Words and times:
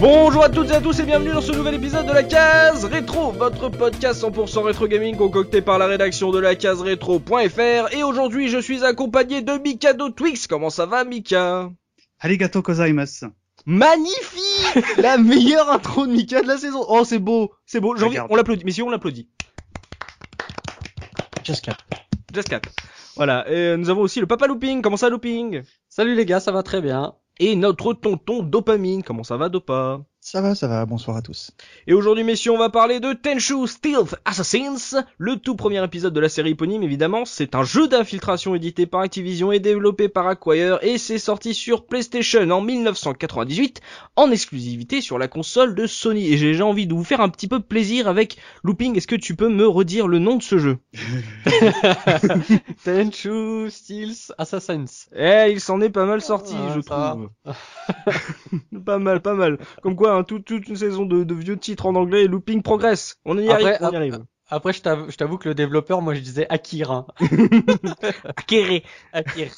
Bonjour 0.00 0.44
à 0.44 0.48
toutes 0.48 0.70
et 0.70 0.74
à 0.74 0.80
tous 0.80 1.00
et 1.00 1.04
bienvenue 1.04 1.32
dans 1.32 1.40
ce 1.40 1.50
nouvel 1.50 1.74
épisode 1.74 2.06
de 2.06 2.12
la 2.12 2.22
case 2.22 2.84
rétro, 2.84 3.32
votre 3.32 3.68
podcast 3.68 4.22
100% 4.22 4.62
rétro 4.62 4.86
gaming 4.86 5.16
concocté 5.16 5.60
par 5.60 5.76
la 5.78 5.86
rédaction 5.86 6.30
de 6.30 6.38
la 6.38 6.54
case 6.54 6.82
rétro.fr 6.82 7.92
et 7.92 8.04
aujourd'hui 8.04 8.48
je 8.48 8.58
suis 8.58 8.84
accompagné 8.84 9.42
de 9.42 9.52
Mikado 9.54 10.10
Twix. 10.10 10.46
Comment 10.46 10.70
ça 10.70 10.86
va 10.86 11.02
Mika? 11.02 11.70
Arigato 12.20 12.62
gozaimasu. 12.62 13.26
Magnifique 13.66 14.96
La 14.98 15.18
meilleure 15.18 15.68
intro 15.68 16.06
de 16.06 16.12
Mika 16.12 16.42
de 16.42 16.46
la 16.46 16.58
saison. 16.58 16.84
Oh 16.88 17.02
c'est 17.04 17.18
beau, 17.18 17.52
c'est 17.66 17.80
beau. 17.80 17.96
J'ai 17.96 18.04
envie, 18.04 18.18
on 18.30 18.36
l'applaudit. 18.36 18.64
Mais 18.64 18.70
si 18.70 18.82
on 18.82 18.90
l'applaudit. 18.90 19.28
Just 21.42 21.64
cap. 21.64 21.76
Just 22.32 22.48
cap. 22.48 22.64
Voilà. 23.16 23.50
Et 23.50 23.76
nous 23.76 23.90
avons 23.90 24.02
aussi 24.02 24.20
le 24.20 24.26
Papa 24.28 24.46
Looping. 24.46 24.80
Comment 24.80 24.96
ça 24.96 25.08
Looping? 25.08 25.62
Salut 25.88 26.14
les 26.14 26.24
gars, 26.24 26.38
ça 26.38 26.52
va 26.52 26.62
très 26.62 26.80
bien. 26.80 27.14
Et 27.40 27.56
notre 27.56 27.94
tonton 27.94 28.42
Dopamine. 28.42 29.02
Comment 29.02 29.24
ça 29.24 29.36
va 29.36 29.48
Dopa? 29.48 30.04
Ça 30.30 30.42
va, 30.42 30.54
ça 30.54 30.68
va, 30.68 30.84
bonsoir 30.84 31.16
à 31.16 31.22
tous. 31.22 31.52
Et 31.86 31.94
aujourd'hui, 31.94 32.22
messieurs, 32.22 32.52
on 32.52 32.58
va 32.58 32.68
parler 32.68 33.00
de 33.00 33.14
Tenchu 33.14 33.66
Stealth 33.66 34.14
Assassins, 34.26 35.02
le 35.16 35.36
tout 35.36 35.56
premier 35.56 35.82
épisode 35.82 36.12
de 36.12 36.20
la 36.20 36.28
série 36.28 36.50
éponyme, 36.50 36.82
évidemment. 36.82 37.24
C'est 37.24 37.54
un 37.54 37.64
jeu 37.64 37.88
d'infiltration 37.88 38.54
édité 38.54 38.84
par 38.84 39.00
Activision 39.00 39.52
et 39.52 39.58
développé 39.58 40.10
par 40.10 40.26
Acquire, 40.28 40.80
et 40.82 40.98
c'est 40.98 41.18
sorti 41.18 41.54
sur 41.54 41.86
PlayStation 41.86 42.42
en 42.50 42.60
1998, 42.60 43.80
en 44.16 44.30
exclusivité 44.30 45.00
sur 45.00 45.18
la 45.18 45.28
console 45.28 45.74
de 45.74 45.86
Sony. 45.86 46.30
Et 46.30 46.36
j'ai 46.36 46.48
déjà 46.48 46.66
envie 46.66 46.86
de 46.86 46.92
vous 46.92 47.04
faire 47.04 47.22
un 47.22 47.30
petit 47.30 47.48
peu 47.48 47.60
plaisir 47.60 48.06
avec 48.06 48.36
Looping. 48.64 48.98
Est-ce 48.98 49.06
que 49.06 49.16
tu 49.16 49.34
peux 49.34 49.48
me 49.48 49.66
redire 49.66 50.08
le 50.08 50.18
nom 50.18 50.36
de 50.36 50.42
ce 50.42 50.58
jeu? 50.58 50.76
Tenchu 52.84 53.70
Steels 53.70 54.34
Assassins. 54.36 55.06
Eh, 55.16 55.52
il 55.52 55.60
s'en 55.62 55.80
est 55.80 55.88
pas 55.88 56.04
mal 56.04 56.20
sorti, 56.20 56.54
Ah, 56.54 56.74
je 56.76 56.80
trouve. 56.80 57.30
pas 58.84 58.98
mal, 58.98 59.22
pas 59.22 59.32
mal. 59.32 59.56
Comme 59.82 59.96
quoi, 59.96 60.17
hein, 60.18 60.24
toute, 60.24 60.44
toute 60.44 60.68
une 60.68 60.76
saison 60.76 61.06
de, 61.06 61.24
de 61.24 61.34
vieux 61.34 61.56
titres 61.56 61.86
en 61.86 61.94
anglais, 61.94 62.24
et 62.24 62.28
Looping 62.28 62.62
progresse. 62.62 63.16
On 63.24 63.38
y 63.38 63.48
Après, 63.48 63.74
arrive, 63.74 63.78
on 63.80 63.90
y 63.92 63.96
arrive. 63.96 64.24
Après, 64.50 64.72
je 64.72 64.80
t'avoue, 64.80 65.10
je 65.10 65.16
t'avoue 65.16 65.36
que 65.36 65.48
le 65.48 65.54
développeur, 65.54 66.00
moi 66.00 66.14
je 66.14 66.20
disais 66.20 66.46
Akira. 66.48 67.06
Acquéré. 68.24 68.82
Akira. 69.12 69.50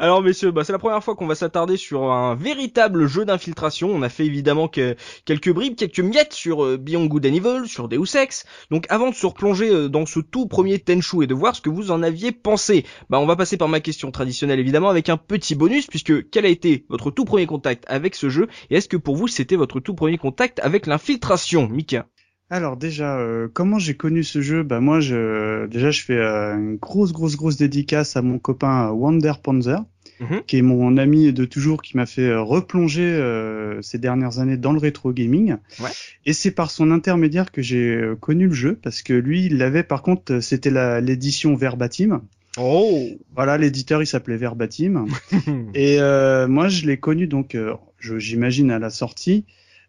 Alors 0.00 0.20
messieurs, 0.20 0.50
bah, 0.50 0.64
c'est 0.64 0.72
la 0.72 0.80
première 0.80 1.02
fois 1.02 1.14
qu'on 1.14 1.28
va 1.28 1.36
s'attarder 1.36 1.76
sur 1.76 2.10
un 2.10 2.34
véritable 2.34 3.06
jeu 3.06 3.24
d'infiltration. 3.24 3.88
On 3.90 4.02
a 4.02 4.08
fait 4.08 4.26
évidemment 4.26 4.66
que 4.66 4.96
quelques 5.24 5.52
bribes, 5.52 5.76
quelques 5.76 6.00
miettes 6.00 6.32
sur 6.32 6.64
euh, 6.64 6.76
Beyond 6.76 7.06
Good 7.06 7.26
and 7.26 7.34
Evil, 7.34 7.68
sur 7.68 7.88
Deus 7.88 8.16
Ex. 8.16 8.46
Donc 8.72 8.86
avant 8.88 9.10
de 9.10 9.14
se 9.14 9.26
replonger 9.26 9.70
euh, 9.70 9.88
dans 9.88 10.06
ce 10.06 10.18
tout 10.18 10.46
premier 10.46 10.80
Tenchu 10.80 11.22
et 11.22 11.28
de 11.28 11.34
voir 11.34 11.54
ce 11.54 11.60
que 11.60 11.70
vous 11.70 11.92
en 11.92 12.02
aviez 12.02 12.32
pensé, 12.32 12.84
bah 13.08 13.20
on 13.20 13.26
va 13.26 13.36
passer 13.36 13.56
par 13.56 13.68
ma 13.68 13.78
question 13.78 14.10
traditionnelle 14.10 14.58
évidemment 14.58 14.88
avec 14.88 15.08
un 15.08 15.18
petit 15.18 15.54
bonus 15.54 15.86
puisque 15.86 16.30
quel 16.30 16.46
a 16.46 16.48
été 16.48 16.84
votre 16.88 17.12
tout 17.12 17.24
premier 17.24 17.46
contact 17.46 17.84
avec 17.86 18.16
ce 18.16 18.28
jeu 18.28 18.48
et 18.70 18.76
est-ce 18.76 18.88
que 18.88 18.96
pour 18.96 19.14
vous 19.14 19.28
c'était 19.28 19.56
votre 19.56 19.78
tout 19.78 19.94
premier 19.94 20.18
contact 20.18 20.58
avec 20.60 20.86
l'infiltration, 20.86 21.68
Mika? 21.68 22.06
Alors 22.48 22.76
déjà, 22.76 23.18
euh, 23.18 23.48
comment 23.52 23.78
j'ai 23.78 23.94
connu 23.94 24.22
ce 24.22 24.40
jeu? 24.40 24.62
Bah 24.62 24.80
moi, 24.80 25.00
je, 25.00 25.66
déjà, 25.66 25.90
je 25.90 26.02
fais 26.02 26.16
euh, 26.16 26.54
une 26.54 26.76
grosse, 26.76 27.12
grosse, 27.12 27.36
grosse 27.36 27.56
dédicace 27.56 28.16
à 28.16 28.22
mon 28.22 28.38
copain 28.38 28.88
euh, 28.88 28.92
Wander 28.92 29.32
Panzer, 29.42 29.82
Mhm. 30.20 30.42
qui 30.46 30.56
est 30.58 30.62
mon 30.62 30.96
ami 30.96 31.32
de 31.32 31.44
toujours, 31.44 31.82
qui 31.82 31.94
m'a 31.96 32.06
fait 32.06 32.34
replonger 32.34 33.02
euh, 33.02 33.82
ces 33.82 33.98
dernières 33.98 34.38
années 34.38 34.56
dans 34.56 34.72
le 34.72 34.78
rétro 34.78 35.12
gaming. 35.12 35.56
Ouais. 35.80 35.90
Et 36.24 36.32
c'est 36.32 36.52
par 36.52 36.70
son 36.70 36.90
intermédiaire 36.90 37.50
que 37.52 37.60
j'ai 37.60 38.00
connu 38.20 38.46
le 38.46 38.54
jeu, 38.54 38.78
parce 38.80 39.02
que 39.02 39.12
lui, 39.12 39.44
il 39.44 39.58
l'avait. 39.58 39.82
Par 39.82 40.00
contre, 40.02 40.38
c'était 40.40 40.70
la- 40.70 41.00
l'édition 41.02 41.54
Verbatim. 41.56 42.22
Oh 42.58 43.08
Voilà, 43.34 43.58
l'éditeur, 43.58 44.00
il 44.02 44.06
s'appelait 44.06 44.38
Verbatim. 44.38 45.04
Et 45.74 46.00
euh, 46.00 46.46
moi, 46.48 46.68
je 46.68 46.86
l'ai 46.86 46.96
connu 46.96 47.26
donc, 47.26 47.54
euh, 47.54 47.74
je- 47.98 48.18
j'imagine 48.18 48.70
à 48.70 48.78
la 48.78 48.88
sortie, 48.88 49.44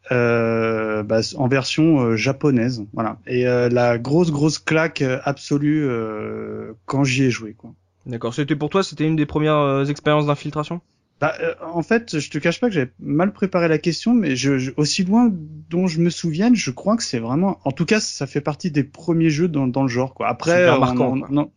bah, 0.10 1.20
en 1.36 1.48
version 1.48 2.00
euh, 2.02 2.16
japonaise, 2.16 2.86
voilà. 2.94 3.18
Et 3.28 3.48
euh, 3.48 3.70
la 3.70 3.98
grosse 3.98 4.32
grosse 4.32 4.60
claque 4.60 5.02
euh, 5.02 5.20
absolue 5.24 5.86
euh, 5.86 6.74
quand 6.86 7.04
j'y 7.04 7.24
ai 7.26 7.32
joué, 7.32 7.54
quoi. 7.54 7.72
D'accord, 8.06 8.34
c'était 8.34 8.56
pour 8.56 8.70
toi, 8.70 8.84
c'était 8.84 9.06
une 9.06 9.16
des 9.16 9.26
premières 9.26 9.56
euh, 9.58 9.86
expériences 9.86 10.26
d'infiltration? 10.28 10.82
Bah, 11.20 11.34
euh, 11.42 11.56
en 11.64 11.82
fait, 11.82 12.20
je 12.20 12.30
te 12.30 12.38
cache 12.38 12.60
pas 12.60 12.68
que 12.68 12.74
j'avais 12.76 12.92
mal 13.00 13.34
préparé 13.34 13.68
la 13.68 13.80
question, 13.80 14.14
mais 14.14 14.36
je, 14.36 14.60
je- 14.60 14.72
aussi 14.78 15.04
loin 15.04 15.32
dont 15.32 15.88
je 15.88 16.00
me 16.00 16.12
souvienne, 16.12 16.56
je 16.56 16.70
crois 16.70 16.96
que 16.96 17.04
c'est 17.04 17.18
vraiment, 17.18 17.60
en 17.66 17.72
tout 17.72 17.86
cas, 17.86 18.00
ça 18.00 18.28
fait 18.28 18.40
partie 18.42 18.70
des 18.70 18.84
premiers 18.84 19.32
jeux 19.32 19.48
dans, 19.48 19.66
dans 19.68 19.82
le 19.82 19.88
genre, 19.88 20.14
quoi. 20.14 20.28
Après, 20.28 20.70
on, 20.70 20.80
marquant, 20.80 21.14
on- 21.14 21.20
quoi. 21.20 21.30
on- 21.32 21.52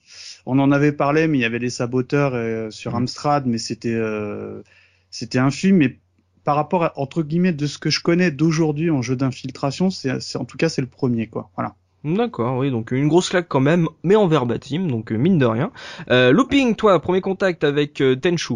on 0.46 0.58
en 0.58 0.72
avait 0.72 0.92
parlé, 0.92 1.26
mais 1.28 1.36
il 1.38 1.40
y 1.42 1.44
avait 1.44 1.58
les 1.58 1.68
saboteurs 1.70 2.32
euh, 2.34 2.70
sur 2.70 2.92
Mhm. 2.92 3.02
Amstrad, 3.02 3.46
mais 3.46 3.58
c'était, 3.58 3.92
euh, 3.94 4.62
c'était 5.10 5.38
un 5.38 5.50
film, 5.50 5.76
mais 5.76 5.98
par 6.44 6.56
rapport 6.56 6.84
à, 6.84 6.92
entre 6.98 7.22
guillemets, 7.22 7.52
de 7.52 7.66
ce 7.66 7.78
que 7.78 7.90
je 7.90 8.00
connais 8.00 8.30
d'aujourd'hui 8.30 8.90
en 8.90 9.02
jeu 9.02 9.16
d'infiltration, 9.16 9.90
c'est, 9.90 10.20
c'est- 10.20 10.38
en 10.38 10.44
tout 10.44 10.56
cas, 10.56 10.68
c'est 10.68 10.80
le 10.82 10.86
premier, 10.88 11.26
quoi. 11.26 11.50
Voilà. 11.56 11.74
D'accord, 12.02 12.56
oui, 12.56 12.70
donc 12.70 12.92
une 12.92 13.08
grosse 13.08 13.28
claque 13.28 13.48
quand 13.48 13.60
même, 13.60 13.86
mais 14.04 14.16
en 14.16 14.26
verbatim, 14.26 14.86
donc 14.88 15.12
euh, 15.12 15.16
mine 15.16 15.38
de 15.38 15.44
rien. 15.44 15.70
Euh, 16.10 16.32
Looping, 16.32 16.74
toi, 16.74 16.98
premier 17.00 17.20
contact 17.20 17.62
avec 17.62 18.00
euh, 18.00 18.16
Tenchu. 18.16 18.54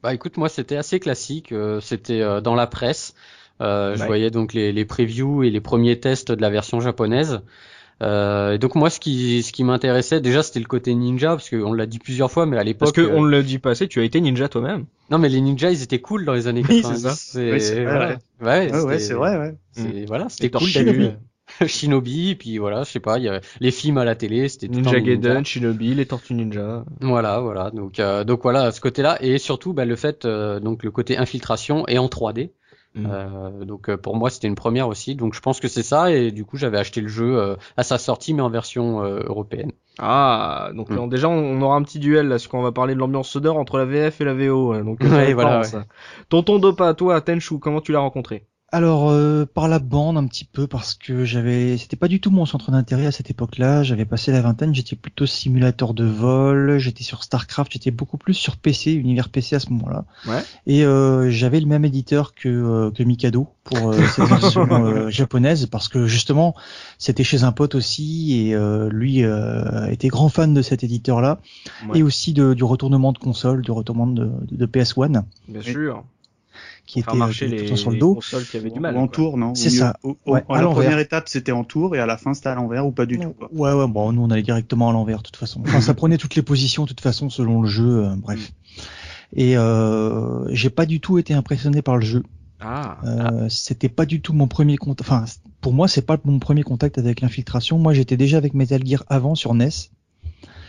Bah 0.00 0.14
écoute, 0.14 0.36
moi 0.36 0.48
c'était 0.48 0.76
assez 0.76 1.00
classique. 1.00 1.50
euh, 1.50 1.80
c'était 1.80 2.20
euh, 2.20 2.40
dans 2.40 2.54
la 2.54 2.68
presse. 2.68 3.14
Euh, 3.60 3.96
Je 3.96 4.04
voyais 4.04 4.30
donc 4.30 4.52
les, 4.52 4.70
les 4.72 4.84
previews 4.84 5.42
et 5.42 5.50
les 5.50 5.60
premiers 5.60 5.98
tests 5.98 6.30
de 6.30 6.40
la 6.40 6.50
version 6.50 6.78
japonaise. 6.78 7.40
Euh, 8.02 8.52
et 8.52 8.58
donc 8.58 8.74
moi, 8.76 8.90
ce 8.90 9.00
qui, 9.00 9.42
ce 9.42 9.52
qui 9.52 9.64
m'intéressait 9.64 10.20
déjà, 10.20 10.42
c'était 10.42 10.60
le 10.60 10.66
côté 10.66 10.94
ninja, 10.94 11.30
parce 11.30 11.50
qu'on 11.50 11.72
l'a 11.72 11.86
dit 11.86 11.98
plusieurs 11.98 12.30
fois, 12.30 12.46
mais 12.46 12.56
à 12.56 12.60
Parce 12.60 12.66
l'époque, 12.66 12.94
que 12.94 13.00
euh, 13.00 13.16
on 13.16 13.22
ne 13.24 13.30
le 13.30 13.42
dit 13.42 13.58
pas 13.58 13.70
assez, 13.70 13.88
tu 13.88 14.00
as 14.00 14.04
été 14.04 14.20
ninja 14.20 14.48
toi-même. 14.48 14.86
non, 15.10 15.18
mais 15.18 15.28
les 15.28 15.40
ninjas, 15.40 15.70
ils 15.70 15.82
étaient 15.82 16.00
cool 16.00 16.24
dans 16.24 16.34
les 16.34 16.46
années 16.46 16.62
Oui, 16.68 16.82
90. 16.82 17.08
c'est 17.32 17.52
Oui, 17.52 17.60
c'est 17.60 17.84
vrai. 17.84 18.18
Ouais, 18.40 18.46
Ouais, 18.46 18.70
ouais, 18.70 18.80
c'était- 18.80 18.98
c'est 19.00 19.14
vrai, 19.14 19.36
ouais. 19.38 19.54
c'est- 19.72 20.04
Voilà, 20.06 20.28
c'était 20.28 20.50
cool. 20.50 20.68
Euh, 20.76 21.66
Shinobi, 21.66 22.34
puis 22.34 22.58
voilà, 22.58 22.82
je 22.84 22.90
sais 22.90 23.00
pas, 23.00 23.18
il 23.18 23.24
y 23.24 23.28
avait 23.28 23.40
les 23.60 23.70
films 23.70 23.96
à 23.98 24.04
la 24.04 24.14
télé, 24.14 24.48
c'était 24.48 24.68
Ninja. 24.68 25.00
Gaiden, 25.00 25.44
Shinobi, 25.44 25.94
les 25.94 26.06
Tortues 26.06 26.34
Ninja. 26.34 26.84
Voilà, 27.00 27.40
voilà. 27.40 27.70
Donc, 27.70 27.98
euh, 28.00 28.22
donc 28.22 28.42
voilà, 28.42 28.70
ce 28.70 28.80
côté-là, 28.82 29.16
et 29.22 29.38
surtout 29.38 29.72
bah, 29.72 29.86
le 29.86 29.96
fait, 29.96 30.24
euh, 30.24 30.60
donc 30.60 30.84
le 30.84 30.90
côté 30.90 31.16
infiltration 31.16 31.84
et 31.88 31.98
en 31.98 32.08
3D. 32.08 32.50
Mm. 32.98 33.06
Euh, 33.10 33.64
donc 33.64 33.88
euh, 33.88 33.96
pour 33.96 34.16
moi, 34.16 34.30
c'était 34.30 34.48
une 34.48 34.54
première 34.56 34.88
aussi. 34.88 35.14
Donc 35.14 35.34
je 35.34 35.40
pense 35.40 35.60
que 35.60 35.68
c'est 35.68 35.82
ça, 35.82 36.10
et 36.10 36.32
du 36.32 36.44
coup 36.44 36.56
j'avais 36.56 36.78
acheté 36.78 37.00
le 37.00 37.08
jeu 37.08 37.38
euh, 37.38 37.56
à 37.76 37.82
sa 37.84 37.96
sortie, 37.98 38.34
mais 38.34 38.42
en 38.42 38.50
version 38.50 39.02
euh, 39.04 39.20
européenne. 39.24 39.72
Ah, 40.00 40.70
donc 40.74 40.90
Mm. 40.90 41.08
déjà 41.08 41.28
on 41.28 41.60
aura 41.62 41.76
un 41.76 41.82
petit 41.82 41.98
duel 42.00 42.26
là, 42.26 42.34
parce 42.34 42.48
qu'on 42.48 42.62
va 42.62 42.72
parler 42.72 42.94
de 42.94 42.98
l'ambiance 43.00 43.28
sonore 43.28 43.56
entre 43.56 43.78
la 43.78 43.84
VF 43.84 44.20
et 44.20 44.24
la 44.24 44.34
VO. 44.34 44.70
ouais, 44.72 44.82
donc, 44.82 45.00
Ouais, 45.00 45.32
voilà, 45.34 45.60
marrant, 45.60 45.76
ouais. 45.78 45.84
Tonton 46.28 46.58
Dopa, 46.58 46.94
toi, 46.94 47.20
Tenchu, 47.20 47.58
comment 47.60 47.80
tu 47.80 47.92
l'as 47.92 48.00
rencontré? 48.00 48.47
Alors 48.70 49.08
euh, 49.08 49.46
par 49.46 49.66
la 49.66 49.78
bande 49.78 50.18
un 50.18 50.26
petit 50.26 50.44
peu 50.44 50.66
parce 50.66 50.92
que 50.92 51.24
j'avais 51.24 51.78
c'était 51.78 51.96
pas 51.96 52.06
du 52.06 52.20
tout 52.20 52.30
mon 52.30 52.44
centre 52.44 52.70
d'intérêt 52.70 53.06
à 53.06 53.12
cette 53.12 53.30
époque-là, 53.30 53.82
j'avais 53.82 54.04
passé 54.04 54.30
la 54.30 54.42
vingtaine, 54.42 54.74
j'étais 54.74 54.94
plutôt 54.94 55.24
simulateur 55.24 55.94
de 55.94 56.04
vol, 56.04 56.76
j'étais 56.76 57.02
sur 57.02 57.22
Starcraft, 57.22 57.72
j'étais 57.72 57.90
beaucoup 57.90 58.18
plus 58.18 58.34
sur 58.34 58.58
PC, 58.58 58.92
univers 58.92 59.30
PC 59.30 59.56
à 59.56 59.60
ce 59.60 59.70
moment-là. 59.70 60.04
Ouais. 60.26 60.42
Et 60.66 60.84
euh, 60.84 61.30
j'avais 61.30 61.60
le 61.60 61.66
même 61.66 61.86
éditeur 61.86 62.34
que 62.34 62.48
euh, 62.50 62.90
que 62.90 63.02
Mikado 63.02 63.48
pour 63.64 63.90
euh, 63.92 63.98
cette 64.14 64.24
version 64.28 64.68
euh, 64.70 65.08
japonaise 65.08 65.64
parce 65.64 65.88
que 65.88 66.06
justement, 66.06 66.54
c'était 66.98 67.24
chez 67.24 67.44
un 67.44 67.52
pote 67.52 67.74
aussi 67.74 68.48
et 68.48 68.54
euh, 68.54 68.90
lui 68.90 69.24
euh, 69.24 69.86
était 69.90 70.08
grand 70.08 70.28
fan 70.28 70.52
de 70.52 70.60
cet 70.60 70.84
éditeur-là 70.84 71.40
Ouais. 71.88 72.00
et 72.00 72.02
aussi 72.02 72.34
de, 72.34 72.52
du 72.52 72.64
retournement 72.64 73.12
de 73.12 73.18
console, 73.18 73.62
du 73.62 73.70
retournement 73.70 74.06
de, 74.12 74.30
de 74.50 74.66
PS1 74.66 75.22
Bien 75.48 75.62
sûr. 75.62 76.04
Qui 76.88 77.02
Faire 77.02 77.12
était 77.12 77.18
marcher 77.18 77.44
euh, 77.46 77.48
les, 77.50 77.56
tout 77.58 77.62
le 77.64 77.68
temps 77.68 77.76
sur 77.76 77.90
le 77.90 77.98
dos. 77.98 78.18
qui 78.50 78.56
avaient 78.56 78.70
du 78.70 78.80
mal. 78.80 78.96
ou 78.96 78.98
en 78.98 79.06
quoi. 79.06 79.14
tour, 79.14 79.36
non 79.36 79.54
C'est 79.54 79.68
ça. 79.70 79.94
au- 80.02 80.16
au- 80.24 80.32
Ouais, 80.32 80.42
en 80.48 80.54
à 80.54 80.62
la 80.62 80.68
première 80.68 80.98
étape, 80.98 81.28
c'était 81.28 81.52
en 81.52 81.62
tour, 81.62 81.94
et 81.94 81.98
à 82.00 82.06
la 82.06 82.16
fin, 82.16 82.32
c'était 82.34 82.48
à 82.48 82.54
l'envers 82.54 82.86
ou 82.86 82.92
pas 82.92 83.04
du 83.06 83.18
tout, 83.20 83.34
quoi. 83.34 83.48
Ouais, 83.52 83.72
ouais, 83.72 83.86
bon, 83.86 84.10
nous 84.12 84.22
on 84.22 84.30
allait 84.30 84.42
directement 84.42 84.88
à 84.88 84.92
l'envers 84.92 85.18
de 85.18 85.22
toute 85.24 85.36
façon. 85.36 85.60
Enfin, 85.66 85.80
ça 85.82 85.92
prenait 85.94 86.16
toutes 86.16 86.34
les 86.34 86.42
positions 86.42 86.84
de 86.84 86.88
toute 86.88 87.00
façon 87.02 87.28
selon 87.30 87.60
le 87.62 87.68
jeu, 87.68 88.04
euh, 88.06 88.16
bref. 88.16 88.52
Et 89.36 89.58
euh, 89.58 90.46
j'ai 90.54 90.70
pas 90.70 90.86
du 90.86 91.00
tout 91.00 91.18
été 91.18 91.34
impressionné 91.34 91.82
par 91.82 91.96
le 91.96 92.04
jeu. 92.04 92.22
Ah, 92.60 92.96
Euh, 93.04 93.46
C'était 93.50 93.88
pas 93.90 94.06
du 94.06 94.20
tout 94.22 94.32
mon 94.32 94.48
premier 94.48 94.76
contact. 94.78 95.08
Enfin, 95.08 95.24
pour 95.60 95.72
moi, 95.74 95.86
c'est 95.86 96.02
pas 96.06 96.16
mon 96.24 96.38
premier 96.38 96.62
contact 96.62 96.98
avec 96.98 97.20
l'infiltration. 97.20 97.78
Moi, 97.78 97.92
j'étais 97.92 98.16
déjà 98.16 98.38
avec 98.38 98.54
Metal 98.54 98.84
Gear 98.84 99.04
avant 99.08 99.34
sur 99.34 99.54
NES. 99.54 99.68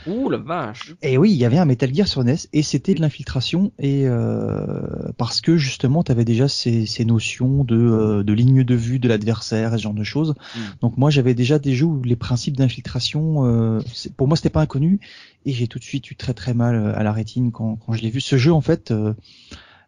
Ouh 0.07 0.29
la 0.29 0.37
vache. 0.37 0.95
Et 1.01 1.17
oui, 1.17 1.31
il 1.31 1.37
y 1.37 1.45
avait 1.45 1.57
un 1.57 1.65
Metal 1.65 1.93
Gear 1.93 2.07
sur 2.07 2.23
NES 2.23 2.35
et 2.53 2.63
c'était 2.63 2.93
de 2.93 3.01
l'infiltration 3.01 3.71
et 3.79 4.07
euh, 4.07 5.11
parce 5.17 5.41
que 5.41 5.57
justement, 5.57 6.03
tu 6.03 6.11
avais 6.11 6.25
déjà 6.25 6.47
ces, 6.47 6.85
ces 6.85 7.05
notions 7.05 7.63
de, 7.63 7.75
euh, 7.75 8.23
de 8.23 8.33
ligne 8.33 8.63
de 8.63 8.75
vue 8.75 8.99
de 8.99 9.07
l'adversaire 9.07 9.73
et 9.73 9.77
ce 9.77 9.83
genre 9.83 9.93
de 9.93 10.03
choses. 10.03 10.35
Mm. 10.55 10.59
Donc 10.81 10.97
moi, 10.97 11.09
j'avais 11.09 11.33
déjà 11.33 11.59
des 11.59 11.73
jeux 11.75 11.85
où 11.85 12.01
les 12.03 12.15
principes 12.15 12.57
d'infiltration, 12.57 13.45
euh, 13.45 13.79
pour 14.17 14.27
moi, 14.27 14.37
c'était 14.37 14.49
pas 14.49 14.61
inconnu 14.61 14.99
et 15.45 15.53
j'ai 15.53 15.67
tout 15.67 15.79
de 15.79 15.83
suite 15.83 16.09
eu 16.11 16.15
très 16.15 16.33
très 16.33 16.53
mal 16.53 16.75
euh, 16.75 16.97
à 16.97 17.03
la 17.03 17.11
rétine 17.11 17.51
quand, 17.51 17.77
quand 17.77 17.93
je 17.93 18.01
l'ai 18.01 18.09
vu. 18.09 18.21
Ce 18.21 18.37
jeu, 18.37 18.53
en 18.53 18.61
fait, 18.61 18.91
euh, 18.91 19.13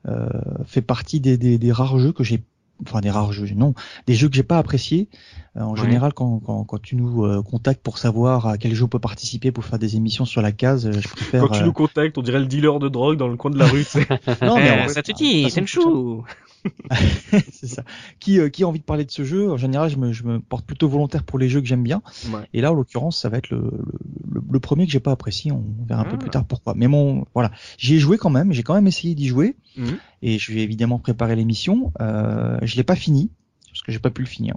euh, 0.08 0.28
fait 0.66 0.82
partie 0.82 1.20
des, 1.20 1.38
des, 1.38 1.58
des 1.58 1.72
rares 1.72 2.00
jeux 2.00 2.12
que 2.12 2.24
j'ai 2.24 2.44
enfin 2.84 3.02
des 3.02 3.12
rares 3.12 3.32
jeux, 3.32 3.48
non, 3.56 3.76
des 4.08 4.16
jeux 4.16 4.28
que 4.28 4.36
j'ai 4.36 4.44
pas 4.44 4.58
appréciés. 4.58 5.08
Euh, 5.58 5.62
en 5.64 5.74
Ouais. 5.74 5.82
général, 5.82 6.14
quand, 6.14 6.40
quand, 6.40 6.64
quand 6.64 6.82
tu 6.82 6.96
nous 6.96 7.26
euh, 7.26 7.42
contactes 7.44 7.82
pour 7.84 7.98
savoir 7.98 8.48
à 8.48 8.58
quel 8.58 8.74
jeu 8.74 8.86
on 8.86 8.88
peut 8.88 9.00
participer 9.00 9.52
pour 9.52 9.66
faire 9.66 9.80
des 9.80 9.98
émissions 9.98 10.24
sur 10.24 10.42
la 10.42 10.54
case, 10.54 10.88
euh, 10.88 10.94
je 10.94 11.08
préfère. 11.10 11.42
Quand 11.42 11.50
tu 11.50 11.62
euh, 11.62 11.66
nous 11.66 11.74
contactes, 11.74 12.18
on 12.18 12.22
dirait 12.22 12.40
le 12.40 12.46
dealer 12.46 12.80
de 12.80 12.88
drogue 12.88 13.18
dans 13.18 13.28
le 13.28 13.36
coin 13.36 13.52
de 13.52 13.58
la 13.58 13.68
rue. 13.68 13.84
Non, 14.42 14.56
mais 14.58 14.78
Eh, 14.80 14.86
en- 14.86 14.88
ça 14.88 15.04
te 15.04 15.12
dit, 15.12 15.44
toute 15.44 15.52
façon, 15.52 15.62
Tenchu. 15.82 16.24
c'est 17.52 17.68
ça. 17.68 17.84
Qui, 18.20 18.40
euh, 18.40 18.50
qui 18.50 18.64
a 18.64 18.68
envie 18.68 18.80
de 18.80 18.86
parler 18.86 19.04
de 19.04 19.12
ce 19.12 19.24
jeu? 19.26 19.52
En 19.52 19.58
général, 19.58 19.90
je 19.90 19.98
me, 19.98 20.14
je 20.14 20.24
me 20.24 20.40
porte 20.40 20.66
plutôt 20.66 20.88
volontaire 20.88 21.24
pour 21.24 21.38
les 21.40 21.50
jeux 21.50 21.60
que 21.60 21.68
j'aime 21.68 21.84
bien. 21.84 22.02
Ouais. 22.32 22.42
Et 22.54 22.62
là, 22.62 22.72
en 22.72 22.76
l'occurrence, 22.76 23.18
ça 23.20 23.28
va 23.30 23.38
être 23.38 23.50
le, 23.50 23.72
le, 24.30 24.42
le 24.50 24.60
premier 24.60 24.86
que 24.86 24.92
j'ai 24.92 25.00
pas 25.00 25.12
apprécié. 25.12 25.52
On 25.52 25.64
verra 25.86 26.02
un 26.02 26.06
peu 26.06 26.16
Ah. 26.16 26.18
plus 26.20 26.30
tard 26.30 26.46
pourquoi. 26.46 26.76
Mais 26.78 26.88
bon, 26.88 27.26
voilà, 27.34 27.52
j'y 27.78 27.96
ai 27.96 28.00
joué 28.00 28.18
quand 28.18 28.30
même. 28.30 28.54
J'ai 28.54 28.64
quand 28.64 28.76
même 28.76 28.88
essayé 28.88 29.16
d'y 29.16 29.28
jouer. 29.28 29.56
Mhm. 29.76 29.98
Et 30.22 30.38
je 30.40 30.54
vais 30.54 30.62
évidemment 30.62 31.00
préparer 31.00 31.36
l'émission. 31.36 31.92
Euh, 32.00 32.58
je 32.62 32.76
l'ai 32.78 32.84
pas 32.84 32.96
fini 32.96 33.32
parce 33.68 33.82
que 33.82 33.92
j'ai 33.92 34.00
pas 34.00 34.12
pu 34.12 34.22
le 34.22 34.28
finir. 34.28 34.56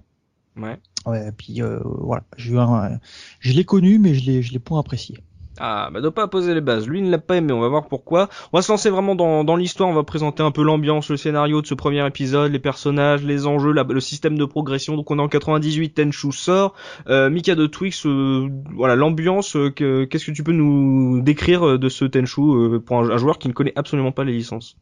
Ouais. 0.56 0.78
Ouais, 1.06 1.32
puis 1.36 1.60
euh, 1.62 1.80
voilà, 1.84 2.22
j'ai 2.36 2.52
eu 2.52 2.58
un- 2.58 2.98
je 3.40 3.52
l'ai 3.52 3.64
connu, 3.64 3.98
mais 3.98 4.14
je 4.14 4.24
l'ai, 4.24 4.42
je 4.42 4.52
l'ai 4.52 4.58
point 4.58 4.78
apprécié. 4.80 5.18
Ah, 5.60 5.88
bah 5.92 6.00
doit 6.00 6.12
pas 6.12 6.26
poser 6.26 6.52
les 6.52 6.60
bases. 6.60 6.88
Lui, 6.88 6.98
il 6.98 7.04
ne 7.04 7.10
l'a 7.12 7.18
pas 7.18 7.36
aimé. 7.36 7.52
On 7.52 7.60
va 7.60 7.68
voir 7.68 7.86
pourquoi. 7.86 8.28
On 8.52 8.58
va 8.58 8.62
se 8.62 8.72
lancer 8.72 8.90
vraiment 8.90 9.14
dans, 9.14 9.44
dans 9.44 9.54
l'histoire. 9.54 9.88
On 9.88 9.94
va 9.94 10.02
présenter 10.02 10.42
un 10.42 10.50
peu 10.50 10.64
l'ambiance, 10.64 11.10
le 11.10 11.16
scénario 11.16 11.62
de 11.62 11.66
ce 11.68 11.74
premier 11.74 12.04
épisode, 12.04 12.50
les 12.50 12.58
personnages, 12.58 13.22
les 13.22 13.46
enjeux, 13.46 13.70
la- 13.72 13.84
le 13.84 14.00
système 14.00 14.36
de 14.36 14.44
progression. 14.46 14.96
Donc 14.96 15.12
on 15.12 15.18
est 15.20 15.22
en 15.22 15.28
98, 15.28 15.90
Tenchu 15.94 16.32
sort. 16.32 16.74
Euh, 17.08 17.30
Mika 17.30 17.54
de 17.54 17.66
Twix, 17.66 18.04
euh, 18.04 18.48
voilà 18.74 18.96
l'ambiance. 18.96 19.54
euh, 19.54 19.70
que- 19.70 20.04
Qu'est-ce 20.06 20.26
que 20.26 20.32
tu 20.32 20.42
peux 20.42 20.50
nous 20.52 21.20
décrire 21.22 21.64
euh, 21.64 21.78
de 21.78 21.88
ce 21.88 22.04
Tenchu 22.04 22.40
euh, 22.40 22.80
pour 22.80 22.98
un, 22.98 23.10
un 23.10 23.16
joueur 23.16 23.38
qui 23.38 23.46
ne 23.46 23.52
connaît 23.52 23.74
absolument 23.76 24.10
pas 24.10 24.24
les 24.24 24.32
licences? 24.32 24.76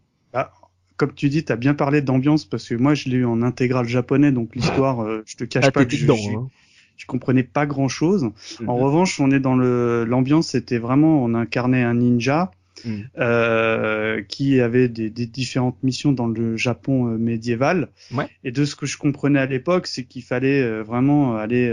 Comme 1.02 1.14
tu 1.14 1.28
dis, 1.28 1.42
t'as 1.42 1.56
bien 1.56 1.74
parlé 1.74 2.00
d'ambiance 2.00 2.44
parce 2.44 2.68
que 2.68 2.76
moi 2.76 2.94
je 2.94 3.08
l'ai 3.08 3.16
eu 3.16 3.24
en 3.24 3.42
intégral 3.42 3.88
japonais, 3.88 4.30
donc 4.30 4.54
l'histoire, 4.54 5.02
euh, 5.02 5.24
je 5.26 5.34
te 5.34 5.42
cache 5.42 5.72
pas 5.72 5.84
que 5.84 5.96
je, 5.96 6.06
hein. 6.12 6.48
je 6.96 7.06
comprenais 7.06 7.42
pas 7.42 7.66
grand 7.66 7.88
chose. 7.88 8.30
En 8.68 8.76
Mhm. 8.76 8.82
revanche, 8.84 9.18
on 9.18 9.32
est 9.32 9.40
dans 9.40 9.56
le 9.56 10.04
l'ambiance, 10.04 10.50
c'était 10.50 10.78
vraiment 10.78 11.24
on 11.24 11.34
incarnait 11.34 11.82
un 11.82 11.94
ninja 11.94 12.52
Mhm. 12.84 13.08
euh, 13.18 14.22
qui 14.22 14.60
avait 14.60 14.88
des, 14.88 15.10
des 15.10 15.26
différentes 15.26 15.82
missions 15.82 16.12
dans 16.12 16.28
le 16.28 16.56
Japon 16.56 17.08
euh, 17.08 17.18
médiéval. 17.18 17.88
Ouais. 18.12 18.28
Et 18.44 18.52
de 18.52 18.64
ce 18.64 18.76
que 18.76 18.86
je 18.86 18.96
comprenais 18.96 19.40
à 19.40 19.46
l'époque, 19.46 19.88
c'est 19.88 20.04
qu'il 20.04 20.22
fallait 20.22 20.82
vraiment 20.82 21.34
aller 21.34 21.68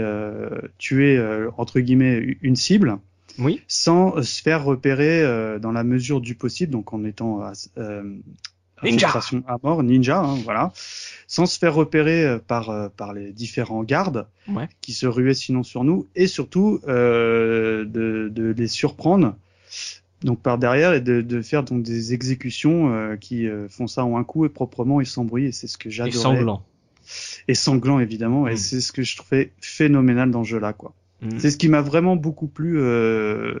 tuer 0.78 1.24
entre 1.56 1.78
guillemets 1.78 2.36
une 2.42 2.56
cible 2.56 2.98
Oui. 3.38 3.62
sans 3.68 4.20
se 4.22 4.42
faire 4.42 4.64
repérer 4.64 5.22
euh, 5.22 5.60
dans 5.60 5.70
la 5.70 5.84
mesure 5.84 6.20
du 6.20 6.34
possible, 6.34 6.72
donc 6.72 6.92
en 6.92 7.04
étant 7.04 7.40
euh. 7.78 8.02
Infiltration 8.82 9.42
à 9.46 9.56
mort, 9.62 9.82
ninja, 9.82 10.20
hein, 10.20 10.36
voilà, 10.44 10.72
sans 11.26 11.46
se 11.46 11.58
faire 11.58 11.74
repérer 11.74 12.24
euh, 12.24 12.38
par 12.38 12.70
euh, 12.70 12.88
par 12.96 13.12
les 13.12 13.32
différents 13.32 13.82
gardes 13.84 14.26
Ouais. 14.48 14.68
qui 14.80 14.92
se 14.92 15.06
ruaient 15.06 15.34
sinon 15.34 15.62
sur 15.62 15.84
nous, 15.84 16.06
et 16.16 16.26
surtout 16.26 16.80
euh, 16.88 17.84
de, 17.84 18.28
de 18.34 18.50
les 18.56 18.66
surprendre 18.68 19.36
donc 20.22 20.40
par 20.40 20.58
derrière 20.58 20.92
et 20.92 21.00
de, 21.00 21.20
de 21.22 21.40
faire 21.40 21.62
donc 21.62 21.82
des 21.82 22.12
exécutions 22.12 22.92
euh, 22.92 23.16
qui 23.16 23.46
euh, 23.48 23.68
font 23.68 23.86
ça 23.86 24.04
en 24.04 24.18
un 24.18 24.24
coup 24.24 24.44
et 24.44 24.48
proprement 24.50 25.00
et 25.00 25.04
sans 25.06 25.24
bruit 25.24 25.46
et 25.46 25.52
c'est 25.52 25.66
ce 25.66 25.78
que 25.78 25.88
Et 25.88 25.92
j'adorais 25.92 26.12
sanglant. 26.12 26.62
et 27.48 27.54
sanglant 27.54 28.00
évidemment 28.00 28.46
et 28.48 28.54
Mm. 28.54 28.56
c'est 28.58 28.80
ce 28.80 28.92
que 28.92 29.02
je 29.02 29.16
trouvais 29.16 29.52
phénoménal 29.60 30.30
dans 30.30 30.44
ce 30.44 30.50
jeu 30.50 30.58
là 30.58 30.72
quoi 30.72 30.92
Mhm. 31.22 31.38
c'est 31.38 31.50
ce 31.50 31.58
qui 31.58 31.68
m'a 31.68 31.82
vraiment 31.82 32.16
beaucoup 32.16 32.46
plu 32.48 32.80
euh, 32.80 33.60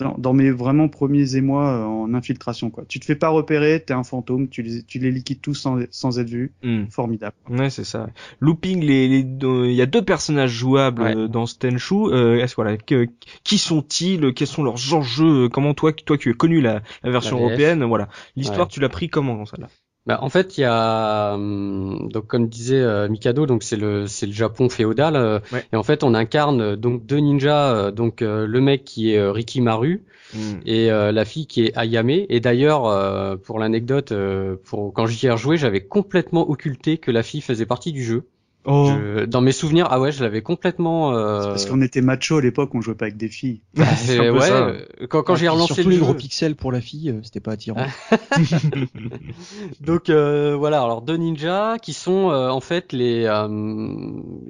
dans, 0.00 0.16
dans 0.18 0.32
mes 0.32 0.50
vraiment 0.50 0.88
premiers 0.88 1.36
émois 1.36 1.68
euh, 1.68 1.84
en 1.84 2.14
infiltration. 2.14 2.70
Quoi. 2.70 2.84
Tu 2.88 2.98
te 2.98 3.04
fais 3.04 3.14
pas 3.14 3.28
repérer, 3.28 3.82
t'es 3.86 3.92
un 3.94 4.02
fantôme, 4.02 4.48
tu 4.48 4.62
les, 4.62 4.82
tu 4.82 4.98
les 4.98 5.10
liquides 5.10 5.40
tous 5.40 5.54
sans, 5.54 5.78
sans 5.90 6.18
être 6.18 6.28
vu. 6.30 6.52
Mhm. 6.64 6.88
Formidable. 6.90 7.36
Ouais, 7.48 7.70
c'est 7.70 7.84
ça. 7.84 8.08
Looping, 8.40 8.80
les, 8.82 9.06
les, 9.08 9.22
deux- 9.22 9.66
il 9.66 9.74
y 9.74 9.82
a 9.82 9.86
deux 9.86 10.02
personnages 10.04 10.50
jouables 10.50 11.02
Ouais. 11.02 11.16
euh, 11.16 11.28
dans 11.28 11.46
ce 11.46 11.56
Tenchu. 11.56 11.94
Euh, 12.12 12.42
est-ce 12.42 12.54
voilà, 12.56 12.76
que, 12.76 13.06
qui 13.44 13.58
sont-ils 13.58 14.32
Quels 14.34 14.46
sont 14.48 14.62
leurs 14.62 14.94
enjeux 14.94 15.48
Comment 15.48 15.74
toi, 15.74 15.92
toi 15.92 16.18
qui 16.18 16.28
as 16.28 16.32
connu 16.32 16.60
la, 16.60 16.82
la 17.02 17.10
version 17.10 17.36
La 17.36 17.42
européenne, 17.44 17.84
voilà, 17.84 18.08
l'histoire, 18.36 18.66
Ouais. 18.66 18.72
tu 18.72 18.80
l'as 18.80 18.88
pris 18.88 19.08
comment 19.08 19.36
dans 19.36 19.46
celle-là? 19.46 19.68
Bah, 20.06 20.18
en 20.22 20.30
fait, 20.30 20.56
il 20.56 20.62
y 20.62 20.64
a 20.64 21.34
hum, 21.34 22.08
donc 22.10 22.26
comme 22.26 22.48
disait 22.48 22.80
euh, 22.80 23.08
Mikado, 23.08 23.46
donc 23.46 23.62
c'est 23.62 23.76
le 23.76 24.06
c'est 24.06 24.26
le 24.26 24.32
Japon 24.32 24.68
féodal 24.68 25.14
euh, 25.14 25.38
Ouais. 25.52 25.64
et 25.72 25.76
en 25.76 25.82
fait 25.82 26.02
on 26.02 26.14
incarne 26.14 26.60
euh, 26.60 26.76
donc 26.76 27.04
deux 27.04 27.18
ninjas, 27.18 27.74
euh, 27.74 27.90
donc 27.90 28.20
le 28.22 28.60
mec 28.60 28.84
qui 28.84 29.12
est 29.12 29.18
euh, 29.18 29.30
Rikimaru 29.32 30.02
et 30.64 30.90
euh, 30.92 31.12
la 31.12 31.24
fille 31.24 31.46
qui 31.46 31.64
est 31.66 31.76
Ayame. 31.76 32.10
Et 32.10 32.40
d'ailleurs, 32.40 33.38
pour 33.40 33.58
l'anecdote, 33.58 34.12
pour 34.64 34.92
quand 34.92 35.06
j'y 35.06 35.26
ai 35.26 35.30
rejoué, 35.32 35.56
j'avais 35.56 35.80
complètement 35.84 36.48
occulté 36.48 36.98
que 36.98 37.10
la 37.10 37.22
fille 37.24 37.40
faisait 37.40 37.66
partie 37.66 37.92
du 37.92 38.04
jeu. 38.04 38.24
Oh, 38.66 38.90
Je- 38.90 39.24
dans 39.24 39.40
mes 39.40 39.52
souvenirs, 39.52 39.88
ah 39.90 39.98
ouais, 40.00 40.12
je 40.12 40.22
l'avais 40.22 40.42
complètement. 40.42 41.14
Euh... 41.14 41.40
C'est 41.42 41.48
Parce 41.48 41.66
qu'on 41.66 41.80
était 41.80 42.02
macho 42.02 42.36
à 42.36 42.42
l'époque, 42.42 42.74
on 42.74 42.82
jouait 42.82 42.94
pas 42.94 43.06
avec 43.06 43.16
des 43.16 43.28
filles. 43.28 43.62
bah, 43.74 43.84
ouais, 44.06 44.40
ça. 44.40 44.72
quand 45.08 45.22
quand 45.22 45.34
j'ai 45.34 45.48
relancé 45.48 45.74
surtout 45.74 45.88
le 45.88 45.94
les 45.94 45.98
jeu. 45.98 46.04
gros 46.04 46.14
pixels 46.14 46.56
pour 46.56 46.70
la 46.70 46.80
fille, 46.82 47.08
euh, 47.10 47.20
c'était 47.22 47.40
pas 47.40 47.52
attirant. 47.52 47.86
Donc 49.80 50.10
euh, 50.10 50.56
voilà, 50.58 50.82
alors 50.82 51.02
deux 51.02 51.16
ninjas 51.16 51.78
qui 51.78 51.92
sont 51.92 52.30
euh, 52.30 52.48
en 52.50 52.60
fait 52.60 52.92
les 52.92 53.24
euh, 53.24 53.48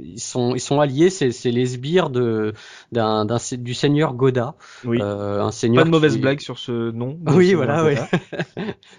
ils 0.03 0.21
sont 0.21 0.55
ils 0.55 0.61
sont 0.61 0.81
alliés, 0.81 1.11
c'est 1.11 1.31
c'est 1.31 1.51
les 1.53 1.67
sbires 1.67 2.11
de 2.11 2.53
d'un 2.93 3.27
du 3.59 3.75
seigneur 3.75 4.15
Goda, 4.15 4.55
oui. 4.85 4.99
euh, 5.01 5.41
un 5.43 5.53
seigneur 5.53 5.83
Pas 5.85 5.87
de 5.87 5.91
mauvaise 5.93 6.15
qui- 6.15 6.21
blague 6.21 6.41
sur 6.41 6.59
ce 6.59 6.91
nom. 6.91 7.19
Oui, 7.29 7.51
Ce- 7.51 7.55
voilà, 7.57 7.85
oui. 7.85 7.95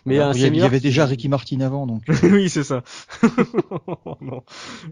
Mais 0.06 0.16
Alors, 0.20 0.30
un 0.30 0.34
il 0.34 0.40
y 0.42 0.46
avait- 0.46 0.56
il 0.56 0.56
y 0.58 0.62
seigneur 0.62 0.66
avait 0.68 0.78
qui- 0.80 0.84
déjà 0.84 1.06
Ricky 1.06 1.28
Martin 1.30 1.60
avant, 1.62 1.86
donc. 1.86 2.04
oui, 2.24 2.50
c'est 2.50 2.64
ça. 2.64 2.82
non. 4.22 4.44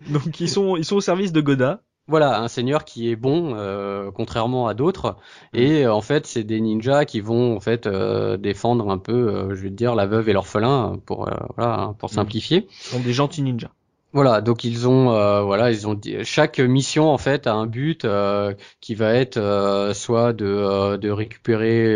Donc 0.09 0.39
ils 0.39 0.49
sont, 0.49 0.75
ils 0.75 0.85
sont 0.85 0.95
au 0.97 1.01
service 1.01 1.31
de 1.31 1.41
Goda. 1.41 1.81
Voilà, 2.07 2.41
un 2.41 2.47
seigneur 2.47 2.85
qui 2.85 3.11
est 3.11 3.15
bon, 3.15 3.53
euh, 3.55 4.09
contrairement 4.09 4.67
à 4.67 4.73
d'autres. 4.73 5.15
Et 5.53 5.85
euh, 5.85 5.93
en 5.93 6.01
fait, 6.01 6.25
c'est 6.25 6.43
des 6.43 6.59
ninjas 6.59 7.05
qui 7.05 7.19
vont 7.21 7.55
en 7.55 7.59
fait 7.59 7.85
euh, 7.85 8.35
défendre 8.35 8.89
un 8.89 8.97
peu, 8.97 9.13
euh, 9.13 9.49
je 9.55 9.61
vais 9.61 9.69
te 9.69 9.75
dire, 9.75 9.93
la 9.93 10.07
veuve 10.07 10.27
et 10.27 10.33
l'orphelin 10.33 10.99
pour 11.05 11.27
euh, 11.27 11.35
voilà, 11.55 11.79
hein, 11.79 11.95
pour 11.99 12.09
Mhm. 12.09 12.15
simplifier. 12.15 12.67
Ce 12.71 12.89
sont 12.89 12.99
des 12.99 13.13
gentils 13.13 13.43
ninjas. 13.43 13.69
Voilà, 14.11 14.41
donc 14.41 14.63
ils 14.63 14.87
ont 14.87 15.11
euh, 15.13 15.43
voilà, 15.43 15.69
ils 15.71 15.87
ont 15.87 15.99
chaque 16.23 16.59
mission 16.59 17.09
en 17.11 17.19
fait 17.19 17.45
a 17.45 17.53
un 17.53 17.67
but 17.67 18.05
euh, 18.05 18.55
qui 18.81 18.95
va 18.95 19.13
être 19.13 19.37
euh, 19.37 19.93
soit 19.93 20.33
de 20.33 20.45
euh, 20.47 20.97
de 20.97 21.11
récupérer 21.11 21.93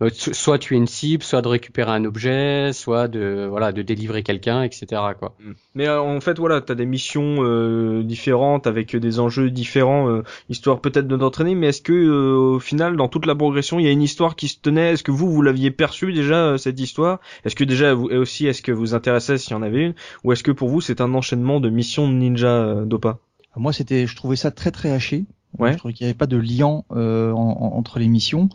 euh, 0.00 0.08
so- 0.12 0.32
soit 0.32 0.58
tuer 0.58 0.74
une 0.74 0.88
cible, 0.88 1.22
soit 1.22 1.40
de 1.40 1.46
récupérer 1.46 1.92
un 1.92 2.04
objet, 2.04 2.72
soit 2.72 3.06
de 3.06 3.46
voilà, 3.48 3.70
de 3.70 3.82
délivrer 3.82 4.24
quelqu'un, 4.24 4.64
etc. 4.64 5.14
quoi. 5.16 5.36
Mais 5.76 5.86
euh, 5.86 6.00
en 6.00 6.20
fait, 6.20 6.36
voilà, 6.40 6.60
t'as 6.60 6.74
des 6.74 6.84
missions 6.84 8.02
différentes 8.02 8.66
avec 8.66 8.96
des 8.96 9.20
enjeux 9.20 9.48
différents, 9.50 10.20
histoire 10.48 10.80
peut-être 10.80 11.06
de 11.06 11.16
t'entraîner. 11.16 11.54
Mais 11.54 11.68
est-ce 11.68 11.80
que 11.82 11.92
au 11.92 12.58
final, 12.58 12.96
dans 12.96 13.06
toute 13.08 13.24
la 13.24 13.36
progression, 13.36 13.78
il 13.78 13.84
y 13.86 13.88
a 13.88 13.92
une 13.92 14.02
histoire 14.02 14.34
qui 14.34 14.48
se 14.48 14.58
tenait? 14.60 14.92
Est-ce 14.92 15.04
que 15.04 15.12
vous, 15.12 15.30
vous 15.30 15.42
l'aviez 15.42 15.70
perçue 15.70 16.12
déjà 16.12 16.58
cette 16.58 16.80
histoire? 16.80 17.20
Est-ce 17.44 17.54
que 17.54 17.64
déjà, 17.64 17.94
vous, 17.94 18.06
aussi, 18.08 18.46
est-ce 18.48 18.62
que 18.62 18.72
vous 18.72 18.94
intéressait 18.94 19.38
s'il 19.38 19.52
y 19.52 19.54
en 19.54 19.62
avait 19.62 19.82
une, 19.86 19.94
ou 20.24 20.32
est-ce 20.32 20.42
que 20.42 20.50
pour 20.50 20.68
vous, 20.68 20.80
c'est 20.80 21.00
un 21.00 21.14
enchaînement 21.14 21.51
de 21.60 21.70
missions 21.70 22.08
de 22.08 22.14
ninja 22.14 22.48
euh, 22.48 22.84
Dopa 22.84 23.18
Moi, 23.56 23.72
c'était, 23.72 24.06
je 24.06 24.16
trouvais 24.16 24.36
ça 24.36 24.50
très 24.50 24.70
très 24.70 24.90
haché. 24.90 25.26
Ouais. 25.58 25.72
Je 25.72 25.78
trouvais 25.78 25.92
qu'il 25.94 26.04
n'y 26.06 26.10
avait 26.10 26.16
pas 26.18 26.26
de 26.26 26.36
lien 26.36 26.82
euh, 26.96 27.32
en- 27.32 27.40
en- 27.60 27.76
entre 27.76 27.98
les 27.98 28.08
missions. 28.08 28.48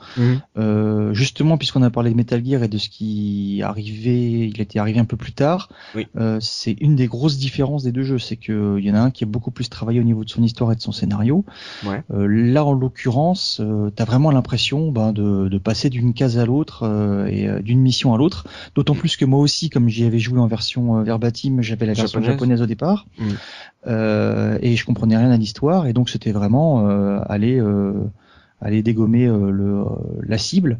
Euh, 0.57 1.13
justement, 1.13 1.57
puisqu'on 1.57 1.83
a 1.83 1.89
parlé 1.89 2.09
de 2.11 2.15
Metal 2.15 2.43
Gear 2.45 2.63
et 2.63 2.67
de 2.67 2.77
ce 2.77 2.89
qui 2.89 3.61
arrivait, 3.63 4.47
il 4.47 4.59
était 4.61 4.79
arrivé 4.79 4.99
un 4.99 5.05
peu 5.05 5.17
plus 5.17 5.31
tard. 5.33 5.69
Oui. 5.95 6.07
euh, 6.17 6.37
c'est 6.41 6.75
une 6.81 6.95
des 6.95 7.07
grosses 7.07 7.37
différences 7.37 7.83
des 7.83 7.91
deux 7.91 8.03
jeux, 8.03 8.19
c'est 8.19 8.35
que 8.35 8.77
il 8.79 8.85
y 8.85 8.91
en 8.91 8.95
a 8.95 8.99
un 8.99 9.11
qui 9.11 9.23
est 9.23 9.27
beaucoup 9.27 9.51
plus 9.51 9.69
travaillé 9.69 9.99
au 9.99 10.03
niveau 10.03 10.23
de 10.23 10.29
son 10.29 10.41
histoire 10.43 10.71
et 10.71 10.75
de 10.75 10.81
son 10.81 10.91
scénario. 10.91 11.45
Ouais. 11.85 12.03
Là, 12.09 12.65
en 12.65 12.73
l'occurrence, 12.73 13.59
euh, 13.63 13.89
t'as 13.95 14.05
vraiment 14.05 14.31
l'impression 14.31 14.91
ben, 14.91 15.11
de, 15.13 15.47
de 15.47 15.57
passer 15.57 15.89
d'une 15.89 16.13
case 16.13 16.37
à 16.37 16.45
l'autre 16.45 16.83
et 17.29 17.47
d'une 17.61 17.79
mission 17.79 18.13
à 18.13 18.17
l'autre. 18.17 18.45
D'autant 18.75 18.95
plus 18.95 19.17
que 19.17 19.25
moi 19.25 19.39
aussi, 19.39 19.69
comme 19.69 19.87
j'y 19.89 20.03
avais 20.05 20.19
joué 20.19 20.39
en 20.39 20.47
version 20.47 21.01
verbatim, 21.03 21.61
j'avais 21.61 21.85
la 21.85 21.93
version 21.93 22.19
Japonaise. 22.19 22.31
japonaise 22.31 22.61
au 22.61 22.65
départ 22.65 23.05
Mm. 23.19 23.23
euh, 23.87 24.57
et 24.61 24.75
je 24.75 24.85
comprenais 24.85 25.17
rien 25.17 25.31
à 25.31 25.37
l'histoire 25.37 25.87
et 25.87 25.93
donc 25.93 26.09
c'était 26.09 26.31
vraiment 26.31 26.86
aller 27.27 27.59
euh, 27.59 27.93
aller 28.61 28.83
dégommer 28.83 29.27
euh, 29.27 29.49
le, 29.51 29.79
euh, 29.81 29.85
la 30.23 30.37
cible. 30.37 30.79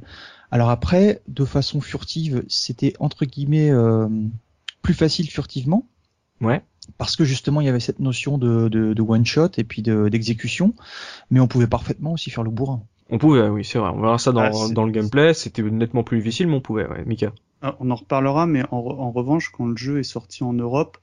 Alors 0.51 0.69
après, 0.69 1.21
de 1.27 1.45
façon 1.45 1.81
furtive, 1.81 2.43
c'était 2.47 2.93
entre 2.99 3.25
guillemets 3.25 3.69
euh, 3.71 4.07
plus 4.81 4.93
facile 4.93 5.29
furtivement 5.29 5.85
Ouais. 6.39 6.61
parce 6.97 7.15
que 7.15 7.25
justement 7.25 7.61
il 7.61 7.65
y 7.65 7.69
avait 7.69 7.79
cette 7.79 7.99
notion 7.99 8.37
de, 8.37 8.69
de, 8.69 8.93
de 8.93 9.01
one 9.01 9.25
shot 9.25 9.49
et 9.57 9.63
puis 9.63 9.81
de- 9.81 10.07
d'exécution, 10.09 10.73
mais 11.31 11.39
on 11.39 11.47
pouvait 11.47 11.67
parfaitement 11.67 12.13
aussi 12.13 12.29
faire 12.29 12.43
le 12.43 12.51
bourrin. 12.51 12.81
On 13.09 13.17
pouvait, 13.17 13.47
oui, 13.47 13.63
c'est 13.65 13.79
vrai. 13.79 13.89
On 13.93 14.01
verra 14.01 14.17
ça 14.17 14.31
dans, 14.33 14.41
Ah, 14.41 14.51
dans 14.73 14.85
le 14.85 14.91
gameplay. 14.91 15.33
C'était 15.33 15.63
nettement 15.63 16.03
plus 16.03 16.17
difficile, 16.19 16.47
mais 16.47 16.55
on 16.55 16.61
pouvait, 16.61 16.87
ouais. 16.87 17.03
Mika. 17.05 17.31
Ah, 17.61 17.75
On 17.79 17.89
en 17.89 17.95
reparlera, 17.95 18.45
mais 18.45 18.63
en, 18.71 18.81
re- 18.81 18.99
en 18.99 19.11
revanche, 19.11 19.49
quand 19.55 19.65
le 19.65 19.77
jeu 19.77 19.99
est 19.99 20.03
sorti 20.03 20.43
en 20.43 20.51
Europe, 20.53 20.97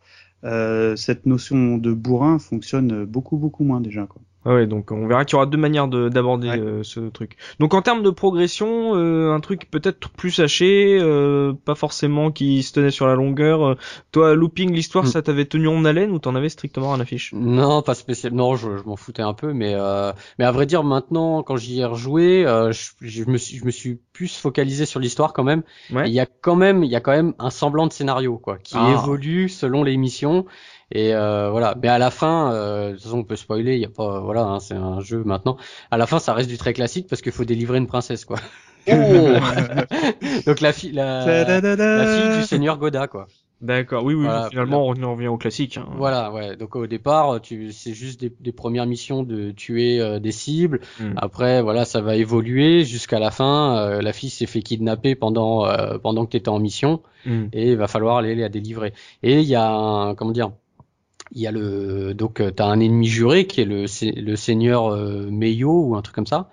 euh, 0.44 0.96
cette 0.96 1.24
notion 1.26 1.78
de 1.78 1.92
bourrin 1.92 2.38
fonctionne 2.38 3.04
beaucoup 3.06 3.38
beaucoup 3.38 3.64
moins 3.64 3.80
déjà. 3.80 4.06
Quoi. 4.06 4.20
Ah 4.46 4.54
ouais, 4.54 4.66
donc 4.66 4.90
on 4.92 5.06
verra 5.06 5.24
qu'il 5.24 5.34
y 5.34 5.36
aura 5.36 5.46
deux 5.46 5.56
manières 5.58 5.88
de- 5.88 6.08
d'aborder 6.08 6.48
Ouais. 6.50 6.58
euh, 6.58 6.82
ce 6.82 7.00
truc. 7.00 7.36
Donc 7.60 7.72
en 7.74 7.80
termes 7.82 8.02
de 8.02 8.10
progression, 8.10 8.94
euh, 8.94 9.32
un 9.32 9.40
truc 9.40 9.70
peut-être 9.70 10.10
plus 10.10 10.38
haché, 10.40 10.98
euh, 11.00 11.52
pas 11.64 11.74
forcément 11.74 12.30
qui 12.30 12.62
se 12.62 12.72
tenait 12.72 12.90
sur 12.90 13.06
la 13.06 13.14
longueur. 13.14 13.62
Euh, 13.66 13.74
Toi, 14.12 14.34
looping 14.34 14.72
l'histoire, 14.72 15.04
Hmm. 15.04 15.08
ça 15.08 15.22
t'avait 15.22 15.46
tenu 15.46 15.66
en 15.68 15.84
haleine 15.84 16.10
ou 16.10 16.18
t'en 16.18 16.34
avais 16.34 16.48
strictement 16.48 16.92
rien 16.92 17.00
à 17.00 17.04
fiche? 17.04 17.32
Non, 17.32 17.82
pas 17.82 17.94
spécialement. 17.94 18.50
Non, 18.50 18.56
je, 18.56 18.76
je 18.76 18.82
m'en 18.84 18.96
foutais 18.96 19.22
un 19.22 19.32
peu, 19.34 19.52
mais 19.52 19.72
euh, 19.74 20.12
mais 20.38 20.44
à 20.44 20.52
vrai 20.52 20.66
dire, 20.66 20.84
maintenant, 20.84 21.42
quand 21.42 21.56
j'y 21.56 21.80
ai 21.80 21.84
rejoué, 21.84 22.46
euh, 22.46 22.70
je, 22.72 22.90
je 23.00 23.24
me 23.24 23.38
suis 23.38 23.56
je 23.58 23.64
me 23.64 23.70
suis 23.70 23.98
plus 24.12 24.36
focalisé 24.36 24.84
sur 24.86 25.00
l'histoire 25.00 25.32
quand 25.32 25.44
même. 25.44 25.62
Ouais. 25.92 26.08
Il 26.08 26.12
y 26.14 26.20
a 26.20 26.26
quand 26.26 26.54
même 26.56 26.84
il 26.84 26.90
y 26.90 26.96
a 26.96 27.00
quand 27.00 27.12
même 27.12 27.34
un 27.38 27.50
semblant 27.50 27.86
de 27.86 27.92
scénario 27.92 28.36
quoi, 28.38 28.58
qui 28.58 28.74
Ah. 28.76 28.92
évolue 28.92 29.48
selon 29.48 29.82
les 29.84 29.96
missions. 29.96 30.44
Et 30.94 31.14
euh, 31.14 31.50
voilà. 31.50 31.74
Mais 31.82 31.88
à 31.88 31.98
la 31.98 32.10
fin, 32.10 32.52
euh, 32.52 32.88
de 32.90 32.92
toute 32.94 33.02
façon, 33.02 33.18
on 33.18 33.24
peut 33.24 33.36
spoiler. 33.36 33.74
Il 33.74 33.80
y 33.80 33.84
a 33.84 33.88
pas 33.88 34.20
voilà, 34.20 34.42
hein, 34.44 34.60
c'est 34.60 34.74
un 34.74 35.00
jeu 35.00 35.22
maintenant. 35.24 35.56
À 35.90 35.98
la 35.98 36.06
fin, 36.06 36.18
ça 36.18 36.32
reste 36.34 36.48
du 36.48 36.56
très 36.58 36.72
classique 36.72 37.06
parce 37.08 37.20
qu'il 37.20 37.32
faut 37.32 37.44
délivrer 37.44 37.78
une 37.78 37.86
princesse 37.88 38.24
quoi. 38.24 38.38
Donc 40.46 40.60
la 40.60 40.72
fille 40.72 40.92
la, 40.92 41.24
la 41.60 42.06
fille 42.06 42.38
du 42.40 42.44
seigneur 42.46 42.78
Goda 42.78 43.06
quoi. 43.08 43.26
D'accord, 43.60 44.04
oui, 44.04 44.12
oui, 44.12 44.24
Voilà. 44.24 44.48
finalement 44.50 44.86
on 44.86 45.02
en 45.02 45.12
revient 45.14 45.28
au 45.28 45.38
classique. 45.38 45.78
hein. 45.78 45.86
Voilà, 45.96 46.30
ouais. 46.32 46.54
Donc 46.56 46.76
au 46.76 46.86
départ, 46.86 47.40
tu, 47.40 47.72
c'est 47.72 47.94
juste 47.94 48.20
des, 48.20 48.30
des 48.40 48.52
premières 48.52 48.84
missions 48.84 49.22
de 49.22 49.52
tuer 49.52 50.00
euh, 50.00 50.18
des 50.18 50.32
cibles. 50.32 50.80
Mm. 51.00 51.12
Après, 51.16 51.62
voilà, 51.62 51.86
ça 51.86 52.02
va 52.02 52.14
évoluer 52.16 52.84
jusqu'à 52.84 53.18
la 53.18 53.30
fin. 53.30 53.78
Euh, 53.78 54.02
la 54.02 54.12
fille 54.12 54.28
s'est 54.28 54.44
fait 54.46 54.60
kidnapper 54.60 55.14
pendant 55.14 55.64
euh, 55.66 55.96
pendant 55.98 56.26
que 56.26 56.32
tu 56.32 56.36
étais 56.36 56.50
en 56.50 56.58
mission 56.58 57.00
Hmm. 57.26 57.46
et 57.54 57.70
il 57.70 57.78
va 57.78 57.88
falloir 57.88 58.18
aller 58.18 58.34
la 58.34 58.50
délivrer. 58.50 58.92
Et 59.22 59.40
il 59.40 59.46
y 59.48 59.54
a 59.54 59.66
un, 59.72 60.14
comment 60.14 60.32
dire, 60.32 60.50
il 61.34 61.42
y 61.42 61.46
a 61.46 61.52
le 61.52 62.14
donc 62.14 62.40
euh, 62.40 62.50
t'as 62.50 62.66
un 62.66 62.80
ennemi 62.80 63.06
juré 63.06 63.46
qui 63.46 63.60
est 63.60 63.64
le 63.64 63.86
le 64.02 64.36
seigneur 64.36 64.86
euh, 64.86 65.28
Meiyo 65.30 65.84
ou 65.84 65.96
un 65.96 66.02
truc 66.02 66.14
comme 66.14 66.26
ça. 66.26 66.50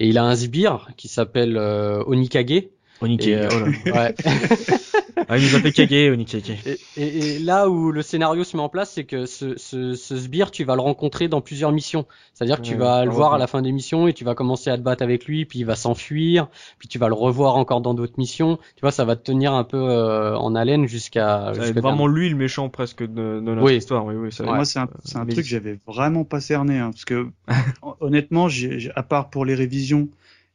Et 0.00 0.08
il 0.08 0.18
a 0.18 0.24
un 0.24 0.36
sbire 0.36 0.88
qui 0.96 1.08
s'appelle 1.08 1.56
euh, 1.56 2.04
Onikage. 2.06 2.64
Onikage, 3.00 3.28
Et, 3.28 3.34
euh, 3.36 3.48
oh 3.86 3.90
ouais. 3.92 4.14
Ah, 5.30 5.36
il 5.36 5.44
nous 5.44 5.54
a 5.54 5.60
fait 5.60 5.72
caguer, 5.72 6.10
Onikage. 6.10 6.50
Et, 6.64 6.80
et- 6.96 7.34
et 7.34 7.38
là 7.38 7.68
où 7.68 7.92
le 7.92 8.02
scénario 8.02 8.44
se 8.44 8.56
met 8.56 8.62
en 8.62 8.68
place, 8.68 8.92
c'est 8.92 9.04
que 9.04 9.26
ce, 9.26 9.56
ce, 9.58 9.94
ce 9.94 10.16
sbire, 10.16 10.50
tu 10.50 10.64
vas 10.64 10.74
le 10.74 10.80
rencontrer 10.80 11.28
dans 11.28 11.40
plusieurs 11.40 11.70
missions. 11.72 12.06
C'est-à-dire 12.34 12.56
que 12.56 12.62
tu 12.66 12.72
Ouais, 12.72 12.78
vas 12.78 13.04
le 13.04 13.10
voir 13.10 13.34
à 13.34 13.38
la 13.38 13.46
fin 13.46 13.60
des 13.62 13.72
missions 13.72 14.08
et 14.08 14.14
tu 14.14 14.24
vas 14.24 14.34
commencer 14.34 14.70
à 14.70 14.76
te 14.78 14.82
battre 14.82 15.02
avec 15.02 15.26
lui, 15.26 15.44
puis 15.44 15.58
il 15.60 15.64
va 15.64 15.76
s'enfuir, 15.76 16.48
puis 16.78 16.88
tu 16.88 16.98
vas 16.98 17.08
le 17.08 17.14
revoir 17.14 17.56
encore 17.56 17.80
dans 17.80 17.94
d'autres 17.94 18.14
missions. 18.18 18.56
Tu 18.76 18.80
vois, 18.80 18.90
ça 18.90 19.04
va 19.04 19.16
te 19.16 19.22
tenir 19.22 19.52
un 19.52 19.64
peu 19.64 19.76
euh, 19.76 20.36
en 20.36 20.54
haleine 20.54 20.86
jusqu'à. 20.88 21.52
Être 21.54 21.80
vraiment 21.80 22.06
lui 22.06 22.28
le 22.30 22.36
méchant 22.36 22.68
presque 22.68 23.02
de, 23.02 23.06
de 23.06 23.40
notre 23.40 23.64
Oui. 23.64 23.76
histoire. 23.76 24.04
Oui, 24.06 24.14
oui, 24.14 24.32
ça 24.32 24.44
Moi, 24.44 24.64
c'est 24.64 24.78
un, 24.78 24.88
c'est 25.04 25.18
un 25.18 25.24
truc 25.26 25.36
que 25.36 25.42
j'avais 25.42 25.78
vraiment 25.86 26.24
pas 26.24 26.40
cerné, 26.40 26.78
hein, 26.78 26.90
parce 26.90 27.04
que 27.04 27.28
hon- 27.82 27.94
honnêtement, 28.00 28.48
j'ai- 28.48 28.78
j'ai- 28.80 28.92
à 28.94 29.02
part 29.02 29.30
pour 29.30 29.44
les 29.44 29.54
révisions, 29.54 30.08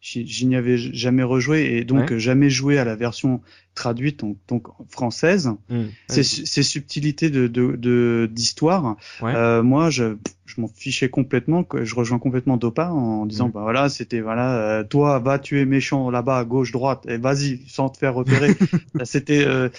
j'y 0.03 0.27
j'y 0.27 0.45
n'y 0.47 0.55
avais 0.57 0.77
jamais 0.77 1.23
rejoué 1.23 1.77
et 1.77 1.85
donc 1.85 2.11
Ouais. 2.11 2.19
jamais 2.19 2.49
joué 2.49 2.77
à 2.77 2.83
la 2.83 2.95
version 2.95 3.41
traduite, 3.73 4.19
donc, 4.19 4.37
donc 4.49 4.67
française. 4.89 5.49
Hmm. 5.69 5.85
Ces, 6.09 6.23
ces 6.23 6.61
subtilités 6.61 7.29
de 7.29 7.47
de- 7.47 7.75
de- 7.77 8.29
d'histoire, 8.31 8.97
Ouais. 9.21 9.33
euh, 9.33 9.63
moi, 9.63 9.89
je, 9.89 10.17
je 10.45 10.59
m'en 10.61 10.67
fichais 10.67 11.09
complètement. 11.09 11.63
que 11.63 11.85
Je 11.85 11.95
rejoins 11.95 12.19
complètement 12.19 12.57
Dopa 12.57 12.89
en 12.89 13.25
disant, 13.25 13.47
Mm. 13.47 13.51
bah 13.53 13.61
voilà, 13.61 13.87
c'était 13.89 14.19
voilà, 14.19 14.57
euh, 14.57 14.83
toi, 14.83 15.19
va 15.19 15.39
tuer 15.39 15.63
méchant 15.65 16.09
là-bas 16.11 16.37
à 16.39 16.43
gauche, 16.43 16.71
droite, 16.73 17.05
et 17.07 17.17
vas-y, 17.17 17.61
sans 17.67 17.87
te 17.89 17.97
faire 17.97 18.13
repérer. 18.13 18.49
C'était, 19.05 19.45
euh, 19.47 19.69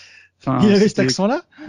enfin, 0.47 0.59
Il 0.67 0.73
avait 0.73 0.89
cet 0.89 0.99
accent-là 1.01 1.43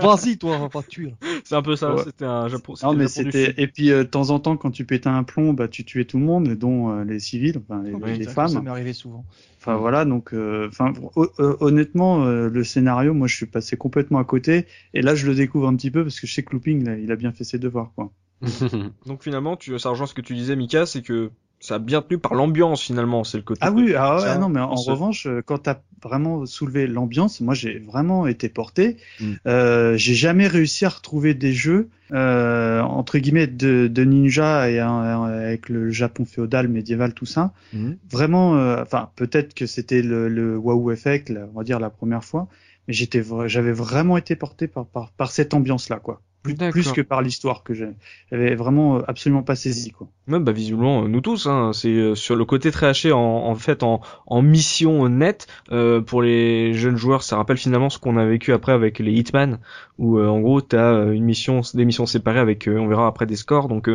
Vas-y, 0.00 0.38
toi, 0.38 0.56
on 0.56 0.60
va 0.60 0.68
pas 0.68 0.82
te 0.82 0.88
tuer. 0.88 1.14
C'est 1.44 1.54
un 1.54 1.62
peu 1.62 1.76
ça. 1.76 1.94
Ouais. 1.94 2.02
C'était 2.04 2.24
un 2.24 2.48
Japon. 2.48 2.74
Non, 2.82 2.94
mais 2.94 3.08
c'était 3.08 3.54
et 3.58 3.66
puis 3.66 3.90
euh, 3.90 4.04
de 4.04 4.08
temps 4.08 4.30
en 4.30 4.38
temps 4.40 4.56
quand 4.56 4.70
tu 4.70 4.84
pétais 4.84 5.08
un 5.08 5.22
plomb, 5.24 5.52
bah 5.52 5.68
tu 5.68 5.84
tuais 5.84 6.04
tout 6.04 6.18
le 6.18 6.24
monde, 6.24 6.48
dont 6.54 6.90
euh, 6.90 7.04
les 7.04 7.18
civils, 7.20 7.58
enfin 7.58 7.82
les, 7.82 7.92
Oui, 7.94 8.18
les 8.18 8.24
Ça 8.24 8.30
femmes. 8.32 8.62
m'est 8.64 8.70
arrivé 8.70 8.92
souvent. 8.92 9.24
Enfin 9.60 9.76
voilà, 9.76 10.04
donc 10.04 10.32
euh, 10.34 10.68
enfin 10.68 10.92
ho- 11.14 11.28
ho- 11.38 11.56
honnêtement 11.60 12.24
euh, 12.24 12.48
le 12.48 12.64
scénario, 12.64 13.14
moi 13.14 13.28
je 13.28 13.36
suis 13.36 13.46
passé 13.46 13.76
complètement 13.76 14.18
à 14.18 14.24
côté 14.24 14.66
et 14.94 15.02
là 15.02 15.14
je 15.14 15.26
le 15.26 15.34
découvre 15.34 15.68
un 15.68 15.76
petit 15.76 15.90
peu 15.90 16.02
parce 16.02 16.18
que 16.18 16.26
je 16.26 16.34
sais 16.34 16.42
que 16.42 16.52
Looping 16.52 16.84
là, 16.84 16.96
il 16.98 17.12
a 17.12 17.16
bien 17.16 17.32
fait 17.32 17.44
ses 17.44 17.58
devoirs 17.58 17.92
quoi. 17.94 18.10
Donc 19.06 19.22
finalement, 19.22 19.56
tu, 19.56 19.78
ça 19.78 19.90
rejoint 19.90 20.06
ce 20.06 20.14
que 20.14 20.20
tu 20.20 20.34
disais, 20.34 20.56
Mika, 20.56 20.84
c'est 20.84 21.02
que 21.02 21.30
ça 21.62 21.76
a 21.76 21.78
bien 21.78 22.02
tenu 22.02 22.18
par 22.18 22.34
l'ambiance 22.34 22.82
finalement. 22.82 23.22
C'est 23.22 23.38
le 23.38 23.44
côté. 23.44 23.60
Ah 23.62 23.70
oui, 23.70 23.94
ah 23.96 24.16
ouais, 24.16 24.20
Ça, 24.20 24.36
non 24.38 24.48
mais 24.48 24.60
en 24.60 24.74
revanche 24.74 25.26
euh, 25.26 25.42
quand 25.46 25.58
t'as 25.58 25.78
vraiment 26.02 26.44
soulevé 26.44 26.88
l'ambiance, 26.88 27.40
moi 27.40 27.54
j'ai 27.54 27.78
vraiment 27.78 28.26
été 28.26 28.48
porté. 28.48 28.96
Mm. 29.20 29.32
Euh, 29.46 29.96
j'ai 29.96 30.14
jamais 30.14 30.48
réussi 30.48 30.84
à 30.84 30.88
retrouver 30.88 31.34
des 31.34 31.52
jeux 31.52 31.88
euh, 32.12 32.80
entre 32.80 33.18
guillemets 33.18 33.46
de, 33.46 33.86
de 33.86 34.04
ninja 34.04 34.68
et 34.70 34.80
avec 34.80 35.68
le 35.68 35.90
Japon 35.90 36.24
féodal 36.24 36.66
médiéval 36.66 37.14
tout 37.14 37.26
ça. 37.26 37.52
Mhm. 37.72 37.96
vraiment, 38.10 38.56
euh, 38.56 38.82
enfin 38.82 39.10
peut-être 39.14 39.54
que 39.54 39.66
c'était 39.66 40.02
le, 40.02 40.28
le 40.28 40.58
wow 40.58 40.90
effect, 40.90 41.32
on 41.54 41.58
va 41.58 41.64
dire 41.64 41.78
la 41.78 41.90
première 41.90 42.24
fois, 42.24 42.48
mais 42.88 42.94
j'étais, 42.94 43.22
j'avais 43.46 43.72
vraiment 43.72 44.16
été 44.16 44.34
porté 44.34 44.66
par 44.66 44.86
par, 44.86 45.12
par 45.12 45.30
cette 45.30 45.54
ambiance-là, 45.54 46.00
quoi. 46.00 46.20
Plus, 46.42 46.56
plus 46.56 46.90
que 46.92 47.00
par 47.02 47.22
l'histoire 47.22 47.62
que 47.62 47.72
j'avais 47.72 48.54
vraiment 48.56 48.96
euh, 48.96 49.02
absolument 49.06 49.44
pas 49.44 49.54
saisi, 49.54 49.92
quoi. 49.92 50.08
Ouais, 50.28 50.40
bah 50.40 50.50
visiblement 50.52 51.04
euh, 51.04 51.08
nous 51.08 51.20
tous 51.20 51.46
hein, 51.46 51.70
c'est 51.72 51.88
euh, 51.88 52.14
sur 52.16 52.34
le 52.34 52.44
côté 52.44 52.70
très 52.72 52.86
haché 52.86 53.12
en, 53.12 53.18
en 53.20 53.54
fait 53.54 53.82
en, 53.84 54.00
en 54.26 54.42
mission 54.42 55.08
nette 55.08 55.46
euh, 55.70 56.00
pour 56.00 56.20
les 56.22 56.74
jeunes 56.74 56.96
joueurs 56.96 57.22
ça 57.22 57.36
rappelle 57.36 57.58
finalement 57.58 57.90
ce 57.90 57.98
qu'on 57.98 58.16
a 58.16 58.24
vécu 58.24 58.52
après 58.52 58.72
avec 58.72 58.98
les 58.98 59.12
Hitman 59.12 59.58
où 59.98 60.18
euh, 60.18 60.26
en 60.28 60.40
gros 60.40 60.60
t'as 60.60 60.92
euh, 60.94 61.12
une 61.12 61.24
mission 61.24 61.60
des 61.74 61.84
missions 61.84 62.06
séparées 62.06 62.40
avec 62.40 62.66
euh, 62.68 62.76
on 62.78 62.86
verra 62.88 63.06
après 63.06 63.26
des 63.26 63.36
scores 63.36 63.68
donc 63.68 63.88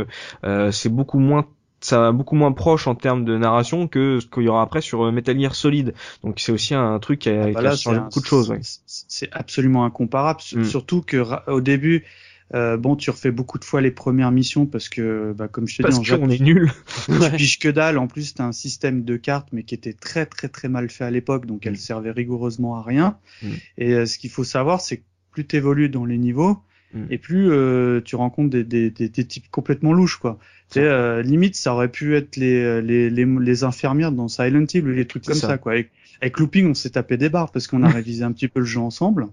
c'est 0.71 0.89
beaucoup 0.89 1.19
moins 1.19 1.45
ça 1.79 1.99
va 1.99 2.11
beaucoup 2.11 2.35
moins 2.35 2.51
proche 2.53 2.87
en 2.87 2.95
termes 2.95 3.23
de 3.23 3.37
narration 3.37 3.87
que 3.87 4.19
ce 4.19 4.25
qu'il 4.25 4.43
y 4.43 4.47
aura 4.49 4.63
après 4.63 4.81
sur 4.81 5.11
Metal 5.11 5.39
Gear 5.39 5.53
Solid 5.53 5.93
donc 6.23 6.39
c'est 6.39 6.51
aussi 6.51 6.73
un 6.73 6.97
truc 6.99 7.19
qui 7.19 7.29
a, 7.29 7.43
Ah, 7.43 7.47
qui 7.47 7.53
bah 7.53 7.59
a 7.59 7.63
là, 7.63 7.75
changé 7.75 7.95
c'est 7.97 8.01
un- 8.01 8.03
beaucoup 8.05 8.19
de 8.21 8.25
choses 8.25 8.53
c'est- 8.85 9.29
absolument 9.31 9.85
incomparable, 9.85 10.39
Mm. 10.53 10.63
surtout 10.63 11.01
que 11.01 11.23
au 11.49 11.61
début. 11.61 12.03
Euh, 12.53 12.77
bon, 12.77 12.95
tu 12.95 13.09
refais 13.09 13.31
beaucoup 13.31 13.59
de 13.59 13.65
fois 13.65 13.81
les 13.81 13.91
premières 13.91 14.31
missions 14.31 14.65
parce 14.65 14.87
que, 14.89 15.33
bah, 15.37 15.47
comme 15.47 15.67
je 15.67 15.77
te 15.77 15.81
dis, 15.81 15.89
parce 15.89 16.03
Japon, 16.03 16.27
qu'on 16.27 16.29
est 16.31 16.39
nul 16.41 16.71
tu 17.05 17.31
piges 17.35 17.59
que 17.59 17.69
dalle. 17.69 17.97
En 17.97 18.07
plus, 18.07 18.33
t'as 18.33 18.45
un 18.45 18.51
système 18.53 19.03
de 19.03 19.17
cartes, 19.17 19.49
mais 19.51 19.63
qui 19.63 19.75
était 19.75 19.93
très 19.93 20.25
très 20.25 20.47
très 20.47 20.69
mal 20.69 20.89
fait 20.89 21.03
à 21.03 21.11
l'époque, 21.11 21.45
donc 21.45 21.65
elle 21.65 21.73
Mm. 21.73 21.77
servait 21.77 22.11
rigoureusement 22.11 22.75
à 22.77 22.83
rien. 22.83 23.17
Mm. 23.43 23.47
Et 23.79 23.93
euh, 23.93 24.05
ce 24.05 24.17
qu'il 24.17 24.29
faut 24.29 24.43
savoir, 24.45 24.79
c'est 24.81 24.97
que 24.97 25.03
plus 25.31 25.45
t'évolues 25.45 25.89
dans 25.89 26.05
les 26.05 26.17
niveaux, 26.17 26.57
Mm. 26.93 27.03
et 27.09 27.17
plus 27.17 27.51
euh, 27.51 27.99
tu 27.99 28.15
rencontres 28.15 28.49
des, 28.49 28.63
des, 28.63 28.89
des, 28.91 29.09
des 29.09 29.25
types 29.25 29.49
complètement 29.51 29.91
louches, 29.91 30.15
quoi. 30.17 30.39
Tu 30.71 30.75
sais, 30.79 30.85
euh, 30.85 31.21
limite, 31.21 31.55
ça 31.55 31.73
aurait 31.73 31.91
pu 31.91 32.15
être 32.15 32.37
les, 32.37 32.61
euh, 32.63 32.79
les, 32.81 33.09
les, 33.09 33.25
les 33.25 33.63
infirmières 33.65 34.13
dans 34.13 34.29
Silent 34.29 34.65
Hill 34.73 34.87
ou 34.87 34.91
les 34.91 35.05
trucs 35.05 35.25
comme 35.25 35.35
ça. 35.35 35.47
ça, 35.47 35.57
quoi. 35.57 35.73
Avec, 35.73 35.91
avec 36.21 36.39
Looping, 36.39 36.69
on 36.69 36.73
s'est 36.73 36.91
tapé 36.91 37.17
des 37.17 37.27
barres 37.27 37.51
parce 37.51 37.67
qu'on 37.67 37.83
a 37.83 37.89
révisé 37.89 38.23
un 38.23 38.31
petit 38.31 38.47
peu 38.47 38.61
le 38.61 38.65
jeu 38.65 38.79
ensemble. 38.79 39.27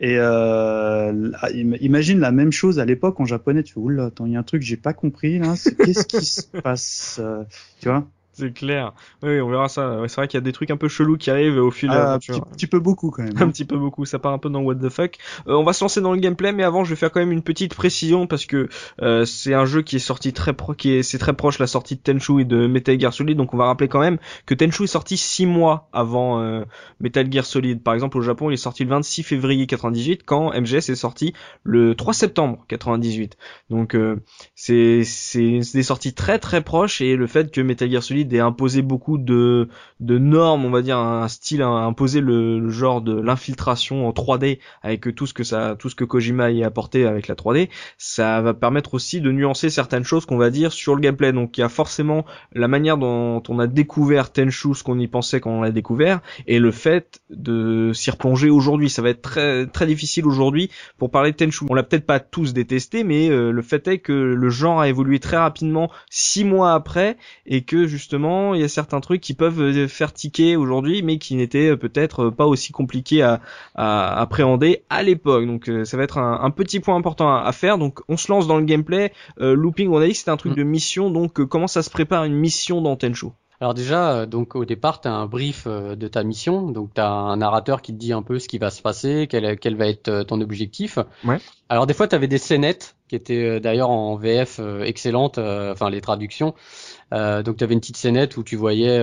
Et 0.00 0.16
euh, 0.18 1.30
imagine 1.52 2.18
la 2.18 2.32
même 2.32 2.50
chose 2.50 2.80
à 2.80 2.84
l'époque 2.84 3.20
en 3.20 3.26
japonais. 3.26 3.62
Tu 3.62 3.74
fais 3.74 3.80
oula, 3.80 4.06
attends, 4.06 4.26
il 4.26 4.32
y 4.32 4.36
a 4.36 4.40
un 4.40 4.42
truc 4.42 4.62
que 4.62 4.66
j'ai 4.66 4.76
pas 4.76 4.92
compris 4.92 5.38
là. 5.38 5.54
Qu'est-ce 5.78 6.06
qui 6.06 6.24
se 6.24 6.42
passe 6.62 7.20
euh, 7.22 7.44
Tu 7.80 7.88
vois? 7.88 8.06
C'est 8.34 8.52
clair 8.52 8.92
oui 9.22 9.40
on 9.40 9.48
verra 9.48 9.68
ça 9.68 9.84
Ouais, 10.00 10.08
c'est 10.08 10.16
vrai 10.16 10.28
qu'il 10.28 10.38
y 10.38 10.42
a 10.42 10.44
des 10.44 10.52
trucs 10.52 10.70
un 10.70 10.76
peu 10.76 10.88
chelous 10.88 11.16
qui 11.16 11.30
arrivent 11.30 11.58
au 11.58 11.70
fil 11.70 11.90
ah, 11.92 12.14
un 12.14 12.18
petit, 12.18 12.32
petit 12.52 12.66
peu 12.66 12.78
beaucoup 12.78 13.10
quand 13.10 13.22
même. 13.22 13.34
un 13.36 13.48
petit 13.48 13.64
peu 13.64 13.76
beaucoup, 13.76 14.04
ça 14.04 14.18
part 14.18 14.32
un 14.32 14.38
peu 14.38 14.50
dans 14.50 14.60
what 14.60 14.76
the 14.76 14.88
fuck. 14.88 15.16
Euh, 15.48 15.54
on 15.54 15.64
va 15.64 15.72
se 15.72 15.84
lancer 15.84 16.00
dans 16.00 16.12
le 16.12 16.18
gameplay, 16.18 16.52
mais 16.52 16.64
avant 16.64 16.84
je 16.84 16.90
vais 16.90 16.96
faire 16.96 17.10
quand 17.10 17.20
même 17.20 17.32
une 17.32 17.42
petite 17.42 17.74
précision 17.74 18.26
parce 18.26 18.46
que 18.46 18.68
euh, 19.02 19.24
c'est 19.24 19.54
un 19.54 19.64
jeu 19.64 19.82
qui 19.82 19.96
est 19.96 20.00
sorti 20.00 20.32
très 20.32 20.52
pro, 20.52 20.74
qui 20.74 20.92
est 20.92 21.02
c'est 21.02 21.18
très 21.18 21.32
proche 21.32 21.58
la 21.58 21.66
sortie 21.66 21.96
de 21.96 22.00
Tenchu 22.00 22.40
et 22.40 22.44
de 22.44 22.66
Metal 22.66 22.98
Gear 22.98 23.12
Solid, 23.12 23.36
donc 23.36 23.54
on 23.54 23.56
va 23.56 23.66
rappeler 23.66 23.88
quand 23.88 24.00
même 24.00 24.18
que 24.46 24.54
Tenchu 24.54 24.84
est 24.84 24.88
sorti 24.88 25.16
six 25.16 25.46
mois 25.46 25.88
avant 25.92 26.40
euh, 26.40 26.64
Metal 27.00 27.30
Gear 27.30 27.44
Solid. 27.44 27.82
Par 27.82 27.94
exemple 27.94 28.18
au 28.18 28.22
Japon, 28.22 28.50
il 28.50 28.54
est 28.54 28.58
sorti 28.58 28.84
le 28.84 28.90
26 28.90 29.22
février 29.22 29.66
98, 29.66 30.22
quand 30.24 30.52
MGS 30.52 30.90
est 30.90 30.94
sorti 30.94 31.34
le 31.62 31.94
3 31.94 32.12
septembre 32.14 32.64
98. 32.68 33.36
Donc 33.70 33.94
euh, 33.94 34.16
c'est 34.54 35.02
c'est 35.04 35.60
des 35.72 35.82
sorties 35.82 36.14
très 36.14 36.38
très 36.38 36.62
proches 36.62 37.00
et 37.00 37.16
le 37.16 37.26
fait 37.26 37.50
que 37.50 37.60
Metal 37.60 37.90
Gear 37.90 38.02
Solid 38.02 38.23
ait 38.32 38.40
imposé 38.40 38.82
beaucoup 38.82 39.18
de 39.18 39.68
normes, 40.00 40.64
on 40.64 40.70
va 40.70 40.82
dire 40.82 40.98
un 40.98 41.28
style 41.28 41.62
à 41.62 41.68
imposer 41.68 42.20
le, 42.20 42.58
le 42.58 42.70
genre 42.70 43.02
de 43.02 43.18
l'infiltration 43.20 44.06
en 44.06 44.12
3D 44.12 44.58
avec 44.82 45.14
tout 45.14 45.26
ce 45.26 45.34
que 45.34 45.44
ça 45.44 45.76
tout 45.78 45.88
ce 45.88 45.94
que 45.94 46.04
Kojima 46.04 46.50
y 46.50 46.62
a 46.62 46.66
apporté 46.66 47.06
avec 47.06 47.28
la 47.28 47.34
3D, 47.34 47.68
ça 47.98 48.40
va 48.40 48.54
permettre 48.54 48.94
aussi 48.94 49.20
de 49.20 49.30
nuancer 49.30 49.70
certaines 49.70 50.04
choses 50.04 50.26
qu'on 50.26 50.36
va 50.36 50.50
dire 50.50 50.72
sur 50.72 50.94
le 50.94 51.00
gameplay. 51.00 51.32
Donc 51.32 51.58
il 51.58 51.60
y 51.60 51.64
a 51.64 51.68
forcément 51.68 52.24
la 52.52 52.68
manière 52.68 52.98
dont 52.98 53.42
on 53.48 53.58
a 53.58 53.66
découvert 53.66 54.32
Tenchu, 54.32 54.74
ce 54.74 54.82
qu'on 54.82 54.98
y 54.98 55.08
pensait 55.08 55.40
quand 55.40 55.50
on 55.50 55.62
l'a 55.62 55.70
découvert 55.70 56.20
et 56.46 56.58
le 56.58 56.70
fait 56.70 57.20
de 57.30 57.92
s'y 57.94 58.10
replonger 58.10 58.50
aujourd'hui, 58.50 58.90
ça 58.90 59.02
va 59.02 59.10
être 59.10 59.22
très 59.22 59.66
très 59.66 59.86
difficile 59.86 60.26
aujourd'hui 60.26 60.70
pour 60.98 61.10
parler 61.10 61.32
de 61.32 61.36
Tenchu. 61.36 61.64
On 61.68 61.74
l'a 61.74 61.82
peut-être 61.82 62.06
pas 62.06 62.20
tous 62.20 62.52
détesté 62.52 63.04
mais 63.04 63.28
euh, 63.28 63.50
le 63.50 63.62
fait 63.62 63.86
est 63.88 63.98
que 63.98 64.12
le 64.12 64.48
genre 64.50 64.80
a 64.80 64.88
évolué 64.88 65.18
très 65.18 65.36
rapidement 65.36 65.90
six 66.10 66.44
mois 66.44 66.74
après 66.74 67.16
et 67.46 67.62
que 67.62 67.86
justement 67.86 68.13
justement, 68.14 68.54
il 68.54 68.60
y 68.60 68.64
a 68.64 68.68
certains 68.68 69.00
trucs 69.00 69.20
qui 69.20 69.34
peuvent 69.34 69.88
faire 69.88 70.12
tiquer 70.12 70.56
aujourd'hui, 70.56 71.02
mais 71.02 71.18
qui 71.18 71.34
n'étaient 71.34 71.76
peut-être 71.76 72.30
pas 72.30 72.46
aussi 72.46 72.72
compliqués 72.72 73.22
à, 73.22 73.40
à 73.74 74.20
appréhender 74.20 74.84
à 74.90 75.02
l'époque. 75.02 75.46
Donc 75.46 75.70
ça 75.84 75.96
va 75.96 76.02
être 76.04 76.18
un, 76.18 76.40
un 76.42 76.50
petit 76.50 76.80
point 76.80 76.96
important 76.96 77.34
à, 77.34 77.52
faire. 77.52 77.78
Donc 77.78 78.00
on 78.08 78.16
se 78.16 78.30
lance 78.30 78.46
dans 78.46 78.58
le 78.58 78.64
gameplay. 78.64 79.12
looping, 79.38 79.88
on 79.88 79.98
a 79.98 80.06
dit 80.06 80.12
que 80.12 80.18
c'était 80.18 80.30
un 80.30 80.36
truc 80.36 80.52
mm. 80.52 80.56
de 80.56 80.62
mission. 80.62 81.10
Donc 81.10 81.44
comment 81.44 81.66
ça 81.66 81.82
se 81.82 81.90
prépare 81.90 82.24
une 82.24 82.34
mission 82.34 82.80
dans 82.80 82.96
Tenchu 82.96 83.28
alors 83.60 83.74
déjà, 83.74 84.12
euh, 84.12 84.26
donc 84.26 84.56
au 84.56 84.64
départ, 84.64 85.00
tu 85.00 85.08
as 85.08 85.12
un 85.12 85.26
brief 85.26 85.64
euh, 85.66 85.94
de 85.94 86.08
ta 86.08 86.22
mission, 86.22 86.70
donc 86.70 86.92
tu 86.94 87.00
as 87.00 87.08
un 87.08 87.36
narrateur 87.36 87.82
qui 87.82 87.92
te 87.92 87.98
dit 87.98 88.12
un 88.12 88.22
peu 88.22 88.38
ce 88.38 88.48
qui 88.48 88.58
va 88.58 88.70
se 88.70 88.82
passer, 88.82 89.26
quel, 89.28 89.58
quel 89.58 89.76
va 89.76 89.86
être 89.86 90.08
euh, 90.08 90.24
ton 90.24 90.40
objectif. 90.40 90.98
Ouais. 91.24 91.38
Alors 91.68 91.86
des 91.86 91.94
fois, 91.94 92.08
tu 92.08 92.14
avais 92.14 92.26
des 92.26 92.38
scénettes 92.38 92.96
qui 93.08 93.16
étaient 93.16 93.60
d'ailleurs 93.60 93.90
en 93.90 94.16
VF 94.16 94.60
excellentes, 94.82 95.38
enfin 95.38 95.90
les 95.90 96.00
traductions. 96.00 96.54
Euh, 97.14 97.42
donc 97.42 97.56
tu 97.56 97.64
avais 97.64 97.74
une 97.74 97.80
petite 97.80 97.96
scénette 97.96 98.36
où 98.36 98.42
tu 98.42 98.56
voyais 98.56 98.98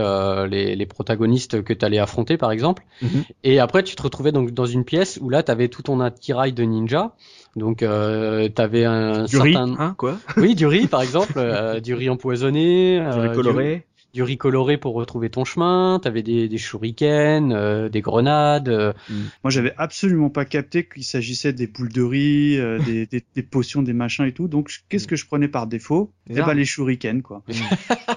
les, 0.48 0.76
les, 0.76 0.86
protagonistes 0.86 1.64
que 1.64 1.74
tu 1.74 1.86
allais 1.86 2.00
affronter, 2.00 2.38
par 2.38 2.52
exemple. 2.52 2.84
Mhm. 3.02 3.24
Et 3.44 3.60
après, 3.60 3.84
tu 3.84 3.96
te 3.96 4.04
retrouvais 4.04 4.32
donc 4.32 4.52
dans 4.52 4.66
une 4.66 4.84
pièce 4.84 5.18
où 5.22 5.30
là, 5.30 5.44
tu 5.44 5.52
avais 5.52 5.70
tout 5.70 5.82
ton 5.82 6.00
attirail 6.00 6.54
de 6.54 6.64
ninja. 6.64 7.16
Donc 7.56 7.84
euh, 7.84 8.50
tu 8.54 8.62
avais 8.62 8.86
un 8.86 9.24
du 9.24 9.38
certain... 9.38 9.66
riz, 9.66 9.76
hein, 9.78 9.96
quoi 9.98 10.18
Oui, 10.38 10.56
du 10.56 10.68
riz, 10.68 10.88
par 10.88 11.02
exemple, 11.02 11.34
du 11.82 11.94
riz 11.94 12.10
empoisonné, 12.10 13.00
du 13.00 13.20
riz 13.20 13.36
coloré 13.36 13.76
du 13.76 13.91
riz 14.20 14.38
coloré 14.38 14.78
pour 14.78 14.94
retrouver 14.94 15.30
ton 15.30 15.46
chemin, 15.46 16.00
t'avais 16.02 16.24
des, 16.24 16.50
des 16.50 16.58
shurikens, 16.58 17.54
euh, 17.54 17.88
des 17.88 18.02
grenades. 18.02 18.68
Euh. 18.68 18.94
Mm. 19.10 19.14
Moi, 19.44 19.52
j'avais 19.52 19.74
absolument 19.78 20.30
pas 20.30 20.44
capté 20.44 20.86
qu'il 20.86 21.06
s'agissait 21.06 21.54
des 21.54 21.68
boules 21.68 21.92
de 21.92 22.02
riz, 22.02 22.60
euh, 22.60 22.80
des, 22.86 23.06
des, 23.06 23.24
des, 23.34 23.44
potions, 23.44 23.82
des 23.82 23.94
machins 23.94 24.26
et 24.26 24.34
tout. 24.34 24.48
Donc, 24.48 24.72
qu'est-ce 24.90 25.08
que 25.08 25.16
je 25.16 25.26
prenais 25.26 25.48
par 25.48 25.68
défaut? 25.68 26.12
Eh 26.30 26.34
ben, 26.34 26.54
les 26.54 26.66
shurikens, 26.66 27.22
quoi. 27.22 27.44
Mm. 27.48 27.54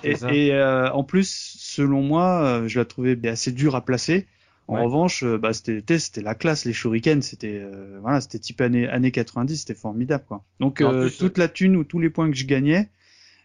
et, 0.04 0.48
et 0.48 0.62
en 0.92 1.04
plus, 1.04 1.56
selon 1.58 2.02
moi, 2.02 2.62
je 2.66 2.78
la 2.78 2.84
trouvais 2.84 3.16
assez 3.28 3.52
dure 3.52 3.76
à 3.76 3.84
placer. 3.84 4.26
En 4.66 4.82
revanche, 4.82 5.22
bah, 5.24 5.52
c'était 5.52 5.98
c'était 5.98 6.22
la 6.22 6.34
classe 6.34 6.64
les 6.64 6.72
shurikens, 6.72 7.22
c'était 7.22 7.62
voilà, 8.00 8.22
c'était 8.22 8.38
type 8.38 8.62
année 8.62 8.88
années 8.88 9.10
90, 9.10 9.58
c'était 9.58 9.74
formidable 9.74 10.24
quoi. 10.26 10.42
Donc 10.58 10.82
toute 11.18 11.36
la 11.36 11.48
thune 11.48 11.76
ou 11.76 11.84
tous 11.84 11.98
les 11.98 12.08
points 12.08 12.30
que 12.30 12.36
je 12.36 12.46
gagnais, 12.46 12.88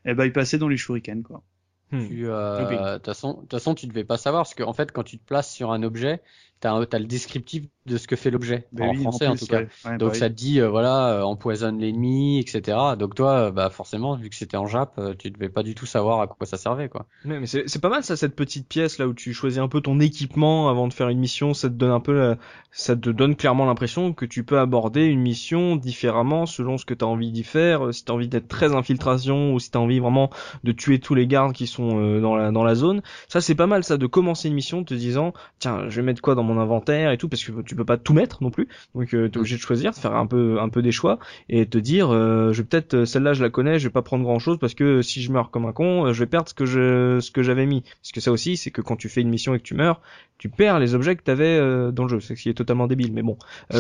eh 0.05 0.13
ben 0.13 0.23
ils 0.23 0.31
passaient 0.31 0.57
dans 0.57 0.69
les 0.69 0.77
shurikens 0.77 1.23
quoi. 1.23 1.43
Hmm. 1.91 2.07
Euh, 2.11 2.93
de 2.93 2.97
toute 2.97 3.05
façon, 3.07 3.45
façon, 3.49 3.75
tu 3.75 3.87
devais 3.87 4.03
pas 4.03 4.17
savoir 4.17 4.43
parce 4.43 4.53
qu'en 4.53 4.69
en 4.69 4.73
fait, 4.73 4.91
quand 4.91 5.03
tu 5.03 5.17
te 5.17 5.25
places 5.25 5.51
sur 5.51 5.71
un 5.71 5.81
objet, 5.83 6.21
t'as 6.59 6.75
as 6.91 6.99
le 6.99 7.05
descriptif 7.05 7.65
de 7.85 7.97
ce 7.97 8.07
que 8.07 8.15
fait 8.15 8.29
l'objet 8.29 8.67
en 8.79 8.93
français 8.93 9.27
en, 9.27 9.35
tout 9.35 9.45
cas. 9.45 9.61
Donc 9.97 10.11
bah 10.11 10.13
ça 10.13 10.29
te 10.29 10.35
dit 10.35 10.59
euh, 10.59 10.69
voilà 10.69 11.13
euh, 11.13 11.21
empoisonne 11.23 11.79
l'ennemi, 11.79 12.39
etc. 12.39 12.77
Donc 12.97 13.15
toi, 13.15 13.47
euh, 13.47 13.51
bah 13.51 13.69
forcément 13.69 14.15
vu 14.15 14.29
que 14.29 14.35
c'était 14.35 14.57
en 14.57 14.67
Jap, 14.67 14.99
tu 15.17 15.31
devais 15.31 15.49
pas 15.49 15.63
du 15.63 15.75
tout 15.75 15.85
savoir 15.85 16.21
à 16.21 16.27
quoi 16.27 16.45
ça 16.45 16.57
servait 16.57 16.89
quoi. 16.89 17.07
Mais, 17.25 17.39
mais 17.39 17.47
c'est 17.47 17.81
pas 17.81 17.89
mal 17.89 18.03
ça 18.03 18.15
cette 18.15 18.35
petite 18.35 18.67
pièce 18.67 18.99
là 18.99 19.07
où 19.07 19.13
tu 19.13 19.33
choisis 19.33 19.59
un 19.59 19.67
peu 19.67 19.81
ton 19.81 19.99
équipement 19.99 20.69
avant 20.69 20.87
de 20.87 20.93
faire 20.93 21.09
une 21.09 21.19
mission. 21.19 21.53
Ça 21.53 21.69
te 21.69 21.73
donne 21.73 21.91
un 21.91 21.99
peu, 21.99 22.35
ça 22.71 22.95
te 22.95 23.09
donne 23.09 23.35
clairement 23.35 23.65
l'impression 23.65 24.13
que 24.13 24.25
tu 24.25 24.43
peux 24.43 24.59
aborder 24.59 25.05
une 25.05 25.21
mission 25.21 25.75
différemment 25.75 26.45
selon 26.45 26.77
ce 26.77 26.85
que 26.85 26.93
t'as 26.93 27.05
envie 27.05 27.31
d'y 27.31 27.43
faire. 27.43 27.93
Si 27.93 28.05
t'as 28.05 28.13
envie 28.13 28.27
d'être 28.27 28.47
très 28.47 28.75
infiltration 28.75 29.53
ou 29.53 29.59
si 29.59 29.71
t'as 29.71 29.79
envie 29.79 29.99
vraiment 29.99 30.29
de 30.63 30.71
tuer 30.71 30.99
tous 30.99 31.15
les 31.15 31.27
gardes 31.27 31.53
qui 31.53 31.65
sont 31.65 32.19
dans 32.19 32.35
la 32.35 32.51
dans 32.51 32.63
la 32.63 32.75
zone. 32.75 33.01
Ça 33.29 33.41
c'est 33.41 33.55
pas 33.55 33.67
mal 33.67 33.83
ça 33.83 33.97
de 33.97 34.05
commencer 34.05 34.49
une 34.49 34.55
mission 34.55 34.83
te 34.83 34.93
disant 34.93 35.33
tiens 35.59 35.89
je 35.89 35.95
vais 36.01 36.05
mettre 36.05 36.21
quoi 36.21 36.35
dans 36.35 36.43
mon 36.43 36.48
inventaire 36.57 37.11
et 37.11 37.17
tout 37.17 37.29
parce 37.29 37.43
que 37.43 37.61
tu 37.61 37.75
peux 37.75 37.85
pas 37.85 37.97
tout 37.97 38.13
mettre 38.13 38.43
non 38.43 38.51
plus. 38.51 38.67
Donc 38.95 39.13
euh, 39.13 39.29
tu 39.29 39.35
es 39.35 39.37
obligé 39.37 39.55
de 39.55 39.61
choisir, 39.61 39.91
de 39.91 39.97
faire 39.97 40.15
un 40.15 40.27
peu 40.27 40.59
un 40.59 40.69
peu 40.69 40.81
des 40.81 40.91
choix 40.91 41.19
et 41.49 41.65
te 41.65 41.77
dire 41.77 42.11
euh, 42.11 42.53
je 42.53 42.61
vais 42.61 42.67
peut-être 42.67 42.93
euh, 42.93 43.05
celle-là 43.05 43.33
je 43.33 43.43
la 43.43 43.49
connais, 43.49 43.79
je 43.79 43.87
vais 43.87 43.91
pas 43.91 44.01
prendre 44.01 44.23
grand-chose 44.23 44.57
parce 44.59 44.73
que 44.73 45.01
si 45.01 45.21
je 45.21 45.31
meurs 45.31 45.51
comme 45.51 45.65
un 45.65 45.71
con, 45.71 46.05
euh, 46.05 46.13
je 46.13 46.19
vais 46.19 46.27
perdre 46.27 46.49
ce 46.49 46.53
que 46.53 46.65
je 46.65 47.19
ce 47.19 47.31
que 47.31 47.43
j'avais 47.43 47.65
mis. 47.65 47.81
Parce 47.81 48.11
que 48.13 48.21
ça 48.21 48.31
aussi 48.31 48.57
c'est 48.57 48.71
que 48.71 48.81
quand 48.81 48.95
tu 48.95 49.09
fais 49.09 49.21
une 49.21 49.29
mission 49.29 49.53
et 49.53 49.59
que 49.59 49.63
tu 49.63 49.75
meurs, 49.75 50.01
tu 50.37 50.49
perds 50.49 50.79
les 50.79 50.95
objets 50.95 51.15
que 51.15 51.23
tu 51.23 51.31
avais 51.31 51.59
dans 51.91 52.03
le 52.03 52.09
jeu, 52.09 52.19
c'est 52.21 52.35
ce 52.35 52.41
qui 52.41 52.49
est 52.49 52.53
totalement 52.53 52.87
débile 52.87 53.11
mais 53.13 53.23
bon. 53.23 53.37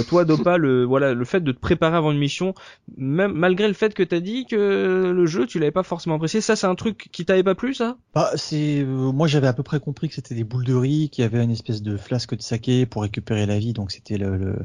toi 0.09 0.25
Dopa 0.25 0.57
le 0.57 0.83
voilà, 0.85 1.13
le 1.13 1.25
fait 1.25 1.39
de 1.41 1.51
te 1.51 1.59
préparer 1.59 1.95
avant 1.95 2.11
une 2.11 2.17
mission 2.17 2.53
même 2.97 3.31
malgré 3.33 3.67
le 3.67 3.73
fait 3.73 3.93
que 3.93 4.03
tu 4.03 4.15
as 4.15 4.19
dit 4.19 4.45
que 4.45 5.11
le 5.15 5.25
jeu 5.25 5.45
tu 5.45 5.59
l'avais 5.59 5.71
pas 5.71 5.83
forcément 5.83 6.15
apprécié, 6.15 6.41
ça 6.41 6.55
c'est 6.55 6.67
un 6.67 6.75
truc 6.75 7.09
qui 7.11 7.25
t'avait 7.25 7.43
pas 7.43 7.55
plu 7.55 7.73
ça? 7.73 7.97
Bah 8.13 8.31
c'est 8.35 8.83
moi 8.85 9.27
j'avais 9.27 9.47
à 9.47 9.53
peu 9.53 9.63
près 9.63 9.79
compris 9.79 10.09
que 10.09 10.15
c'était 10.15 10.35
des 10.35 10.43
boules 10.43 10.65
de 10.65 10.73
riz 10.73 11.09
qui 11.09 11.23
avaient 11.23 11.43
une 11.43 11.51
espèce 11.51 11.81
de 11.81 11.95
flasque 11.95 12.35
de 12.35 12.41
pour 12.89 13.01
récupérer 13.03 13.45
la 13.45 13.59
vie 13.59 13.73
donc 13.73 13.91
c'était 13.91 14.17
le, 14.17 14.55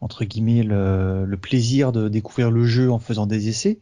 entre 0.00 0.24
guillemets 0.24 0.62
le, 0.62 1.36
plaisir 1.40 1.92
de 1.92 2.08
découvrir 2.08 2.50
le 2.50 2.64
jeu 2.64 2.90
en 2.90 2.98
faisant 2.98 3.26
des 3.26 3.48
essais. 3.48 3.78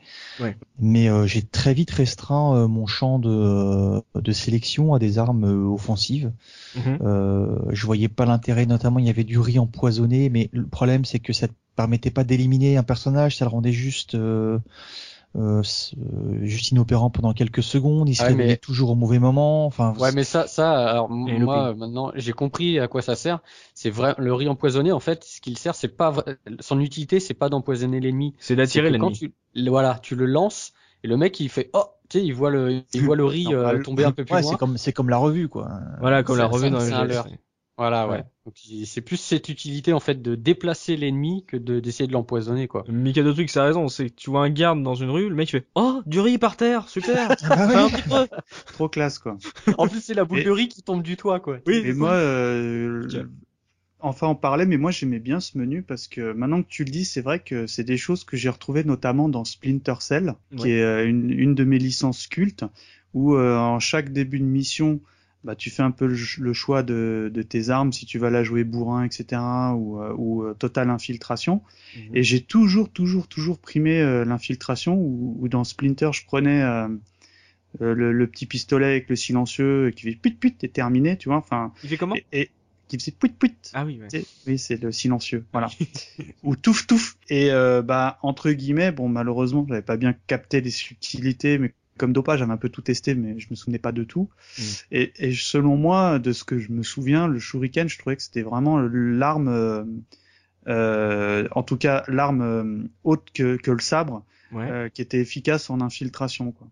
Mais 0.78 1.08
euh, 1.08 1.26
j'ai 1.26 1.42
très 1.42 1.74
vite 1.74 1.90
restreint 1.90 2.54
euh, 2.54 2.68
mon 2.68 2.86
champ 2.86 3.18
de, 3.18 4.02
de 4.14 4.32
sélection 4.32 4.94
à 4.94 4.98
des 4.98 5.18
armes 5.18 5.44
euh, 5.44 5.72
offensives. 5.72 6.32
Mhm. 6.76 6.98
je 7.70 7.86
voyais 7.86 8.08
pas 8.08 8.26
l'intérêt, 8.26 8.66
notamment 8.66 8.98
il 8.98 9.06
y 9.06 9.10
avait 9.10 9.24
du 9.24 9.38
riz 9.38 9.58
empoisonné, 9.58 10.28
mais 10.28 10.50
le 10.52 10.66
problème 10.66 11.04
c'est 11.04 11.18
que 11.18 11.32
ça 11.32 11.48
permettait 11.76 12.10
pas 12.10 12.24
d'éliminer 12.24 12.76
un 12.76 12.82
personnage, 12.82 13.36
ça 13.36 13.44
le 13.44 13.50
rendait 13.50 13.72
juste 13.72 14.16
euh, 15.36 15.62
euh, 15.62 16.38
juste 16.42 16.70
inopérant 16.70 17.10
pendant 17.10 17.32
quelques 17.32 17.62
secondes, 17.62 18.08
il 18.08 18.14
se 18.14 18.24
réveillait 18.24 18.56
toujours 18.56 18.90
au 18.90 18.94
mauvais 18.94 19.18
moment. 19.18 19.66
Enfin, 19.66 19.94
ouais, 19.98 20.12
mais 20.12 20.24
ça, 20.24 20.46
ça, 20.46 20.88
alors 20.88 21.10
moi 21.10 21.74
maintenant, 21.74 22.12
j'ai 22.14 22.32
compris 22.32 22.78
à 22.78 22.88
quoi 22.88 23.02
ça 23.02 23.14
sert. 23.14 23.40
C'est 23.74 23.90
vrai, 23.90 24.14
le 24.18 24.32
riz 24.32 24.48
empoisonné, 24.48 24.92
en 24.92 25.00
fait, 25.00 25.24
ce 25.24 25.40
qu'il 25.40 25.58
sert, 25.58 25.74
c'est 25.74 25.88
pas 25.88 26.14
son 26.60 26.80
utilité, 26.80 27.20
c'est 27.20 27.34
pas 27.34 27.48
d'empoisonner 27.48 28.00
l'ennemi, 28.00 28.34
c'est 28.38 28.56
d'attirer 28.56 28.90
l'ennemi. 28.90 29.12
Tu, 29.12 29.34
voilà, 29.68 29.98
tu 30.02 30.16
le 30.16 30.26
lances 30.26 30.72
et 31.04 31.08
le 31.08 31.16
mec 31.16 31.38
il 31.40 31.48
fait 31.48 31.70
oh 31.74 31.84
tu 32.08 32.18
sais, 32.18 32.24
il 32.24 32.32
voit 32.32 32.50
le, 32.50 32.82
il 32.94 33.02
voit 33.02 33.16
le 33.16 33.24
riz 33.26 33.48
euh, 33.52 33.82
tomber 33.82 34.04
un 34.04 34.12
peu 34.12 34.24
plus 34.24 34.34
ouais, 34.34 34.40
loin. 34.40 34.50
C'est 34.52 34.56
comme, 34.56 34.78
c'est 34.78 34.92
comme 34.94 35.10
la 35.10 35.18
revue, 35.18 35.48
quoi. 35.48 35.68
Voilà, 36.00 36.22
comme 36.22 36.38
la 36.38 36.46
revue 36.46 36.70
dans 36.70 36.80
le 36.80 36.86
jeu. 36.86 37.20
Voilà, 37.76 38.08
ouais. 38.08 38.24
C'est 38.54 39.00
plus 39.00 39.16
cette 39.16 39.48
utilité 39.48 39.92
en 39.92 40.00
fait 40.00 40.20
de 40.22 40.34
déplacer 40.34 40.96
l'ennemi 40.96 41.44
que 41.46 41.56
de 41.56 41.80
d'essayer 41.80 42.06
de 42.06 42.12
l'empoisonner 42.12 42.68
quoi. 42.68 42.84
Mikado 42.88 43.32
truc, 43.32 43.50
ça 43.50 43.62
a 43.62 43.66
raison, 43.66 43.88
c'est 43.88 44.10
que 44.10 44.14
tu 44.14 44.30
vois 44.30 44.42
un 44.42 44.50
garde 44.50 44.82
dans 44.82 44.94
une 44.94 45.10
rue, 45.10 45.28
le 45.28 45.34
mec 45.34 45.50
fait 45.50 45.66
"Oh, 45.74 46.00
du 46.06 46.20
riz 46.20 46.38
par 46.38 46.56
terre, 46.56 46.88
super." 46.88 47.28
Ah 47.50 48.26
Trop 48.66 48.88
classe 48.88 49.18
quoi. 49.18 49.36
en 49.76 49.88
plus, 49.88 50.00
c'est 50.02 50.14
la 50.14 50.24
boule 50.24 50.44
de 50.44 50.50
riz 50.50 50.68
qui 50.68 50.82
tombe 50.82 51.02
du 51.02 51.16
toit 51.16 51.40
quoi. 51.40 51.58
Oui. 51.66 51.82
Et 51.84 51.92
moi 51.92 52.12
euh, 52.12 53.08
enfin 54.00 54.28
on 54.28 54.34
parlait 54.34 54.66
mais 54.66 54.76
moi 54.76 54.90
j'aimais 54.90 55.18
bien 55.18 55.40
ce 55.40 55.58
menu 55.58 55.82
parce 55.82 56.06
que 56.08 56.32
maintenant 56.32 56.62
que 56.62 56.68
tu 56.68 56.84
le 56.84 56.90
dis, 56.90 57.04
c'est 57.04 57.20
vrai 57.20 57.40
que 57.40 57.66
c'est 57.66 57.84
des 57.84 57.96
choses 57.96 58.24
que 58.24 58.36
j'ai 58.36 58.48
retrouvées 58.48 58.84
notamment 58.84 59.28
dans 59.28 59.44
Splinter 59.44 59.94
Cell, 60.00 60.34
qui 60.56 60.70
est 60.70 60.82
euh, 60.82 61.06
une, 61.08 61.30
une 61.30 61.54
de 61.54 61.64
mes 61.64 61.78
licences 61.78 62.26
cultes 62.26 62.64
où 63.14 63.34
euh, 63.34 63.56
en 63.56 63.78
chaque 63.80 64.12
début 64.12 64.38
de 64.38 64.44
mission 64.44 65.00
bah, 65.44 65.54
tu 65.54 65.70
fais 65.70 65.82
un 65.82 65.92
peu 65.92 66.06
le, 66.06 66.52
choix 66.52 66.82
de, 66.82 67.30
de, 67.32 67.42
tes 67.42 67.70
armes, 67.70 67.92
si 67.92 68.06
tu 68.06 68.18
vas 68.18 68.30
la 68.30 68.42
jouer 68.42 68.64
bourrin, 68.64 69.04
etc., 69.04 69.40
ou, 69.74 70.00
euh, 70.00 70.12
ou 70.16 70.42
euh, 70.42 70.54
totale 70.54 70.90
infiltration. 70.90 71.62
Mhm. 71.96 72.16
Et 72.16 72.22
j'ai 72.22 72.40
toujours, 72.40 72.90
toujours, 72.90 73.28
toujours 73.28 73.58
primé 73.58 74.00
euh, 74.00 74.24
l'infiltration, 74.24 74.96
ou, 74.96 75.46
dans 75.48 75.64
Splinter, 75.64 76.10
je 76.12 76.24
prenais 76.26 76.62
le, 77.78 78.12
le, 78.12 78.26
petit 78.26 78.46
pistolet 78.46 78.86
avec 78.86 79.08
le 79.08 79.16
silencieux 79.16 79.92
qui 79.94 80.02
fait 80.02 80.16
put 80.16 80.34
put 80.34 80.56
et 80.62 80.68
terminé, 80.68 81.16
tu 81.16 81.28
vois. 81.28 81.38
Enfin. 81.38 81.72
Il 81.84 81.88
fait 81.88 81.96
comment? 81.96 82.16
Et, 82.32 82.50
qui 82.88 82.98
faisait 82.98 83.12
put 83.12 83.28
put. 83.28 83.54
Ah 83.74 83.84
oui, 83.84 84.00
ouais. 84.00 84.24
Oui, 84.46 84.58
c'est 84.58 84.82
le 84.82 84.90
silencieux, 84.92 85.44
voilà. 85.52 85.68
ou 86.42 86.56
touf 86.56 86.86
touf. 86.86 87.16
Et 87.28 87.50
bah 87.84 88.18
entre 88.22 88.50
guillemets, 88.50 88.92
bon 88.92 89.08
malheureusement, 89.08 89.64
j'avais 89.68 89.82
pas 89.82 89.98
bien 89.98 90.14
capté 90.26 90.60
les 90.60 90.70
subtilités, 90.70 91.58
mais 91.58 91.74
comme 91.98 92.12
dopage, 92.12 92.38
j'avais 92.38 92.52
un 92.52 92.56
peu 92.56 92.68
tout 92.68 92.82
testé, 92.82 93.14
mais 93.14 93.38
je 93.38 93.48
me 93.50 93.56
souvenais 93.56 93.78
pas 93.78 93.92
de 93.92 94.04
tout. 94.04 94.30
Mm. 94.58 94.62
Et, 94.92 95.12
et, 95.16 95.34
selon 95.34 95.76
moi, 95.76 96.18
de 96.18 96.32
ce 96.32 96.44
que 96.44 96.58
je 96.58 96.72
me 96.72 96.82
souviens, 96.82 97.28
le 97.28 97.38
shuriken, 97.38 97.88
je 97.88 97.98
trouvais 97.98 98.16
que 98.16 98.22
c'était 98.22 98.42
vraiment 98.42 98.78
l'arme, 98.78 99.48
euh, 99.48 99.84
euh 100.68 101.48
en 101.52 101.62
tout 101.62 101.76
cas 101.76 102.04
l'arme 102.08 102.42
euh, 102.42 102.88
haute 103.04 103.28
que, 103.34 103.56
que, 103.56 103.70
le 103.70 103.80
sabre, 103.80 104.24
euh, 104.54 104.88
qui 104.88 105.02
était 105.02 105.20
efficace 105.20 105.68
en 105.68 105.80
infiltration. 105.80 106.52
Quoi. 106.52 106.68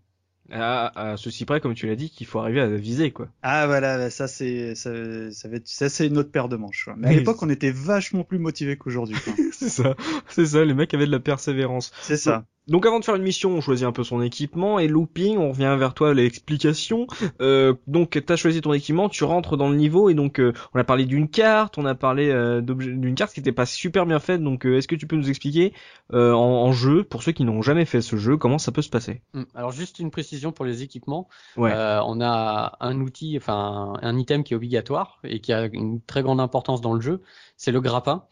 À, 0.49 1.11
à 1.11 1.17
ceci 1.17 1.43
près, 1.45 1.59
comme 1.59 1.73
tu 1.73 1.87
l'as 1.87 1.95
dit, 1.95 2.09
qu'il 2.09 2.25
faut 2.25 2.39
arriver 2.39 2.61
à 2.61 2.67
viser, 2.67 3.11
quoi. 3.11 3.27
Ah 3.41 3.67
voilà, 3.67 4.09
ça 4.09 4.27
c'est 4.27 4.75
ça, 4.75 4.91
ça, 5.31 5.49
va 5.49 5.57
être, 5.57 5.67
ça 5.67 5.89
c'est 5.89 6.07
une 6.07 6.17
autre 6.17 6.31
paire 6.31 6.47
de 6.47 6.55
manches. 6.55 6.89
Mais 6.97 7.09
à 7.09 7.11
l'époque, 7.11 7.43
on 7.43 7.49
était 7.49 7.71
vachement 7.71 8.23
plus 8.23 8.39
motivé 8.39 8.77
qu'aujourd'hui. 8.77 9.17
c'est 9.51 9.69
ça, 9.69 9.95
c'est 10.29 10.45
ça. 10.45 10.63
Les 10.63 10.73
mecs 10.73 10.93
avaient 10.93 11.05
de 11.05 11.11
la 11.11 11.19
persévérance. 11.19 11.91
C'est 12.01 12.17
ça. 12.17 12.45
Donc 12.67 12.85
avant 12.85 12.99
de 12.99 13.05
faire 13.05 13.15
une 13.15 13.23
mission, 13.23 13.51
on 13.51 13.61
choisit 13.61 13.85
un 13.85 13.91
peu 13.91 14.03
son 14.03 14.21
équipement 14.21 14.77
et 14.79 14.87
looping, 14.87 15.37
on 15.37 15.49
revient 15.49 15.75
vers 15.79 15.93
toi 15.93 16.13
l'explication. 16.13 17.07
Euh, 17.41 17.73
donc 17.87 18.11
tu 18.11 18.33
as 18.33 18.35
choisi 18.35 18.61
ton 18.61 18.73
équipement, 18.73 19.09
tu 19.09 19.23
rentres 19.23 19.57
dans 19.57 19.69
le 19.69 19.75
niveau 19.75 20.09
et 20.09 20.13
donc 20.13 20.39
euh, 20.39 20.53
on 20.73 20.79
a 20.79 20.83
parlé 20.83 21.05
d'une 21.05 21.29
carte, 21.29 21.77
on 21.77 21.85
a 21.85 21.95
parlé 21.95 22.29
euh, 22.29 22.61
d'une 22.61 23.15
carte 23.15 23.33
qui 23.33 23.39
n'était 23.39 23.51
pas 23.51 23.65
super 23.65 24.05
bien 24.05 24.19
faite. 24.19 24.43
Donc 24.43 24.65
euh, 24.65 24.77
est-ce 24.77 24.87
que 24.87 24.95
tu 24.95 25.07
peux 25.07 25.15
nous 25.15 25.29
expliquer 25.29 25.73
en, 26.11 26.17
en, 26.17 26.71
jeu, 26.71 27.03
pour 27.03 27.23
ceux 27.23 27.31
qui 27.31 27.43
n'ont 27.43 27.61
jamais 27.61 27.85
fait 27.85 28.01
ce 28.01 28.15
jeu, 28.15 28.37
comment 28.37 28.57
ça 28.57 28.71
peut 28.71 28.81
se 28.81 28.89
passer? 28.89 29.21
Hum, 29.33 29.45
Alors 29.55 29.71
juste 29.71 29.99
une 29.99 30.11
précision 30.11 30.51
pour 30.51 30.65
les 30.65 30.83
équipements. 30.83 31.27
Ouais. 31.55 31.71
on 31.73 32.21
a 32.21 32.77
un 32.79 32.99
outil, 33.01 33.37
enfin 33.37 33.93
un 34.01 34.17
item 34.17 34.43
qui 34.43 34.53
est 34.53 34.57
obligatoire 34.57 35.19
et 35.23 35.39
qui 35.39 35.53
a 35.53 35.65
une 35.71 36.01
très 36.01 36.21
grande 36.21 36.39
importance 36.39 36.81
dans 36.81 36.93
le 36.93 37.01
jeu, 37.01 37.21
c'est 37.55 37.71
le 37.71 37.81
grappin. 37.81 38.25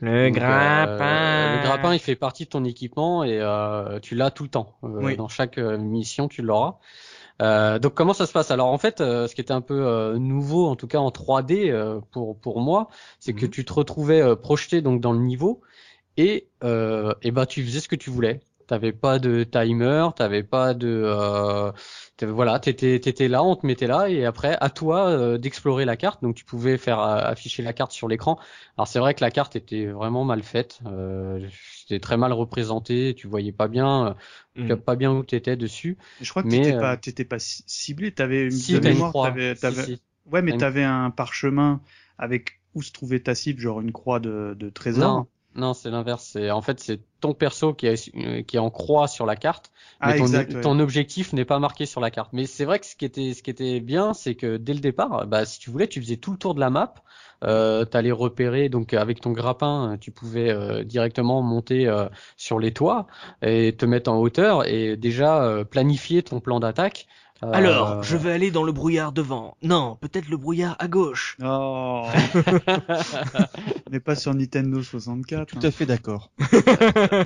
Le 0.00 0.30
grappin. 0.30 1.04
Euh, 1.04 1.56
le 1.56 1.62
grappin, 1.62 1.94
il 1.94 1.98
fait 2.00 2.16
partie 2.16 2.44
de 2.44 2.50
ton 2.50 2.64
équipement 2.64 3.24
et 3.24 3.38
euh, 3.40 3.98
tu 4.00 4.14
l'as 4.14 4.30
tout 4.30 4.42
le 4.42 4.50
temps. 4.50 4.74
Euh, 4.84 5.16
dans 5.16 5.28
chaque 5.28 5.58
mission, 5.58 6.28
tu 6.28 6.42
l'auras. 6.42 6.78
Euh, 7.42 7.78
donc 7.78 7.94
comment 7.94 8.14
ça 8.14 8.26
se 8.26 8.32
passe? 8.32 8.50
Alors 8.50 8.68
en 8.68 8.78
fait, 8.78 9.00
euh, 9.00 9.26
ce 9.28 9.34
qui 9.34 9.40
était 9.42 9.52
un 9.52 9.60
peu 9.60 9.86
euh, 9.86 10.18
nouveau, 10.18 10.66
en 10.66 10.76
tout 10.76 10.86
cas 10.86 10.98
en 10.98 11.10
3D 11.10 11.70
euh, 11.70 12.00
pour 12.10 12.38
pour 12.40 12.60
moi, 12.60 12.88
c'est 13.20 13.34
que 13.34 13.44
Mhm. 13.44 13.50
tu 13.50 13.64
te 13.64 13.72
retrouvais 13.72 14.36
projeté 14.36 14.80
donc 14.82 15.00
dans 15.00 15.12
le 15.12 15.20
niveau 15.20 15.60
et 16.16 16.48
et 16.62 17.30
ben 17.30 17.46
tu 17.46 17.62
faisais 17.64 17.80
ce 17.80 17.88
que 17.88 17.96
tu 17.96 18.10
voulais. 18.10 18.40
T'avais 18.66 18.92
pas 18.92 19.18
de 19.20 19.44
timer, 19.44 20.08
t'avais 20.16 20.42
pas 20.42 20.74
de 20.74 20.88
euh, 21.04 21.70
voilà, 22.22 22.58
t'étais 22.58 22.98
t'étais 22.98 23.28
là, 23.28 23.42
on 23.44 23.54
te 23.54 23.64
mettait 23.64 23.86
là 23.86 24.08
et 24.08 24.24
après 24.24 24.56
à 24.60 24.70
toi 24.70 25.08
euh, 25.08 25.38
d'explorer 25.38 25.84
la 25.84 25.96
carte. 25.96 26.22
Donc 26.22 26.34
tu 26.34 26.44
pouvais 26.44 26.76
faire 26.76 26.98
euh, 27.00 27.18
afficher 27.18 27.62
la 27.62 27.72
carte 27.72 27.92
sur 27.92 28.08
l'écran. 28.08 28.38
Alors 28.76 28.88
c'est 28.88 28.98
vrai 28.98 29.14
que 29.14 29.20
la 29.22 29.30
carte 29.30 29.54
était 29.54 29.86
vraiment 29.86 30.24
mal 30.24 30.42
faite, 30.42 30.80
euh, 30.86 31.46
c'était 31.76 32.00
très 32.00 32.16
mal 32.16 32.32
représenté, 32.32 33.14
tu 33.16 33.28
voyais 33.28 33.52
pas 33.52 33.68
bien, 33.68 34.08
euh, 34.08 34.14
tu 34.54 34.72
Mm. 34.72 34.76
pas 34.76 34.96
bien 34.96 35.12
où 35.12 35.22
t'étais 35.22 35.56
dessus. 35.56 35.96
Je 36.20 36.30
crois 36.30 36.42
que 36.42 36.48
t'étais 36.48 36.72
pas, 36.72 36.96
t'étais 36.96 37.24
pas 37.24 37.38
ci- 37.38 37.62
ciblé. 37.66 38.10
T'avais 38.12 38.44
une 38.44 38.50
Si 38.50 38.72
de 38.72 38.80
mémoire, 38.80 39.12
t'avais- 39.22 39.54
Si, 39.54 39.74
si. 39.74 40.00
Ouais, 40.26 40.42
mais 40.42 40.52
t'avais 40.56 40.82
un 40.82 41.10
parchemin 41.10 41.80
avec 42.18 42.60
où 42.74 42.82
se 42.82 42.90
trouvait 42.90 43.20
ta 43.20 43.34
cible, 43.34 43.60
genre 43.60 43.80
une 43.80 43.92
croix 43.92 44.18
de, 44.18 44.56
de 44.58 44.70
trésor. 44.70 45.18
Non, 45.18 45.26
non, 45.56 45.74
c'est 45.74 45.90
l'inverse. 45.90 46.24
C'est 46.32 46.50
en 46.50 46.60
fait 46.62 46.78
c'est 46.80 47.00
ton 47.20 47.34
perso 47.34 47.74
qui 47.74 47.86
est 47.86 48.14
euh, 48.16 48.42
qui 48.42 48.56
est 48.56 48.60
en 48.60 48.70
croix 48.70 49.08
sur 49.08 49.26
la 49.26 49.36
carte, 49.36 49.70
mais 50.04 50.12
Ah, 50.12 50.16
ton, 50.16 50.24
exact. 50.24 50.52
ouais. 50.54 50.60
ton 50.60 50.78
objectif 50.78 51.32
n'est 51.32 51.44
pas 51.44 51.58
marqué 51.58 51.86
sur 51.86 52.00
la 52.00 52.10
carte. 52.10 52.32
Mais 52.32 52.46
c'est 52.46 52.64
vrai 52.64 52.78
que 52.78 52.86
ce 52.86 52.94
qui 52.96 53.04
était 53.04 53.34
ce 53.34 53.42
qui 53.42 53.50
était 53.50 53.80
bien, 53.80 54.12
c'est 54.14 54.34
que 54.34 54.56
dès 54.58 54.74
le 54.74 54.80
départ, 54.80 55.26
bah 55.26 55.44
si 55.44 55.58
tu 55.58 55.70
voulais, 55.70 55.88
tu 55.88 56.00
faisais 56.00 56.16
tout 56.16 56.32
le 56.32 56.38
tour 56.38 56.54
de 56.54 56.60
la 56.60 56.70
map. 56.70 56.94
Euh, 57.44 57.84
t'allais 57.84 58.12
repérer 58.12 58.70
donc 58.70 58.94
avec 58.94 59.20
ton 59.20 59.32
grappin, 59.32 59.98
tu 60.00 60.10
pouvais 60.10 60.50
euh, 60.50 60.84
directement 60.84 61.42
monter 61.42 61.86
euh, 61.86 62.08
sur 62.38 62.58
les 62.58 62.72
toits 62.72 63.06
et 63.42 63.76
te 63.76 63.84
mettre 63.84 64.10
en 64.10 64.16
hauteur 64.18 64.66
et 64.66 64.96
déjà 64.96 65.42
euh, 65.44 65.62
planifier 65.64 66.22
ton 66.22 66.40
plan 66.40 66.60
d'attaque. 66.60 67.06
Euh, 67.42 67.50
Alors, 67.52 68.02
je 68.02 68.16
vais 68.16 68.32
aller 68.32 68.50
dans 68.50 68.62
le 68.62 68.72
brouillard 68.72 69.12
devant. 69.12 69.56
Non, 69.62 69.96
peut-être 70.00 70.28
le 70.30 70.36
brouillard 70.38 70.74
à 70.78 70.88
gauche. 70.88 71.36
Oh, 71.42 72.06
on 73.86 73.90
n'est 73.90 74.00
pas 74.00 74.14
sur 74.14 74.34
Nintendo 74.34 74.82
64. 74.82 75.48
Tout 75.50 75.58
hein. 75.58 75.68
à 75.68 75.70
fait 75.70 75.84
d'accord. 75.86 76.30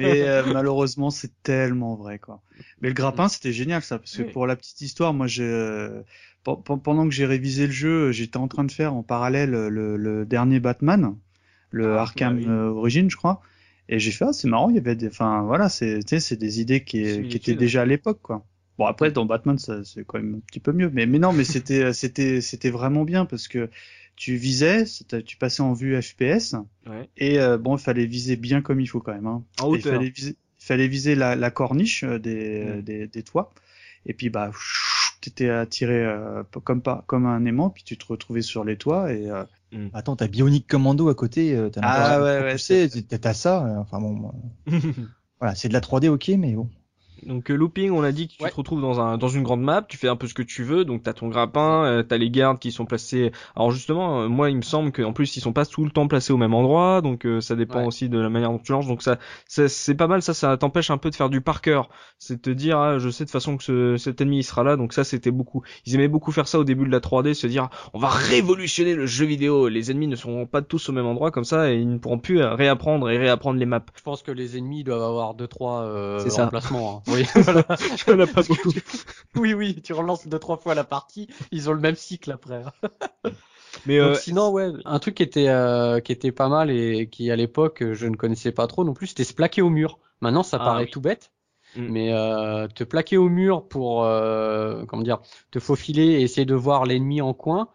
Mais 0.00 0.22
euh, 0.28 0.42
malheureusement, 0.52 1.10
c'est 1.10 1.30
tellement 1.42 1.94
vrai, 1.94 2.18
quoi. 2.18 2.42
Mais 2.82 2.88
le 2.88 2.94
grappin, 2.94 3.28
c'était 3.28 3.52
génial, 3.52 3.82
ça, 3.82 3.98
parce 3.98 4.16
que 4.16 4.22
Oui. 4.22 4.32
pour 4.32 4.46
la 4.46 4.56
petite 4.56 4.80
histoire, 4.80 5.14
moi, 5.14 5.28
j'ai 5.28 5.44
euh, 5.44 6.02
pe- 6.44 6.56
pe- 6.56 6.76
pendant 6.78 7.04
que 7.08 7.14
j'ai 7.14 7.26
révisé 7.26 7.66
le 7.66 7.72
jeu, 7.72 8.10
j'étais 8.12 8.36
en 8.36 8.48
train 8.48 8.64
de 8.64 8.72
faire 8.72 8.94
en 8.94 9.02
parallèle 9.04 9.50
le, 9.50 9.96
le 9.96 10.26
dernier 10.26 10.58
Batman, 10.60 11.14
le 11.70 11.96
Ah, 11.96 12.02
Arkham 12.02 12.36
oui. 12.36 12.48
Origins, 12.48 13.08
je 13.10 13.16
crois. 13.16 13.40
Et 13.88 13.98
j'ai 14.00 14.10
fait, 14.10 14.24
ah, 14.28 14.32
c'est 14.32 14.48
marrant, 14.48 14.70
il 14.70 14.76
y 14.76 14.78
avait 14.78 14.96
des, 14.96 15.08
enfin, 15.08 15.42
voilà, 15.42 15.68
c'est, 15.68 16.00
tu 16.00 16.08
sais, 16.08 16.20
c'est 16.20 16.36
des 16.36 16.60
idées 16.60 16.82
qui, 16.84 17.22
qui 17.28 17.36
étaient 17.36 17.54
déjà 17.54 17.82
à 17.82 17.86
l'époque, 17.86 18.20
quoi. 18.22 18.44
Bon, 18.80 18.86
après, 18.86 19.12
dans 19.12 19.26
Batman, 19.26 19.58
c'est 19.58 20.04
quand 20.06 20.18
même 20.18 20.36
un 20.36 20.40
petit 20.40 20.58
peu 20.58 20.72
mieux. 20.72 20.88
Mais, 20.88 21.04
mais 21.04 21.18
non, 21.18 21.34
mais 21.34 21.44
c'était, 21.44 21.92
c'était, 21.92 22.40
c'était 22.40 22.70
vraiment 22.70 23.04
bien 23.04 23.26
parce 23.26 23.46
que 23.46 23.68
tu 24.16 24.36
visais, 24.36 24.84
tu 25.26 25.36
passais 25.36 25.60
en 25.62 25.74
vue 25.74 26.00
FPS. 26.00 26.54
Ouais. 26.86 27.10
Et 27.18 27.38
euh, 27.38 27.58
bon, 27.58 27.76
il 27.76 27.80
fallait 27.82 28.06
viser 28.06 28.36
bien 28.36 28.62
comme 28.62 28.80
il 28.80 28.86
faut 28.86 29.00
quand 29.00 29.12
même. 29.12 29.26
Hein. 29.26 29.44
En 29.60 29.74
Il 29.74 29.82
fallait 29.82 30.08
viser, 30.08 30.30
il 30.60 30.64
fallait 30.64 30.88
viser 30.88 31.14
la, 31.14 31.36
la 31.36 31.50
corniche 31.50 32.04
euh, 32.04 32.18
des, 32.18 32.64
Mm. 32.64 32.68
euh, 32.68 32.80
des, 32.82 33.06
des 33.06 33.22
toits. 33.22 33.52
Et 34.06 34.14
puis 34.14 34.30
bah, 34.30 34.50
t'étais 35.20 35.50
attiré 35.50 36.02
euh, 36.02 36.42
comme 36.64 36.80
pas 36.80 37.04
comme 37.06 37.26
un 37.26 37.44
aimant, 37.44 37.68
puis 37.68 37.84
tu 37.84 37.98
te 37.98 38.06
retrouvais 38.06 38.40
sur 38.40 38.64
les 38.64 38.78
toits 38.78 39.12
et 39.12 39.30
euh, 39.30 39.44
Attends, 39.92 40.16
t'as 40.16 40.26
Bionic 40.26 40.66
Commando 40.66 41.10
à 41.10 41.14
côté, 41.14 41.54
euh, 41.54 41.68
t'as 41.68 41.82
Ah, 41.84 42.18
ouais, 42.18 42.54
ouais, 42.54 42.88
t'as- 42.88 43.18
t'as 43.18 43.34
ça, 43.34 43.66
euh, 43.66 43.76
enfin 43.76 44.00
bon, 44.00 44.32
voilà, 45.38 45.54
c'est 45.54 45.68
de 45.68 45.74
la 45.74 45.80
3D 45.82 46.08
ok, 46.08 46.28
mais 46.38 46.54
bon. 46.54 46.70
Donc 47.26 47.50
euh, 47.50 47.54
looping, 47.54 47.90
on 47.90 48.02
a 48.02 48.12
dit 48.12 48.28
que 48.28 48.34
tu 48.34 48.42
Ouais. 48.44 48.50
te 48.50 48.54
retrouves 48.56 48.80
dans 48.80 49.00
un 49.00 49.18
dans 49.18 49.28
une 49.28 49.42
grande 49.42 49.62
map, 49.62 49.82
tu 49.82 49.96
fais 49.96 50.08
un 50.08 50.16
peu 50.16 50.26
ce 50.26 50.34
que 50.34 50.42
tu 50.42 50.62
veux, 50.64 50.84
donc 50.84 51.02
t'as 51.02 51.12
ton 51.12 51.28
grappin, 51.28 51.84
euh, 51.84 52.02
t'as 52.02 52.16
les 52.16 52.30
gardes 52.30 52.58
qui 52.58 52.72
sont 52.72 52.86
placés. 52.86 53.32
Alors 53.56 53.70
justement, 53.70 54.22
euh, 54.22 54.28
moi 54.28 54.50
il 54.50 54.56
me 54.56 54.62
semble 54.62 54.92
qu'en 54.92 55.12
plus 55.12 55.36
ils 55.36 55.40
sont 55.40 55.52
pas 55.52 55.66
tout 55.66 55.84
le 55.84 55.90
temps 55.90 56.08
placés 56.08 56.32
au 56.32 56.36
même 56.38 56.54
endroit, 56.54 57.00
donc 57.02 57.26
euh, 57.26 57.40
ça 57.40 57.56
dépend 57.56 57.80
Ouais. 57.80 57.86
aussi 57.86 58.08
de 58.08 58.18
la 58.18 58.28
manière 58.30 58.50
dont 58.50 58.58
tu 58.58 58.72
lances. 58.72 58.86
Donc 58.86 59.02
ça, 59.02 59.18
ça 59.46 59.68
c'est 59.68 59.94
pas 59.94 60.06
mal, 60.06 60.22
ça 60.22 60.34
ça 60.34 60.56
t'empêche 60.56 60.90
un 60.90 60.98
peu 60.98 61.10
de 61.10 61.14
faire 61.14 61.28
du 61.30 61.40
par 61.40 61.60
cœur. 61.60 61.88
C'est 62.18 62.36
de 62.36 62.40
te 62.40 62.50
dire 62.50 62.78
ah, 62.78 62.98
je 62.98 63.10
sais 63.10 63.24
de 63.24 63.30
façon 63.30 63.56
que 63.56 63.64
ce, 63.64 63.96
cet 63.96 64.20
ennemi 64.20 64.38
il 64.38 64.42
sera 64.44 64.62
là, 64.64 64.76
donc 64.76 64.92
ça 64.92 65.04
c'était 65.04 65.30
beaucoup. 65.30 65.62
Ils 65.86 65.94
aimaient 65.94 66.08
beaucoup 66.08 66.32
faire 66.32 66.48
ça 66.48 66.58
au 66.58 66.64
début 66.64 66.86
de 66.86 66.90
la 66.92 67.00
3D, 67.00 67.34
se 67.34 67.46
dire 67.46 67.68
on 67.92 67.98
va 67.98 68.08
révolutionner 68.08 68.94
le 68.94 69.06
jeu 69.06 69.26
vidéo. 69.26 69.68
Les 69.68 69.90
ennemis 69.90 70.06
ne 70.08 70.16
seront 70.16 70.46
pas 70.46 70.62
tous 70.62 70.88
au 70.88 70.92
même 70.92 71.06
endroit 71.06 71.30
comme 71.30 71.44
ça 71.44 71.70
et 71.72 71.76
ils 71.78 71.88
ne 71.90 71.98
pourront 71.98 72.18
plus 72.18 72.40
euh, 72.40 72.54
réapprendre 72.54 73.10
et 73.10 73.18
réapprendre 73.18 73.58
les 73.58 73.66
maps. 73.66 73.84
Je 73.96 74.02
pense 74.02 74.22
que 74.22 74.30
les 74.32 74.56
ennemis 74.56 74.84
doivent 74.84 75.02
avoir 75.02 75.34
deux 75.34 75.46
trois 75.48 75.82
euh, 75.82 76.18
C'est 76.20 76.30
ça. 76.30 76.46
emplacements. 76.46 77.02
hein. 77.06 77.09
Oui, 77.12 77.24
voilà. 77.34 77.64
Il 78.06 78.10
y 78.10 78.14
en 78.14 78.20
a 78.20 78.26
pas 78.26 78.42
beaucoup. 78.42 78.72
oui, 79.36 79.54
oui, 79.54 79.80
tu 79.82 79.92
relances 79.92 80.26
deux 80.26 80.38
trois 80.38 80.56
fois 80.56 80.74
la 80.74 80.84
partie, 80.84 81.28
ils 81.50 81.68
ont 81.68 81.72
le 81.72 81.80
même 81.80 81.96
cycle 81.96 82.30
après. 82.32 82.62
Mais 83.86 83.98
Donc 83.98 84.10
euh, 84.10 84.14
sinon, 84.14 84.50
ouais, 84.50 84.68
un 84.84 84.98
truc 84.98 85.14
qui 85.16 85.22
était 85.22 85.48
euh, 85.48 86.00
qui 86.00 86.12
était 86.12 86.32
pas 86.32 86.48
mal 86.48 86.70
et 86.70 87.08
qui 87.08 87.30
à 87.30 87.36
l'époque 87.36 87.84
je 87.92 88.06
ne 88.06 88.16
connaissais 88.16 88.52
pas 88.52 88.66
trop 88.66 88.84
non 88.84 88.94
plus, 88.94 89.08
c'était 89.08 89.24
se 89.24 89.34
plaquer 89.34 89.62
au 89.62 89.70
mur. 89.70 89.98
Maintenant, 90.20 90.42
ça 90.42 90.58
Ah, 90.60 90.64
paraît 90.64 90.84
oui. 90.84 90.90
tout 90.90 91.00
bête, 91.00 91.32
Mm. 91.76 91.86
mais 91.88 92.12
euh, 92.12 92.66
te 92.66 92.82
plaquer 92.84 93.16
au 93.16 93.28
mur 93.28 93.68
pour 93.68 94.04
euh, 94.04 94.84
comment 94.86 95.02
dire, 95.02 95.20
te 95.52 95.60
faufiler 95.60 96.02
et 96.04 96.22
essayer 96.22 96.44
de 96.44 96.54
voir 96.54 96.84
l'ennemi 96.84 97.20
en 97.22 97.32
coin. 97.32 97.68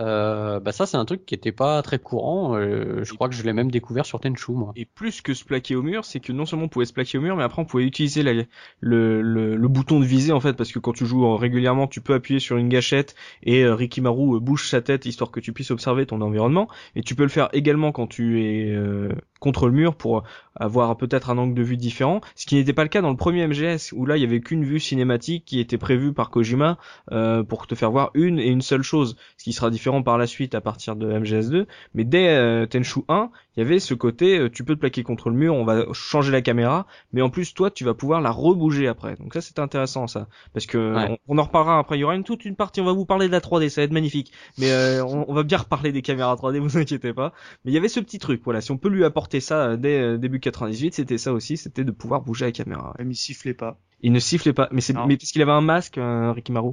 Euh, 0.00 0.58
bah 0.58 0.72
ça 0.72 0.86
c'est 0.86 0.96
un 0.96 1.04
truc 1.04 1.26
qui 1.26 1.34
était 1.34 1.52
pas 1.52 1.82
très 1.82 1.98
courant. 1.98 2.56
euh, 2.56 3.04
je 3.04 3.12
crois 3.12 3.28
que 3.28 3.34
je 3.34 3.42
l'ai 3.42 3.52
même 3.52 3.70
découvert 3.70 4.06
sur 4.06 4.20
Tenchu 4.20 4.52
moi. 4.52 4.72
Et 4.74 4.86
plus 4.86 5.20
que 5.20 5.34
se 5.34 5.44
plaquer 5.44 5.76
au 5.76 5.82
mur, 5.82 6.04
c'est 6.06 6.18
que 6.18 6.32
non 6.32 6.46
seulement 6.46 6.64
on 6.64 6.68
pouvait 6.68 6.86
se 6.86 6.94
plaquer 6.94 7.18
au 7.18 7.20
mur, 7.20 7.36
mais 7.36 7.42
après 7.42 7.60
on 7.60 7.66
pouvait 7.66 7.84
utiliser 7.84 8.22
la- 8.22 8.32
le, 8.32 9.20
le, 9.22 9.54
le 9.56 9.68
bouton 9.68 10.00
de 10.00 10.04
visée 10.06 10.32
en 10.32 10.40
fait, 10.40 10.54
parce 10.54 10.72
que 10.72 10.78
quand 10.78 10.92
tu 10.94 11.04
joues 11.04 11.36
régulièrement, 11.36 11.86
tu 11.88 12.00
peux 12.00 12.14
appuyer 12.14 12.40
sur 12.40 12.56
une 12.56 12.68
gâchette 12.70 13.14
et 13.42 13.64
euh, 13.64 13.74
Rikimaru 13.74 14.36
euh, 14.36 14.40
bouge 14.40 14.66
sa 14.68 14.80
tête 14.80 15.04
histoire 15.04 15.30
que 15.30 15.40
tu 15.40 15.52
puisses 15.52 15.70
observer 15.70 16.06
ton 16.06 16.20
environnement. 16.22 16.68
Et 16.96 17.02
tu 17.02 17.14
peux 17.14 17.22
le 17.24 17.28
faire 17.28 17.50
également 17.52 17.92
quand 17.92 18.06
tu 18.06 18.42
es 18.44 18.70
euh, 18.74 19.12
contre 19.42 19.66
le 19.66 19.72
mur 19.72 19.94
pour 19.94 20.22
avoir 20.56 20.96
peut-être 20.96 21.30
un 21.30 21.38
angle 21.38 21.54
de 21.54 21.62
vue 21.62 21.76
différent, 21.76 22.20
ce 22.36 22.46
qui 22.46 22.54
n'était 22.56 22.72
pas 22.74 22.82
le 22.82 22.88
cas 22.88 23.00
dans 23.00 23.10
le 23.10 23.16
premier 23.16 23.46
MGS 23.46 23.92
où 23.92 24.04
là 24.06 24.16
il 24.16 24.20
y 24.22 24.24
avait 24.26 24.40
qu'une 24.40 24.64
vue 24.64 24.80
cinématique 24.80 25.44
qui 25.46 25.60
était 25.60 25.78
prévue 25.78 26.12
par 26.12 26.30
Kojima 26.30 26.78
euh, 27.10 27.42
pour 27.42 27.66
te 27.66 27.74
faire 27.74 27.90
voir 27.90 28.10
une 28.14 28.38
et 28.38 28.48
une 28.48 28.60
seule 28.62 28.82
chose, 28.82 29.16
ce 29.38 29.44
qui 29.44 29.52
sera 29.52 29.70
différent 29.70 30.02
par 30.02 30.18
la 30.18 30.26
suite 30.26 30.54
à 30.54 30.60
partir 30.60 30.94
de 30.96 31.10
MGS2. 31.10 31.66
Mais 31.94 32.04
dès 32.04 32.28
euh, 32.28 32.66
Tenchu 32.66 33.00
1, 33.08 33.30
il 33.56 33.60
y 33.60 33.62
avait 33.66 33.78
ce 33.80 33.94
côté, 33.94 34.38
euh, 34.38 34.50
tu 34.50 34.62
peux 34.64 34.74
te 34.74 34.80
plaquer 34.80 35.02
contre 35.02 35.30
le 35.30 35.36
mur, 35.36 35.54
on 35.54 35.64
va 35.64 35.84
changer 35.92 36.32
la 36.32 36.42
caméra, 36.42 36.86
mais 37.12 37.22
en 37.22 37.30
plus 37.30 37.54
toi 37.54 37.70
tu 37.70 37.84
vas 37.84 37.94
pouvoir 37.94 38.20
la 38.20 38.30
rebouger 38.30 38.88
après. 38.88 39.16
Donc 39.16 39.32
ça 39.34 39.40
c'est 39.40 39.58
intéressant 39.58 40.06
ça, 40.06 40.28
parce 40.52 40.66
que 40.66 40.78
Ouais. 40.94 41.18
on, 41.26 41.36
on 41.36 41.38
en 41.38 41.44
reparlera 41.44 41.78
après. 41.78 41.96
Il 41.96 42.00
y 42.00 42.04
aura 42.04 42.14
une 42.14 42.24
toute 42.24 42.44
une 42.44 42.56
partie, 42.56 42.80
on 42.82 42.84
va 42.84 42.92
vous 42.92 43.06
parler 43.06 43.26
de 43.26 43.32
la 43.32 43.40
3D, 43.40 43.68
ça 43.70 43.80
va 43.80 43.84
être 43.86 43.92
magnifique. 43.92 44.32
Mais 44.58 44.70
euh, 44.70 45.02
on, 45.04 45.24
on 45.28 45.34
va 45.34 45.42
bien 45.44 45.58
reparler 45.58 45.92
des 45.92 46.02
caméras 46.02 46.34
3D, 46.34 46.58
vous 46.60 46.76
inquiétez 46.76 47.14
pas. 47.14 47.32
Mais 47.64 47.70
il 47.70 47.74
y 47.74 47.78
avait 47.78 47.88
ce 47.88 48.00
petit 48.00 48.18
truc, 48.18 48.42
voilà. 48.44 48.60
Si 48.60 48.70
on 48.70 48.76
peut 48.78 48.88
lui 48.90 49.04
apporter 49.04 49.31
ça 49.40 49.62
euh, 49.70 49.76
dès 49.76 49.98
euh, 50.00 50.18
début 50.18 50.40
98, 50.40 50.94
c'était 50.94 51.18
ça 51.18 51.32
aussi, 51.32 51.56
c'était 51.56 51.84
de 51.84 51.90
pouvoir 51.92 52.22
bouger 52.22 52.46
la 52.46 52.52
caméra. 52.52 52.94
même 52.98 53.10
il 53.10 53.16
sifflait 53.16 53.54
pas. 53.54 53.78
Il 54.00 54.12
ne 54.12 54.18
sifflait 54.18 54.52
pas, 54.52 54.68
mais 54.72 54.80
c'est 54.80 54.94
mais 55.06 55.16
parce 55.16 55.30
qu'il 55.30 55.42
avait 55.42 55.52
un 55.52 55.60
masque, 55.60 55.98
euh, 55.98 56.32
Rikimaru. 56.32 56.72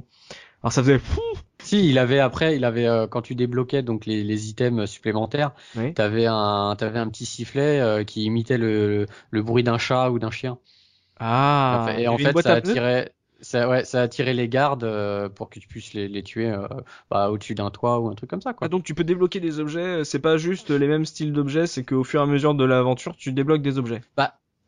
Alors 0.62 0.72
ça 0.72 0.82
faisait 0.82 0.98
fou. 0.98 1.20
Si, 1.62 1.88
il 1.88 1.98
avait 1.98 2.18
après, 2.20 2.56
il 2.56 2.64
avait 2.64 2.86
euh, 2.86 3.06
quand 3.06 3.22
tu 3.22 3.34
débloquais 3.34 3.82
donc 3.82 4.04
les, 4.06 4.24
les 4.24 4.48
items 4.50 4.88
supplémentaires, 4.90 5.52
Oui. 5.76 5.94
t'avais 5.94 6.26
un 6.26 6.74
t'avais 6.76 6.98
un 6.98 7.08
petit 7.08 7.26
sifflet 7.26 7.80
euh, 7.80 8.02
qui 8.04 8.24
imitait 8.24 8.58
le, 8.58 9.06
le 9.30 9.42
bruit 9.42 9.62
d'un 9.62 9.78
chat 9.78 10.10
ou 10.10 10.18
d'un 10.18 10.30
chien. 10.30 10.58
Ah. 11.18 11.88
Et 11.98 12.08
en 12.08 12.16
fait, 12.18 12.40
ça 12.40 12.54
attirait 12.54 13.12
ça 13.40 13.68
ouais, 13.68 13.84
ça 13.84 14.02
attirait 14.02 14.34
les 14.34 14.48
gardes 14.48 14.84
euh, 14.84 15.28
pour 15.28 15.48
que 15.50 15.58
tu 15.60 15.66
puisses 15.68 15.92
les, 15.94 16.08
les 16.08 16.22
tuer 16.22 16.50
euh, 16.50 16.66
bah, 17.10 17.30
au-dessus 17.30 17.54
d'un 17.54 17.70
toit 17.70 17.98
ou 18.00 18.08
un 18.08 18.14
truc 18.14 18.30
comme 18.30 18.40
ça 18.42 18.52
quoi. 18.52 18.66
Ah, 18.66 18.68
donc 18.68 18.84
tu 18.84 18.94
peux 18.94 19.04
débloquer 19.04 19.40
des 19.40 19.60
objets, 19.60 19.80
euh, 20.00 20.04
c'est 20.04 20.18
pas 20.20 20.36
juste 20.36 20.70
les 20.70 20.86
mêmes 20.88 21.04
styles 21.06 21.32
d'objets, 21.32 21.66
c'est 21.66 21.84
qu'au 21.84 22.04
fur 22.04 22.20
et 22.20 22.22
à 22.22 22.26
mesure 22.26 22.54
de 22.54 22.64
l'aventure, 22.64 23.16
tu 23.16 23.32
débloques 23.32 23.62
des 23.62 23.78
objets. 23.78 24.02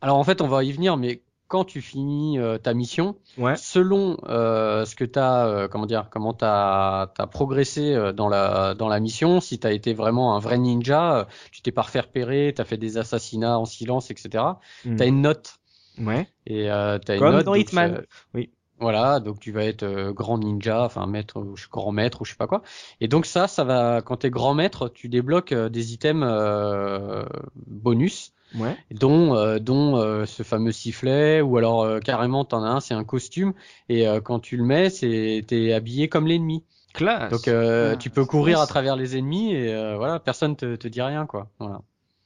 Alors 0.01 0.17
en 0.17 0.23
fait, 0.23 0.41
on 0.41 0.47
va 0.47 0.63
y 0.63 0.71
venir, 0.71 0.97
mais 0.97 1.21
quand 1.47 1.65
tu 1.65 1.81
finis 1.81 2.39
euh, 2.39 2.57
ta 2.57 2.73
mission, 2.73 3.15
Ouais. 3.37 3.55
selon 3.55 4.17
euh, 4.27 4.85
ce 4.85 4.95
que 4.95 5.05
t'as, 5.05 5.45
euh, 5.47 5.67
comment 5.67 5.85
dire, 5.85 6.07
comment 6.09 6.33
t'as 6.33 7.03
as 7.17 7.27
progressé 7.27 7.93
euh, 7.93 8.11
dans 8.11 8.27
la 8.27 8.73
dans 8.73 8.87
la 8.87 8.99
mission, 8.99 9.39
si 9.39 9.59
t'as 9.59 9.71
été 9.71 9.93
vraiment 9.93 10.35
un 10.35 10.39
vrai 10.39 10.57
ninja, 10.57 11.17
euh, 11.19 11.25
tu 11.51 11.61
t'es 11.61 11.71
pas 11.71 11.83
refait 11.83 11.99
repérer, 11.99 12.53
t'as 12.55 12.63
fait 12.65 12.77
des 12.77 12.97
assassinats 12.97 13.59
en 13.59 13.65
silence, 13.65 14.09
etc. 14.09 14.43
Hmm. 14.83 14.95
T'as 14.95 15.05
une 15.05 15.21
note 15.21 15.57
Ouais. 15.99 16.27
et 16.47 16.71
euh, 16.71 16.97
t'as 16.97 17.13
une 17.15 17.19
Comme 17.19 17.35
note. 17.35 17.45
dans 17.45 17.53
Hitman. 17.53 18.01
Oui. 18.33 18.49
Voilà, 18.83 19.19
donc 19.19 19.39
tu 19.39 19.51
vas 19.51 19.63
être 19.63 19.83
euh, 19.83 20.11
grand 20.13 20.37
ninja, 20.37 20.83
enfin 20.83 21.07
maître, 21.07 21.39
ou 21.39 21.55
grand 21.71 21.91
maître 21.91 22.21
ou 22.21 22.25
je 22.25 22.31
sais 22.31 22.37
pas 22.37 22.47
quoi. 22.47 22.61
Et 23.01 23.07
donc 23.07 23.25
ça, 23.25 23.47
ça 23.47 23.63
va, 23.63 24.01
quand 24.01 24.17
t'es 24.17 24.29
grand 24.29 24.53
maître, 24.53 24.89
tu 24.89 25.07
débloques 25.09 25.53
euh, 25.53 25.69
des 25.69 25.93
items 25.93 26.23
euh, 26.29 27.25
bonus 27.55 28.33
Ouais. 28.55 28.77
dont 28.91 29.57
dont 29.57 30.25
ce 30.27 30.43
fameux 30.43 30.71
sifflet 30.71 31.41
ou 31.41 31.57
alors 31.57 31.99
carrément 32.01 32.45
t'en 32.45 32.63
as 32.63 32.67
un 32.67 32.79
c'est 32.81 32.93
un 32.93 33.03
costume 33.03 33.53
et 33.89 34.05
quand 34.23 34.39
tu 34.39 34.57
le 34.57 34.63
mets 34.63 34.91
c'est 34.91 35.43
t'es 35.47 35.73
habillé 35.73 36.07
comme 36.07 36.27
l'ennemi 36.27 36.63
Classe. 36.93 37.31
donc 37.31 37.47
Ah, 37.47 37.95
tu 37.97 38.11
peux 38.11 38.25
courir 38.25 38.57
classe. 38.57 38.69
à 38.69 38.71
travers 38.71 38.95
les 38.95 39.17
ennemis 39.17 39.53
et 39.55 39.95
voilà 39.95 40.19
personne 40.19 40.55
te 40.55 40.75
te 40.75 40.87
dit 40.87 41.01
rien 41.01 41.25
quoi 41.25 41.49
voilà 41.57 41.81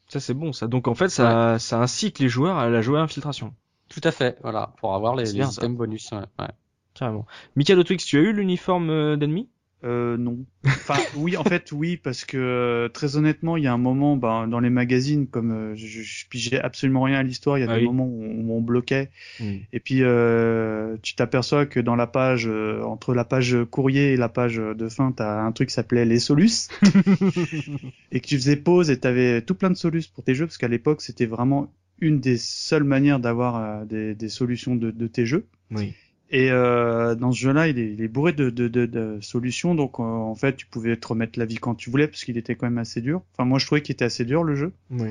Ça 0.10 0.20
c'est 0.20 0.34
bon 0.34 0.52
ça. 0.52 0.67
Donc 0.67 0.89
en 0.89 0.96
fait 0.96 1.08
ça 1.08 1.60
ça 1.60 1.80
incite 1.80 2.20
les 2.20 2.28
joueurs 2.28 2.58
à 2.58 2.67
la 2.67 2.82
jouer 2.82 3.00
à 3.00 3.04
infiltration. 3.04 3.54
Tout 4.00 4.08
à 4.08 4.12
fait 4.12 4.38
voilà 4.44 4.74
pour 4.80 4.94
avoir 4.94 5.16
les, 5.16 5.24
les 5.24 5.44
items 5.44 5.76
bonus 5.76 6.12
ouais, 6.12 6.20
ouais. 6.40 6.48
carrément. 6.94 7.26
Mikado 7.56 7.84
Twix, 7.84 8.06
tu 8.06 8.18
as 8.18 8.22
eu 8.22 8.32
l'uniforme 8.32 8.92
euh, 8.92 9.18
d'ennemi? 9.18 9.50
Euh, 9.84 10.18
non. 10.18 10.40
Enfin, 10.66 10.96
oui, 11.18 11.38
en 11.38 11.44
fait, 11.44 11.72
oui, 11.72 11.98
parce 11.98 12.26
que 12.26 12.38
euh, 12.38 12.90
très 12.90 13.16
honnêtement, 13.16 13.58
il 13.58 13.64
y 13.64 13.68
a 13.68 13.74
un 13.74 13.78
moment, 13.78 14.18
ben, 14.18 14.48
dans 14.48 14.60
les 14.60 14.70
magazines, 14.72 15.28
comme 15.28 15.52
euh, 15.52 15.76
je, 15.76 16.02
je 16.02 16.28
pigeais 16.28 16.60
absolument 16.60 17.04
rien 17.04 17.20
à 17.20 17.24
l'histoire, 17.24 17.58
il 17.58 17.62
y 17.62 17.64
a 17.64 17.72
Ah 17.72 17.76
des 17.76 17.82
oui. 17.82 17.86
moments 17.86 18.06
où, 18.06 18.24
où 18.24 18.58
on 18.58 18.62
bloquait, 18.62 19.10
et 19.40 19.80
puis 19.80 20.00
euh, 20.02 20.98
tu 21.04 21.16
t'aperçois 21.16 21.66
que 21.68 21.80
dans 21.80 21.96
la 21.96 22.08
page, 22.08 22.48
euh, 22.48 22.82
entre 22.84 23.14
la 23.14 23.24
page 23.24 23.56
courrier 23.70 24.14
et 24.14 24.18
la 24.18 24.30
page 24.30 24.58
de 24.58 24.90
fin, 24.90 25.12
t'as 25.12 25.42
un 25.42 25.52
truc 25.52 25.70
qui 25.70 25.76
s'appelait 25.76 26.06
les 26.06 26.20
solus, 26.20 26.70
et 28.12 28.20
que 28.20 28.28
tu 28.28 28.36
faisais 28.36 28.58
pause 28.58 28.90
et 28.90 29.00
t'avais 29.00 29.42
tout 29.42 29.56
plein 29.56 29.70
de 29.70 29.76
solus 29.78 30.08
pour 30.08 30.24
tes 30.24 30.34
jeux, 30.36 30.46
parce 30.48 30.58
qu'à 30.58 30.68
l'époque, 30.68 31.02
c'était 31.02 31.28
vraiment 31.28 31.72
une 32.00 32.20
des 32.20 32.38
seules 32.38 32.84
manières 32.84 33.20
d'avoir 33.20 33.56
euh, 33.56 33.86
des, 33.86 34.16
des 34.16 34.30
solutions 34.30 34.76
de, 34.76 34.92
de 34.92 35.08
tes 35.08 35.26
jeux. 35.26 35.46
Oui. 35.72 35.94
Et 36.30 36.52
euh, 36.52 37.16
dans 37.16 37.32
ce 37.32 37.40
jeu-là, 37.40 37.70
il 37.70 37.80
est, 37.80 37.94
il 37.94 38.02
est 38.02 38.08
bourré 38.08 38.34
de, 38.34 38.50
de, 38.50 38.68
de, 38.68 38.86
de 38.86 39.18
solutions. 39.22 39.76
Donc 39.76 40.00
euh, 40.00 40.04
en 40.04 40.36
fait, 40.36 40.56
tu 40.58 40.66
pouvais 40.66 40.98
te 40.98 41.08
remettre 41.08 41.40
la 41.40 41.46
vie 41.46 41.56
quand 41.56 41.76
tu 41.76 41.90
voulais, 41.90 42.08
parce 42.08 42.26
qu'il 42.26 42.38
était 42.38 42.56
quand 42.56 42.68
même 42.68 42.78
assez 42.78 43.02
dur. 43.02 43.22
Enfin, 43.34 43.48
moi, 43.48 43.60
je 43.60 43.66
trouvais 43.66 43.82
qu'il 43.82 43.94
était 43.94 44.06
assez 44.06 44.26
dur 44.26 44.44
le 44.44 44.56
jeu. 44.56 44.74
Oui. 44.92 45.10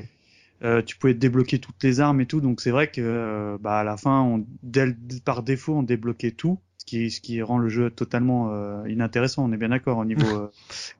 Euh, 0.62 0.80
tu 0.80 0.96
pouvais 0.96 1.12
débloquer 1.12 1.58
toutes 1.58 1.82
les 1.82 2.00
armes 2.00 2.20
et 2.22 2.26
tout. 2.26 2.40
Donc 2.40 2.62
c'est 2.62 2.70
vrai 2.70 2.90
que 2.90 3.02
euh, 3.02 3.58
bah 3.60 3.80
à 3.80 3.84
la 3.84 3.98
fin, 3.98 4.22
on, 4.22 4.46
dès 4.62 4.94
par 5.24 5.42
défaut, 5.42 5.74
on 5.74 5.82
débloquait 5.82 6.30
tout, 6.30 6.58
qui 6.86 7.10
ce 7.10 7.20
qui 7.20 7.42
rend 7.42 7.58
le 7.58 7.68
jeu 7.68 7.90
totalement 7.90 8.48
euh, 8.52 8.88
inintéressant. 8.88 9.44
On 9.44 9.52
est 9.52 9.56
bien 9.56 9.68
d'accord 9.68 9.98
au 9.98 10.04
niveau 10.04 10.26
euh, 10.36 10.46
Bah, 10.46 10.52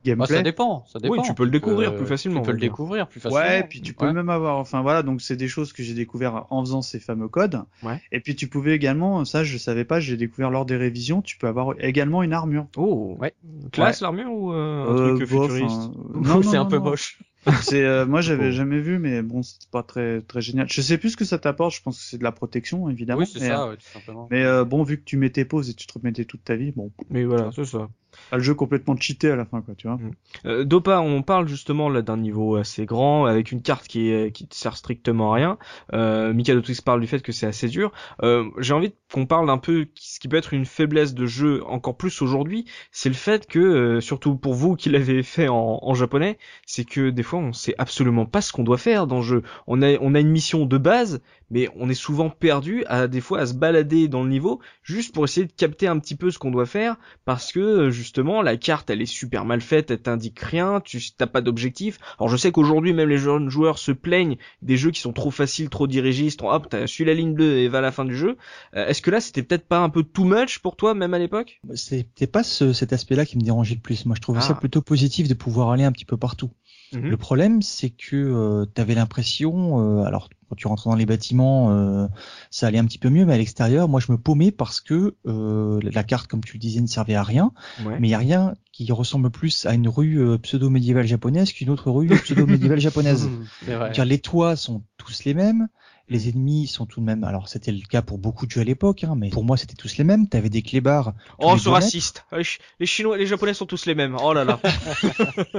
gameplay. 0.05 0.37
ça 0.37 0.42
dépend, 0.42 0.85
ça 0.92 0.99
dépend. 0.99 1.22
tu 1.22 1.33
peux 1.33 1.44
le 1.44 1.51
découvrir 1.51 1.94
plus 1.96 2.05
facilement, 2.07 2.40
Tu 2.40 2.46
peux 2.46 2.53
le 2.53 2.59
dire. 2.59 2.70
découvrir 2.70 3.09
plus 3.09 3.20
facilement. 3.20 3.42
Ouais, 3.44 3.62
puis 3.68 3.81
tu 3.81 3.94
peux 3.94 4.07
Ouais. 4.07 4.12
même 4.12 4.29
avoir, 4.29 4.59
enfin 4.59 4.83
voilà, 4.83 5.03
donc 5.03 5.22
c'est 5.22 5.37
des 5.37 5.49
choses 5.49 5.72
que 5.72 5.83
j'ai 5.83 5.94
découvert 5.94 6.44
en 6.51 6.61
faisant 6.64 6.83
ces 6.83 6.99
fameux 7.01 7.29
codes. 7.29 7.62
Ouais. 7.83 8.01
Et 8.12 8.20
puis 8.20 8.35
tu 8.37 8.49
pouvais 8.49 8.75
également, 8.75 9.25
ça 9.25 9.44
je 9.44 9.57
savais 9.59 9.85
pas, 9.85 10.01
j'ai 10.01 10.16
découvert 10.16 10.51
lors 10.51 10.66
des 10.66 10.77
révisions, 10.77 11.22
tu 11.22 11.38
peux 11.38 11.46
avoir 11.46 11.75
également 11.79 12.22
une 12.22 12.33
armure. 12.33 12.66
Oh. 12.77 13.16
Ouais. 13.20 13.33
Classe 13.72 14.01
l'armure 14.01 14.33
ou 14.33 14.53
euh, 14.53 14.85
un 14.85 14.92
Euh, 14.92 15.16
truc 15.16 15.31
bof, 15.31 15.42
futuriste 15.51 15.77
hein. 15.77 15.92
Non, 16.14 16.42
c'est 16.42 16.57
un 16.57 16.64
peu 16.66 16.79
moche. 16.79 17.18
C'est 17.62 17.85
euh, 17.85 18.06
moi 18.06 18.20
j'avais 18.20 18.48
Oh. 18.48 18.52
jamais 18.52 18.80
vu, 18.80 18.98
mais 18.98 19.22
bon 19.22 19.42
c'est 19.42 19.68
pas 19.70 19.82
très 19.82 20.20
très 20.22 20.40
génial. 20.40 20.68
Je 20.68 20.80
sais 20.80 20.98
plus 20.98 21.11
ce 21.11 21.16
que 21.16 21.24
ça 21.24 21.38
t'apporte. 21.38 21.74
Je 21.74 21.82
pense 21.82 21.98
que 21.98 22.04
c'est 22.04 22.18
de 22.18 22.24
la 22.24 22.32
protection 22.32 22.88
évidemment. 22.88 23.20
Oui, 23.20 23.26
c'est 23.26 23.40
mais, 23.40 23.48
ça, 23.48 23.64
euh, 23.64 23.70
ouais, 23.70 23.76
tout 23.76 23.87
simplement. 23.87 24.28
Mais 24.30 24.44
euh, 24.44 24.64
bon, 24.64 24.82
vu 24.82 24.98
que 24.98 25.04
tu 25.04 25.16
mettais 25.16 25.44
pause 25.44 25.70
et 25.70 25.74
tu 25.74 25.87
te 25.87 25.92
remettais 25.94 26.24
toute 26.24 26.42
ta 26.44 26.56
vie, 26.56 26.72
bon, 26.72 26.92
Mais 27.11 27.24
voilà, 27.24 27.50
c'est 27.54 27.64
ça. 27.64 27.88
Ah, 28.33 28.37
le 28.37 28.42
jeu 28.42 28.55
complètement 28.55 28.96
cheaté 28.96 29.31
à 29.31 29.37
la 29.37 29.44
fin, 29.44 29.62
quoi, 29.62 29.74
tu 29.74 29.88
vois. 29.88 29.98
Euh, 30.44 30.64
Dopa, 30.64 31.00
on 31.00 31.22
parle 31.22 31.48
justement 31.48 31.88
là 31.88 32.02
d'un 32.02 32.16
niveau 32.16 32.57
assez 32.57 32.87
grand 32.87 33.26
avec 33.26 33.52
une 33.52 33.62
carte 33.62 33.87
qui 33.87 34.12
qui 34.33 34.44
ne 34.44 34.48
sert 34.55 34.76
strictement 34.76 35.33
à 35.33 35.37
rien. 35.37 35.59
Euh, 35.92 36.33
Mikado 36.33 36.61
Twix 36.61 36.81
parle 36.81 37.00
du 37.00 37.07
fait 37.07 37.20
que 37.20 37.33
c'est 37.33 37.46
assez 37.46 37.68
dur. 37.68 37.92
Euh, 38.22 38.44
J'ai 38.59 38.74
envie 38.74 38.92
qu'on 39.12 39.26
parle 39.26 39.46
d'un 39.46 39.59
peu 39.59 39.87
ce 39.94 40.20
qui 40.20 40.29
peut 40.29 40.37
être 40.37 40.52
une 40.55 40.66
faiblesse 40.66 41.14
de 41.14 41.26
jeu 41.26 41.62
encore 41.66 41.96
plus 41.96 42.22
aujourd'hui, 42.22 42.66
c'est 42.90 43.09
le 43.09 43.14
fait 43.14 43.46
que 43.46 43.59
euh, 43.59 44.00
surtout 44.00 44.37
pour 44.37 44.55
vous 44.55 44.76
qui 44.76 44.90
l'avez 44.90 45.22
fait 45.22 45.48
en, 45.48 45.79
en 45.83 45.94
japonais, 45.94 46.38
c'est 46.66 46.85
que 46.85 47.11
des 47.11 47.22
fois 47.22 47.38
on 47.38 47.52
sait 47.52 47.74
absolument 47.79 48.26
pas 48.26 48.40
ce 48.40 48.52
qu'on 48.52 48.64
doit 48.64 48.79
faire 48.79 49.07
dans 49.07 49.16
le 49.16 49.22
jeu. 49.22 49.42
On 49.66 49.83
a 49.83 49.96
on 50.00 50.14
a 50.14 50.20
une 50.20 50.31
mission 50.31 50.66
de 50.66 50.79
base, 50.79 51.22
mais 51.50 51.68
on 51.76 51.88
est 51.88 51.94
souvent 51.94 52.30
perdu 52.30 52.85
à 52.87 53.06
des 53.09 53.20
fois 53.20 53.40
à 53.40 53.46
se 53.46 53.54
balader 53.54 54.09
dans 54.09 54.22
le 54.22 54.28
niveau 54.30 54.61
juste 54.82 55.14
pour 55.14 55.24
essayer 55.24 55.46
de 55.46 55.52
capter 55.52 55.87
un 55.87 55.98
petit 55.98 56.14
peu 56.16 56.30
ce 56.30 56.38
qu'on 56.38 56.50
doit 56.50 56.66
faire 56.66 56.96
parce 57.24 57.52
que 57.52 57.90
justement 57.90 58.42
la 58.42 58.56
carte 58.56 58.90
elle 58.90 59.02
est 59.02 59.06
super 59.06 59.44
mal 59.44 59.61
faite, 59.61 59.90
elle 59.90 60.00
t'indique 60.00 60.40
rien, 60.40 60.80
tu 60.80 61.00
t'as 61.16 61.26
pas 61.26 61.40
d'objectif. 61.40 61.98
Alors 62.18 62.28
je 62.28 62.37
sais 62.37 62.52
qu'aujourd'hui 62.52 62.92
même 62.92 63.09
les 63.09 63.18
jeunes 63.18 63.48
joueurs 63.50 63.78
se 63.78 63.92
plaignent 63.92 64.37
des 64.62 64.76
jeux 64.76 64.90
qui 64.90 65.00
sont 65.00 65.12
trop 65.12 65.30
faciles, 65.30 65.68
trop 65.68 65.87
dirigistes, 65.87 66.38
trop, 66.38 66.52
hop 66.52 66.66
t'as 66.68 66.87
suis 66.87 67.04
la 67.04 67.14
ligne 67.14 67.35
bleue 67.35 67.59
et 67.59 67.68
va 67.68 67.78
à 67.78 67.82
la 67.82 67.92
fin 67.92 68.04
du 68.04 68.16
jeu. 68.16 68.37
Euh, 68.74 68.87
Est-ce 68.88 69.02
que 69.02 69.11
là 69.11 69.20
c'était 69.20 69.42
peut-être 69.42 69.66
pas 69.68 69.78
un 69.80 69.88
peu 69.88 70.02
too 70.02 70.24
much 70.24 70.59
pour 70.61 70.76
toi 70.76 70.94
même 70.94 71.14
à 71.14 71.18
l'époque? 71.18 71.61
C'était 71.74 72.26
pas 72.26 72.42
ce- 72.42 72.72
cet 72.72 72.92
aspect-là 72.92 73.24
qui 73.26 73.37
me 73.38 73.42
dérangeait 73.42 73.74
le 73.74 73.80
plus. 73.80 74.06
Moi, 74.06 74.16
je 74.16 74.20
trouvais 74.20 74.38
Ah. 74.42 74.46
ça 74.46 74.54
plutôt 74.54 74.82
positif 74.82 75.28
de 75.28 75.35
pouvoir 75.35 75.70
aller 75.70 75.85
un 75.85 75.92
petit 75.92 76.04
peu 76.04 76.16
partout. 76.16 76.50
Mhm. 76.92 77.03
Le 77.03 77.16
problème, 77.16 77.62
c'est 77.62 77.90
que 77.90 78.66
tu 78.75 78.81
avais 78.81 78.94
l'impression, 78.94 80.01
euh, 80.01 80.05
alors 80.05 80.29
quand 80.49 80.57
tu 80.57 80.68
rentrais 80.68 80.90
dans 80.90 80.96
les 80.96 81.07
bâtiments, 81.07 81.70
euh, 81.70 82.07
ça 82.51 82.66
allait 82.66 82.79
un 82.79 82.85
petit 82.85 82.99
peu 82.99 83.11
mieux, 83.11 83.25
mais 83.25 83.35
à 83.35 83.38
l'extérieur, 83.38 83.88
moi, 83.88 84.01
je 84.01 84.12
me 84.12 84.18
paumais 84.18 84.53
parce 84.53 84.81
que 84.81 85.16
euh, 85.27 85.81
la 85.83 86.05
carte, 86.05 86.29
comme 86.29 86.42
tu 86.42 86.55
le 86.55 86.59
disais, 86.59 86.81
ne 86.81 86.87
servait 86.87 87.14
à 87.14 87.22
rien. 87.22 87.53
Ouais. 87.85 87.99
Mais 87.99 88.09
il 88.09 88.11
y 88.11 88.14
a 88.14 88.18
rien 88.18 88.55
qui 88.72 88.90
ressemble 88.92 89.31
plus 89.31 89.66
à 89.66 89.75
une 89.75 89.88
rue 89.88 90.20
euh, 90.20 90.38
pseudo-médiévale 90.38 91.07
japonaise 91.07 91.53
qu'une 91.53 91.70
autre 91.70 91.90
rue 91.90 92.09
pseudo-médiévale 92.09 92.81
japonaise. 92.81 93.29
Vrai. 93.66 93.90
Car 93.92 94.05
les 94.05 94.18
toits 94.18 94.57
sont 94.57 94.83
tous 94.96 95.25
les 95.25 95.35
mêmes, 95.35 95.68
les 96.09 96.29
ennemis 96.29 96.66
sont 96.66 96.87
tout 96.87 97.01
de 97.01 97.05
même. 97.05 97.25
Alors 97.25 97.49
c'était 97.49 97.73
le 97.73 97.81
cas 97.81 98.03
pour 98.03 98.19
beaucoup 98.19 98.47
de 98.47 98.51
jeux 98.51 98.61
à 98.61 98.64
l'époque, 98.64 99.05
hein, 99.05 99.14
mais 99.16 99.31
pour 99.31 99.45
moi 99.45 99.57
c'était 99.57 99.75
tous 99.75 99.97
les 99.97 100.05
mêmes. 100.05 100.29
T'avais 100.29 100.49
des 100.51 100.62
clébards. 100.62 101.14
Oh 101.38 101.55
les 101.55 101.59
ce 101.61 101.69
raciste. 101.69 102.25
Les, 102.33 102.45
Chi- 102.45 102.59
les 102.81 102.87
Chinois, 102.87 103.16
les 103.19 103.27
Japonais 103.27 103.55
sont 103.55 103.66
tous 103.66 103.87
les 103.87 103.95
mêmes. 103.95 104.16
Oh 104.23 104.33
là 104.33 104.45
là. 104.45 104.61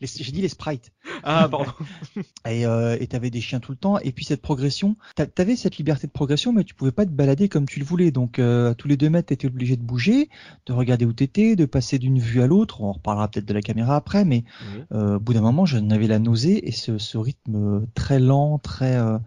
Les- 0.00 0.06
J'ai 0.06 0.32
dit 0.32 0.40
les 0.40 0.48
sprites. 0.48 0.90
ah 1.22 1.48
pardon. 1.48 1.70
Et 2.48 2.66
euh, 2.66 2.96
t'avais 3.06 3.30
des 3.30 3.40
chiens 3.40 3.60
tout 3.60 3.72
le 3.72 3.78
temps. 3.78 3.98
Et 3.98 4.10
puis 4.12 4.24
cette 4.24 4.42
progression, 4.42 4.96
t'a- 5.14 5.26
t'avais 5.26 5.54
cette 5.56 5.76
liberté 5.76 6.06
de 6.06 6.12
progression, 6.12 6.52
mais 6.52 6.64
tu 6.64 6.74
pouvais 6.74 6.92
pas 6.92 7.04
te 7.04 7.10
balader 7.10 7.48
comme 7.48 7.66
tu 7.66 7.78
le 7.78 7.84
voulais. 7.84 8.10
Donc 8.10 8.38
euh, 8.38 8.74
tous 8.74 8.88
les 8.88 8.96
deux 8.96 9.10
mètres, 9.10 9.28
t'étais 9.28 9.46
obligé 9.46 9.76
de 9.76 9.82
bouger, 9.82 10.28
de 10.66 10.72
regarder 10.72 11.04
où 11.04 11.12
t'étais, 11.12 11.56
de 11.56 11.66
passer 11.66 11.98
d'une 11.98 12.18
vue 12.18 12.42
à 12.42 12.46
l'autre. 12.46 12.80
On 12.80 12.92
reparlera 12.92 13.28
peut-être 13.28 13.46
de 13.46 13.54
la 13.54 13.60
caméra 13.62 13.96
après, 13.96 14.24
mais 14.24 14.44
euh, 14.92 15.16
au 15.16 15.20
bout 15.20 15.34
d'un 15.34 15.40
moment, 15.42 15.66
j'en 15.66 15.88
avais 15.90 16.06
la 16.06 16.18
nausée 16.18 16.66
et 16.66 16.72
ce, 16.72 16.98
ce 16.98 17.18
rythme 17.18 17.54
euh, 17.56 17.86
très 17.94 18.18
lent, 18.18 18.58
très 18.58 18.96
euh, 18.96 19.18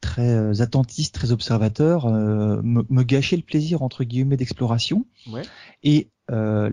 très 0.00 0.30
euh, 0.30 0.60
attentiste, 0.60 1.14
très 1.14 1.32
observateur, 1.32 2.06
euh, 2.06 2.60
me, 2.62 2.84
me 2.88 3.02
gâchait 3.02 3.36
le 3.36 3.42
plaisir 3.42 3.82
entre 3.82 4.04
guillemets 4.04 4.36
d'exploration. 4.36 5.06
Ouais. 5.30 5.42
Et 5.82 6.08
euh, 6.30 6.70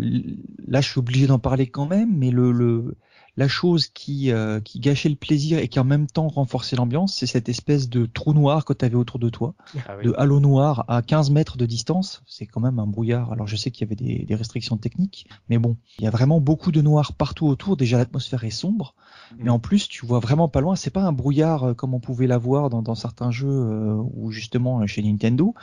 là, 0.67 0.81
je 0.81 0.89
suis 0.89 0.99
obligé 0.99 1.27
d'en 1.27 1.39
parler 1.39 1.67
quand 1.67 1.87
même, 1.87 2.15
mais 2.15 2.31
le, 2.31 2.51
le 2.51 2.95
la 3.37 3.47
chose 3.47 3.87
qui 3.87 4.31
euh, 4.31 4.59
qui 4.59 4.79
gâchait 4.79 5.09
le 5.09 5.15
plaisir 5.15 5.59
et 5.59 5.67
qui 5.67 5.79
en 5.79 5.83
même 5.83 6.07
temps 6.07 6.27
renforçait 6.27 6.75
l'ambiance, 6.75 7.15
c'est 7.15 7.27
cette 7.27 7.47
espèce 7.49 7.87
de 7.87 8.05
trou 8.07 8.33
noir 8.33 8.65
que 8.65 8.73
tu 8.73 8.83
avais 8.83 8.95
autour 8.95 9.19
de 9.19 9.29
toi, 9.29 9.53
Ah 9.87 9.95
oui. 9.97 10.05
de 10.05 10.13
halo 10.17 10.39
noir 10.39 10.83
à 10.87 11.01
15 11.01 11.29
mètres 11.31 11.55
de 11.57 11.65
distance. 11.65 12.23
C'est 12.25 12.47
quand 12.47 12.59
même 12.61 12.79
un 12.79 12.87
brouillard. 12.87 13.31
Alors 13.31 13.47
je 13.47 13.55
sais 13.55 13.69
qu'il 13.71 13.85
y 13.85 13.87
avait 13.87 13.95
des, 13.95 14.25
des 14.25 14.35
restrictions 14.35 14.77
techniques, 14.77 15.27
mais 15.49 15.57
bon, 15.59 15.77
il 15.99 16.05
y 16.05 16.07
a 16.07 16.11
vraiment 16.11 16.41
beaucoup 16.41 16.71
de 16.71 16.81
noir 16.81 17.13
partout 17.13 17.47
autour. 17.47 17.77
Déjà 17.77 17.97
l'atmosphère 17.97 18.43
est 18.43 18.49
sombre, 18.49 18.95
mais 19.37 19.49
en 19.51 19.59
plus 19.59 19.87
tu 19.87 20.05
vois 20.05 20.19
vraiment 20.19 20.47
pas 20.47 20.61
loin. 20.61 20.75
C'est 20.75 20.89
pas 20.89 21.03
un 21.03 21.11
brouillard 21.13 21.63
euh, 21.63 21.73
comme 21.75 21.93
on 21.93 21.99
pouvait 21.99 22.27
l'avoir 22.27 22.69
dans, 22.69 22.81
dans 22.81 22.95
certains 22.95 23.29
jeux 23.31 23.47
euh, 23.47 24.01
ou 24.15 24.31
justement 24.31 24.81
euh, 24.81 24.87
chez 24.87 25.03
Nintendo, 25.03 25.53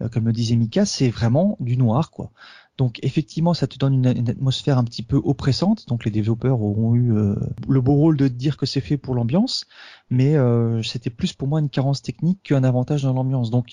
euh, 0.00 0.08
comme 0.08 0.24
le 0.26 0.32
disait 0.32 0.56
Mika, 0.56 0.86
c'est 0.86 1.10
vraiment 1.10 1.56
du 1.60 1.76
noir 1.76 2.10
quoi. 2.10 2.30
Donc 2.78 2.98
effectivement, 3.02 3.54
ça 3.54 3.66
te 3.66 3.76
donne 3.76 3.94
une, 3.94 4.16
une 4.16 4.30
atmosphère 4.30 4.78
un 4.78 4.84
petit 4.84 5.02
peu 5.02 5.20
oppressante. 5.22 5.86
Donc 5.88 6.04
les 6.04 6.10
développeurs 6.10 6.62
auront 6.62 6.94
eu 6.94 7.12
euh, 7.12 7.34
le 7.68 7.80
beau 7.80 7.94
rôle 7.94 8.16
de 8.16 8.28
te 8.28 8.32
dire 8.32 8.56
que 8.56 8.66
c'est 8.66 8.80
fait 8.80 8.96
pour 8.96 9.14
l'ambiance, 9.14 9.66
mais 10.10 10.36
euh, 10.36 10.82
c'était 10.82 11.10
plus 11.10 11.32
pour 11.32 11.48
moi 11.48 11.60
une 11.60 11.68
carence 11.68 12.00
technique 12.02 12.40
qu'un 12.44 12.64
avantage 12.64 13.02
dans 13.02 13.12
l'ambiance. 13.12 13.50
Donc 13.50 13.72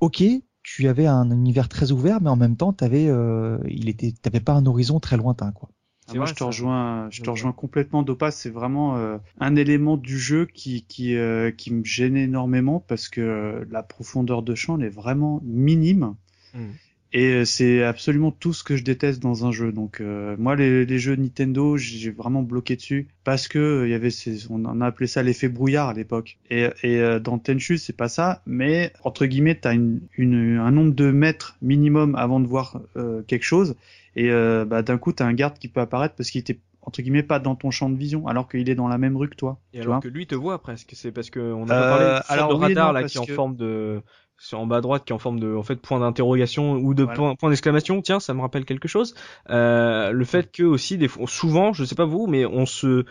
ok, 0.00 0.22
tu 0.62 0.88
avais 0.88 1.06
un 1.06 1.30
univers 1.30 1.68
très 1.68 1.90
ouvert, 1.90 2.20
mais 2.20 2.30
en 2.30 2.36
même 2.36 2.56
temps, 2.56 2.72
t'avais, 2.72 3.08
euh, 3.08 3.58
il 3.68 3.88
était, 3.88 4.12
t'avais 4.12 4.40
pas 4.40 4.52
un 4.52 4.66
horizon 4.66 5.00
très 5.00 5.16
lointain 5.16 5.52
quoi. 5.52 5.70
Ah, 6.06 6.10
C'est 6.10 6.18
moi, 6.18 6.26
vrai, 6.26 6.34
je 6.34 6.38
te 6.38 6.44
rejoins, 6.44 7.08
je 7.10 7.22
te 7.22 7.30
rejoins 7.30 7.52
complètement. 7.52 8.02
Dopa, 8.02 8.30
c'est 8.30 8.50
vraiment 8.50 8.98
euh, 8.98 9.16
un 9.40 9.56
élément 9.56 9.96
du 9.96 10.18
jeu 10.18 10.44
qui 10.44 10.84
qui 10.84 11.16
euh, 11.16 11.50
qui 11.50 11.72
me 11.72 11.82
gêne 11.82 12.16
énormément 12.16 12.78
parce 12.80 13.08
que 13.08 13.22
euh, 13.22 13.64
la 13.70 13.82
profondeur 13.82 14.42
de 14.42 14.54
champ 14.54 14.78
elle 14.78 14.84
est 14.84 14.90
vraiment 14.90 15.40
minime. 15.44 16.14
Mm. 16.52 16.72
Et 17.16 17.28
euh, 17.32 17.44
c'est 17.44 17.84
absolument 17.84 18.32
tout 18.32 18.52
ce 18.52 18.64
que 18.64 18.76
je 18.76 18.82
déteste 18.82 19.22
dans 19.22 19.46
un 19.46 19.52
jeu. 19.52 19.70
Donc 19.70 20.00
euh, 20.00 20.34
moi, 20.36 20.56
les, 20.56 20.84
les 20.84 20.98
jeux 20.98 21.14
Nintendo, 21.14 21.76
j'ai 21.76 22.10
vraiment 22.10 22.42
bloqué 22.42 22.74
dessus 22.74 23.06
parce 23.22 23.46
que 23.46 23.58
euh, 23.60 23.86
il 23.86 23.92
y 23.92 23.94
avait 23.94 24.10
ces, 24.10 24.50
on 24.50 24.64
en 24.64 24.80
a 24.80 24.86
appelé 24.86 25.06
ça 25.06 25.22
l'effet 25.22 25.48
brouillard 25.48 25.88
à 25.88 25.94
l'époque. 25.94 26.38
Et, 26.50 26.64
et 26.82 26.98
euh, 26.98 27.20
dans 27.20 27.38
Tenchu, 27.38 27.78
c'est 27.78 27.96
pas 27.96 28.08
ça, 28.08 28.42
mais 28.46 28.92
entre 29.04 29.26
guillemets, 29.26 29.54
t'as 29.54 29.74
une, 29.74 30.00
une, 30.18 30.58
un 30.58 30.72
nombre 30.72 30.92
de 30.92 31.12
mètres 31.12 31.56
minimum 31.62 32.16
avant 32.16 32.40
de 32.40 32.48
voir 32.48 32.80
euh, 32.96 33.22
quelque 33.22 33.44
chose. 33.44 33.76
Et 34.16 34.30
euh, 34.32 34.64
bah, 34.64 34.82
d'un 34.82 34.98
coup, 34.98 35.12
t'as 35.12 35.24
un 35.24 35.34
garde 35.34 35.56
qui 35.56 35.68
peut 35.68 35.80
apparaître 35.80 36.16
parce 36.16 36.30
qu'il 36.30 36.40
était 36.40 36.58
entre 36.82 37.00
guillemets 37.00 37.22
pas 37.22 37.38
dans 37.38 37.54
ton 37.54 37.70
champ 37.70 37.88
de 37.88 37.96
vision, 37.96 38.26
alors 38.26 38.46
qu'il 38.46 38.68
est 38.68 38.74
dans 38.74 38.88
la 38.88 38.98
même 38.98 39.16
rue 39.16 39.30
que 39.30 39.36
toi. 39.36 39.58
Et 39.72 39.80
alors 39.80 40.00
que 40.00 40.08
lui 40.08 40.26
te 40.26 40.34
voit 40.34 40.60
presque, 40.60 40.90
c'est 40.94 41.12
parce 41.12 41.30
que 41.30 41.40
on 41.40 41.64
a 41.64 41.80
parlé 41.80 42.04
de 42.04 42.16
sorte 42.16 42.30
alors 42.30 42.48
de 42.50 42.54
oui 42.56 42.60
et 42.60 42.74
radar 42.74 42.86
non, 42.88 42.92
là 42.92 43.04
qui 43.04 43.16
est 43.16 43.20
en 43.20 43.24
que- 43.24 43.32
forme 43.32 43.56
de 43.56 44.02
c'est 44.44 44.56
en 44.56 44.66
bas 44.66 44.76
à 44.76 44.80
droite 44.82 45.04
qui 45.04 45.12
est 45.12 45.16
en 45.16 45.18
forme 45.18 45.40
de 45.40 45.54
en 45.54 45.62
fait 45.62 45.76
point 45.76 46.00
d'interrogation 46.00 46.74
ou 46.74 46.92
de 46.94 47.04
Voilà. 47.04 47.16
point, 47.16 47.34
point 47.34 47.50
d'exclamation. 47.50 48.02
Tiens, 48.02 48.20
ça 48.20 48.34
me 48.34 48.40
rappelle 48.42 48.64
quelque 48.64 48.88
chose. 48.88 49.14
Euh, 49.50 50.10
le 50.10 50.24
fait 50.24 50.52
que 50.52 50.62
aussi 50.62 50.98
des 50.98 51.08
fois, 51.08 51.26
souvent, 51.26 51.72
je 51.72 51.84
sais 51.84 51.94
pas 51.94 52.04
vous, 52.04 52.26
mais 52.26 52.44
on 52.44 52.66
se 52.66 53.04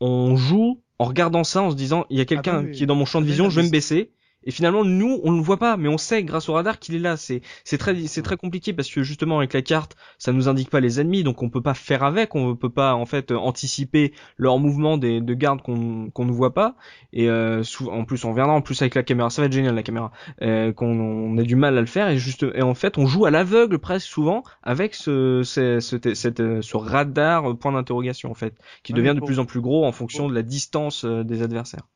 on 0.00 0.36
joue 0.36 0.80
en 0.98 1.04
regardant 1.04 1.44
ça 1.44 1.62
en 1.62 1.70
se 1.70 1.76
disant 1.76 2.06
il 2.10 2.18
y 2.18 2.20
a 2.20 2.24
quelqu'un 2.24 2.62
bah 2.62 2.68
oui. 2.68 2.72
qui 2.72 2.82
est 2.84 2.86
dans 2.86 2.94
mon 2.94 3.04
champ 3.04 3.20
de 3.20 3.26
vision, 3.26 3.50
je 3.50 3.60
vais 3.60 3.66
me 3.66 3.70
baisser 3.70 4.12
Et 4.44 4.50
finalement, 4.50 4.84
nous, 4.84 5.20
on 5.24 5.32
ne 5.32 5.36
le 5.36 5.42
voit 5.42 5.58
pas, 5.58 5.76
mais 5.76 5.88
on 5.88 5.98
sait 5.98 6.22
grâce 6.22 6.48
au 6.48 6.54
radar 6.54 6.78
qu'il 6.78 6.94
est 6.94 7.00
là. 7.00 7.16
C'est 7.16 7.42
c'est 7.64 7.78
très 7.78 8.06
c'est 8.06 8.22
très 8.22 8.36
compliqué 8.36 8.72
parce 8.72 8.88
que 8.88 9.02
justement 9.02 9.38
avec 9.38 9.52
la 9.52 9.62
carte, 9.62 9.96
ça 10.18 10.32
nous 10.32 10.48
indique 10.48 10.70
pas 10.70 10.80
les 10.80 11.00
ennemis, 11.00 11.24
donc 11.24 11.42
on 11.42 11.50
peut 11.50 11.62
pas 11.62 11.74
faire 11.74 12.02
avec, 12.02 12.34
on 12.34 12.54
peut 12.56 12.70
pas 12.70 12.94
en 12.94 13.06
fait 13.06 13.32
anticiper 13.32 14.12
leurs 14.36 14.58
mouvements 14.58 14.96
des 14.96 15.20
de 15.20 15.34
gardes 15.34 15.62
qu'on 15.62 16.10
qu'on 16.10 16.24
ne 16.24 16.32
voit 16.32 16.54
pas. 16.54 16.76
Et 17.12 17.28
euh, 17.28 17.62
en 17.90 18.04
plus, 18.04 18.24
on 18.24 18.30
reviendra 18.30 18.54
en 18.54 18.62
plus 18.62 18.80
avec 18.82 18.94
la 18.94 19.02
caméra, 19.02 19.30
ça 19.30 19.42
va 19.42 19.46
être 19.46 19.52
génial 19.52 19.74
la 19.74 19.82
caméra, 19.82 20.12
euh, 20.42 20.72
qu'on 20.72 20.98
on 20.98 21.38
a 21.38 21.42
du 21.42 21.56
mal 21.56 21.76
à 21.76 21.80
le 21.80 21.86
faire 21.86 22.08
et 22.08 22.18
juste 22.18 22.46
et 22.54 22.62
en 22.62 22.74
fait, 22.74 22.98
on 22.98 23.06
joue 23.06 23.26
à 23.26 23.30
l'aveugle 23.30 23.78
presque 23.78 24.08
souvent 24.08 24.44
avec 24.62 24.94
ce 24.94 25.42
ce, 25.44 25.80
ce, 25.80 26.14
cette, 26.14 26.62
ce 26.62 26.76
radar 26.76 27.56
point 27.58 27.72
d'interrogation 27.72 28.30
en 28.30 28.34
fait, 28.34 28.54
qui 28.82 28.92
devient 28.92 29.14
de 29.14 29.20
plus 29.20 29.38
en 29.38 29.44
plus 29.46 29.60
gros 29.60 29.84
en 29.84 29.92
fonction 29.92 30.28
de 30.28 30.34
la 30.34 30.42
distance 30.42 31.04
euh, 31.04 31.24
des 31.24 31.42
adversaires. 31.42 31.86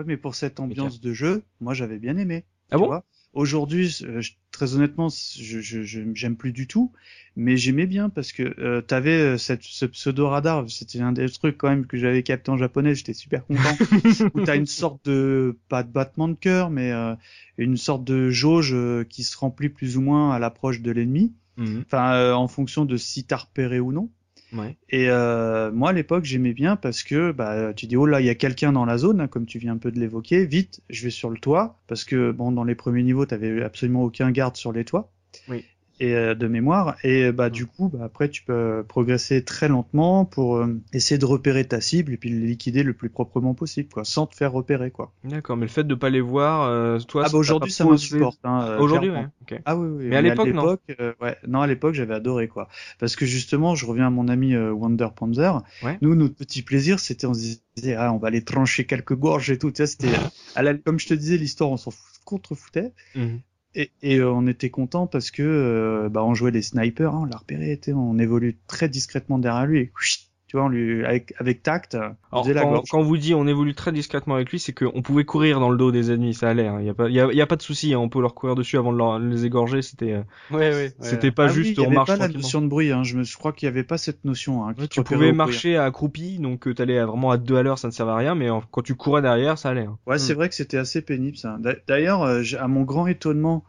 Oui, 0.00 0.06
mais 0.06 0.16
pour 0.16 0.34
cette 0.34 0.60
ambiance 0.60 0.98
de 0.98 1.12
jeu, 1.12 1.42
moi 1.60 1.74
j'avais 1.74 1.98
bien 1.98 2.16
aimé. 2.16 2.44
Ah 2.70 2.78
bon? 2.78 3.02
Aujourd'hui, 3.34 3.98
euh, 4.02 4.22
très 4.50 4.74
honnêtement, 4.74 5.08
je 5.08 5.60
j'aime 6.14 6.36
plus 6.36 6.52
du 6.52 6.66
tout, 6.66 6.90
mais 7.36 7.58
j'aimais 7.58 7.86
bien 7.86 8.08
parce 8.08 8.32
que 8.32 8.42
euh, 8.58 8.80
tu 8.86 8.94
avais 8.94 9.20
euh, 9.20 9.38
cette, 9.38 9.62
ce 9.62 9.84
pseudo 9.84 10.28
radar, 10.28 10.68
c'était 10.70 11.00
un 11.00 11.12
des 11.12 11.28
trucs 11.28 11.58
quand 11.58 11.68
même 11.68 11.86
que 11.86 11.98
j'avais 11.98 12.22
capté 12.22 12.50
en 12.50 12.56
japonais, 12.56 12.94
j'étais 12.94 13.12
super 13.12 13.44
content. 13.46 13.76
où 14.34 14.40
t'as 14.40 14.56
une 14.56 14.66
sorte 14.66 15.04
de 15.04 15.58
pas 15.68 15.82
de 15.82 15.90
battement 15.90 16.28
de 16.28 16.34
cœur, 16.34 16.70
mais 16.70 16.92
une 17.58 17.76
sorte 17.76 18.04
de 18.04 18.30
jauge 18.30 18.74
qui 19.10 19.22
se 19.22 19.36
remplit 19.36 19.68
plus 19.68 19.98
ou 19.98 20.00
moins 20.00 20.32
à 20.32 20.38
l'approche 20.38 20.80
de 20.80 20.90
l'ennemi, 20.90 21.34
mhm. 21.58 21.84
enfin 21.86 22.32
en 22.32 22.48
fonction 22.48 22.86
de 22.86 22.96
si 22.96 23.24
t'as 23.24 23.36
repéré 23.36 23.80
ou 23.80 23.92
non. 23.92 24.10
Et 24.88 25.08
euh, 25.08 25.70
moi 25.72 25.90
à 25.90 25.92
l'époque 25.92 26.24
j'aimais 26.24 26.52
bien 26.52 26.76
parce 26.76 27.02
que 27.02 27.32
bah 27.32 27.72
tu 27.74 27.86
dis 27.86 27.96
oh 27.96 28.06
là 28.06 28.20
il 28.20 28.26
y 28.26 28.30
a 28.30 28.34
quelqu'un 28.34 28.72
dans 28.72 28.84
la 28.84 28.98
zone 28.98 29.20
hein, 29.20 29.28
comme 29.28 29.46
tu 29.46 29.58
viens 29.58 29.72
un 29.72 29.78
peu 29.78 29.90
de 29.90 30.00
l'évoquer. 30.00 30.44
Vite 30.46 30.80
je 30.90 31.04
vais 31.04 31.10
sur 31.10 31.30
le 31.30 31.38
toit 31.38 31.80
parce 31.86 32.04
que 32.04 32.32
bon 32.32 32.52
dans 32.52 32.64
les 32.64 32.74
premiers 32.74 33.02
niveaux 33.02 33.26
t'avais 33.26 33.62
absolument 33.62 34.02
aucun 34.02 34.30
garde 34.30 34.56
sur 34.56 34.72
les 34.72 34.84
toits. 34.84 35.10
Oui 35.48 35.64
et 36.00 36.14
euh, 36.14 36.34
de 36.34 36.48
mémoire. 36.48 36.96
Et 37.04 37.30
bah 37.30 37.50
du 37.50 37.66
coup 37.66 37.88
bah, 37.88 38.00
après 38.04 38.28
tu 38.28 38.42
peux 38.42 38.84
progresser 38.88 39.44
très 39.44 39.68
lentement 39.68 40.24
pour 40.24 40.56
euh, 40.56 40.80
essayer 40.92 41.18
de 41.18 41.26
repérer 41.26 41.64
ta 41.64 41.80
cible 41.80 42.14
et 42.14 42.16
puis 42.16 42.30
le 42.30 42.44
liquider 42.44 42.82
le 42.82 42.94
plus 42.94 43.10
proprement 43.10 43.54
possible 43.54 43.90
quoi 43.92 44.04
sans 44.04 44.26
te 44.26 44.34
faire 44.34 44.52
repérer 44.52 44.90
quoi. 44.90 45.12
D'accord 45.24 45.56
mais 45.56 45.66
le 45.66 45.70
fait 45.70 45.84
de 45.84 45.94
pas 45.94 46.10
les 46.10 46.20
voir 46.20 46.62
euh, 46.62 46.98
toi 46.98 47.24
ah 47.26 47.28
bah 47.30 47.38
aujourd'hui 47.38 47.70
ça 47.70 47.84
m'insupporte 47.84 48.40
hein, 48.44 48.78
aujourd'hui 48.78 49.10
ouais. 49.10 49.26
ah 49.66 49.76
oui, 49.76 49.88
oui 49.88 50.06
mais 50.08 50.16
à 50.16 50.22
l'époque 50.22 50.48
non. 50.48 50.76
ouais. 51.20 51.36
Non 51.46 51.60
à 51.60 51.66
l'époque 51.66 51.94
j'avais 51.94 52.14
adoré 52.14 52.48
quoi. 52.48 52.68
Parce 52.98 53.14
que 53.14 53.26
justement 53.26 53.74
je 53.74 53.84
reviens 53.84 54.06
à 54.06 54.10
mon 54.10 54.28
ami 54.28 54.56
Wonder 54.56 55.08
Panzer. 55.14 55.62
Ouais. 55.82 55.98
nous 56.00 56.14
notre 56.14 56.34
petit 56.34 56.62
plaisir 56.62 56.98
c'était 56.98 57.26
on 57.26 57.34
se 57.34 57.56
disait 57.76 57.94
ah 57.94 58.12
on 58.12 58.18
va 58.18 58.28
aller 58.28 58.42
trancher 58.42 58.86
quelques 58.86 59.14
gorges 59.14 59.50
et 59.50 59.58
tout. 59.58 59.70
Tu 59.70 59.84
sais 59.84 59.86
c'était 59.86 60.16
comme 60.84 60.98
je 60.98 61.08
te 61.08 61.14
disais 61.14 61.36
l'histoire 61.36 61.70
on 61.70 61.76
s'en 61.76 61.92
contrefoutait. 62.24 62.92
Mmh. 63.14 63.36
Et, 63.74 63.92
et 64.02 64.16
euh, 64.16 64.32
on 64.32 64.46
était 64.46 64.70
content 64.70 65.06
parce 65.06 65.30
que 65.30 65.42
euh, 65.42 66.08
bah, 66.08 66.24
on 66.24 66.34
jouait 66.34 66.50
les 66.50 66.62
snipers, 66.62 67.14
hein, 67.14 67.20
on 67.22 67.24
l'a 67.24 67.36
repéré, 67.36 67.80
on 67.88 68.18
évolue 68.18 68.58
très 68.66 68.88
discrètement 68.88 69.38
derrière 69.38 69.66
lui. 69.66 69.80
Et, 69.80 69.92
tu 70.50 70.56
vois, 70.56 70.66
on 70.66 70.68
lui, 70.68 71.04
avec, 71.04 71.32
avec 71.38 71.62
tact. 71.62 71.94
Alors, 71.94 72.44
quand, 72.44 72.82
quand, 72.90 72.98
on 72.98 73.02
vous 73.04 73.18
dit 73.18 73.36
on 73.36 73.46
évolue 73.46 73.72
très 73.72 73.92
discrètement 73.92 74.34
avec 74.34 74.50
lui, 74.50 74.58
c'est 74.58 74.72
qu'on 74.72 75.00
pouvait 75.00 75.22
courir 75.22 75.60
dans 75.60 75.70
le 75.70 75.76
dos 75.76 75.92
des 75.92 76.10
ennemis, 76.10 76.34
ça 76.34 76.48
allait. 76.48 76.64
Il 76.64 76.68
hein. 76.68 76.80
y 76.80 76.88
a 76.88 76.94
pas, 76.94 77.08
y 77.08 77.20
a, 77.20 77.32
y 77.32 77.40
a, 77.40 77.46
pas 77.46 77.54
de 77.54 77.62
souci, 77.62 77.94
hein. 77.94 78.00
on 78.00 78.08
peut 78.08 78.20
leur 78.20 78.34
courir 78.34 78.56
dessus 78.56 78.76
avant 78.76 78.92
de, 78.92 79.28
les 79.28 79.44
égorger. 79.44 79.80
C'était, 79.80 80.14
euh, 80.14 80.22
ouais, 80.50 80.74
ouais, 80.74 80.92
c'était 80.98 81.30
pas 81.30 81.44
ah 81.44 81.48
juste 81.52 81.78
oui, 81.78 81.84
on 81.86 81.92
marche 81.92 82.08
pas 82.08 82.16
la 82.16 82.26
notion 82.26 82.62
de 82.62 82.66
bruit. 82.66 82.90
Hein. 82.90 83.04
Je 83.04 83.16
me, 83.16 83.22
je 83.22 83.36
crois 83.36 83.52
qu'il 83.52 83.66
y 83.66 83.68
avait 83.68 83.84
pas 83.84 83.96
cette 83.96 84.24
notion. 84.24 84.66
Hein, 84.66 84.74
tu 84.90 85.04
pouvais 85.04 85.30
marcher 85.30 85.76
accroupi, 85.76 86.40
donc 86.40 86.66
euh, 86.66 86.74
t'allais 86.74 87.00
vraiment 87.00 87.30
à 87.30 87.36
deux 87.36 87.54
à 87.54 87.62
l'heure, 87.62 87.78
ça 87.78 87.86
ne 87.86 87.92
servait 87.92 88.10
à 88.10 88.16
rien, 88.16 88.34
mais 88.34 88.48
quand 88.72 88.82
tu 88.82 88.96
courais 88.96 89.22
derrière, 89.22 89.56
ça 89.56 89.68
allait. 89.68 89.86
Hein. 89.86 89.98
Ouais, 90.08 90.18
c'est 90.18 90.32
hmm. 90.32 90.36
vrai 90.36 90.48
que 90.48 90.56
c'était 90.56 90.78
assez 90.78 91.00
pénible 91.00 91.36
ça. 91.36 91.58
D'ailleurs, 91.86 92.24
euh, 92.24 92.42
à 92.58 92.66
mon 92.66 92.82
grand 92.82 93.06
étonnement. 93.06 93.62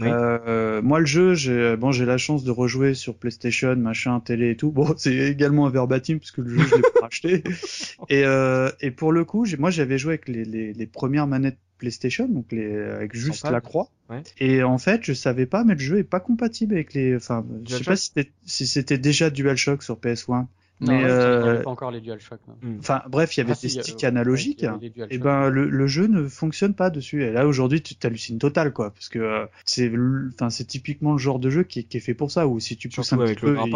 Euh, 0.00 0.82
moi, 0.82 1.00
le 1.00 1.06
jeu, 1.06 1.34
j'ai 1.34 1.76
bon, 1.76 1.92
j'ai 1.92 2.04
la 2.04 2.18
chance 2.18 2.44
de 2.44 2.50
rejouer 2.50 2.94
sur 2.94 3.16
PlayStation, 3.16 3.74
machin, 3.76 4.20
télé 4.20 4.50
et 4.50 4.56
tout. 4.56 4.72
Bon, 4.78 4.94
c'est 4.96 5.14
également 5.14 5.66
un 5.66 5.70
verbatim 5.70 6.18
parce 6.18 6.30
que 6.30 6.40
le 6.40 6.50
jeu, 6.50 6.66
je 6.66 6.76
l'ai 6.76 6.82
pas 7.00 7.06
acheté. 7.06 7.42
Et, 8.08 8.24
euh, 8.24 8.70
et 8.80 8.90
pour 8.90 9.12
le 9.12 9.24
coup, 9.24 9.44
moi, 9.58 9.70
j'avais 9.70 9.98
joué 9.98 10.12
avec 10.12 10.28
les, 10.28 10.44
les, 10.44 10.72
les, 10.72 10.86
premières 10.86 11.26
manettes 11.26 11.58
PlayStation, 11.78 12.28
donc 12.28 12.52
les 12.52 12.74
avec 12.76 13.14
juste 13.14 13.48
la 13.50 13.60
croix. 13.60 13.88
Ouais. 14.08 14.22
Et 14.38 14.62
en 14.62 14.78
fait, 14.78 15.00
je 15.02 15.12
savais 15.12 15.46
pas, 15.46 15.64
mais 15.64 15.74
le 15.74 15.80
jeu 15.80 15.98
est 15.98 16.04
pas 16.04 16.20
compatible 16.20 16.74
avec 16.74 16.94
les. 16.94 17.16
Enfin, 17.16 17.44
je 17.66 17.76
sais 17.76 17.84
pas 17.84 17.96
si 17.96 18.12
c'était 18.14 18.30
si 18.44 18.66
c'était 18.66 18.98
déjà 18.98 19.30
DualShock 19.30 19.82
sur 19.82 19.96
PS1. 19.96 20.46
Non, 20.80 20.92
mais 20.92 21.04
euh... 21.04 21.62
pas 21.62 21.70
encore 21.70 21.90
les 21.90 22.00
DualShock. 22.00 22.40
Enfin 22.78 23.02
bref, 23.08 23.36
il 23.36 23.40
y 23.40 23.42
avait 23.42 23.52
ah, 23.52 23.58
des 23.60 23.68
si, 23.68 23.82
sticks 23.82 24.04
euh, 24.04 24.08
analogiques. 24.08 24.64
ouais, 24.64 24.92
et 25.10 25.18
ben 25.18 25.48
le, 25.48 25.68
le, 25.68 25.86
jeu 25.88 26.06
ne 26.06 26.28
fonctionne 26.28 26.74
pas 26.74 26.90
dessus. 26.90 27.24
Et 27.24 27.32
là 27.32 27.46
aujourd'hui, 27.48 27.82
tu 27.82 27.96
t'hallucines 27.96 28.38
total 28.38 28.72
quoi, 28.72 28.92
parce 28.92 29.08
que 29.08 29.18
euh, 29.18 29.46
c'est, 29.64 29.90
enfin 30.34 30.50
c'est 30.50 30.66
typiquement 30.66 31.12
le 31.12 31.18
genre 31.18 31.40
de 31.40 31.50
jeu 31.50 31.64
qui 31.64 31.80
est, 31.80 31.82
qui 31.84 31.96
est 31.96 32.00
fait 32.00 32.14
pour 32.14 32.30
ça. 32.30 32.46
Ou 32.46 32.60
si 32.60 32.76
tu 32.76 32.88
pousses 32.88 33.08
Surtout 33.08 33.22
un 33.22 33.24
avec 33.24 33.38
petit 33.40 33.46
le 33.46 33.54
peu, 33.54 33.60
il... 33.66 33.74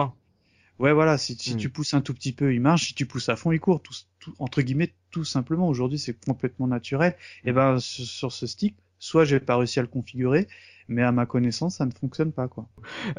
ouais 0.78 0.92
voilà, 0.92 1.18
si, 1.18 1.34
si 1.34 1.54
Mm. 1.54 1.58
tu 1.58 1.70
pousses 1.70 1.94
un 1.94 2.02
tout 2.02 2.14
petit 2.14 2.32
peu, 2.32 2.54
il 2.54 2.60
marche. 2.60 2.86
Si 2.88 2.94
tu 2.94 3.06
pousses 3.06 3.28
à 3.28 3.36
fond, 3.36 3.50
il 3.50 3.58
court. 3.60 3.82
Tout, 3.82 3.94
tout- 4.20 4.34
entre 4.38 4.62
guillemets, 4.62 4.92
tout 5.10 5.24
simplement. 5.24 5.66
Aujourd'hui, 5.68 5.98
c'est 5.98 6.14
complètement 6.24 6.68
naturel. 6.68 7.16
Et 7.44 7.52
ben 7.52 7.80
sur, 7.80 8.04
sur 8.04 8.32
ce 8.32 8.46
stick, 8.46 8.76
soit 9.00 9.24
j'ai 9.24 9.40
pas 9.40 9.56
réussi 9.56 9.80
à 9.80 9.82
le 9.82 9.88
configurer, 9.88 10.46
mais 10.88 11.02
à 11.02 11.12
ma 11.12 11.26
connaissance, 11.26 11.76
ça 11.76 11.86
ne 11.86 11.92
fonctionne 11.92 12.32
pas 12.32 12.48
quoi. 12.48 12.68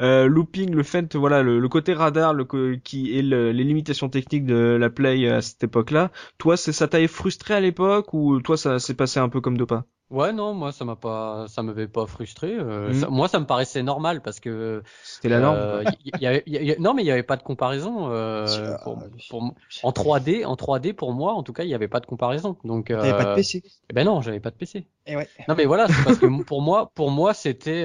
Euh, 0.00 0.26
looping, 0.26 0.72
le 0.74 0.82
fait, 0.82 1.16
voilà, 1.16 1.42
le, 1.42 1.58
côté 1.68 1.92
radar, 1.94 2.34
le 2.34 2.44
qui 2.76 3.20
le- 3.22 3.52
les 3.52 3.64
limitations 3.64 4.08
techniques 4.08 4.46
de 4.46 4.76
la 4.80 4.90
play 4.90 5.28
à 5.28 5.40
cette 5.42 5.64
époque-là. 5.64 6.10
Toi, 6.38 6.56
c'est 6.56 6.72
ça 6.72 6.88
t'avait 6.88 7.08
frustré 7.08 7.54
à 7.54 7.60
l'époque 7.60 8.12
ou 8.14 8.40
toi 8.40 8.56
ça 8.56 8.78
s'est 8.78 8.94
passé 8.94 9.20
un 9.20 9.28
peu 9.28 9.40
comme 9.40 9.56
de 9.56 9.64
pas? 9.64 9.84
Ouais, 10.14 10.32
non, 10.32 10.54
moi 10.54 10.70
ça 10.70 10.84
m'a 10.84 10.94
pas, 10.94 11.46
ça 11.48 11.62
m'avait 11.62 11.88
pas 11.88 12.06
frustré. 12.06 12.54
euh, 12.54 12.92
ça- 12.92 13.08
moi, 13.10 13.26
ça 13.26 13.40
me 13.40 13.46
paraissait 13.46 13.82
normal 13.82 14.22
parce 14.22 14.38
que 14.38 14.82
C'était 15.02 15.28
la 15.28 15.40
norme. 15.40 15.56
euh, 15.58 15.84
y- 16.04 16.12
y 16.20 16.26
avait- 16.26 16.44
y- 16.46 16.72
y- 16.72 16.76
non, 16.80 16.94
mais 16.94 17.02
il 17.02 17.06
y 17.06 17.10
avait 17.10 17.24
pas 17.24 17.36
de 17.36 17.42
comparaison. 17.42 18.10
euh, 18.10 18.76
pour, 18.84 18.98
pour- 19.28 19.54
en 19.82 19.92
3D, 19.92 20.44
en 20.44 20.54
3D 20.54 20.92
pour 20.92 21.12
moi, 21.12 21.32
en 21.32 21.42
tout 21.42 21.52
cas, 21.52 21.64
il 21.64 21.68
y 21.70 21.74
avait 21.74 21.88
pas 21.88 21.98
de 21.98 22.06
comparaison. 22.06 22.56
Donc, 22.62 22.86
T'avais 22.86 23.12
pas 23.12 23.24
de 23.24 23.34
PC. 23.34 23.62
eh 23.90 23.92
ben 23.92 24.04
non, 24.04 24.20
j'avais 24.20 24.40
pas 24.40 24.50
de 24.50 24.56
PC. 24.56 24.86
Et 25.06 25.16
ouais. 25.16 25.28
Non, 25.48 25.56
mais 25.56 25.64
voilà, 25.64 25.88
c'est 25.88 26.04
parce 26.04 26.18
que 26.18 26.42
pour 26.44 26.62
moi, 26.62 26.92
pour 26.94 27.10
moi, 27.10 27.34
c'était 27.34 27.84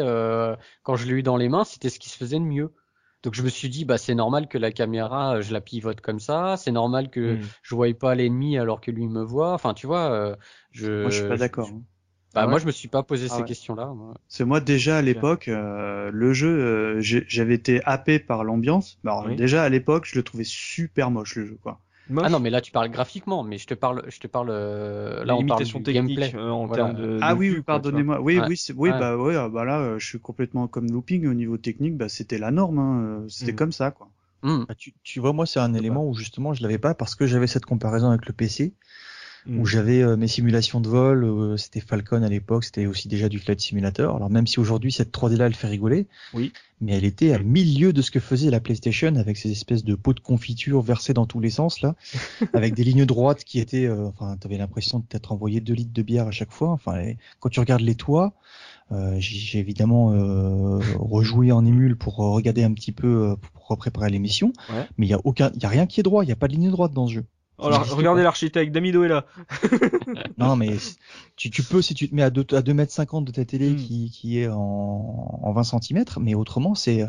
quand 0.83 0.95
je 0.95 1.07
l'ai 1.07 1.13
eu 1.13 1.23
dans 1.23 1.37
les 1.37 1.49
mains, 1.49 1.63
c'était 1.63 1.89
ce 1.89 1.99
qui 1.99 2.09
se 2.09 2.17
faisait 2.17 2.37
de 2.39 2.43
mieux. 2.45 2.71
Donc 3.21 3.33
je 3.33 3.43
me 3.43 3.49
suis 3.49 3.67
dit, 3.67 3.83
bah 3.83 3.97
c'est 3.97 4.15
normal 4.15 4.47
que 4.47 4.57
la 4.57 4.71
caméra, 4.71 5.41
je 5.41 5.51
la 5.51 5.59
pivote 5.59 5.99
comme 5.99 6.19
ça. 6.21 6.55
C'est 6.55 6.71
normal 6.71 7.09
que 7.09 7.33
Mm. 7.35 7.39
je 7.63 7.75
voyais 7.75 7.93
pas 7.93 8.15
l'ennemi 8.15 8.57
alors 8.57 8.79
que 8.79 8.91
lui 8.91 9.07
me 9.07 9.23
voit. 9.23 9.53
Enfin, 9.53 9.73
tu 9.73 9.87
vois, 9.87 10.37
je. 10.71 11.01
Moi, 11.01 11.09
je 11.09 11.17
suis 11.17 11.27
pas 11.27 11.35
d'accord. 11.37 11.67
je- 11.67 11.73
hein. 11.73 11.81
Bah 12.35 12.41
Ah 12.43 12.47
moi, 12.47 12.59
je 12.59 12.65
me 12.65 12.71
suis 12.71 12.87
pas 12.87 13.01
posé 13.01 13.27
Ah 13.29 13.35
ces 13.35 13.41
ouais. 13.41 13.47
questions-là. 13.47 13.91
C'est 14.27 14.45
moi 14.45 14.59
déjà 14.59 14.97
à 14.97 15.01
l'époque, 15.01 15.47
euh, 15.47 16.11
le 16.13 16.33
jeu, 16.33 16.47
euh, 16.47 17.01
j'ai- 17.01 17.25
j'avais 17.27 17.55
été 17.55 17.81
happé 17.85 18.19
par 18.19 18.43
l'ambiance. 18.43 18.99
Bah, 19.03 19.23
Oui. 19.25 19.35
déjà 19.35 19.63
à 19.63 19.69
l'époque, 19.69 20.05
je 20.05 20.15
le 20.15 20.23
trouvais 20.23 20.43
super 20.43 21.09
moche 21.09 21.35
le 21.37 21.45
jeu 21.47 21.57
quoi. 21.61 21.79
Moche. 22.09 22.23
Ah 22.27 22.29
non, 22.29 22.39
mais 22.39 22.49
là 22.49 22.59
tu 22.61 22.71
parles 22.71 22.89
graphiquement, 22.89 23.43
mais 23.43 23.57
je 23.59 23.67
te 23.67 23.73
parle, 23.75 24.03
je 24.07 24.19
te 24.19 24.27
parle. 24.27 24.49
euh, 24.51 25.23
là, 25.25 25.35
on 25.35 25.45
parle 25.45 25.61
limitations 25.61 25.79
du 25.79 25.91
gameplay. 25.93 26.31
euh, 26.35 26.49
en 26.49 26.65
Voilà. 26.65 26.85
termes 26.85 26.97
de. 26.97 27.19
ah 27.21 27.33
de 27.33 27.39
oui, 27.39 27.51
oui, 27.55 27.61
pardonnez-moi. 27.61 28.19
Oui, 28.21 28.39
Ouais. 28.39 28.47
oui, 28.47 28.57
c'est- 28.57 28.73
oui, 28.73 28.89
Ouais. 28.89 28.99
bah 28.99 29.15
ouais, 29.17 29.35
ah, 29.35 29.47
bah 29.49 29.63
là, 29.65 29.79
euh, 29.79 29.99
je 29.99 30.05
suis 30.07 30.19
complètement 30.19 30.67
comme 30.67 30.89
looping 30.91 31.27
au 31.27 31.33
niveau 31.35 31.57
technique. 31.57 31.97
Bah 31.97 32.09
c'était 32.09 32.37
la 32.39 32.49
norme, 32.51 32.79
hein, 32.79 33.01
euh, 33.23 33.27
c'était 33.29 33.53
Mm. 33.53 33.55
comme 33.55 33.71
ça 33.71 33.91
quoi. 33.91 34.07
Hmm. 34.41 34.63
Bah, 34.67 34.73
tu, 34.75 34.93
tu 35.03 35.19
vois, 35.19 35.33
moi, 35.33 35.45
c'est 35.45 35.59
un 35.59 35.73
élément 35.73 36.07
où 36.07 36.13
justement 36.15 36.53
je 36.53 36.63
l'avais 36.63 36.77
pas 36.77 36.93
parce 36.95 37.13
que 37.13 37.27
j'avais 37.27 37.45
cette 37.47 37.65
comparaison 37.65 38.09
avec 38.09 38.25
le 38.25 38.33
PC, 38.33 38.73
Mm. 39.45 39.59
où 39.59 39.65
j'avais 39.65 40.01
euh, 40.01 40.17
mes 40.17 40.27
simulations 40.27 40.81
de 40.81 40.89
vol, 40.89 41.23
euh, 41.23 41.55
c'était 41.57 41.79
Falcon 41.79 42.23
à 42.23 42.29
l'époque, 42.29 42.65
c'était 42.65 42.85
aussi 42.85 43.07
déjà 43.07 43.29
du 43.29 43.39
Flight 43.39 43.59
Simulator. 43.61 44.15
Alors 44.15 44.29
même 44.29 44.47
si 44.47 44.59
aujourd'hui 44.59 44.91
cette 44.91 45.11
3D 45.13 45.37
là 45.37 45.45
elle 45.45 45.55
fait 45.55 45.67
rigoler, 45.67 46.07
Oui. 46.33 46.51
mais 46.81 46.93
elle 46.93 47.05
était 47.05 47.31
à 47.31 47.39
milieu 47.39 47.93
de 47.93 48.01
ce 48.01 48.11
que 48.11 48.19
faisait 48.19 48.49
la 48.51 48.59
PlayStation 48.59 49.15
avec 49.15 49.37
ces 49.37 49.51
espèces 49.51 49.83
de 49.85 49.95
pots 49.95 50.13
de 50.13 50.19
confiture 50.19 50.81
versés 50.81 51.13
dans 51.13 51.25
tous 51.25 51.39
les 51.39 51.49
sens 51.51 51.81
là, 51.81 51.95
avec 52.53 52.73
des 52.73 52.83
lignes 52.83 53.05
droites 53.05 53.43
qui 53.43 53.59
étaient, 53.59 53.85
euh, 53.85 54.07
enfin, 54.07 54.35
t'avais 54.37 54.57
l'impression 54.57 54.99
de 54.99 55.05
t'être 55.05 55.31
envoyé 55.31 55.61
2 55.61 55.73
litres 55.73 55.93
de 55.93 56.01
bière 56.01 56.27
à 56.27 56.31
chaque 56.31 56.51
fois. 56.51 56.69
Enfin, 56.71 57.13
quand 57.39 57.49
tu 57.49 57.59
regardes 57.61 57.81
les 57.81 57.95
toits, 57.95 58.33
euh, 58.91 59.15
j'ai 59.19 59.37
j'ai 59.37 59.59
évidemment 59.59 60.11
euh, 60.13 60.79
rejoué 60.97 61.51
en 61.51 61.65
émule 61.65 61.95
pour 61.95 62.19
euh, 62.23 62.31
regarder 62.31 62.63
un 62.63 62.73
petit 62.73 62.91
peu 62.91 63.07
euh, 63.29 63.35
pour 63.53 63.77
préparer 63.77 64.09
l'émission, 64.09 64.51
Ouais. 64.69 64.85
mais 64.97 65.05
il 65.05 65.09
y 65.09 65.13
a 65.13 65.19
aucun, 65.23 65.51
il 65.55 65.61
y 65.61 65.65
a 65.65 65.69
rien 65.69 65.85
qui 65.85 65.99
est 65.99 66.03
droit, 66.03 66.23
il 66.25 66.27
y 66.29 66.31
a 66.33 66.35
pas 66.35 66.47
de 66.47 66.53
ligne 66.53 66.71
droite 66.71 66.91
dans 66.93 67.07
ce 67.07 67.13
jeu. 67.13 67.25
Oh, 67.61 67.67
alors, 67.67 67.87
regardez 67.95 68.23
l'architecte, 68.23 68.71
Damido 68.73 69.03
est 69.03 69.09
là. 69.09 69.25
Non, 70.37 70.55
mais 70.55 70.77
tu, 71.35 71.49
tu 71.49 71.63
peux 71.63 71.81
si 71.81 71.93
tu 71.93 72.09
te 72.09 72.15
mets 72.15 72.23
à 72.23 72.29
2 72.29 72.45
à 72.55 72.61
2 72.61 72.73
mètres 72.73 72.91
50 72.91 73.25
de 73.25 73.31
ta 73.31 73.45
télé 73.45 73.69
Mm. 73.71 73.75
qui, 73.75 74.09
qui 74.11 74.39
est 74.39 74.47
en, 74.47 75.39
en 75.43 75.51
20 75.51 75.63
cm, 75.63 76.03
mais 76.19 76.33
autrement 76.35 76.75
c'est 76.75 77.03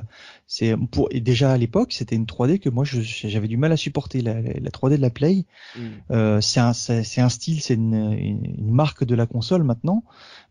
c'est 0.46 0.74
pour 0.90 1.08
et 1.12 1.20
déjà 1.20 1.52
à 1.52 1.56
l'époque 1.56 1.92
c'était 1.92 2.16
une 2.16 2.26
3D 2.26 2.58
que 2.58 2.68
moi 2.68 2.84
je- 2.84 3.00
j'avais 3.00 3.48
du 3.48 3.56
mal 3.56 3.72
à 3.72 3.76
supporter 3.76 4.20
la, 4.20 4.40
la, 4.40 4.52
la 4.60 4.70
3D 4.70 4.96
de 4.96 5.02
la 5.02 5.10
Play. 5.10 5.44
Mm. 5.76 5.80
Euh, 6.10 6.40
c'est 6.40 6.60
un 6.60 6.72
c'est 6.72 7.04
c'est 7.04 7.20
un 7.20 7.28
style, 7.28 7.60
c'est 7.60 7.74
une, 7.74 8.12
une, 8.12 8.70
marque 8.70 9.05
de 9.05 9.14
la 9.14 9.26
console 9.26 9.62
maintenant, 9.62 10.03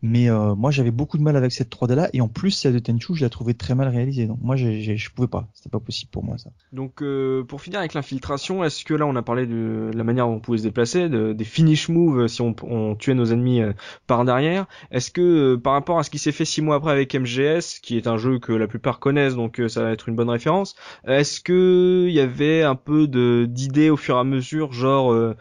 mais 0.02 0.28
euh, 0.30 0.54
moi 0.54 0.70
j'avais 0.70 0.90
beaucoup 0.90 1.18
de 1.18 1.22
mal 1.22 1.36
avec 1.36 1.52
cette 1.52 1.70
3D 1.70 1.94
là 1.94 2.08
et 2.12 2.20
en 2.20 2.28
plus 2.28 2.50
celle 2.50 2.72
de 2.74 2.78
Tenchu 2.78 3.14
je 3.14 3.22
la 3.24 3.30
trouvais 3.30 3.54
très 3.54 3.74
mal 3.74 3.88
réalisée 3.88 4.26
donc 4.26 4.38
moi 4.42 4.56
j'ai- 4.56 4.96
je 4.96 5.10
pouvais 5.10 5.28
pas, 5.28 5.46
c'était 5.54 5.68
pas 5.70 5.80
possible 5.80 6.10
pour 6.10 6.24
moi 6.24 6.38
ça. 6.38 6.50
Donc 6.72 7.02
euh, 7.02 7.44
pour 7.44 7.60
finir 7.60 7.78
avec 7.80 7.94
l'infiltration, 7.94 8.64
est-ce 8.64 8.84
que 8.84 8.94
là 8.94 9.06
on 9.06 9.14
a 9.16 9.22
parlé 9.22 9.46
de 9.46 9.89
la 9.94 10.04
manière 10.04 10.26
dont 10.26 10.34
on 10.34 10.40
pouvait 10.40 10.58
se 10.58 10.62
déplacer, 10.62 11.08
de, 11.08 11.32
des 11.32 11.44
finish 11.44 11.88
moves 11.88 12.26
si 12.26 12.42
on, 12.42 12.94
tuait 12.94 13.14
nos 13.14 13.26
ennemis 13.26 13.62
par 14.06 14.24
derrière. 14.24 14.66
Est-ce 14.90 15.10
que 15.10 15.56
par 15.56 15.72
rapport 15.72 15.98
à 15.98 16.02
ce 16.02 16.10
qui 16.10 16.18
s'est 16.18 16.32
fait 16.32 16.44
six 16.44 16.62
mois 16.62 16.76
après 16.76 16.92
avec 16.92 17.14
MGS, 17.14 17.80
qui 17.82 17.96
est 17.96 18.06
un 18.06 18.16
jeu 18.16 18.38
que 18.38 18.52
la 18.52 18.66
plupart 18.66 18.98
connaissent, 18.98 19.36
donc 19.36 19.60
ça 19.68 19.82
va 19.82 19.92
être 19.92 20.08
une 20.08 20.16
bonne 20.16 20.30
référence, 20.30 20.74
est-ce 21.06 21.40
que 21.40 22.06
il 22.08 22.14
y 22.14 22.20
avait 22.20 22.62
un 22.62 22.74
peu 22.74 23.06
d'idées 23.46 23.90
au 23.90 23.96
fur 23.96 24.16
et 24.16 24.20
à 24.20 24.24
mesure, 24.24 24.72
genre 24.72 25.34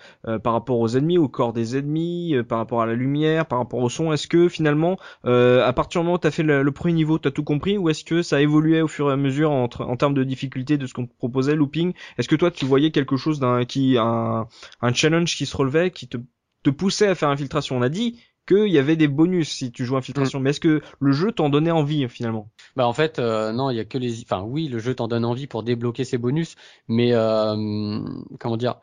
par 0.43 0.53
rapport 0.53 0.79
aux 0.79 0.89
ennemis, 0.89 1.17
au 1.17 1.27
corps 1.27 1.53
des 1.53 1.77
ennemis, 1.77 2.35
par 2.47 2.59
rapport 2.59 2.81
à 2.81 2.85
la 2.85 2.93
lumière, 2.93 3.45
par 3.45 3.59
rapport 3.59 3.79
au 3.79 3.89
son 3.89 4.13
Est-ce 4.13 4.27
que 4.27 4.49
finalement, 4.49 4.97
à 5.23 5.73
partir 5.73 6.01
du 6.01 6.05
moment 6.05 6.15
où 6.15 6.19
t'as 6.19 6.31
fait 6.31 6.43
le, 6.43 6.63
le 6.63 6.71
premier 6.71 6.93
niveau, 6.93 7.17
t'as 7.17 7.31
tout 7.31 7.43
compris, 7.43 7.77
ou 7.77 7.89
est-ce 7.89 8.03
que 8.03 8.21
ça 8.21 8.37
a 8.37 8.41
évolué 8.41 8.81
au 8.81 8.87
fur 8.87 9.09
et 9.09 9.13
à 9.13 9.17
mesure 9.17 9.51
en, 9.51 9.69
en 9.79 9.95
termes 9.95 10.13
de 10.13 10.23
difficulté 10.23 10.77
de 10.77 10.85
ce 10.85 10.93
qu'on 10.93 11.07
proposait, 11.07 11.55
looping? 11.55 11.93
Est-ce 12.17 12.27
que 12.27 12.35
toi 12.35 12.51
tu 12.51 12.65
voyais 12.65 12.91
quelque 12.91 13.17
chose 13.17 13.39
d'un 13.39 13.65
qui 13.65 13.97
un, 13.97 14.38
un 14.81 14.93
challenge 14.93 15.35
qui 15.35 15.45
se 15.45 15.55
relevait, 15.55 15.91
qui 15.91 16.07
te, 16.07 16.17
te 16.63 16.69
poussait 16.69 17.07
à 17.07 17.15
faire 17.15 17.29
infiltration. 17.29 17.77
On 17.77 17.81
a 17.81 17.89
dit 17.89 18.19
qu'il 18.47 18.67
y 18.67 18.79
avait 18.79 18.95
des 18.95 19.07
bonus 19.07 19.49
si 19.49 19.71
tu 19.71 19.85
joues 19.85 19.97
infiltration, 19.97 20.39
mm. 20.39 20.43
mais 20.43 20.49
est-ce 20.49 20.59
que 20.59 20.81
le 20.99 21.11
jeu 21.11 21.31
t'en 21.31 21.49
donnait 21.49 21.71
envie 21.71 22.07
finalement? 22.09 22.49
Bah 22.75 22.87
en 22.87 22.93
fait 22.93 23.19
euh, 23.19 23.51
non, 23.51 23.69
il 23.69 23.77
y 23.77 23.79
a 23.79 23.85
que 23.85 23.97
les, 23.97 24.21
enfin 24.23 24.41
oui, 24.41 24.67
le 24.67 24.79
jeu 24.79 24.95
t'en 24.95 25.07
donne 25.07 25.25
envie 25.25 25.47
pour 25.47 25.63
débloquer 25.63 26.03
ces 26.03 26.17
bonus, 26.17 26.55
mais 26.87 27.13
euh, 27.13 27.99
comment 28.39 28.57
dire 28.57 28.79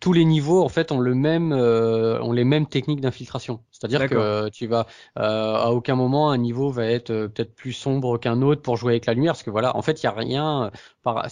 tous 0.00 0.12
les 0.12 0.24
niveaux 0.24 0.62
en 0.62 0.68
fait 0.68 0.92
ont 0.92 1.00
le 1.00 1.14
même 1.14 1.52
euh, 1.52 2.20
ont 2.20 2.32
les 2.32 2.44
mêmes 2.44 2.66
techniques 2.66 3.00
d'infiltration. 3.00 3.60
C'est-à-dire 3.70 4.08
que 4.08 4.48
tu 4.50 4.66
vas 4.66 4.86
euh, 5.18 5.54
à 5.54 5.70
aucun 5.70 5.94
moment 5.94 6.30
un 6.30 6.38
niveau 6.38 6.70
va 6.70 6.86
être 6.86 7.10
euh, 7.10 7.28
peut-être 7.28 7.54
plus 7.54 7.72
sombre 7.72 8.18
qu'un 8.18 8.42
autre 8.42 8.62
pour 8.62 8.76
jouer 8.76 8.92
avec 8.92 9.06
la 9.06 9.14
lumière 9.14 9.32
parce 9.32 9.42
que 9.42 9.50
voilà 9.50 9.76
en 9.76 9.82
fait 9.82 10.02
il 10.02 10.04
y 10.04 10.08
a 10.08 10.12
rien 10.12 10.70
par 11.02 11.26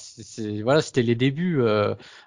voilà 0.62 0.82
c'était 0.82 1.02
les 1.02 1.14
débuts 1.14 1.62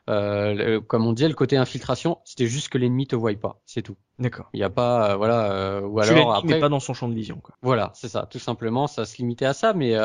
comme 0.05 1.07
on 1.07 1.13
disait 1.13 1.29
le 1.29 1.35
côté 1.35 1.57
infiltration 1.57 2.19
c'était 2.25 2.47
juste 2.47 2.69
que 2.69 2.77
l'ennemi 2.77 3.07
te 3.07 3.15
voie 3.15 3.33
pas 3.33 3.59
c'est 3.65 3.81
tout. 3.81 3.97
D'accord. 4.19 4.49
Il 4.53 4.57
n'y 4.57 4.63
a 4.63 4.69
pas 4.69 5.15
voilà 5.17 5.81
ou 5.85 5.99
alors 5.99 6.35
après 6.35 6.59
pas 6.59 6.69
dans 6.69 6.79
son 6.79 6.93
champ 6.93 7.07
de 7.07 7.13
vision 7.13 7.39
quoi. 7.41 7.55
Voilà 7.61 7.91
c'est 7.93 8.09
ça 8.09 8.27
tout 8.29 8.39
simplement 8.39 8.87
ça 8.87 9.05
se 9.05 9.17
limitait 9.17 9.45
à 9.45 9.53
ça 9.53 9.73
mais 9.73 9.95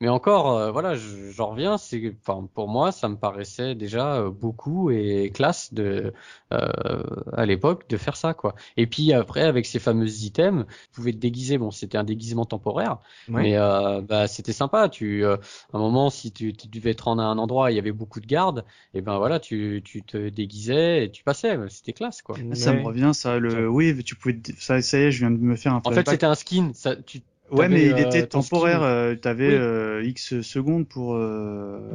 mais 0.00 0.08
encore, 0.08 0.56
euh, 0.56 0.70
voilà, 0.70 0.94
j'en 0.94 1.50
reviens, 1.50 1.76
c'est, 1.76 2.14
enfin, 2.20 2.48
pour 2.54 2.68
moi, 2.68 2.92
ça 2.92 3.08
me 3.08 3.16
paraissait 3.16 3.74
déjà 3.74 4.16
euh, 4.16 4.30
beaucoup 4.30 4.90
et 4.90 5.32
classe 5.34 5.74
de, 5.74 6.12
euh, 6.52 7.02
à 7.32 7.46
l'époque, 7.46 7.88
de 7.88 7.96
faire 7.96 8.16
ça, 8.16 8.32
quoi. 8.32 8.54
Et 8.76 8.86
puis 8.86 9.12
après, 9.12 9.42
avec 9.42 9.66
ces 9.66 9.80
fameux 9.80 10.08
items, 10.22 10.66
tu 10.68 10.88
pouvais 10.92 11.12
te 11.12 11.18
déguiser. 11.18 11.58
Bon, 11.58 11.72
c'était 11.72 11.98
un 11.98 12.04
déguisement 12.04 12.44
temporaire, 12.44 12.98
mais 13.26 13.56
bah, 13.56 14.28
c'était 14.28 14.52
sympa. 14.52 14.88
Tu, 14.88 15.24
à 15.24 15.38
un 15.72 15.78
moment, 15.78 16.10
si 16.10 16.30
tu, 16.30 16.52
tu, 16.52 16.68
devais 16.68 16.94
te 16.94 17.02
rendre 17.02 17.22
à 17.22 17.26
un 17.26 17.38
endroit, 17.38 17.72
il 17.72 17.74
y 17.74 17.80
avait 17.80 17.90
beaucoup 17.90 18.20
de 18.20 18.26
gardes, 18.26 18.64
et 18.94 19.00
ben 19.00 19.18
voilà, 19.18 19.40
tu, 19.40 19.82
tu 19.84 20.02
te 20.02 20.28
déguisais 20.28 21.04
et 21.04 21.10
tu 21.10 21.24
passais. 21.24 21.58
C'était 21.68 21.92
classe, 21.92 22.22
quoi. 22.22 22.36
Ça 22.52 22.72
me 22.72 22.84
revient, 22.84 23.10
ça. 23.14 23.38
Le, 23.38 23.68
oui, 23.68 24.04
tu 24.04 24.14
pouvais, 24.14 24.38
ça, 24.58 24.80
ça 24.80 24.98
y 24.98 25.02
est, 25.02 25.10
je 25.10 25.18
viens 25.18 25.30
de 25.32 25.38
me 25.38 25.56
faire 25.56 25.74
un. 25.74 25.82
En 25.84 25.90
fait, 25.90 26.08
c'était 26.08 26.26
un 26.26 26.36
skin. 26.36 26.70
Ça, 26.72 26.94
tu 26.94 27.20
Ouais, 27.50 27.68
mais 27.68 27.86
il 27.86 27.92
euh, 27.92 28.06
était 28.06 28.26
temporaire. 28.26 28.82
Euh, 28.82 29.14
tu 29.20 29.26
avais 29.26 29.52
euh, 29.52 30.02
X 30.04 30.40
secondes 30.42 30.86
pour. 30.86 31.10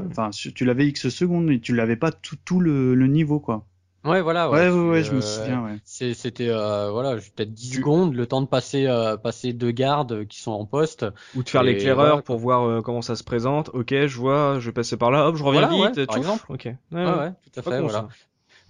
Enfin, 0.09 0.29
tu 0.31 0.65
l'avais 0.65 0.87
X 0.87 1.09
secondes, 1.09 1.45
mais 1.45 1.59
tu 1.59 1.75
l'avais 1.75 1.95
pas 1.95 2.11
tout, 2.11 2.37
tout 2.43 2.59
le, 2.59 2.95
le, 2.95 3.07
niveau, 3.07 3.39
quoi. 3.39 3.65
Ouais, 4.03 4.21
voilà. 4.21 4.49
Ouais, 4.49 4.69
ouais, 4.69 4.89
ouais, 4.89 5.03
je 5.03 5.13
me 5.13 5.21
souviens. 5.21 5.63
Ouais. 5.63 5.77
C'était 5.85 6.47
voilà, 6.47 7.15
peut-être 7.15 7.53
10 7.53 7.75
secondes, 7.75 8.15
le 8.15 8.25
temps 8.25 8.41
de 8.41 8.47
passer 8.47 8.87
passer 9.21 9.53
deux 9.53 9.71
gardes 9.71 10.25
qui 10.27 10.41
sont 10.41 10.51
en 10.51 10.65
poste. 10.65 11.05
Ou 11.35 11.43
de 11.43 11.49
faire 11.49 11.63
l'éclaireur 11.63 12.23
pour 12.23 12.37
voir 12.37 12.81
comment 12.83 13.01
ça 13.01 13.15
se 13.15 13.23
présente. 13.23 13.69
Ok, 13.73 13.89
je 13.93 14.17
vois, 14.17 14.59
je 14.59 14.69
vais 14.69 14.73
passer 14.73 14.97
par 14.97 15.11
là. 15.11 15.27
Hop, 15.27 15.35
je 15.35 15.43
reviens 15.43 15.69
vite. 15.69 16.05
par 16.05 16.17
exemple. 16.17 16.45
Ok. 16.49 16.65
Ouais, 16.65 17.05
ouais, 17.05 17.31
tout 17.51 17.59
à 17.59 17.63
fait. 17.63 17.81
Voilà. 17.81 18.07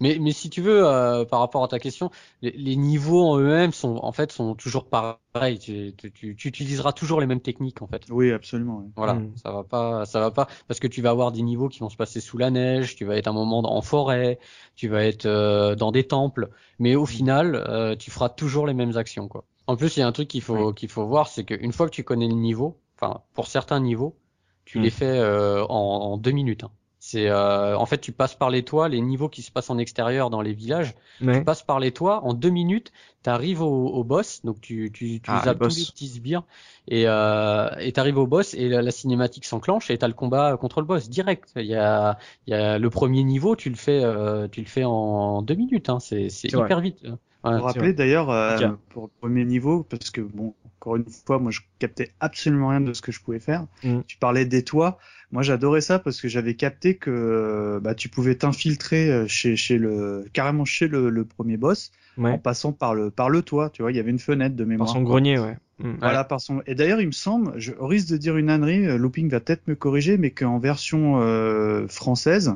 Mais, 0.00 0.18
mais 0.20 0.32
si 0.32 0.50
tu 0.50 0.60
veux, 0.60 0.86
euh, 0.86 1.24
par 1.24 1.40
rapport 1.40 1.62
à 1.64 1.68
ta 1.68 1.78
question, 1.78 2.10
les, 2.42 2.50
les 2.52 2.76
niveaux 2.76 3.26
en 3.26 3.38
eux-mêmes 3.38 3.72
sont 3.72 3.96
en 4.02 4.12
fait 4.12 4.32
sont 4.32 4.54
toujours 4.54 4.86
pareils. 4.86 5.58
Tu, 5.58 5.94
tu, 5.96 6.34
tu, 6.36 6.48
utiliseras 6.48 6.92
toujours 6.92 7.20
les 7.20 7.26
mêmes 7.26 7.40
techniques 7.40 7.82
en 7.82 7.86
fait. 7.86 8.04
Oui, 8.10 8.32
absolument. 8.32 8.84
Voilà, 8.96 9.14
mm. 9.14 9.32
ça 9.36 9.52
va 9.52 9.64
pas, 9.64 10.04
ça 10.06 10.20
va 10.20 10.30
pas, 10.30 10.48
parce 10.68 10.80
que 10.80 10.86
tu 10.86 11.02
vas 11.02 11.10
avoir 11.10 11.32
des 11.32 11.42
niveaux 11.42 11.68
qui 11.68 11.80
vont 11.80 11.88
se 11.88 11.96
passer 11.96 12.20
sous 12.20 12.38
la 12.38 12.50
neige, 12.50 12.96
tu 12.96 13.04
vas 13.04 13.16
être 13.16 13.28
un 13.28 13.32
moment 13.32 13.62
en 13.64 13.82
forêt, 13.82 14.38
tu 14.74 14.88
vas 14.88 15.04
être 15.04 15.26
euh, 15.26 15.74
dans 15.74 15.92
des 15.92 16.04
temples, 16.04 16.50
mais 16.78 16.94
au 16.96 17.04
mm. 17.04 17.08
final, 17.08 17.54
euh, 17.54 17.96
tu 17.96 18.10
feras 18.10 18.28
toujours 18.28 18.66
les 18.66 18.74
mêmes 18.74 18.96
actions 18.96 19.28
quoi. 19.28 19.44
En 19.66 19.76
plus, 19.76 19.96
il 19.96 20.00
y 20.00 20.02
a 20.02 20.06
un 20.06 20.12
truc 20.12 20.28
qu'il 20.28 20.42
faut 20.42 20.74
qu'il 20.74 20.90
faut 20.90 21.06
voir, 21.06 21.28
c'est 21.28 21.44
qu'une 21.44 21.72
fois 21.72 21.86
que 21.86 21.94
tu 21.94 22.04
connais 22.04 22.28
le 22.28 22.34
niveau, 22.34 22.78
enfin 22.98 23.22
pour 23.32 23.46
certains 23.46 23.80
niveaux, 23.80 24.16
tu 24.64 24.78
mm. 24.78 24.82
les 24.82 24.90
fais 24.90 25.20
en, 25.68 25.74
en, 25.74 26.16
deux 26.18 26.32
minutes. 26.32 26.64
Hein. 26.64 26.70
C'est 27.06 27.28
euh, 27.28 27.76
en 27.76 27.84
fait 27.84 27.98
tu 27.98 28.12
passes 28.12 28.34
par 28.34 28.48
les 28.48 28.62
toits, 28.62 28.88
les 28.88 29.02
niveaux 29.02 29.28
qui 29.28 29.42
se 29.42 29.52
passent 29.52 29.68
en 29.68 29.76
extérieur 29.76 30.30
dans 30.30 30.40
les 30.40 30.54
villages. 30.54 30.94
Tu 31.20 31.44
passes 31.44 31.62
par 31.62 31.78
les 31.78 31.92
toits 31.92 32.24
en 32.24 32.32
deux 32.32 32.48
minutes, 32.48 32.92
tu 33.22 33.28
arrives 33.28 33.60
au, 33.60 33.88
au, 33.88 34.04
boss, 34.04 34.40
donc 34.42 34.58
tu 34.62 34.90
tu, 34.90 35.20
tu 35.20 35.30
ah, 35.30 35.42
tous 35.54 35.76
les 35.76 35.84
petits 35.84 36.08
sbires 36.08 36.44
et 36.88 37.06
euh, 37.06 37.68
et 37.78 37.92
t'arrives 37.92 38.16
au 38.16 38.26
boss 38.26 38.54
et 38.54 38.70
la, 38.70 38.90
cinématique 38.90 39.44
s'enclenche 39.44 39.90
et 39.90 39.98
t'as 39.98 40.08
le 40.08 40.14
combat 40.14 40.56
contre 40.56 40.80
le 40.80 40.86
boss 40.86 41.10
direct. 41.10 41.52
Il 41.56 41.66
y 41.66 41.74
a 41.74 42.16
il 42.46 42.52
y 42.52 42.56
a 42.56 42.78
le 42.78 42.88
premier 42.88 43.22
niveau, 43.22 43.54
tu 43.54 43.68
le 43.68 43.76
fais 43.76 44.02
euh, 44.02 44.48
tu 44.48 44.62
le 44.62 44.66
fais 44.66 44.84
en 44.84 45.42
deux 45.42 45.56
minutes, 45.56 45.90
hein. 45.90 46.00
c'est 46.00 46.30
c'est 46.30 46.50
hyper 46.50 46.80
vite. 46.80 47.04
Ouais, 47.44 47.56
pour 47.56 47.66
rappeler 47.66 47.92
d'ailleurs 47.92 48.30
euh, 48.30 48.70
pour 48.90 49.04
le 49.04 49.10
premier 49.20 49.44
niveau 49.44 49.82
parce 49.82 50.10
que 50.10 50.22
bon 50.22 50.54
encore 50.78 50.96
une 50.96 51.04
fois 51.04 51.38
moi 51.38 51.50
je 51.50 51.60
captais 51.78 52.10
absolument 52.20 52.68
rien 52.68 52.80
de 52.80 52.92
ce 52.92 53.02
que 53.02 53.12
je 53.12 53.20
pouvais 53.20 53.40
faire. 53.40 53.66
Mm. 53.82 54.00
Tu 54.06 54.16
parlais 54.16 54.44
des 54.44 54.62
toits. 54.62 54.98
Moi, 55.32 55.42
j'adorais 55.42 55.80
ça 55.80 55.98
parce 55.98 56.20
que 56.20 56.28
j'avais 56.28 56.54
capté 56.54 56.94
que 56.94 57.80
bah, 57.82 57.96
tu 57.96 58.08
pouvais 58.08 58.36
t'infiltrer 58.36 59.10
euh, 59.10 59.26
chez, 59.26 59.56
chez 59.56 59.78
le 59.78 60.26
carrément 60.32 60.64
chez 60.64 60.86
le, 60.86 61.10
le 61.10 61.24
premier 61.24 61.56
boss 61.56 61.90
en 62.16 62.38
passant 62.38 62.72
par 62.72 62.94
le 62.94 63.10
par 63.10 63.28
le 63.30 63.42
toit. 63.42 63.68
Tu 63.70 63.82
vois, 63.82 63.90
il 63.90 63.96
y 63.96 63.98
avait 63.98 64.12
une 64.12 64.20
fenêtre 64.20 64.54
de 64.54 64.64
mémoire. 64.64 64.86
Par 64.86 64.94
son 64.94 65.02
grenier, 65.02 65.40
ouais. 65.40 65.56
Mm. 65.80 65.94
Voilà, 65.98 66.22
par 66.22 66.40
son. 66.40 66.62
Et 66.66 66.76
d'ailleurs, 66.76 67.00
il 67.00 67.08
me 67.08 67.12
semble, 67.12 67.52
je 67.56 67.72
risque 67.80 68.08
de 68.10 68.16
dire 68.16 68.36
une 68.36 68.48
ânerie. 68.48 68.86
Euh, 68.86 68.96
Looping 68.96 69.28
va 69.28 69.40
peut-être 69.40 69.66
me 69.66 69.74
corriger, 69.74 70.18
mais 70.18 70.30
qu'en 70.30 70.58
version 70.58 71.20
euh, 71.20 71.88
française, 71.88 72.54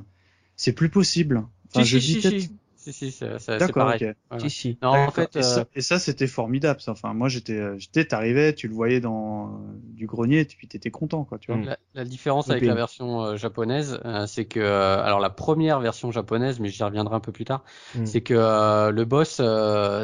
c'est 0.55 0.73
plus 0.73 0.89
possible. 0.89 1.43
Enfin, 1.75 1.85
je 1.85 1.99
dis 1.99 2.21
si, 2.21 2.53
si, 2.93 3.11
c'est 3.11 3.73
pareil. 3.73 4.13
Si, 4.39 4.51
si. 4.51 4.79
Non, 4.83 4.91
en 4.91 5.11
fait, 5.11 5.37
euh, 5.37 5.65
et 5.75 5.81
ça, 5.81 5.99
c'était 5.99 6.27
formidable. 6.27 6.81
Ça. 6.81 6.93
Enfin, 6.93 7.15
moi, 7.15 7.29
j'étais, 7.29 7.59
euh, 7.59 7.79
j'étais, 7.79 8.05
t'arrivais, 8.05 8.55
tu 8.55 8.69
le 8.69 8.75
voyais 8.75 9.01
dans 9.01 9.47
euh, 9.47 9.51
du 9.95 10.07
grenier, 10.07 10.41
et 10.41 10.45
puis 10.45 10.69
t'étais 10.69 10.91
content, 10.91 11.25
quoi, 11.25 11.39
tu 11.39 11.53
vois. 11.53 11.63
La, 11.63 11.79
la 11.95 12.05
différence 12.05 12.51
avec 12.51 12.65
la 12.65 12.75
version 12.75 13.37
japonaise, 13.37 14.01
c'est 14.27 14.45
que, 14.45 14.61
alors 14.61 15.21
la 15.21 15.31
première 15.31 15.81
version 15.81 16.11
japonaise, 16.11 16.61
mais 16.61 16.69
j'y 16.69 16.83
reviendrai 16.83 17.17
un 17.17 17.21
peu 17.21 17.33
plus 17.33 17.45
tard, 17.45 17.65
mm. 17.95 18.07
c'est 18.07 18.21
que 18.21 18.91
le 18.91 19.05
boss 19.05 19.41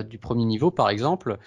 du 0.09 0.19
premier 0.19 0.45
niveau, 0.45 0.71
par 0.71 0.91
exemple, 0.91 1.39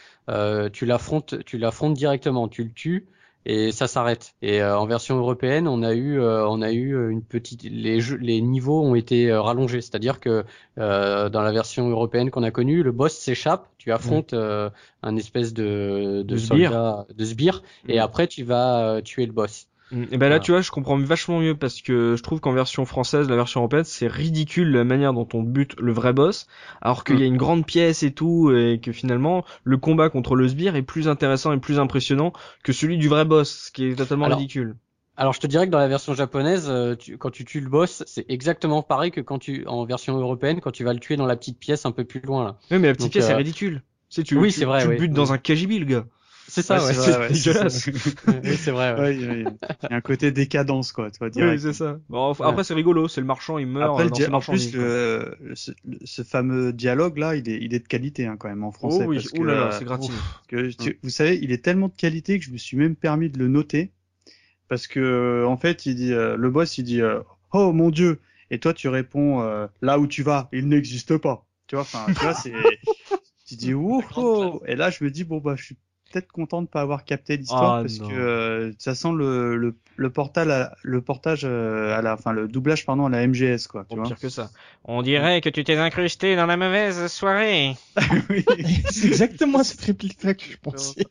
tu 0.73 0.85
l'affrontes, 0.85 1.43
tu 1.45 1.57
l'affrontes 1.57 1.93
directement, 1.93 2.47
tu 2.47 2.63
le 2.63 2.71
tues 2.71 3.07
et 3.47 3.71
ça 3.71 3.87
s'arrête. 3.87 4.35
Et 4.41 4.61
euh, 4.61 4.77
en 4.77 4.85
version 4.85 5.17
européenne, 5.17 5.69
on 5.69 5.81
a 5.81 5.93
eu, 5.93 6.19
euh, 6.19 6.45
on 6.47 6.61
a 6.61 6.73
eu 6.73 6.95
euh, 6.95 7.09
une 7.09 7.23
petite, 7.23 7.63
les, 7.63 7.99
les 8.19 8.41
niveaux 8.41 8.83
ont 8.83 8.93
été 8.93 9.33
rallongés, 9.33 9.79
c'est-à-dire 9.79 10.19
que 10.19 10.43
dans 10.75 11.41
la 11.41 11.51
version 11.51 11.89
européenne 11.89 12.29
qu'on 12.29 12.43
a 12.43 12.51
connue, 12.51 12.83
le 12.83 12.91
boss 12.91 13.13
s'échappe, 13.13 13.69
tu 13.77 13.91
affrontes 13.91 14.33
un 14.33 15.15
espèce 15.15 15.53
de 15.53 16.23
de, 16.23 16.37
soldat, 16.37 17.07
de 17.15 17.25
sbire, 17.25 17.63
et 17.87 17.99
après 17.99 18.27
tu 18.27 18.43
vas 18.43 19.01
tuer 19.01 19.25
le 19.25 19.31
boss. 19.31 19.67
Mm. 19.91 20.03
Et 20.11 20.17
ben 20.17 20.29
là, 20.29 20.39
tu 20.39 20.51
vois, 20.51 20.61
je 20.61 20.71
comprends 20.71 20.97
vachement 20.97 21.39
mieux 21.39 21.55
parce 21.55 21.81
que 21.81 22.15
je 22.15 22.23
trouve 22.23 22.39
qu'en 22.39 22.53
version 22.53 22.85
française, 22.85 23.29
la 23.29 23.35
version 23.35 23.61
européenne, 23.61 23.83
c'est 23.85 24.07
ridicule 24.07 24.71
la 24.71 24.83
manière 24.83 25.13
dont 25.13 25.27
on 25.33 25.41
bute 25.41 25.79
le 25.79 25.91
vrai 25.91 26.13
boss, 26.13 26.47
alors 26.81 27.03
qu'il 27.03 27.19
y 27.19 27.23
a 27.23 27.25
mm. 27.25 27.33
une 27.33 27.37
grande 27.37 27.65
pièce 27.65 28.03
et 28.03 28.11
tout, 28.11 28.51
et 28.51 28.79
que 28.79 28.91
finalement, 28.91 29.45
le 29.63 29.77
combat 29.77 30.09
contre 30.09 30.35
le 30.35 30.47
sbire 30.47 30.75
est 30.75 30.81
plus 30.81 31.07
intéressant 31.07 31.53
et 31.53 31.59
plus 31.59 31.79
impressionnant 31.79 32.33
que 32.63 32.73
celui 32.73 32.97
du 32.97 33.07
vrai 33.07 33.25
boss, 33.25 33.65
ce 33.67 33.71
qui 33.71 33.85
est 33.85 33.95
totalement 33.95 34.27
ridicule. 34.27 34.75
Alors 35.19 35.33
je 35.33 35.39
te 35.39 35.47
dirais 35.47 35.65
que 35.65 35.71
dans 35.71 35.79
la 35.79 35.87
version 35.87 36.13
japonaise, 36.13 36.67
euh, 36.69 36.95
quand 37.17 37.31
tu 37.31 37.43
tues 37.43 37.59
le 37.59 37.69
boss, 37.69 38.03
c'est 38.05 38.25
exactement 38.29 38.83
pareil 38.83 39.09
que 39.09 39.19
quand 39.19 39.39
tu 39.39 39.65
en 39.65 39.83
version 39.83 40.15
européenne, 40.15 40.61
quand 40.61 40.71
tu 40.71 40.83
vas 40.83 40.93
le 40.93 40.99
tuer 40.99 41.17
dans 41.17 41.25
la 41.25 41.35
petite 41.35 41.57
pièce 41.57 41.87
un 41.87 41.91
peu 41.91 42.05
plus 42.05 42.21
loin 42.21 42.43
là. 42.43 42.59
Oui, 42.69 42.77
mais 42.77 42.87
la 42.87 42.93
petite 42.93 43.11
pièce 43.11 43.25
c'est 43.25 43.33
euh, 43.33 43.37
ridicule. 43.37 43.81
C'est 44.09 44.23
tu, 44.23 44.37
oui, 44.37 44.51
c'est 44.51 44.65
vrai. 44.65 44.87
Tu 44.87 44.95
butes 44.95 45.13
dans 45.13 45.33
un 45.33 45.39
KGB 45.39 45.79
le 45.79 45.85
gars. 45.85 46.05
C'est 46.49 46.61
ça, 46.61 46.83
ouais. 46.83 46.93
C'est 46.93 47.51
dégueulasse. 47.51 47.87
oui, 48.27 48.55
c'est 48.57 48.71
vrai. 48.71 48.99
Ouais. 48.99 49.15
il 49.15 49.41
y 49.43 49.93
a 49.93 49.95
un 49.95 50.01
côté 50.01 50.31
décadence, 50.31 50.91
quoi. 50.93 51.11
Tu 51.11 51.19
vois, 51.19 51.29
Oui, 51.29 51.59
c'est 51.59 51.73
ça. 51.73 51.99
Bon, 52.09 52.31
après, 52.31 52.63
c'est 52.63 52.73
rigolo. 52.73 53.07
C'est 53.07 53.21
le 53.21 53.27
marchant, 53.27 53.57
il 53.57 53.67
meurt. 53.67 53.99
Après, 53.99 54.27
dans 54.27 54.37
en 54.37 54.39
plus, 54.39 54.73
le, 54.73 55.37
ce, 55.55 55.71
ce, 56.05 56.23
fameux 56.23 56.71
dialogue-là, 56.71 57.35
il 57.35 57.49
est, 57.49 57.59
il 57.61 57.73
est 57.73 57.79
de 57.79 57.87
qualité, 57.87 58.25
hein, 58.25 58.37
quand 58.39 58.47
même, 58.47 58.63
en 58.63 58.71
français. 58.71 59.03
Oh 59.05 59.09
oui, 59.09 59.17
parce 59.17 59.31
oh 59.37 59.43
là 59.43 59.55
là, 59.55 59.71
c'est 59.71 59.85
gratuit. 59.85 60.13
Que, 60.47 60.71
vous 61.03 61.09
savez, 61.09 61.37
il 61.41 61.51
est 61.51 61.63
tellement 61.63 61.89
de 61.89 61.95
qualité 61.95 62.39
que 62.39 62.45
je 62.45 62.51
me 62.51 62.57
suis 62.57 62.77
même 62.77 62.95
permis 62.95 63.29
de 63.29 63.37
le 63.37 63.49
noter. 63.49 63.91
Parce 64.69 64.87
que, 64.87 65.45
en 65.45 65.57
fait, 65.57 65.85
il 65.85 65.95
dit, 65.95 66.13
euh, 66.13 66.35
le 66.37 66.49
boss, 66.49 66.77
il 66.77 66.83
dit, 66.83 67.01
euh, 67.01 67.21
oh 67.51 67.73
mon 67.73 67.89
dieu. 67.89 68.19
Et 68.51 68.59
toi, 68.59 68.73
tu 68.73 68.87
réponds, 68.87 69.41
euh, 69.41 69.67
là 69.81 69.99
où 69.99 70.07
tu 70.07 70.23
vas, 70.23 70.47
il 70.53 70.67
n'existe 70.69 71.17
pas. 71.17 71.45
Tu 71.67 71.75
vois, 71.75 71.81
enfin, 71.81 72.05
tu 72.07 72.21
vois, 72.21 72.33
c'est, 72.33 72.53
tu 73.45 73.55
dis, 73.55 73.73
oh, 73.73 74.01
oh. 74.15 74.61
Et 74.65 74.75
là, 74.75 74.89
je 74.89 75.03
me 75.03 75.11
dis, 75.11 75.25
bon, 75.25 75.39
bah, 75.39 75.55
je 75.57 75.65
suis 75.65 75.77
peut-être 76.11 76.31
content 76.31 76.61
de 76.61 76.67
pas 76.67 76.81
avoir 76.81 77.05
capté 77.05 77.37
l'histoire 77.37 77.75
Ah, 77.77 77.81
parce 77.81 77.99
non. 77.99 78.07
que 78.07 78.13
euh, 78.13 78.71
ça 78.79 78.95
sent 78.95 79.11
le, 79.15 79.57
le, 79.57 79.75
le 79.95 80.09
portal, 80.09 80.51
à- 80.51 80.75
le 80.83 81.01
portage 81.01 81.41
euh, 81.43 81.97
à 81.97 82.01
la, 82.01 82.13
enfin 82.13 82.31
le 82.31 82.47
doublage 82.47 82.85
pardon 82.85 83.05
à 83.05 83.09
la 83.09 83.25
MGS 83.27 83.67
quoi. 83.67 83.85
Tu 83.89 83.95
vois. 83.95 84.05
pire 84.05 84.19
que 84.19 84.29
ça. 84.29 84.49
On 84.85 85.01
dirait 85.01 85.41
que 85.41 85.49
tu 85.49 85.63
t'es 85.63 85.75
incrusté 85.77 86.35
dans 86.35 86.45
la 86.45 86.57
mauvaise 86.57 87.07
soirée. 87.07 87.75
Oui. 88.29 88.45
c'est 88.89 89.07
exactement 89.07 89.63
cette 89.63 89.81
réplique-là 89.81 90.33
que 90.33 90.43
je 90.45 90.57
pensais. 90.57 91.05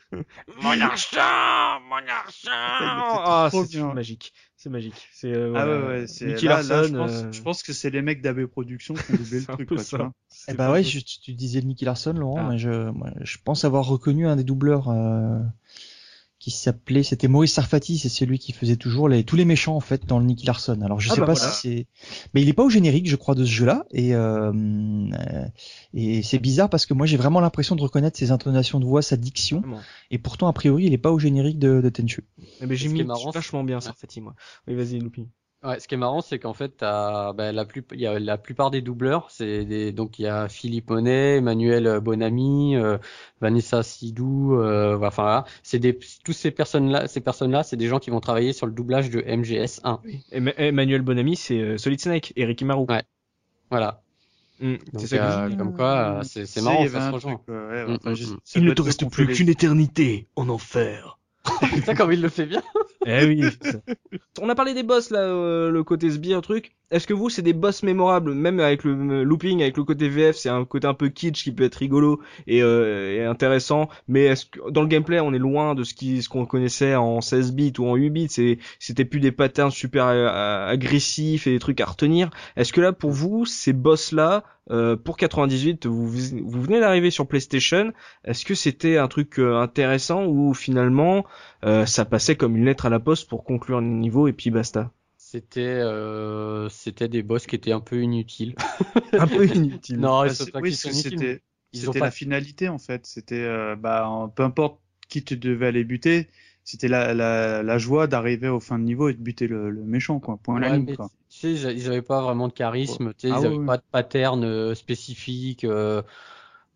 Mon 0.62 0.80
argent, 0.80 1.80
mon 1.88 1.97
argent. 1.97 2.51
Ah, 2.51 3.49
trop 3.51 3.64
c'est 3.64 3.76
bien. 3.76 3.92
magique. 3.92 4.32
C'est 4.66 4.70
magique. 4.70 5.08
C'est 5.12 5.32
euh, 5.32 5.52
Ah 5.54 5.64
voilà. 5.64 5.80
ouais, 5.80 5.86
ouais, 6.00 6.06
c'est 6.08 6.26
Nicky 6.26 6.46
là, 6.46 6.60
là, 6.60 6.68
Larson, 6.82 6.88
je, 6.92 6.96
pense, 6.98 7.12
euh, 7.12 7.30
je 7.30 7.42
pense 7.42 7.62
que 7.62 7.72
c'est 7.72 7.88
les 7.90 8.02
mecs 8.02 8.20
d'AB 8.20 8.46
Productions 8.46 8.94
qui 8.94 9.12
ont 9.12 9.16
doublé 9.16 9.38
le 9.38 9.46
truc, 9.46 9.68
quoi, 9.68 9.78
ça. 9.78 10.10
Eh 10.48 10.54
bah 10.54 10.72
ouais, 10.72 10.82
je- 10.82 10.98
tu 10.98 11.34
disais 11.34 11.60
Nicky 11.62 11.84
Larson, 11.84 12.14
Laurent, 12.14 12.38
Ah. 12.40 12.48
mais 12.50 12.58
je, 12.58 12.90
moi, 12.90 13.10
je 13.20 13.36
pense 13.44 13.64
avoir 13.64 13.86
reconnu 13.86 14.26
un 14.26 14.34
des 14.34 14.42
doubleurs 14.42 14.88
euh, 14.88 15.38
qui 16.51 16.53
s'appelait, 16.53 17.03
c'était 17.03 17.26
Maurice 17.26 17.55
Sarfati, 17.55 17.99
c'est 17.99 18.09
celui 18.09 18.38
qui 18.38 18.53
faisait 18.53 18.76
toujours 18.76 19.09
les 19.09 19.24
tous 19.24 19.34
les 19.34 19.44
méchants 19.44 19.74
en 19.74 19.80
fait 19.80 20.07
dans 20.07 20.20
le 20.20 20.24
Nicky 20.24 20.47
Larson. 20.47 20.80
Alors 20.82 21.01
je 21.01 21.11
Ah 21.11 21.14
sais 21.14 21.20
bah 21.20 21.26
pas 21.26 21.34
voilà. 21.34 21.51
si 21.51 21.61
c'est, 21.61 21.86
mais 22.34 22.42
il 22.42 22.49
est 22.49 22.53
pas 22.53 22.62
au 22.62 22.70
générique, 22.70 23.09
je 23.09 23.16
crois, 23.16 23.34
de 23.34 23.44
ce 23.44 23.51
jeu-là, 23.51 23.84
et 23.90 24.14
euh, 24.14 25.11
et 25.92 26.22
c'est 26.22 26.38
bizarre 26.38 26.70
parce 26.70 26.86
que 26.86 26.94
moi 26.94 27.05
j'ai 27.07 27.16
vraiment 27.16 27.40
l'impression 27.40 27.74
de 27.74 27.82
reconnaître 27.82 28.16
ses 28.16 28.30
intonations 28.30 28.78
de 28.78 28.84
voix, 28.84 29.03
sa 29.03 29.16
diction, 29.16 29.62
et 30.12 30.18
pourtant 30.18 30.47
a 30.47 30.53
priori 30.53 30.84
il 30.84 30.92
est 30.92 30.99
pas 30.99 31.11
au 31.11 31.18
générique 31.18 31.59
de, 31.59 31.80
de 31.80 31.88
Tenchu. 31.88 32.24
Eh 32.61 32.66
ben, 32.66 32.76
j'ai 32.76 32.88
mis 32.88 33.03
marrant, 33.03 33.30
vachement 33.32 33.64
bien 33.64 33.80
Sarfati, 33.80 34.20
moi. 34.20 34.34
Oui, 34.68 34.74
vas-y, 34.76 35.01
Loupi. 35.01 35.26
Ouais, 35.66 35.80
ce 35.80 35.88
qui 35.88 35.94
est 35.94 35.98
marrant, 35.98 36.20
c'est 36.20 36.38
qu'en 36.38 36.52
fait, 36.54 36.68
t'as, 36.76 37.32
ben, 37.32 37.52
la 37.54 37.64
plus, 37.64 37.84
il 37.92 38.00
y 38.00 38.06
a 38.06 38.18
la 38.20 38.38
plupart 38.38 38.70
des 38.70 38.82
doubleurs, 38.82 39.26
c'est 39.30 39.64
des, 39.64 39.90
donc 39.90 40.18
il 40.18 40.22
y 40.22 40.26
a 40.28 40.48
Philippe 40.48 40.90
Monet, 40.90 41.38
Emmanuel 41.38 41.98
Bonamy, 42.00 42.76
euh, 42.76 42.98
Vanessa 43.40 43.82
Sidou, 43.82 44.54
euh, 44.60 44.96
enfin 45.02 45.22
voilà, 45.24 45.44
c'est 45.64 45.78
des, 45.80 45.98
tous 46.24 46.32
ces 46.32 46.50
personnes-là, 46.52 47.08
ces 47.08 47.20
personnes-là, 47.20 47.64
c'est 47.64 47.76
des 47.76 47.88
gens 47.88 47.98
qui 47.98 48.10
vont 48.10 48.20
travailler 48.20 48.52
sur 48.52 48.66
le 48.66 48.72
doublage 48.72 49.10
de 49.10 49.20
MGS 49.26 49.80
1. 49.82 50.00
Em- 50.32 50.52
Emmanuel 50.56 51.02
Bonamy, 51.02 51.34
c'est 51.34 51.58
euh, 51.60 51.78
Solid 51.78 52.00
Snake, 52.00 52.32
Eric 52.36 52.60
Imaru. 52.60 52.86
Ouais. 52.88 53.02
Voilà. 53.70 54.02
Mm, 54.60 54.74
Donc, 54.74 54.80
c'est 54.98 55.06
ça 55.08 55.18
que 55.18 55.24
je 55.24 55.28
euh, 55.38 55.48
dis. 55.48 55.56
comme 55.56 55.74
quoi, 55.74 56.18
euh, 56.20 56.22
c'est, 56.22 56.46
c'est 56.46 56.62
marrant, 56.62 56.82
il 56.84 56.90
ça 56.90 57.08
se 57.08 57.12
rejoint. 57.12 57.34
truc, 57.36 57.48
ouais, 57.48 57.54
ouais, 57.56 57.84
Mm, 57.86 57.96
enfin, 57.96 58.10
mm, 58.12 58.14
je- 58.14 58.26
mm. 58.26 58.38
ça 58.44 58.60
doit 58.60 58.70
être 58.70 58.88
eux 58.88 58.92
qui 58.92 59.04
ont 59.04 59.10
fait 59.10 59.24
les- 59.24 59.50
éternité 59.50 60.28
en 60.36 60.48
enfer. 60.48 61.18
Putain, 61.74 61.94
comme 61.94 62.12
il 62.12 62.20
le 62.22 62.28
fait 62.28 62.46
bien. 62.46 62.62
Eh 63.07 63.24
oui. 63.24 63.40
On 64.40 64.48
a 64.48 64.54
parlé 64.54 64.74
des 64.74 64.82
boss 64.82 65.11
là, 65.11 65.20
euh, 65.20 65.70
le 65.70 65.84
côté 65.84 66.11
sbire 66.11 66.42
truc. 66.42 66.76
Est-ce 66.93 67.09
que 67.09 67.14
vous 67.14 67.30
c'est 67.30 67.43
des 67.43 67.53
boss 67.53 67.82
mémorables, 67.82 68.32
même 68.32 68.61
avec 68.61 68.84
le 68.84 68.93
euh, 68.93 69.24
looping, 69.24 69.61
avec 69.61 69.76
le 69.76 69.82
côté 69.82 70.09
VF, 70.09 70.37
c'est 70.37 70.49
un 70.49 70.64
côté 70.64 70.87
un 70.87 70.95
peu 70.95 71.09
kitsch 71.09 71.43
qui 71.43 71.51
peut 71.51 71.64
être 71.64 71.74
rigolo 71.74 72.20
et, 72.47 72.62
euh, 72.62 73.28
intéressant. 73.28 73.89
Mais 74.07 74.26
est-ce 74.26 74.47
dans 74.70 74.82
le 74.82 74.87
gameplay 74.87 75.18
on 75.18 75.32
est 75.34 75.39
loin 75.39 75.74
de 75.74 75.82
ce 75.82 75.95
qui 75.95 76.22
ce 76.22 76.28
qu'on 76.28 76.47
connaissait 76.47 76.95
en 76.95 77.20
16 77.20 77.55
bits 77.55 77.72
ou 77.80 77.87
en 77.89 77.97
8 77.97 78.11
bits. 78.11 78.59
C'était 78.78 79.05
plus 79.05 79.18
des 79.18 79.32
patterns 79.32 79.72
super 79.72 80.07
euh, 80.07 80.68
agressifs 80.68 81.49
et 81.49 81.51
des 81.51 81.59
trucs 81.59 81.80
à 81.80 81.87
retenir. 81.87 82.30
Est-ce 82.55 82.72
que 82.72 82.80
là 82.80 82.93
pour 82.93 83.11
vous 83.11 83.47
ces 83.47 83.72
boss 83.72 84.12
là 84.12 84.45
euh, 84.70 84.95
pour 84.97 85.16
98 85.16 85.87
vous 85.87 86.07
vous 86.07 86.62
venez 86.62 86.78
d'arriver 86.78 87.11
sur 87.11 87.26
PlayStation. 87.26 87.93
Est-ce 88.24 88.45
que 88.45 88.55
c'était 88.55 88.97
un 88.97 89.09
truc 89.09 89.41
intéressant 89.41 90.24
ou 90.26 90.55
finalement 90.55 91.24
ça 91.62 92.05
passait 92.05 92.37
comme 92.37 92.57
une 92.57 92.64
lettre 92.64 92.87
à 92.87 92.91
la 92.91 93.01
poste 93.01 93.28
pour 93.28 93.43
conclure 93.43 93.80
le 93.80 93.89
niveau 93.89 94.28
et 94.28 94.32
puis 94.32 94.51
basta? 94.51 94.93
C'était, 95.29 95.61
euh, 95.62 96.68
c'était 96.68 97.09
des 97.09 97.24
boss 97.24 97.47
qui 97.49 97.57
étaient 97.57 97.72
un 97.72 97.81
peu 97.81 98.01
inutiles. 98.01 98.55
Un 99.18 99.29
peu 99.29 99.45
inutile. 99.47 99.99
non, 99.99 100.24
Bah, 100.24 100.31
ils 100.31 100.35
sont 100.35 100.47
c'est- 100.47 100.53
pas 100.53 100.61
oui, 100.61 100.72
inutiles, 100.85 100.95
c'était 100.95 101.43
ils 101.72 101.91
ont 101.91 101.95
c'était 101.95 101.99
pas 101.99 102.07
la 102.07 102.11
finalité 102.11 102.68
en 102.68 102.79
fait. 102.79 103.07
C'était 103.07 103.43
euh, 103.43 103.77
bah 103.77 104.09
en- 104.09 104.29
peu 104.29 104.43
importe 104.45 104.81
qui 105.09 105.24
tu 105.24 105.37
devais 105.37 105.66
aller 105.66 105.85
buter, 105.85 106.29
c'était 106.64 106.89
la, 106.89 107.14
la, 107.14 107.62
la 107.62 107.79
joie 107.79 108.07
d'arriver 108.07 108.49
au 108.49 108.61
fin 108.61 108.79
de 108.79 108.85
niveau 108.85 109.09
et 109.09 109.14
de 109.14 109.18
buter 109.22 109.47
le, 109.49 109.70
le 109.70 109.83
méchant 109.85 110.20
quoi. 110.20 110.37
Point 110.39 110.61
la 110.61 110.68
Ouais, 110.68 110.70
ligne 110.70 110.87
mais 110.87 110.97
quoi. 110.97 111.11
tu 111.29 111.57
sais, 111.57 111.74
ils 111.74 111.87
avaient 111.89 112.03
pas 112.03 112.22
vraiment 112.22 112.49
de 112.49 112.53
charisme, 112.53 113.12
tu 113.14 113.29
sais, 113.29 113.31
Ah 113.31 113.41
ils 113.41 113.45
ouais, 113.45 113.47
avaient 113.47 113.59
ouais. 113.59 113.66
pas 113.66 113.77
de 113.77 113.83
pattern 113.91 114.43
euh, 114.45 114.74
spécifique. 114.74 115.64
euh, 115.64 116.03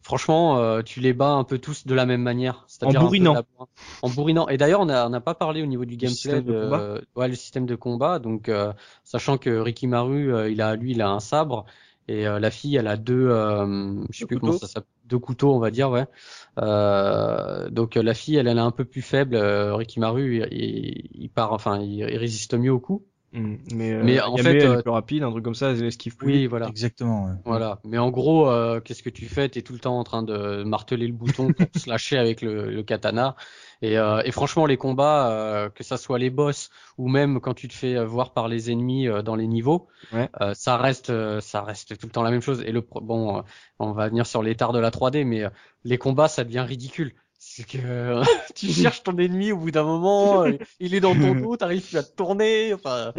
franchement, 0.03 0.59
euh, 0.59 0.83
tu 0.83 1.01
les 1.01 1.13
bats 1.13 1.33
un 1.33 1.45
peu 1.45 1.59
tous 1.59 1.87
de 1.87 1.95
la 1.95 2.07
même 2.07 2.23
manière, 2.23 2.67
peu 2.81 2.87
bourrinant. 2.95 3.35
la- 3.35 3.45
en 4.03 4.11
bourrinant. 4.11 4.49
Et 4.49 4.57
d'ailleurs, 4.57 4.81
on 4.81 4.87
n'a 4.87 5.21
pas 5.21 5.35
parlé 5.35 5.63
au 5.63 5.67
niveau 5.67 5.85
du 5.85 5.97
gameplay 5.97 6.43
système 6.43 6.43
de 6.43 6.53
combat 6.53 6.87
ouais, 7.17 7.29
le 7.29 7.35
système 7.35 7.67
de 7.67 7.75
combat. 7.77 8.19
Donc, 8.19 8.49
euh, 8.49 8.73
sachant 9.05 9.39
que 9.39 9.51
Ricky 9.51 9.87
Maru, 9.87 10.33
euh, 10.35 10.51
il 10.51 10.61
a 10.63 10.77
lui, 10.77 10.93
il 10.93 11.03
a 11.03 11.11
un 11.11 11.21
sabre 11.21 11.67
et 12.09 12.27
euh, 12.27 12.41
la 12.41 12.51
fille, 12.51 12.77
elle 12.77 12.87
a 12.89 12.97
deux, 12.97 13.29
euh, 13.29 14.05
je 14.11 14.19
sais 14.21 14.25
Deux 14.25 14.27
plus 14.27 14.37
comment 14.39 14.53
couteaux. 14.53 14.53
ça 14.53 14.67
s'appelle, 14.67 14.91
deux 15.05 15.19
couteaux, 15.19 15.55
on 15.55 15.59
va 15.61 15.71
dire, 15.71 15.91
ouais. 15.91 16.07
Euh, 16.59 17.71
donc 17.71 17.97
euh, 17.97 18.03
la 18.03 18.15
fille, 18.15 18.37
elle, 18.37 18.49
elle 18.49 18.59
est 18.59 18.61
un 18.61 18.71
peu 18.73 18.85
plus 18.85 19.03
faible. 19.03 19.37
euh, 19.37 19.75
Ricky 19.77 20.01
Maru, 20.01 20.39
il, 20.39 20.49
il, 20.53 21.23
il 21.25 21.31
part, 21.31 21.53
enfin, 21.53 21.81
il, 21.81 21.93
il 22.01 22.17
résiste 22.19 22.55
mieux 22.55 22.73
au 22.73 22.81
coup. 22.81 23.07
Mm. 23.33 23.55
Mais, 23.75 23.93
euh, 23.93 24.03
Mais 24.05 24.21
en 24.21 24.37
Yame, 24.37 24.45
fait, 24.47 24.51
elle 24.59 24.67
euh, 24.67 24.79
est 24.79 24.83
plus 24.83 24.91
rapide, 24.91 25.23
un 25.23 25.31
truc 25.31 25.45
comme 25.45 25.55
ça, 25.55 25.71
elle 25.71 25.85
esquive 25.85 26.17
plus. 26.17 26.27
Oui, 26.27 26.39
vite. 26.41 26.51
voilà. 26.51 26.67
Exactement. 26.69 27.27
ouais. 27.27 27.33
Voilà. 27.45 27.79
Mais 27.85 27.99
en 27.99 28.11
gros, 28.11 28.51
euh, 28.51 28.81
qu'est-ce 28.81 29.03
que 29.05 29.11
tu 29.11 29.27
fais? 29.27 29.49
T'es 29.49 29.63
tout 29.63 29.73
le 29.73 29.79
temps 29.79 29.99
en 29.99 30.05
train 30.05 30.23
de 30.25 30.65
marteler 30.65 31.07
le 31.07 31.13
bouton 31.13 31.53
pour 31.53 31.67
se 31.77 31.89
lâcher 31.89 32.19
avec 32.19 32.43
le, 32.43 32.71
le 32.71 32.83
katana. 32.83 33.37
Et, 33.83 33.99
euh, 33.99 34.21
et 34.25 34.33
franchement, 34.33 34.67
les 34.67 34.77
combats, 34.77 35.31
euh, 35.31 35.71
que 35.71 35.85
ça 35.85 35.97
soit 35.97 36.19
les 36.19 36.29
boss 36.31 36.71
ou 36.99 37.09
même 37.09 37.41
quand 37.41 37.55
tu 37.55 37.69
te 37.69 37.73
fais 37.73 37.97
euh, 37.97 38.05
voir 38.05 38.33
par 38.33 38.49
les 38.49 38.71
ennemis 38.71 39.07
euh, 39.09 39.23
dans 39.23 39.37
les 39.37 39.47
niveaux, 39.47 39.87
Ouais. 40.13 40.29
euh, 40.41 40.53
ça 40.55 40.77
reste, 40.77 41.11
euh, 41.11 41.41
ça 41.41 41.63
reste 41.63 41.97
tout 41.99 42.07
le 42.07 42.13
temps 42.13 42.23
la 42.23 42.31
même 42.31 42.43
chose. 42.43 42.63
Et 42.67 42.73
le 42.73 42.83
pro- 42.83 43.01
bon, 43.01 43.39
euh, 43.39 43.43
on 43.79 43.93
va 43.93 44.09
venir 44.09 44.27
sur 44.27 44.43
l'étard 44.43 44.73
de 44.73 44.81
la 44.81 44.91
3D, 44.91 45.25
mais 45.25 45.45
euh, 45.45 45.51
les 45.85 45.99
combats, 45.99 46.29
ça 46.29 46.45
devient 46.45 46.65
ridicule. 46.67 47.15
C'est 47.61 47.79
que 47.79 47.85
euh, 47.85 48.23
tu 48.55 48.69
cherches 48.69 49.03
ton 49.03 49.17
ennemi 49.19 49.53
au 49.53 49.57
bout 49.59 49.71
d'un 49.71 49.85
moment, 49.85 50.45
euh, 50.45 50.53
il 50.79 50.95
est 50.95 51.01
dans 51.01 51.15
ton 51.15 51.35
dos, 51.35 51.57
t'arrives 51.57 51.87
plus 51.87 51.97
à 51.99 52.03
te 52.03 52.15
tourner. 52.17 52.73
Enfin, 52.75 53.13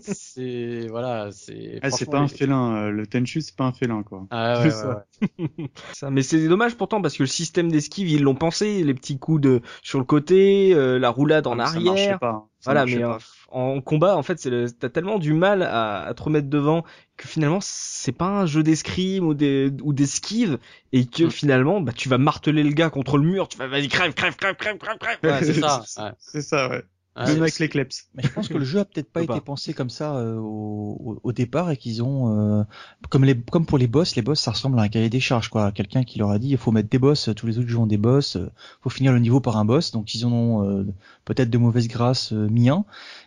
c'est 0.00 0.86
voilà, 0.88 1.30
c'est. 1.32 1.78
Ah, 1.82 1.90
c'est 1.90 2.06
pas 2.06 2.18
un 2.18 2.28
félin, 2.28 2.76
euh, 2.76 2.90
le 2.90 3.06
Tenchu 3.06 3.40
c'est 3.40 3.56
pas 3.56 3.64
un 3.64 3.72
félin 3.72 4.02
quoi. 4.02 4.26
Ah, 4.30 4.62
ouais, 4.62 4.70
ça. 4.70 5.04
ouais. 5.38 5.70
Ça, 5.92 6.10
mais 6.10 6.22
c'est 6.22 6.46
dommage 6.48 6.76
pourtant 6.76 7.02
parce 7.02 7.16
que 7.16 7.22
le 7.24 7.28
système 7.28 7.70
d'esquive 7.70 8.08
ils 8.08 8.22
l'ont 8.22 8.34
pensé, 8.34 8.84
les 8.84 8.94
petits 8.94 9.18
coups 9.18 9.40
de 9.40 9.62
sur 9.82 9.98
le 9.98 10.04
côté, 10.04 10.72
euh, 10.74 10.98
la 10.98 11.10
roulade 11.10 11.46
en 11.46 11.58
Ah, 11.58 11.64
mais 11.64 11.66
Ça 11.66 11.80
marchait 11.80 12.02
arrière. 12.04 12.18
pas. 12.20 12.46
Voilà, 12.68 12.86
mais 12.86 13.02
euh, 13.02 13.14
en 13.50 13.80
combat, 13.80 14.16
en 14.16 14.22
fait, 14.22 14.38
c'est 14.38 14.50
le- 14.50 14.70
t'as 14.70 14.88
tellement 14.90 15.18
du 15.18 15.32
mal 15.32 15.62
à, 15.62 16.02
à 16.04 16.14
te 16.14 16.22
remettre 16.22 16.48
devant 16.48 16.84
que 17.16 17.26
finalement, 17.26 17.58
c'est 17.62 18.12
pas 18.12 18.26
un 18.26 18.46
jeu 18.46 18.62
d'escrime 18.62 19.26
ou 19.26 19.34
des 19.34 19.72
ou 19.82 19.92
d'esquive 19.92 20.58
et 20.92 21.06
que 21.06 21.24
Mm. 21.24 21.30
finalement, 21.30 21.80
bah, 21.80 21.92
tu 21.92 22.08
vas 22.08 22.18
marteler 22.18 22.62
le 22.62 22.70
gars 22.72 22.90
contre 22.90 23.16
le 23.18 23.24
mur, 23.24 23.48
tu 23.48 23.56
vas 23.58 23.66
vas-y 23.66 23.88
crève, 23.88 24.12
crève, 24.14 24.36
crève, 24.36 24.54
crève, 24.56 24.78
crève, 24.78 24.98
crève. 24.98 25.18
Ouais, 25.22 25.42
c'est 25.42 25.60
ça. 25.60 25.84
Ouais. 25.98 26.12
C'est 26.18 26.42
ça 26.42 26.68
ouais. 26.68 26.82
Ouais, 27.18 27.26
Même 27.32 27.42
avec 27.42 27.58
les. 27.58 27.68
Mais 28.14 28.22
je 28.22 28.28
pense 28.28 28.46
que 28.48 28.56
le 28.58 28.64
jeu 28.64 28.78
a 28.78 28.84
peut-être 28.84 29.10
pas 29.10 29.20
été 29.22 29.26
pas. 29.26 29.40
pensé 29.40 29.74
comme 29.74 29.90
ça 29.90 30.14
euh, 30.16 30.36
au, 30.36 30.96
au- 31.04 31.20
au 31.24 31.32
départ 31.32 31.70
et 31.70 31.76
qu'ils 31.76 32.02
ont 32.02 32.60
euh, 32.60 32.62
comme 33.10 33.24
les 33.24 33.36
comme 33.38 33.66
pour 33.66 33.76
les 33.78 33.88
boss, 33.88 34.14
les 34.14 34.22
boss 34.22 34.40
ça 34.40 34.52
ressemble 34.52 34.78
à 34.78 34.82
un 34.82 34.88
cahier 34.88 35.10
des 35.10 35.18
charges 35.20 35.48
quoi. 35.48 35.72
Quelqu'un 35.72 36.04
qui 36.04 36.18
leur 36.20 36.30
a 36.30 36.38
dit 36.38 36.50
il 36.50 36.56
faut 36.58 36.70
mettre 36.70 36.88
des 36.88 36.98
boss, 37.00 37.28
tous 37.34 37.46
les 37.46 37.58
autres 37.58 37.68
jeux 37.68 37.78
ont 37.78 37.86
des 37.86 37.96
boss, 37.96 38.36
euh, 38.36 38.48
faut 38.82 38.90
finir 38.90 39.12
le 39.12 39.18
niveau 39.18 39.40
par 39.40 39.56
un 39.56 39.64
boss. 39.64 39.90
Donc 39.90 40.14
ils 40.14 40.24
en 40.26 40.32
ont 40.32 40.68
euh, 40.70 40.84
peut-être 41.24 41.50
de 41.50 41.58
mauvaise 41.58 41.88
grâce 41.88 42.32
euh, 42.32 42.48
mis 42.48 42.68
un, 42.68 42.84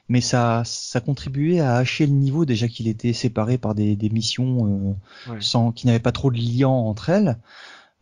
mais 0.08 0.22
ça 0.22 0.64
ça 0.66 1.02
contribuait 1.02 1.60
à 1.60 1.76
hacher 1.76 2.06
le 2.06 2.14
niveau 2.14 2.46
déjà 2.46 2.68
qu'il 2.70 2.88
était 2.88 3.14
séparé 3.14 3.58
par 3.58 3.76
des, 3.76 3.96
des 3.98 4.10
missions 4.10 4.68
euh, 5.28 5.32
Ouais. 5.32 5.38
sans 5.42 5.72
qui 5.74 5.86
n'avaient 5.88 6.00
pas 6.00 6.12
trop 6.14 6.32
de 6.32 6.38
liens 6.38 6.70
entre 6.70 7.10
elles. 7.10 7.38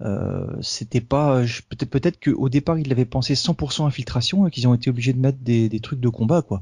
Euh, 0.01 0.47
c'était 0.61 1.01
pas 1.01 1.43
je- 1.45 1.61
peut-être 1.61 1.89
peut-être 1.89 2.19
qu'au 2.23 2.47
départ 2.47 2.79
ils 2.79 2.87
l'avaient 2.87 3.03
pensé 3.05 3.35
100% 3.35 3.85
infiltration 3.85 4.47
et 4.47 4.51
qu'ils 4.51 4.65
ont 4.67 4.73
été 4.73 4.89
obligés 4.89 5.11
de 5.11 5.19
mettre 5.19 5.39
des, 5.39 5.67
des 5.67 5.79
trucs 5.81 5.99
de 5.99 6.07
combat 6.07 6.41
quoi. 6.41 6.61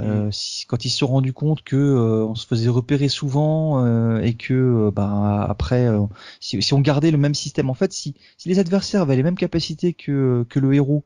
Euh, 0.00 0.30
si- 0.30 0.66
quand 0.66 0.84
ils 0.84 0.90
se 0.90 0.98
sont 0.98 1.08
rendus 1.08 1.32
compte 1.32 1.62
que 1.62 1.76
euh, 1.76 2.24
on 2.24 2.34
se 2.36 2.46
faisait 2.46 2.68
repérer 2.68 3.08
souvent 3.08 3.84
euh, 3.84 4.20
et 4.20 4.34
que 4.34 4.54
euh, 4.54 4.90
bah, 4.92 5.44
après 5.48 5.86
euh, 5.88 6.02
si, 6.40 6.62
si 6.62 6.74
on 6.74 6.80
gardait 6.80 7.10
le 7.10 7.18
même 7.18 7.34
système 7.34 7.70
en 7.70 7.74
fait 7.74 7.92
si, 7.92 8.14
si 8.38 8.48
les 8.48 8.58
adversaires 8.60 9.02
avaient 9.02 9.16
les 9.16 9.22
mêmes 9.24 9.36
capacités 9.36 9.92
que, 9.92 10.46
que 10.48 10.60
le 10.60 10.74
héros 10.74 11.04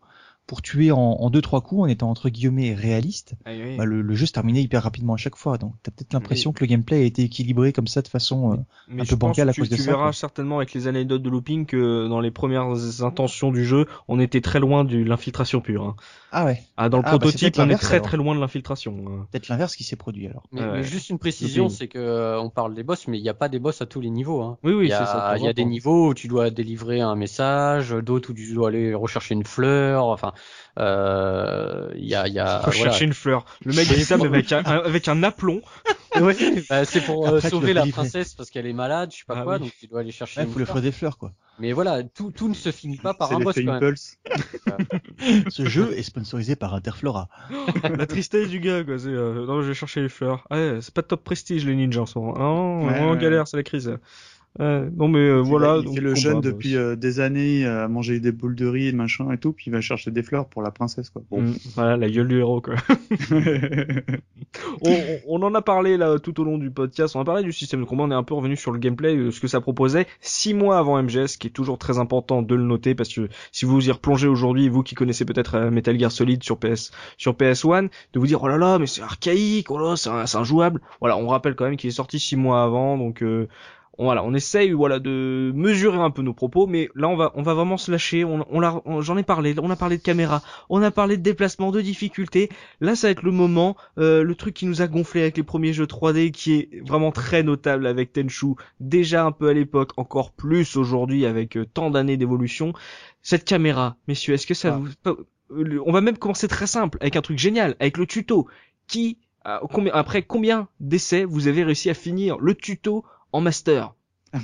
pour 0.51 0.62
tuer 0.62 0.90
en, 0.90 0.98
en 0.98 1.30
deux 1.30 1.40
trois 1.40 1.61
coups 1.61 1.82
en 1.82 1.86
étant 1.86 2.11
entre 2.11 2.28
guillemets 2.28 2.74
réaliste 2.74 3.34
aïe. 3.44 3.76
bah, 3.78 3.84
le, 3.84 4.03
le 4.03 4.14
jeu 4.16 4.26
se 4.26 4.32
terminait 4.32 4.61
hyper 4.62 4.82
rapidement 4.82 5.14
à 5.14 5.16
chaque 5.16 5.36
fois 5.36 5.59
donc 5.59 5.74
t'as 5.84 5.92
peut-être 5.92 6.12
l'impression 6.12 6.53
que 6.53 6.59
le 6.64 6.66
gameplay 6.66 6.96
a 6.96 7.05
été 7.05 7.22
équilibré 7.22 7.72
comme 7.72 7.86
ça 7.86 8.03
de 8.03 8.09
façon 8.09 8.53
euh, 8.53 8.57
Mais 8.88 9.03
un 9.03 9.05
je 9.05 9.11
peu 9.11 9.16
pense 9.16 9.28
bancal 9.36 9.48
à 9.48 9.53
que 9.53 9.55
tu, 9.55 9.61
cause 9.61 9.68
de 9.70 9.76
tu 9.76 9.82
ça, 9.82 9.92
verras 9.92 10.03
quoi. 10.07 10.12
certainement 10.12 10.57
avec 10.57 10.72
les 10.74 10.88
anecdotes 10.88 11.22
de 11.22 11.30
looping 11.30 11.66
que 11.66 12.09
dans 12.09 12.18
les 12.20 12.32
premières 12.32 12.66
intentions 13.05 13.53
du 13.53 13.64
jeu, 13.64 13.86
on 14.09 14.18
était 14.18 14.40
très 14.40 14.59
loin 14.59 14.82
de 14.84 14.98
l'infiltration 14.98 15.61
pure. 15.61 15.84
hein. 15.84 15.96
ah 16.32 16.44
ouais 16.46 16.62
Ah, 16.76 16.88
dans 16.88 16.98
le 16.98 17.05
Ah, 17.07 17.12
bah, 17.12 17.18
prototype, 17.20 17.55
on 17.59 17.68
est 17.70 17.76
très 17.76 17.94
alors. 17.96 18.07
très 18.09 18.16
loin 18.16 18.34
de 18.34 18.40
l'infiltration. 18.40 18.96
hein. 19.07 19.26
peut-être 19.30 19.48
l'inverse 19.48 19.76
qui 19.76 19.84
s'est 19.84 19.96
produit 19.96 20.26
alors 20.26 20.42
Mais, 20.53 20.82
juste 20.82 21.11
une 21.11 21.18
précision, 21.18 21.68
c'est 21.68 21.86
que 21.88 21.98
euh, 21.98 22.40
on 22.40 22.51
parle 22.51 22.74
des 22.74 22.82
boss, 22.82 23.07
mais 23.09 23.18
il 23.18 23.22
n'y 23.22 23.28
a 23.28 23.34
pas 23.34 23.48
des 23.48 23.59
boss 23.61 23.80
à 23.82 23.86
tous 23.86 24.01
les 24.01 24.11
niveaux. 24.11 24.42
Hein. 24.42 24.59
Oui, 24.64 24.72
oui, 24.72 24.84
il 24.86 24.88
y 24.88 24.90
c'est 24.90 24.96
ça. 25.05 25.34
il 25.38 25.44
y 25.44 25.48
a 25.48 25.53
des 25.53 25.64
niveaux 25.64 26.09
où 26.09 26.14
tu 26.14 26.26
dois 26.28 26.51
délivrer 26.51 27.01
un 27.01 27.14
message, 27.14 27.90
d'autres 27.90 28.30
où 28.30 28.34
tu 28.34 28.53
dois 28.55 28.68
aller 28.68 28.94
rechercher 28.94 29.34
une 29.34 29.44
fleur. 29.44 30.07
Enfin, 30.07 30.32
euh, 30.78 31.91
il 31.97 32.07
y 32.07 32.14
a, 32.14 32.26
il 32.28 32.34
y 32.34 32.38
a 32.38 32.61
Faut 32.61 32.70
voilà. 32.70 32.91
chercher 32.91 33.05
une 33.05 33.14
fleur. 33.14 33.45
Le 33.64 33.72
mec 33.74 33.88
dit 33.88 34.05
ça 34.05 34.16
mais 34.16 34.26
avec 34.26 34.53
un, 34.53 34.62
avec 34.62 35.09
un 35.09 35.22
aplomb. 35.22 35.61
bah, 36.70 36.84
c'est 36.84 37.01
pour 37.03 37.28
euh, 37.28 37.36
Après, 37.36 37.51
sauver 37.51 37.72
la 37.72 37.86
princesse 37.86 38.34
parce 38.34 38.51
qu'elle 38.51 38.66
est 38.66 38.72
malade, 38.72 39.11
je 39.12 39.18
sais 39.18 39.24
pas 39.26 39.34
Ah 39.38 39.43
quoi, 39.43 39.55
oui. 39.55 39.61
donc 39.61 39.72
tu 39.78 39.86
dois 39.86 40.01
aller 40.01 40.11
chercher. 40.12 40.41
Il 40.41 40.47
une 40.47 40.53
faut 40.53 40.59
lui 40.59 40.64
fleur. 40.64 40.76
offrir 40.76 40.91
des 40.91 40.97
fleurs, 40.97 41.18
quoi. 41.18 41.32
Mais 41.59 41.72
voilà, 41.72 42.03
tout, 42.03 42.30
tout 42.30 42.49
ne 42.49 42.55
se 42.55 42.72
finit 42.72 42.97
pas 42.97 43.12
par 43.14 43.32
un 43.32 43.38
boss 43.41 43.55
quand 43.57 43.80
même. 43.80 43.95
Ce 45.51 45.64
jeu 45.66 45.93
est 45.97 46.03
sponsorisé 46.03 46.57
par 46.57 46.74
Interflora. 46.74 47.28
La 47.99 48.07
tristesse 48.07 48.49
du 48.49 48.61
gars, 48.61 48.82
quoi. 48.82 48.99
C'est, 48.99 49.09
euh, 49.09 49.47
non, 49.47 49.61
je 49.62 49.68
vais 49.68 49.74
chercher 49.74 50.01
les 50.03 50.09
fleurs. 50.09 50.47
Ah 50.51 50.57
Ouais, 50.57 50.78
c'est 50.80 50.95
pas 50.95 51.03
top 51.03 51.22
prestige 51.22 51.66
les 51.66 51.74
ninjas 51.76 52.01
en 52.01 52.07
ce 52.07 52.18
moment. 52.18 52.34
Non, 52.38 52.86
Ouais, 52.86 52.93
on 52.93 52.95
est 52.95 53.01
en 53.01 53.12
ouais. 53.12 53.18
galère, 53.18 53.47
c'est 53.47 53.57
la 53.59 53.62
crise. 53.62 53.97
Ouais, 54.59 54.88
non 54.96 55.07
mais 55.07 55.20
euh, 55.20 55.42
Il 55.44 55.48
voilà. 55.48 55.76
il 55.78 55.84
donc, 55.84 55.94
fait 55.94 56.01
le 56.01 56.14
jeune 56.16 56.40
depuis 56.40 56.74
euh, 56.76 56.96
des 56.96 57.20
années 57.20 57.64
à 57.64 57.86
manger 57.86 58.18
des 58.18 58.32
boules 58.32 58.57
de 58.57 58.66
riz 58.66 58.88
et 58.88 58.92
machin 58.92 59.30
et 59.30 59.38
tout, 59.38 59.53
puis 59.53 59.66
il 59.68 59.72
va 59.72 59.80
chercher 59.80 60.11
des 60.11 60.24
fleurs 60.24 60.48
pour 60.48 60.61
la 60.61 60.72
princesse 60.72 61.09
quoi. 61.09 61.22
Bon. 61.30 61.42
Mm, 61.42 61.55
voilà, 61.76 61.96
la 61.96 62.11
gueule 62.11 62.26
du 62.26 62.38
héros 62.40 62.61
quoi. 62.61 62.74
on, 64.82 64.96
on- 65.28 65.42
en 65.42 65.55
a 65.55 65.62
parlé 65.62 65.96
là 65.96 66.18
tout 66.18 66.38
au 66.40 66.44
long 66.44 66.59
du 66.59 66.70
podcast. 66.70 67.16
On 67.16 67.20
a 67.20 67.24
parlé 67.24 67.42
du 67.42 67.53
système 67.53 67.80
de 67.80 67.84
combat. 67.86 68.05
On 68.05 68.11
est 68.11 68.14
un 68.14 68.22
peu 68.22 68.34
revenu 68.34 68.57
sur 68.57 68.72
le 68.72 68.78
gameplay, 68.78 69.16
euh, 69.16 69.30
ce 69.30 69.40
que 69.40 69.46
ça 69.48 69.61
proposait 69.61 70.07
six 70.20 70.53
mois 70.55 70.78
avant 70.78 71.01
MGS, 71.03 71.36
qui 71.38 71.46
est 71.46 71.51
toujours 71.51 71.78
très 71.78 71.98
important 71.98 72.42
de 72.42 72.55
le 72.55 72.64
noter 72.64 72.94
parce 72.94 73.09
que 73.12 73.28
si 73.53 73.64
vous 73.64 73.88
y 73.88 73.92
replongez 73.92 74.28
aujourd'hui, 74.28 74.68
vous 74.68 74.82
qui 74.82 74.94
connaissez 74.94 75.24
peut-être 75.24 75.55
euh, 75.55 75.70
Metal 75.70 75.98
Gear 75.98 76.11
Solid 76.12 76.42
sur 76.42 76.59
PS 76.59 76.90
sur 77.16 77.34
PS1, 77.34 77.88
de 78.12 78.18
vous 78.18 78.26
dire 78.26 78.42
oh 78.42 78.48
là 78.48 78.59
là 78.59 78.78
mais 78.78 78.86
c'est 78.86 79.03
archaïque, 79.03 79.70
oh 79.70 79.78
là 79.78 79.96
c'est 79.96 80.11
un- 80.11 80.26
c'est 80.26 80.38
injouable. 80.38 80.80
Voilà, 81.01 81.16
on 81.16 81.28
rappelle 81.28 81.55
quand 81.55 81.64
même 81.64 81.76
qu'il 81.76 81.88
est 81.88 81.92
sorti 81.92 82.18
six 82.18 82.36
mois 82.36 82.62
avant, 82.62 82.98
donc 82.98 83.22
euh, 83.22 83.48
on, 84.01 84.05
voilà, 84.05 84.24
on 84.24 84.32
essaye 84.34 84.72
voilà 84.72 84.98
de 84.98 85.53
mesurer 85.55 85.98
un 85.98 86.11
peu 86.11 86.22
nos 86.22 86.32
propos, 86.32 86.66
mais 86.66 86.88
là 86.94 87.07
on 87.09 87.16
va 87.16 87.30
on 87.34 87.42
va 87.42 87.53
vraiment 87.55 87.76
se 87.76 87.90
lâcher. 87.90 88.24
On, 88.24 88.44
on 88.51 89.01
j'en 89.03 89.16
ai 89.18 89.22
parlé, 89.22 89.55
on 89.62 89.70
a 89.70 89.76
parlé 89.76 89.98
de 89.98 90.03
caméra, 90.03 90.42
on 90.70 90.82
a 90.82 90.90
parlé 90.90 91.18
de 91.18 91.22
déplacement, 91.22 91.70
de 91.70 91.80
difficulté. 91.82 92.48
Là, 92.80 92.96
ça 92.96 93.07
va 93.09 93.11
être 93.12 93.22
le 93.22 93.30
moment, 93.30 93.76
euh, 93.98 94.22
le 94.24 94.34
truc 94.34 94.55
qui 94.55 94.64
nous 94.66 94.80
a 94.82 94.86
gonflé 94.88 95.20
avec 95.20 95.36
les 95.36 95.42
premiers 95.42 95.72
jeux 95.74 95.84
3D, 95.86 96.30
qui 96.30 96.55
est 96.55 96.82
vraiment 96.86 97.12
très 97.12 97.42
notable 97.42 97.86
avec 97.86 98.12
Tenchu, 98.14 98.55
déjà 98.80 99.24
un 99.24 99.32
peu 99.32 99.48
à 99.48 99.53
l'époque, 99.53 99.92
encore 99.98 100.32
plus 100.32 100.76
aujourd'hui 100.76 101.26
avec 101.26 101.57
euh, 101.57 101.66
tant 101.66 101.90
d'années 101.90 102.16
d'évolution. 102.16 102.72
Cette 103.22 103.44
caméra, 103.44 103.96
messieurs, 104.09 104.34
est-ce 104.34 104.46
que 104.46 104.55
ça 104.55 104.74
Ah. 104.74 104.78
vous... 104.78 104.88
euh, 105.55 105.78
On 105.84 105.92
va 105.92 106.01
même 106.01 106.16
commencer 106.16 106.48
très 106.48 106.66
simple, 106.66 106.96
avec 107.03 107.16
un 107.16 107.22
truc 107.22 107.38
génial, 107.38 107.76
avec 107.80 107.98
le 107.98 108.07
tuto. 108.07 108.46
Qui, 108.86 109.18
combien, 109.70 109.92
après 109.92 110.22
combien 110.22 110.68
d'essais 110.80 111.24
vous 111.24 111.48
avez 111.48 111.64
réussi 111.64 111.90
à 111.90 111.94
finir? 111.94 112.38
Le 112.38 112.55
tuto 112.55 113.05
en 113.32 113.40
master 113.40 113.94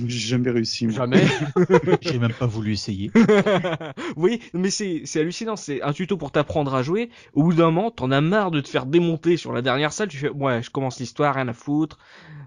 J'ai 0.07 0.19
jamais 0.19 0.51
réussi. 0.51 0.87
moi. 0.87 0.95
Jamais. 0.97 1.25
J'ai 2.01 2.19
même 2.19 2.33
pas 2.33 2.47
voulu 2.47 2.73
essayer. 2.73 3.11
oui, 4.17 4.41
mais 4.53 4.71
c'est 4.71 5.03
c'est 5.05 5.21
hallucinant. 5.21 5.57
C'est 5.57 5.83
un 5.83 5.93
tuto 5.93 6.17
pour 6.17 6.31
t'apprendre 6.33 6.75
à 6.75 6.83
jouer. 6.83 7.11
Au 7.35 7.43
bout 7.45 7.55
d'un 7.55 7.67
moment, 7.71 7.91
t'en 7.91 8.11
as 8.11 8.21
marre 8.21 8.51
de 8.51 8.61
te 8.61 8.69
faire 8.69 8.87
démonter 8.87 9.37
sur 9.37 9.53
la 9.53 9.63
dernière 9.63 9.93
salle. 9.93 10.09
Tu 10.09 10.17
fais, 10.19 10.31
ouais, 10.31 10.63
je 10.63 10.71
commence 10.71 10.99
l'histoire, 10.99 11.35
rien 11.37 11.49
à 11.49 11.53
foutre. 11.53 11.99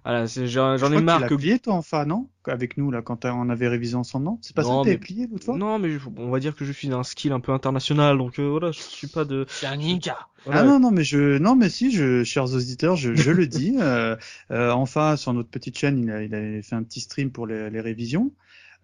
Voilà, 0.06 0.28
c'est- 0.28 0.48
j'en 0.48 0.78
Je 0.78 0.86
j'en 0.86 0.92
ai 0.94 0.98
que 0.98 1.02
marre 1.02 1.22
tu 1.22 1.28
que. 1.28 1.34
l'as 1.34 1.38
plié 1.40 1.60
toi 1.60 1.74
enfin 1.76 2.06
non? 2.06 2.30
Avec 2.46 2.78
nous 2.78 2.90
là 2.90 3.02
quand 3.04 3.26
on 3.26 3.50
avait 3.50 3.68
révisé 3.68 3.96
ensemble 3.96 4.26
non? 4.26 4.40
C'est 4.42 4.56
pas 4.56 4.64
Non, 4.64 4.70
ça 4.70 4.76
que 4.80 4.84
t'avais 4.86 4.92
mais- 4.96 4.98
plié 5.00 5.28
l'autre 5.28 5.46
fois? 5.46 5.58
Non, 5.58 5.78
mais 5.78 5.92
je- 5.92 6.00
on 6.18 6.30
va 6.32 6.40
dire 6.40 6.56
que 6.56 6.66
je 6.66 6.72
suis 6.72 6.88
d'un 6.88 7.04
skill 7.04 7.32
un 7.34 7.40
peu 7.42 7.52
international, 7.52 8.18
donc 8.18 8.40
euh, 8.40 8.48
voilà, 8.50 8.72
je 8.72 8.80
suis 8.82 9.08
pas 9.08 9.24
de. 9.26 9.46
C'est 9.50 9.68
un 9.68 9.76
ninja. 9.78 10.18
Voilà. 10.46 10.62
Ah 10.62 10.64
non 10.64 10.80
non 10.80 10.92
mais 10.92 11.04
je 11.04 11.38
non 11.38 11.56
mais 11.56 11.70
si 11.70 11.92
je 11.92 12.24
chers 12.24 12.54
auditeurs 12.54 12.96
je, 12.96 13.14
je 13.16 13.32
le 13.32 13.48
dis 13.48 13.76
euh, 13.82 14.16
euh, 14.52 14.72
enfin 14.72 15.16
sur 15.16 15.34
notre 15.34 15.50
petite 15.50 15.78
chaîne 15.78 16.00
il, 16.00 16.12
a, 16.12 16.24
il 16.24 16.34
avait 16.36 16.62
fait 16.62 16.76
un 16.76 16.84
petit 16.84 17.02
stream 17.02 17.32
pour 17.32 17.48
les, 17.48 17.70
les 17.70 17.82
révisions. 17.82 18.32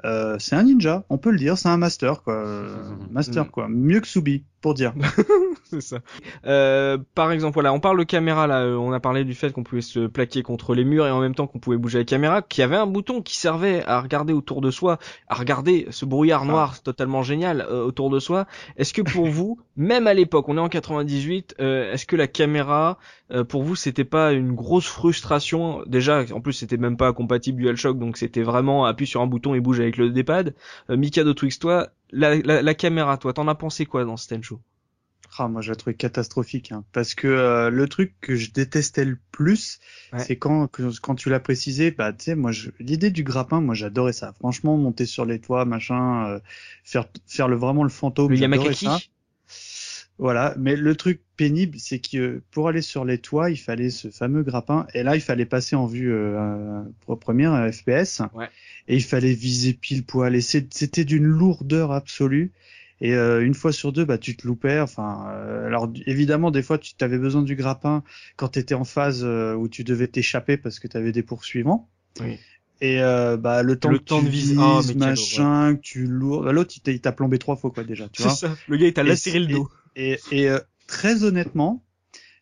Euh, 0.04 0.36
c'est 0.40 0.56
un 0.56 0.64
ninja 0.64 1.06
on 1.10 1.18
peut 1.18 1.32
le 1.32 1.38
dire 1.38 1.58
c'est 1.58 1.70
un 1.70 1.78
master 1.78 2.22
quoi. 2.24 2.46
Master 3.12 3.50
quoi. 3.50 3.68
Mieux 3.70 4.02
que 4.02 4.08
Subi 4.08 4.44
pour 4.66 4.74
dire 4.74 4.94
c'est 5.66 5.80
ça. 5.80 6.00
Euh, 6.48 6.98
par 7.14 7.32
exemple, 7.32 7.54
voilà, 7.54 7.72
on 7.72 7.80
parle 7.80 8.00
de 8.00 8.04
caméra 8.04 8.48
là. 8.48 8.62
euh, 8.64 8.76
On 8.78 8.92
a 8.94 9.00
parlé 9.00 9.24
du 9.24 9.36
fait 9.36 9.52
qu'on 9.52 9.62
pouvait 9.62 9.82
se 9.82 10.08
plaquer 10.08 10.42
contre 10.42 10.74
les 10.74 10.84
murs 10.84 11.06
et 11.06 11.12
en 11.12 11.20
même 11.22 11.36
temps 11.36 11.46
qu'on 11.46 11.60
pouvait 11.60 11.78
bouger 11.78 12.00
la 12.00 12.04
caméra, 12.04 12.42
qu'il 12.42 12.62
y 12.62 12.64
avait 12.64 12.76
un 12.76 12.88
bouton 12.88 13.22
qui 13.22 13.38
servait 13.38 13.84
à 13.86 14.02
regarder 14.02 14.34
autour 14.34 14.62
de 14.62 14.72
soi, 14.72 14.98
à 15.28 15.36
regarder 15.36 15.86
ce 15.92 16.04
brouillard 16.06 16.46
noir 16.46 16.82
totalement 16.82 17.22
génial 17.22 17.62
euh, 17.62 17.86
autour 17.86 18.10
de 18.10 18.18
soi. 18.18 18.48
Est-ce 18.76 18.92
que 18.92 19.04
pour 19.04 19.28
vous, 19.28 19.60
même 19.78 20.08
à 20.08 20.16
l'époque, 20.16 20.50
on 20.50 20.58
est 20.58 20.62
en 20.62 20.68
98, 20.68 21.58
euh, 21.60 21.94
est-ce 21.94 22.08
que 22.08 22.16
la 22.16 22.26
caméra, 22.26 22.98
pour 23.50 23.62
vous, 23.62 23.76
c'était 23.76 24.04
pas 24.04 24.34
une 24.34 24.54
grosse 24.56 24.88
frustration? 24.88 25.84
Déjà, 25.86 26.26
en 26.34 26.42
plus, 26.42 26.54
c'était 26.54 26.78
même 26.78 26.98
pas 26.98 27.14
compatible 27.14 27.62
DualShock, 27.62 28.00
donc 28.00 28.18
c'était 28.18 28.42
vraiment 28.42 28.86
appuie 28.86 29.06
sur 29.06 29.22
un 29.22 29.28
bouton 29.28 29.54
et 29.54 29.60
bouge 29.60 29.80
avec 29.80 29.98
le 29.98 30.10
D-pad. 30.10 30.56
Mikado 30.90 31.36
Twix, 31.36 31.60
toi, 31.60 31.90
la, 32.12 32.36
la, 32.36 32.62
la 32.62 32.74
caméra, 32.76 33.18
toi, 33.18 33.34
t'en 33.34 33.48
as 33.48 33.56
pensé 33.56 33.86
quoi 33.86 34.06
dans 34.06 34.18
Sten 34.18 34.44
Show 34.44 34.62
Ah, 35.38 35.48
moi, 35.50 35.62
je 35.62 35.72
l'ai 35.72 35.76
trouvé 35.78 35.96
catastrophique, 35.96 36.72
hein, 36.72 36.86
parce 36.94 37.14
que 37.14 37.28
euh, 37.28 37.70
le 37.70 37.88
truc 37.90 38.14
que 38.22 38.36
je 38.36 38.52
détestais 38.52 39.04
le 39.06 39.18
plus, 39.32 39.80
Ouais. 40.14 40.20
c'est 40.20 40.38
quand 40.38 40.68
que- 40.68 40.98
quand 41.02 41.16
tu 41.16 41.30
l'as 41.30 41.40
précisé, 41.42 41.92
bah 41.92 42.14
tu 42.14 42.24
sais, 42.26 42.36
moi, 42.36 42.52
l'idée 42.80 43.12
du 43.12 43.24
grappin, 43.24 43.60
moi, 43.60 43.76
j'adorais 43.76 44.14
ça. 44.14 44.34
Franchement, 44.34 44.78
monter 44.78 45.06
sur 45.06 45.26
les 45.26 45.40
toits, 45.42 45.66
machin, 45.66 46.28
euh, 46.28 46.40
faire 46.84 47.06
faire 47.28 47.48
le 47.50 47.58
vraiment 47.58 47.84
le 47.84 47.90
fantôme, 47.90 48.32
Le 48.32 48.38
Yamakaki 48.38 48.86
ça. 48.86 49.00
Voilà, 50.18 50.56
mais 50.58 50.78
le 50.78 50.96
truc 50.96 51.22
pénible, 51.36 51.78
c'est 51.78 52.00
que 52.00 52.42
pour 52.52 52.70
aller 52.70 52.82
sur 52.82 53.04
les 53.04 53.18
toits, 53.18 53.50
il 53.52 53.58
fallait 53.58 53.90
ce 53.90 54.10
fameux 54.10 54.44
grappin, 54.44 54.88
et 54.94 55.04
là, 55.04 55.16
il 55.18 55.22
fallait 55.22 55.46
passer 55.46 55.76
en 55.76 55.88
vue 55.88 56.14
euh, 56.14 56.82
première 57.20 57.72
FPS, 57.74 58.22
Ouais. 58.34 58.48
et 58.88 58.96
il 58.96 59.04
fallait 59.04 59.34
viser 59.34 59.74
pile 59.74 60.06
poil, 60.06 60.34
et 60.36 60.42
c'était 60.42 61.04
d'une 61.04 61.26
lourdeur 61.26 61.92
absolue. 61.92 62.54
Et 63.02 63.14
euh, 63.14 63.46
une 63.46 63.54
fois 63.56 63.74
sur 63.74 63.92
deux, 63.92 64.06
bah 64.06 64.18
tu 64.18 64.38
te 64.38 64.48
loupais. 64.48 64.80
Enfin, 64.80 65.26
euh, 65.34 65.68
alors 65.68 65.92
évidemment, 66.06 66.50
des 66.50 66.64
fois, 66.64 66.78
tu 66.78 66.94
avais 67.02 67.18
besoin 67.18 67.44
du 67.44 67.58
grappin 67.58 68.02
quand 68.38 68.48
tu 68.48 68.60
étais 68.60 68.74
en 68.74 68.86
phase 68.86 69.22
euh, 69.26 69.54
où 69.54 69.68
tu 69.68 69.84
devais 69.84 70.08
t'échapper 70.08 70.56
parce 70.56 70.80
que 70.80 70.88
tu 70.88 70.96
avais 70.96 71.12
des 71.12 71.22
poursuivants. 71.24 71.90
Oui. 72.22 72.38
Et 72.80 73.02
euh, 73.02 73.36
bah 73.36 73.64
le 73.64 73.76
temps 73.78 73.90
Le 73.90 74.00
que 74.00 74.04
temps 74.06 74.20
tu 74.20 74.26
de 74.28 74.30
vise- 74.32 74.56
ah, 74.58 74.80
machin, 74.96 75.76
que 75.76 75.82
tu 75.82 76.06
lourd. 76.08 76.44
Bah, 76.44 76.54
L'autre, 76.54 76.74
il 76.88 77.02
t'a- 77.02 77.12
plombé 77.12 77.38
trois 77.38 77.58
fois 77.58 77.70
quoi 77.70 77.84
déjà. 77.84 78.08
Tu 78.08 78.24
C'est 78.24 78.30
ça. 78.30 78.56
Le 78.70 78.78
gars, 78.78 78.88
il 78.88 78.94
t'a 78.94 79.04
lacéré 79.04 79.40
le 79.40 79.48
dos. 79.48 79.70
Et, 79.96 80.20
et 80.32 80.50
euh, 80.50 80.60
très 80.88 81.24
honnêtement, 81.24 81.84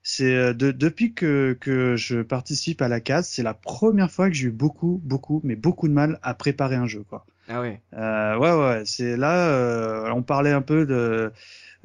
c'est 0.03 0.35
euh, 0.35 0.53
de- 0.53 0.71
depuis 0.71 1.13
que, 1.13 1.57
que 1.59 1.95
je 1.95 2.21
participe 2.21 2.81
à 2.81 2.87
la 2.87 2.99
case, 2.99 3.27
c'est 3.27 3.43
la 3.43 3.53
première 3.53 4.11
fois 4.11 4.29
que 4.29 4.35
j'ai 4.35 4.47
eu 4.47 4.51
beaucoup, 4.51 5.01
beaucoup, 5.03 5.41
mais 5.43 5.55
beaucoup 5.55 5.87
de 5.87 5.93
mal 5.93 6.19
à 6.23 6.33
préparer 6.33 6.75
un 6.75 6.87
jeu 6.87 7.03
quoi. 7.03 7.25
Ah 7.49 7.61
ouais. 7.61 7.81
Euh, 7.93 8.37
ouais, 8.37 8.53
ouais, 8.53 8.83
c'est 8.85 9.17
là, 9.17 9.49
euh, 9.49 10.09
on 10.13 10.23
parlait 10.23 10.51
un 10.51 10.61
peu 10.61 10.85
de 10.85 11.31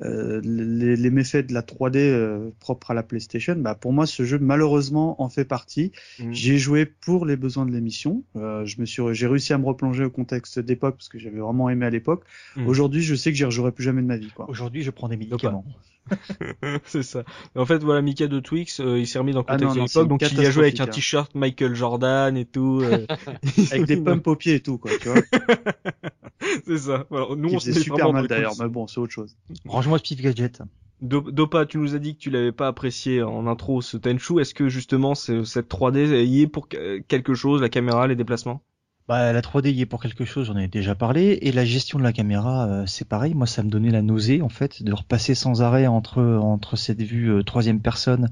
euh, 0.05 0.41
les, 0.45 0.97
les 0.97 1.11
méfaits 1.11 1.47
de 1.47 1.53
la 1.53 1.63
3D 1.63 1.97
euh, 1.97 2.51
propre 2.61 2.93
à 2.93 2.95
la 2.95 3.03
PlayStation. 3.03 3.57
Bah, 3.57 3.75
pour 3.75 3.93
moi, 3.93 4.07
ce 4.07 4.25
jeu 4.25 4.39
malheureusement 4.39 5.21
en 5.21 5.29
fait 5.29 5.45
partie. 5.45 5.93
Mm. 6.19 6.33
J'y 6.33 6.53
ai 6.53 6.59
joué 6.59 6.87
pour 6.87 7.27
les 7.27 7.37
besoins 7.37 7.67
de 7.67 7.73
l'émission. 7.73 8.23
Euh, 8.37 8.65
je 8.65 8.81
me 8.81 8.87
suis, 8.87 9.03
j'ai 9.13 9.27
réussi 9.27 9.53
à 9.53 9.59
me 9.59 9.67
replonger 9.67 10.05
au 10.05 10.11
contexte 10.11 10.61
d'époque 10.61 10.97
parce 10.97 11.09
que 11.09 11.19
j'avais 11.19 11.41
vraiment 11.41 11.69
aimé 11.69 11.87
à 11.87 11.91
l'époque. 11.91 12.25
Mm. 12.57 12.69
Aujourd'hui, 12.69 13.03
je 13.03 13.15
sais 13.15 13.33
que 13.33 13.37
j'y 13.37 13.45
rejouerai 13.45 13.73
plus 13.73 13.85
jamais 13.85 14.03
de 14.03 14.07
ma 14.07 14.17
vie, 14.17 14.31
quoi. 14.31 14.49
Aujourd'hui, 14.49 14.83
je 14.83 14.91
prends 14.91 15.09
des 15.09 15.17
médicaments. 15.17 15.65
c'est 16.85 17.03
ça. 17.03 17.25
En 17.57 17.67
fait, 17.67 17.83
voilà, 17.83 18.03
Mika 18.03 18.27
de 18.27 18.41
Twix, 18.41 18.81
euh, 18.81 18.99
il 18.99 19.07
s'est 19.07 19.19
remis 19.19 19.33
dans 19.33 19.41
le 19.41 19.45
Ah 19.49 19.53
contexte 19.55 19.75
non, 19.77 19.81
non, 19.81 19.85
de 19.85 19.89
l'époque, 19.89 20.09
donc 20.09 20.23
il 20.33 20.41
y 20.43 20.47
a 20.47 20.51
joué 20.51 20.65
avec 20.65 20.81
un 20.81 20.85
hein. 20.85 20.87
t-shirt 20.89 21.35
Michael 21.35 21.75
Jordan 21.75 22.37
et 22.37 22.45
tout. 22.45 22.81
euh, 22.83 23.07
Avec 23.73 23.85
des 23.87 23.97
pumps 23.97 24.27
aux 24.27 24.37
pieds 24.37 24.55
et 24.57 24.61
tout, 24.61 24.79
quoi. 24.79 24.91
Tu 25.01 25.09
vois. 25.09 25.21
c'est 26.67 26.79
ça. 26.79 27.07
Voilà, 27.11 27.27
nous, 27.37 27.49
Qui 27.49 27.57
on 27.57 27.61
faisait 27.61 27.81
super 27.81 28.13
mal 28.13 28.27
d'ailleurs, 28.27 28.55
mais 28.61 28.69
bon, 28.69 28.87
c'est 28.87 29.01
autre 29.01 29.13
chose. 29.13 29.37
Range-moi 29.67 29.99
ce 29.99 30.03
petit 30.03 30.17
gadget. 30.17 30.63
Do- 31.01 31.31
Dopa, 31.31 31.65
tu 31.65 31.79
nous 31.79 31.95
as 31.95 31.99
dit 32.01 32.17
que 32.17 32.21
tu 32.21 32.31
l'avais 32.31 32.51
pas 32.51 32.67
apprécié 32.67 33.23
en 33.23 33.47
intro 33.47 33.81
ce 33.83 33.97
Tenchu. 33.97 34.41
Est-ce 34.41 34.53
que 34.53 34.69
justement 34.69 35.15
c'est- 35.15 35.45
cette 35.45 35.69
3D 35.69 36.25
y 36.25 36.43
est 36.43 36.47
pour 36.49 36.69
que- 36.69 36.99
quelque 37.07 37.35
chose, 37.35 37.61
la 37.61 37.69
caméra, 37.69 38.09
les 38.09 38.17
déplacements? 38.17 38.63
Bah, 39.09 39.33
la 39.33 39.41
3D 39.41 39.73
y 39.73 39.81
est 39.81 39.87
pour 39.87 40.03
quelque 40.03 40.25
chose, 40.25 40.47
j'en 40.47 40.57
ai 40.57 40.69
déjà 40.69 40.95
parlé. 40.95 41.39
Et 41.43 41.51
la 41.51 41.65
gestion 41.65 41.99
de 41.99 42.05
la 42.05 42.13
caméra, 42.13 42.67
euh, 42.67 42.87
c'est 42.87 43.09
pareil. 43.09 43.35
Moi, 43.35 43.47
ça 43.47 43.63
me 43.63 43.71
donnait 43.71 43.91
la 43.91 44.03
nausée, 44.03 44.43
en 44.43 44.51
fait, 44.51 44.83
de 44.83 44.93
repasser 44.93 45.35
sans 45.35 45.63
arrêt 45.63 45.87
entre, 45.87 46.23
entre 46.23 46.77
cette 46.77 47.01
vue 47.01 47.31
euh, 47.33 47.43
troisième 47.43 47.81
personne 47.81 48.31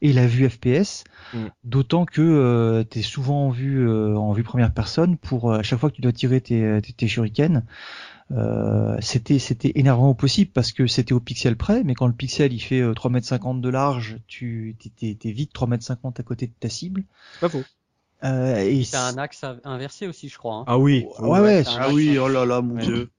et 0.00 0.12
la 0.12 0.26
vue 0.26 0.48
FPS. 0.48 1.04
Mm. 1.34 1.46
D'autant 1.64 2.04
que 2.04 2.22
euh, 2.22 2.84
tu 2.88 3.00
es 3.00 3.02
souvent 3.02 3.46
en 3.46 3.50
vue, 3.50 3.88
euh, 3.88 4.16
en 4.16 4.32
vue 4.32 4.44
première 4.44 4.72
personne 4.72 5.16
pour 5.16 5.50
euh, 5.50 5.58
à 5.58 5.62
chaque 5.62 5.80
fois 5.80 5.90
que 5.90 5.96
tu 5.96 6.02
dois 6.02 6.12
tirer 6.12 6.40
tes, 6.40 6.80
tes, 6.82 6.92
tes 6.92 7.08
shurikens. 7.08 7.62
Euh, 8.30 8.96
c'était 9.00 9.38
c'était 9.38 9.72
énervant 9.74 10.08
au 10.08 10.14
possible 10.14 10.50
parce 10.52 10.72
que 10.72 10.86
c'était 10.86 11.12
au 11.12 11.20
pixel 11.20 11.56
près, 11.56 11.84
mais 11.84 11.94
quand 11.94 12.06
le 12.06 12.14
pixel 12.14 12.52
il 12.52 12.60
fait 12.60 12.80
euh, 12.80 12.94
3m50 12.94 13.60
de 13.60 13.68
large, 13.68 14.18
tu 14.26 14.76
t'es, 14.98 15.16
vite 15.24 15.52
3m50 15.54 16.18
à 16.18 16.22
côté 16.22 16.46
de 16.46 16.52
ta 16.58 16.68
cible. 16.68 17.04
Pas 17.40 17.48
faux. 17.48 17.64
Euh, 18.24 18.56
et 18.56 18.84
C'est 18.84 18.96
un 18.96 19.18
axe 19.18 19.44
inversé 19.64 20.06
aussi, 20.06 20.28
je 20.28 20.38
crois. 20.38 20.56
hein. 20.56 20.64
Ah 20.66 20.78
oui. 20.78 21.06
Ouais, 21.20 21.40
ouais, 21.40 21.64
c'est 21.64 21.70
un 21.70 21.80
Ah 21.80 21.90
oui, 21.92 22.16
oh 22.18 22.28
là 22.28 22.44
là, 22.44 22.60
mon 22.60 22.76
Ouais. 22.76 22.82
dieu. 22.84 23.10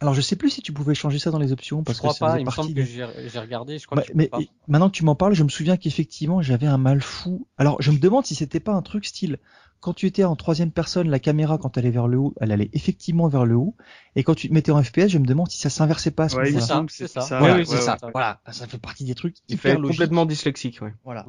Alors 0.00 0.12
je 0.12 0.20
sais 0.20 0.36
plus 0.36 0.50
si 0.50 0.60
tu 0.60 0.72
pouvais 0.72 0.94
changer 0.94 1.18
ça 1.18 1.30
dans 1.30 1.38
les 1.38 1.50
options 1.52 1.82
parce 1.82 1.96
Je 1.96 2.02
crois 2.02 2.14
que 2.14 2.20
pas, 2.20 2.38
il 2.38 2.44
me 2.44 2.50
semble 2.50 2.74
que 2.74 2.84
j'ai 2.84 3.04
regardé, 3.38 3.78
je 3.78 3.86
crois 3.86 3.96
Bah, 3.96 4.02
que 4.02 4.08
tu 4.08 4.12
peux 4.12 4.18
mais 4.18 4.28
pas. 4.28 4.40
maintenant 4.68 4.90
que 4.90 4.94
tu 4.96 5.04
m'en 5.04 5.14
parles, 5.14 5.34
je 5.34 5.42
me 5.44 5.48
souviens 5.48 5.76
qu'effectivement 5.76 6.42
j'avais 6.42 6.66
un 6.66 6.76
mal 6.76 7.00
fou. 7.00 7.46
Alors 7.56 7.80
je 7.80 7.90
me 7.90 7.98
demande 7.98 8.26
si 8.26 8.34
c'était 8.34 8.60
pas 8.60 8.72
un 8.72 8.82
truc 8.82 9.06
style 9.06 9.38
quand 9.80 9.94
tu 9.94 10.06
étais 10.06 10.24
en 10.24 10.36
troisième 10.36 10.70
personne, 10.70 11.08
la 11.08 11.18
caméra 11.18 11.58
quand 11.58 11.76
elle 11.76 11.84
allait 11.86 11.90
vers 11.92 12.06
le 12.06 12.18
haut, 12.18 12.34
elle 12.40 12.52
allait 12.52 12.70
effectivement 12.72 13.28
vers 13.28 13.44
le 13.44 13.56
haut, 13.56 13.74
et 14.14 14.22
quand 14.22 14.34
tu 14.34 14.48
te 14.48 14.54
mettais 14.54 14.70
en 14.70 14.80
FPS, 14.82 15.08
je 15.08 15.18
me 15.18 15.26
demande 15.26 15.50
si 15.50 15.58
ça 15.58 15.70
s'inversait 15.70 16.12
pas 16.12 16.24
à 16.24 16.28
ce 16.28 16.36
Ouais, 16.36 16.46
moment-là. 16.46 16.66
ça, 16.66 16.84
c'est 16.88 17.08
ça. 17.08 17.20
ça. 17.22 17.42
Ouais, 17.42 17.50
ouais, 17.50 17.58
oui, 17.58 17.66
c'est 17.66 17.74
ouais, 17.74 17.80
ça. 17.80 17.98
ouais. 18.02 18.12
Voilà, 18.12 18.40
ça 18.52 18.66
fait 18.68 18.78
partie 18.78 19.04
des 19.04 19.14
trucs 19.16 19.38
Il 19.48 19.56
fait 19.56 19.70
hyper 19.70 19.80
logiques. 19.80 19.90
complètement 19.90 20.24
dyslexique, 20.26 20.80
ouais. 20.82 20.94
Voilà. 21.04 21.26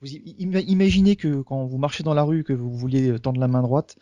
Vous 0.00 0.08
imaginez 0.08 1.16
que 1.16 1.42
quand 1.42 1.64
vous 1.64 1.78
marchez 1.78 2.04
dans 2.04 2.14
la 2.14 2.22
rue, 2.22 2.44
que 2.44 2.52
vous 2.52 2.72
vouliez 2.72 3.18
tendre 3.18 3.40
la 3.40 3.48
main 3.48 3.62
droite, 3.62 3.96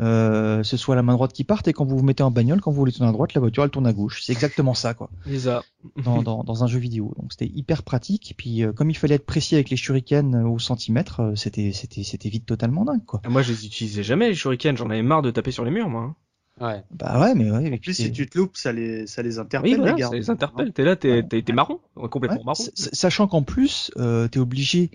euh, 0.00 0.64
ce 0.64 0.76
soit 0.76 0.96
la 0.96 1.02
main 1.02 1.12
droite 1.12 1.32
qui 1.32 1.44
parte 1.44 1.68
et 1.68 1.72
quand 1.72 1.84
vous 1.84 1.98
vous 1.98 2.04
mettez 2.04 2.24
en 2.24 2.30
bagnole, 2.30 2.60
quand 2.60 2.72
vous 2.72 2.78
voulez 2.78 2.92
tourner 2.92 3.08
à 3.08 3.12
droite, 3.12 3.34
la 3.34 3.40
voiture 3.40 3.62
elle 3.62 3.70
tourne 3.70 3.86
à 3.86 3.92
gauche. 3.92 4.22
C'est 4.22 4.32
exactement 4.32 4.74
ça 4.74 4.94
quoi. 4.94 5.08
ça. 5.38 5.62
dans, 6.02 6.22
dans, 6.22 6.42
dans, 6.42 6.64
un 6.64 6.66
jeu 6.66 6.80
vidéo. 6.80 7.14
Donc 7.18 7.32
c'était 7.32 7.52
hyper 7.54 7.84
pratique. 7.84 8.32
Et 8.32 8.34
puis 8.34 8.64
euh, 8.64 8.72
comme 8.72 8.90
il 8.90 8.96
fallait 8.96 9.14
être 9.14 9.26
précis 9.26 9.54
avec 9.54 9.70
les 9.70 9.76
shurikens 9.76 10.34
au 10.44 10.58
centimètre, 10.58 11.20
euh, 11.20 11.34
c'était 11.36 11.72
c'était 11.72 12.02
c'était 12.02 12.28
vite 12.28 12.46
totalement 12.46 12.84
dingue 12.84 13.04
quoi. 13.04 13.20
Moi 13.28 13.42
je 13.42 13.52
les 13.52 13.66
utilisais 13.66 14.02
jamais 14.02 14.28
les 14.28 14.34
shurikens. 14.34 14.78
J'en 14.78 14.90
avais 14.90 15.02
marre 15.02 15.22
de 15.22 15.30
taper 15.30 15.52
sur 15.52 15.64
les 15.64 15.70
murs 15.70 15.88
moi. 15.88 16.02
Hein. 16.02 16.16
Ouais. 16.60 16.84
Bah 16.92 17.20
ouais, 17.20 17.34
mais 17.34 17.50
ouais. 17.50 17.72
En 17.72 17.78
plus, 17.78 17.94
si 17.94 18.12
tu 18.12 18.28
te 18.28 18.38
loupes, 18.38 18.56
ça 18.56 18.72
les, 18.72 19.08
ça 19.08 19.22
les 19.22 19.40
interpelle, 19.40 19.72
oui, 19.72 19.76
voilà, 19.76 19.94
les 19.94 20.00
gars. 20.00 20.08
Ça 20.08 20.14
les 20.14 20.30
interpelle. 20.30 20.72
T'es 20.72 20.84
là, 20.84 20.94
t'es, 20.94 21.24
t'es, 21.24 21.52
marron, 21.52 21.80
complètement 21.96 22.38
ouais. 22.38 22.44
marron. 22.44 22.64
Sachant 22.74 23.26
qu'en 23.26 23.42
plus, 23.42 23.90
euh, 23.96 24.28
t'es 24.28 24.38
obligé 24.38 24.92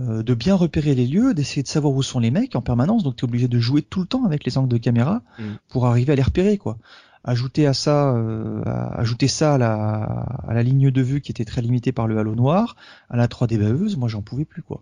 euh, 0.00 0.22
de 0.22 0.34
bien 0.34 0.54
repérer 0.54 0.94
les 0.94 1.06
lieux, 1.06 1.34
d'essayer 1.34 1.62
de 1.62 1.68
savoir 1.68 1.92
où 1.94 2.02
sont 2.02 2.18
les 2.20 2.30
mecs 2.30 2.56
en 2.56 2.62
permanence. 2.62 3.02
Donc 3.04 3.16
t'es 3.16 3.24
obligé 3.24 3.48
de 3.48 3.58
jouer 3.58 3.82
tout 3.82 4.00
le 4.00 4.06
temps 4.06 4.24
avec 4.24 4.44
les 4.44 4.56
angles 4.58 4.68
de 4.68 4.78
caméra 4.78 5.22
Mm. 5.38 5.42
pour 5.68 5.86
arriver 5.86 6.12
à 6.12 6.16
les 6.16 6.22
repérer, 6.22 6.58
quoi. 6.58 6.78
Ajouter 7.22 7.66
à 7.66 7.74
ça, 7.74 8.14
euh, 8.14 8.62
à- 8.64 8.98
ajouter 9.00 9.28
ça 9.28 9.54
à 9.54 9.58
la, 9.58 10.02
à 10.48 10.54
la 10.54 10.62
ligne 10.62 10.90
de 10.90 11.02
vue 11.02 11.20
qui 11.20 11.32
était 11.32 11.44
très 11.44 11.60
limitée 11.60 11.92
par 11.92 12.06
le 12.06 12.18
halo 12.18 12.34
noir, 12.34 12.76
à 13.10 13.16
la 13.18 13.28
3D 13.28 13.58
baveuse, 13.58 13.96
moi 13.98 14.08
j'en 14.08 14.22
pouvais 14.22 14.46
plus, 14.46 14.62
quoi. 14.62 14.80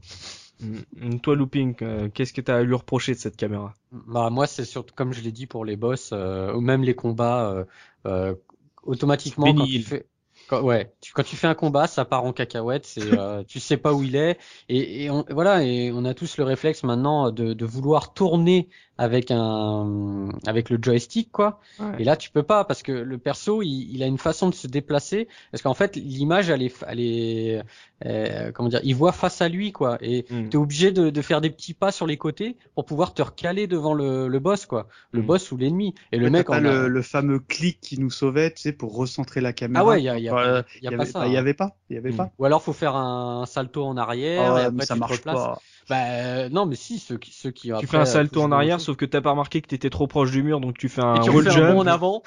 Mm. 0.61 1.19
Toi, 1.21 1.35
Looping, 1.37 1.75
euh, 1.83 2.09
qu'est-ce 2.13 2.33
que 2.33 2.41
t'as 2.41 2.57
à 2.59 2.63
lui 2.63 2.75
reprocher 2.75 3.13
de 3.15 3.19
cette 3.19 3.37
caméra? 3.37 3.75
Bah 3.93 4.29
moi 4.31 4.47
c'est 4.47 4.65
surtout 4.65 4.95
comme 4.95 5.13
je 5.13 5.21
l'ai 5.23 5.33
dit 5.33 5.47
pour 5.47 5.65
les 5.65 5.77
boss 5.77 6.11
euh, 6.13 6.53
ou 6.55 6.61
même 6.61 6.83
les 6.83 6.95
combats 6.95 7.51
euh, 7.51 7.65
euh, 8.07 8.35
automatiquement 8.83 9.47
quand 9.47 9.55
Pénible. 9.65 9.83
tu 9.85 9.89
fais 9.89 10.07
quand, 10.49 10.63
ouais. 10.63 10.93
Tu, 11.01 11.13
quand 11.13 11.23
tu 11.23 11.37
fais 11.37 11.47
un 11.47 11.55
combat 11.55 11.87
ça 11.87 12.05
part 12.05 12.25
en 12.25 12.33
cacahuète 12.33 12.87
c'est 12.87 13.13
euh, 13.13 13.45
tu 13.49 13.61
sais 13.61 13.77
pas 13.77 13.93
où 13.95 14.03
il 14.03 14.17
est. 14.17 14.39
Et, 14.69 15.05
et 15.05 15.11
on, 15.11 15.25
voilà 15.31 15.63
et 15.65 15.93
on 15.93 16.05
a 16.05 16.15
tous 16.15 16.37
le 16.39 16.45
réflexe 16.45 16.83
maintenant 16.83 17.31
de, 17.31 17.53
de 17.53 17.67
vouloir 17.67 18.15
tourner 18.15 18.69
avec 18.99 19.31
un 19.31 20.29
avec 20.47 20.71
le 20.71 20.79
joystick 20.83 21.31
quoi 21.31 21.61
Ouais. 21.79 21.87
et 22.01 22.05
là 22.05 22.17
tu 22.17 22.31
peux 22.31 22.43
pas 22.43 22.65
parce 22.65 22.83
que 22.83 22.93
le 22.93 23.19
perso 23.19 23.63
il, 23.63 23.95
il 23.95 24.03
a 24.03 24.07
une 24.07 24.19
façon 24.19 24.49
de 24.51 24.55
se 24.55 24.67
déplacer 24.67 25.29
parce 25.53 25.63
qu'en 25.63 25.75
fait 25.75 25.95
l'image 25.97 26.51
elle 26.51 26.63
est 26.63 26.75
elle 26.87 27.01
est 27.01 27.63
euh, 28.07 28.51
comment 28.53 28.69
dire 28.69 28.81
il 28.85 28.95
voit 28.95 29.13
face 29.13 29.41
à 29.41 29.49
lui 29.49 29.73
quoi 29.73 29.99
et 30.01 30.25
Mm. 30.31 30.49
t'es 30.49 30.57
obligé 30.59 30.91
de, 30.93 31.11
de 31.11 31.23
faire 31.23 31.41
des 31.41 31.51
petits 31.51 31.75
pas 31.75 31.91
sur 31.93 32.07
les 32.07 32.17
côtés 32.17 32.57
pour 32.75 32.85
pouvoir 32.85 33.15
te 33.15 33.23
recaler 33.23 33.67
devant 33.67 33.95
le, 33.95 34.29
le 34.29 34.39
boss 34.41 34.67
quoi 34.67 34.89
le 35.13 35.23
Mm. 35.23 35.27
boss 35.27 35.53
ou 35.53 35.57
l'ennemi 35.57 35.95
et 36.13 36.19
le 36.19 36.29
mec 36.31 36.47
pas 36.49 36.55
en 36.55 36.57
a- 36.57 36.61
le, 36.61 36.89
le 36.89 37.03
fameux 37.03 37.39
clic 37.39 37.81
qui 37.81 37.99
nous 38.01 38.11
sauvait, 38.11 38.51
tu 38.53 38.61
sais, 38.63 38.73
pour 38.73 38.95
recentrer 38.97 39.41
la 39.41 39.53
caméra. 39.53 39.85
ah 39.85 39.87
ouais 39.87 40.01
il 40.01 40.05
y 40.05 40.09
a, 40.09 40.19
il 40.19 40.25
y 40.25 40.29
a, 40.29 40.65
il 40.77 40.85
y 40.85 40.89
a 40.89 40.91
y 40.93 40.97
pas 40.97 41.03
avait- 41.03 41.11
ça 41.13 41.27
il 41.27 41.33
y 41.33 41.37
hein. 41.37 41.41
avait 41.41 41.55
pas, 41.55 41.77
il 41.89 41.95
y 41.95 41.99
avait 41.99 42.11
Mm. 42.13 42.17
pas. 42.17 42.31
ou 42.39 42.45
alors 42.45 42.63
faut 42.63 42.73
faire 42.73 42.97
un 42.97 43.47
salto 43.47 43.85
en 43.85 43.97
arrière 43.97 44.55
Ah, 44.55 44.61
et 44.69 44.71
mais 44.73 44.83
après 44.83 44.87
ça 44.87 44.95
tu 44.95 45.01
marche 45.01 45.23
pas. 45.23 45.59
Bah 45.89 45.97
euh, 46.05 46.49
non 46.51 46.67
mais 46.67 46.77
si 46.77 46.99
ceux 46.99 47.17
qui 47.19 47.33
ceux 47.33 47.51
qui 47.51 47.69
Tu 47.69 47.73
après, 47.75 47.87
fais 47.87 47.97
un 47.97 48.05
salto 48.05 48.35
touchent 48.35 48.45
en 48.45 48.53
arrière, 48.53 48.81
sauf 48.81 48.97
que 48.97 49.05
t'as 49.05 49.21
pas 49.21 49.31
remarqué 49.31 49.61
que 49.63 49.69
t'étais 49.69 49.91
trop 49.91 50.07
proche 50.07 50.31
du 50.31 50.43
mur, 50.43 50.61
donc 50.61 50.77
tu 50.79 50.89
fais 50.89 51.01
un 51.03 51.15
et 51.17 51.21
tu 51.21 51.31
refais 51.31 51.51
un 51.51 51.73
bond 51.73 51.81
en 51.81 51.87
avant 51.87 52.23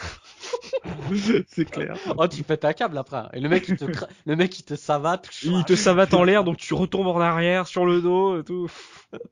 c'est 1.48 1.66
clair. 1.66 1.96
oh 2.18 2.28
tu 2.28 2.44
pètes 2.44 2.66
un 2.66 2.74
câble 2.74 2.98
après 2.98 3.24
et 3.34 3.40
le 3.40 3.50
mec 3.50 3.68
il 3.68 3.76
te 3.76 3.86
cra- 3.86 4.08
le 4.26 4.36
mec 4.36 4.60
il 4.60 4.64
te 4.64 4.76
savate 4.76 5.30
Il 5.44 5.64
te 5.64 5.76
savate 5.76 6.14
en 6.14 6.24
l'air, 6.24 6.44
donc 6.44 6.58
tu 6.58 6.74
retombes 6.74 7.08
en 7.08 7.20
arrière 7.20 7.68
sur 7.68 7.86
le 7.86 8.02
dos 8.02 8.40
et 8.40 8.44
tout. 8.44 8.68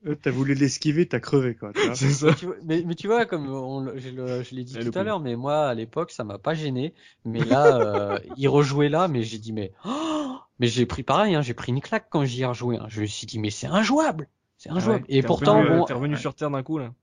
Euh, 0.05 0.15
T'as 0.21 0.31
voulu 0.31 0.53
l'esquiver, 0.53 1.07
t'as 1.07 1.19
crevé, 1.19 1.55
quoi. 1.55 1.71
C'est 1.95 2.09
ça. 2.09 2.27
Mais 2.27 2.33
tu 2.35 2.45
vois- 2.45 2.55
mais, 2.65 2.83
mais 2.85 2.95
tu 2.95 3.07
vois, 3.07 3.25
comme 3.25 3.47
on, 3.49 3.97
je, 3.97 4.09
le- 4.09 4.43
je 4.43 4.55
l'ai 4.55 4.63
dit 4.63 4.77
tout 4.77 4.91
à 4.97 5.03
l'heure, 5.03 5.19
mais 5.19 5.35
moi 5.35 5.67
à 5.67 5.73
l'époque 5.73 6.11
ça 6.11 6.23
m'a 6.23 6.37
pas 6.37 6.53
gêné. 6.53 6.93
Mais 7.25 7.43
là, 7.45 7.77
euh, 7.77 8.19
il 8.37 8.47
rejouait 8.47 8.89
là, 8.89 9.07
mais 9.07 9.23
j'ai 9.23 9.37
dit 9.37 9.53
mais, 9.53 9.71
oh 9.85 10.35
mais 10.59 10.67
j'ai 10.67 10.85
pris 10.85 11.03
pareil, 11.03 11.35
hein, 11.35 11.41
j'ai 11.41 11.53
pris 11.53 11.71
une 11.71 11.81
claque 11.81 12.07
quand 12.09 12.25
j'y 12.25 12.41
ai 12.41 12.45
rejoué. 12.45 12.77
hein. 12.77 12.85
Je 12.89 13.01
me 13.01 13.05
suis 13.05 13.27
dit 13.27 13.39
mais 13.39 13.49
c'est 13.49 13.67
injouable, 13.67 14.27
c'est 14.57 14.69
injouable. 14.69 15.05
Ouais, 15.05 15.15
Et 15.17 15.23
pourtant 15.23 15.57
revenu, 15.57 15.71
euh, 15.73 15.77
bon, 15.79 15.85
t'es 15.85 15.93
revenu 15.93 16.17
sur 16.17 16.35
terre 16.35 16.51
d'un 16.51 16.63
coup 16.63 16.77
là. 16.77 16.93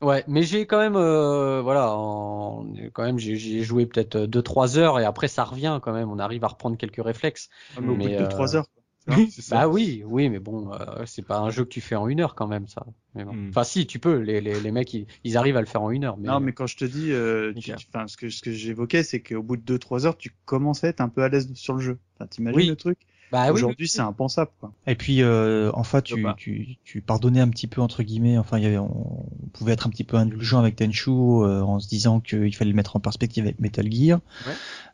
ouais, 0.00 0.24
mais 0.28 0.42
j'ai 0.42 0.66
quand 0.66 0.78
même, 0.78 0.96
euh, 0.96 1.60
voilà, 1.62 1.92
en, 1.94 2.66
quand 2.92 3.04
même 3.04 3.18
j'ai 3.18 3.62
joué 3.62 3.86
peut-être 3.86 4.18
deux 4.18 4.42
trois 4.42 4.78
heures 4.78 4.98
et 4.98 5.04
après 5.04 5.28
ça 5.28 5.44
revient 5.44 5.80
quand 5.82 5.92
même. 5.92 6.10
On 6.10 6.18
arrive 6.18 6.44
à 6.44 6.48
reprendre 6.48 6.76
quelques 6.76 7.02
réflexes. 7.04 7.48
Ah, 7.76 7.80
mais 7.80 7.90
au 7.90 7.96
bout 7.96 8.08
de 8.08 8.14
euh, 8.16 8.28
3 8.28 8.56
heures. 8.56 8.66
Bah 9.50 9.68
oui, 9.68 10.02
oui, 10.06 10.28
mais 10.28 10.38
bon, 10.38 10.72
euh, 10.72 11.04
c'est 11.06 11.22
pas 11.22 11.38
un 11.38 11.50
jeu 11.50 11.64
que 11.64 11.70
tu 11.70 11.80
fais 11.80 11.96
en 11.96 12.06
une 12.08 12.20
heure 12.20 12.34
quand 12.34 12.46
même 12.46 12.66
ça. 12.68 12.84
Mais 13.14 13.24
bon. 13.24 13.32
Hmm. 13.32 13.48
Enfin 13.48 13.64
si, 13.64 13.86
tu 13.86 13.98
peux. 13.98 14.18
Les, 14.18 14.40
les, 14.40 14.60
les 14.60 14.70
mecs 14.70 14.92
ils, 14.94 15.06
ils 15.24 15.36
arrivent 15.36 15.56
à 15.56 15.60
le 15.60 15.66
faire 15.66 15.82
en 15.82 15.90
une 15.90 16.04
heure. 16.04 16.16
Mais, 16.18 16.28
Non, 16.28 16.38
mais 16.40 16.52
quand 16.52 16.66
je 16.66 16.76
te 16.76 16.84
dis, 16.84 17.10
euh, 17.12 17.50
tu- 17.50 17.56
Nickel. 17.56 17.76
enfin, 17.92 18.06
ce 18.06 18.16
que, 18.16 18.28
ce 18.28 18.42
que 18.42 18.52
j'évoquais, 18.52 19.02
c'est 19.02 19.20
qu'au 19.22 19.42
bout 19.42 19.56
de 19.56 19.62
2-3 19.62 20.06
heures, 20.06 20.16
tu 20.16 20.34
commençais 20.44 20.86
à 20.88 20.90
être 20.90 21.00
un 21.00 21.08
peu 21.08 21.22
à 21.22 21.28
l'aise 21.28 21.52
sur 21.54 21.74
le 21.74 21.80
jeu. 21.80 21.98
T'imagines 22.30 22.56
Oui. 22.58 22.66
le 22.66 22.76
truc? 22.76 22.98
Bah 23.32 23.44
oui, 23.46 23.50
Aujourd'hui, 23.52 23.84
oui. 23.84 23.88
c'est 23.88 24.00
impensable, 24.00 24.50
quoi. 24.60 24.72
Et 24.86 24.94
puis 24.94 25.22
euh, 25.22 25.70
enfin 25.74 26.00
tu, 26.00 26.24
tu, 26.36 26.76
tu 26.84 27.00
pardonnais 27.00 27.40
un 27.40 27.48
petit 27.48 27.66
peu 27.66 27.80
entre 27.80 28.02
guillemets, 28.02 28.38
enfin 28.38 28.58
y 28.58 28.66
avait, 28.66 28.78
on, 28.78 29.24
pouvait 29.52 29.72
être 29.72 29.86
un 29.86 29.90
petit 29.90 30.04
peu 30.04 30.16
indulgent 30.16 30.58
avec 30.58 30.76
Tenchu 30.76 31.10
euh, 31.10 31.62
en 31.62 31.78
se 31.80 31.88
disant 31.88 32.20
qu'il 32.20 32.54
fallait 32.54 32.70
le 32.70 32.76
mettre 32.76 32.96
en 32.96 33.00
perspective 33.00 33.44
avec 33.44 33.60
Metal 33.60 33.90
Gear. 33.90 34.20
Ouais. 34.46 34.52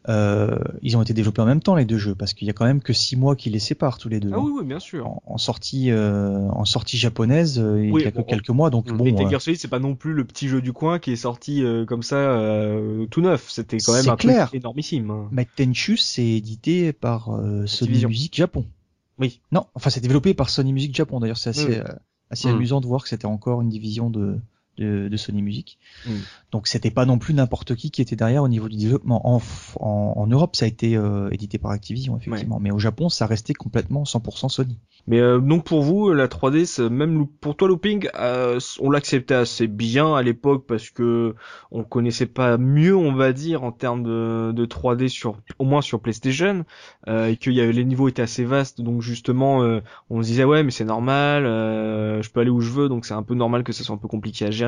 Euh, 0.09 0.59
ils 0.83 0.97
ont 0.97 1.03
été 1.03 1.15
développés 1.15 1.43
en 1.43 1.47
même 1.47 1.61
temps 1.61 1.75
les 1.75 1.85
deux 1.85 1.99
jeux 1.99 2.15
parce 2.15 2.33
qu'il 2.33 2.47
y 2.47 2.51
a 2.51 2.53
quand 2.53 2.65
même 2.65 2.81
que 2.81 2.93
six 2.93 3.17
mois 3.17 3.35
qui 3.35 3.51
les 3.51 3.59
séparent 3.59 3.99
tous 3.99 4.09
les 4.09 4.21
deux. 4.21 4.31
Ah 4.33 4.37
hein. 4.37 4.43
oui, 4.45 4.53
oui, 4.61 4.65
bien 4.65 4.79
sûr. 4.79 5.07
En, 5.09 5.23
en 5.27 5.39
sortie 5.39 5.91
euh, 5.91 6.49
en 6.51 6.65
sortie 6.65 6.97
japonaise, 6.97 7.59
euh, 7.59 7.85
il 7.85 7.93
Oui, 7.93 8.03
y 8.03 8.07
a 8.07 8.13
que 8.13 8.19
bon, 8.19 8.23
quelques 8.23 8.51
mois 8.51 8.71
donc 8.71 8.89
Mm. 8.91 8.97
bon. 8.97 9.05
Metal 9.05 9.27
euh, 9.27 9.31
Gear 9.31 9.41
Solid, 9.43 9.59
c'est 9.59 9.67
pas 9.69 9.81
non 9.81 9.95
plus 9.97 10.13
le 10.13 10.25
petit 10.25 10.47
jeu 10.49 10.61
du 10.61 10.73
coin 10.73 10.99
qui 11.01 11.11
est 11.13 11.17
sorti 11.17 11.63
euh, 11.65 11.85
comme 11.85 12.03
ça 12.05 12.17
euh, 12.17 13.07
tout 13.11 13.21
neuf. 13.21 13.47
C'était 13.49 13.79
quand 13.79 13.95
même 13.95 14.09
un 14.09 14.17
clair. 14.17 14.47
truc 14.49 14.61
énormissime. 14.61 15.11
hein. 15.11 15.29
Mike 15.33 15.49
Tenchu 15.57 15.97
c'est 15.97 16.25
édité 16.25 16.93
par 16.93 17.31
euh, 17.35 17.67
Sony 17.67 17.91
Activision. 18.05 18.09
Music 18.27 18.35
Japon. 18.37 18.65
Oui. 19.19 19.41
Non, 19.53 19.67
enfin 19.75 19.89
c'est 19.91 20.01
développé 20.01 20.35
par 20.35 20.51
Sony 20.51 20.73
Music 20.73 20.95
Japon. 20.95 21.21
D'ailleurs, 21.21 21.39
c'est 21.39 21.51
assez, 21.51 21.67
Oui, 21.69 21.75
euh, 21.77 21.85
assez 22.31 22.49
Mm. 22.49 22.57
amusant 22.57 22.81
de 22.81 22.87
voir 22.87 23.03
que 23.05 23.09
c'était 23.09 23.27
encore 23.27 23.63
une 23.63 23.69
division 23.69 24.11
de, 24.11 24.39
de, 24.79 25.09
de 25.09 25.17
Sony 25.17 25.43
Music. 25.43 25.79
Mm. 26.07 26.11
Donc 26.53 26.67
c'était 26.69 26.91
pas 26.91 27.05
non 27.07 27.19
plus 27.19 27.35
n'importe 27.35 27.75
qui 27.75 27.91
qui 27.91 28.03
était 28.03 28.17
derrière 28.17 28.43
au 28.43 28.49
niveau 28.49 28.69
du 28.69 28.77
développement. 28.77 29.21
En, 29.29 29.41
en, 29.81 30.13
en 30.17 30.27
Europe, 30.27 30.57
ça 30.57 30.65
a 30.65 30.69
été 30.69 30.97
euh, 30.97 31.29
édité 31.31 31.59
par 31.59 31.71
Activision 31.71 32.17
effectivement, 32.17 32.59
mais 32.61 32.71
au 32.71 32.79
Japon, 32.79 33.09
ça 33.09 33.27
restait 33.27 33.55
complètement 33.55 34.05
100% 34.05 34.49
Sony. 34.49 34.79
Mais 35.09 35.21
euh, 35.21 35.39
donc 35.39 35.65
pour 35.65 35.83
vous, 35.83 36.13
la 36.13 36.27
3D, 36.27 36.65
c'est- 36.67 36.89
même 36.89 37.27
pour 37.29 37.57
toi, 37.57 37.69
Looping, 37.69 38.09
euh, 38.19 38.59
on 38.81 38.91
l'acceptait 38.91 39.35
assez 39.35 39.69
bien 39.69 40.15
à 40.17 40.23
l'époque 40.23 40.65
parce 40.67 40.91
que 40.91 41.35
on 41.71 41.85
connaissait 41.85 42.27
pas 42.27 42.59
mieux, 42.59 42.97
on 42.97 43.13
va 43.15 43.33
dire, 43.33 43.63
en 43.63 43.71
termes 43.71 44.03
de, 44.03 44.51
de 44.53 44.67
3D 44.67 45.09
sur, 45.09 45.37
au 45.61 45.65
moins 45.65 45.81
sur 45.83 46.01
PlayStation, 46.01 46.65
euh, 47.09 47.29
et 47.29 47.37
qu'il 47.37 47.53
y 47.53 47.61
avait 47.61 47.73
les 47.73 47.85
niveaux 47.85 48.09
étaient 48.09 48.23
assez 48.23 48.45
vastes, 48.45 48.81
donc 48.81 49.01
justement, 49.03 49.63
euh, 49.63 49.81
on 50.11 50.23
se 50.23 50.27
disait 50.27 50.45
ouais, 50.45 50.65
mais 50.65 50.73
c'est 50.73 50.85
normal, 50.85 51.47
euh, 51.47 52.21
je 52.23 52.31
peux 52.31 52.41
aller 52.41 52.51
où 52.51 52.61
je 52.61 52.71
veux, 52.73 52.89
donc 52.89 53.05
c'est 53.07 53.15
un 53.15 53.23
peu 53.23 53.35
normal 53.35 53.63
que 53.63 53.73
ça 53.73 53.85
soit 53.85 53.95
un 53.95 53.99
peu 53.99 54.09
compliqué 54.09 54.45
à 54.47 54.51
gérer. 54.51 54.66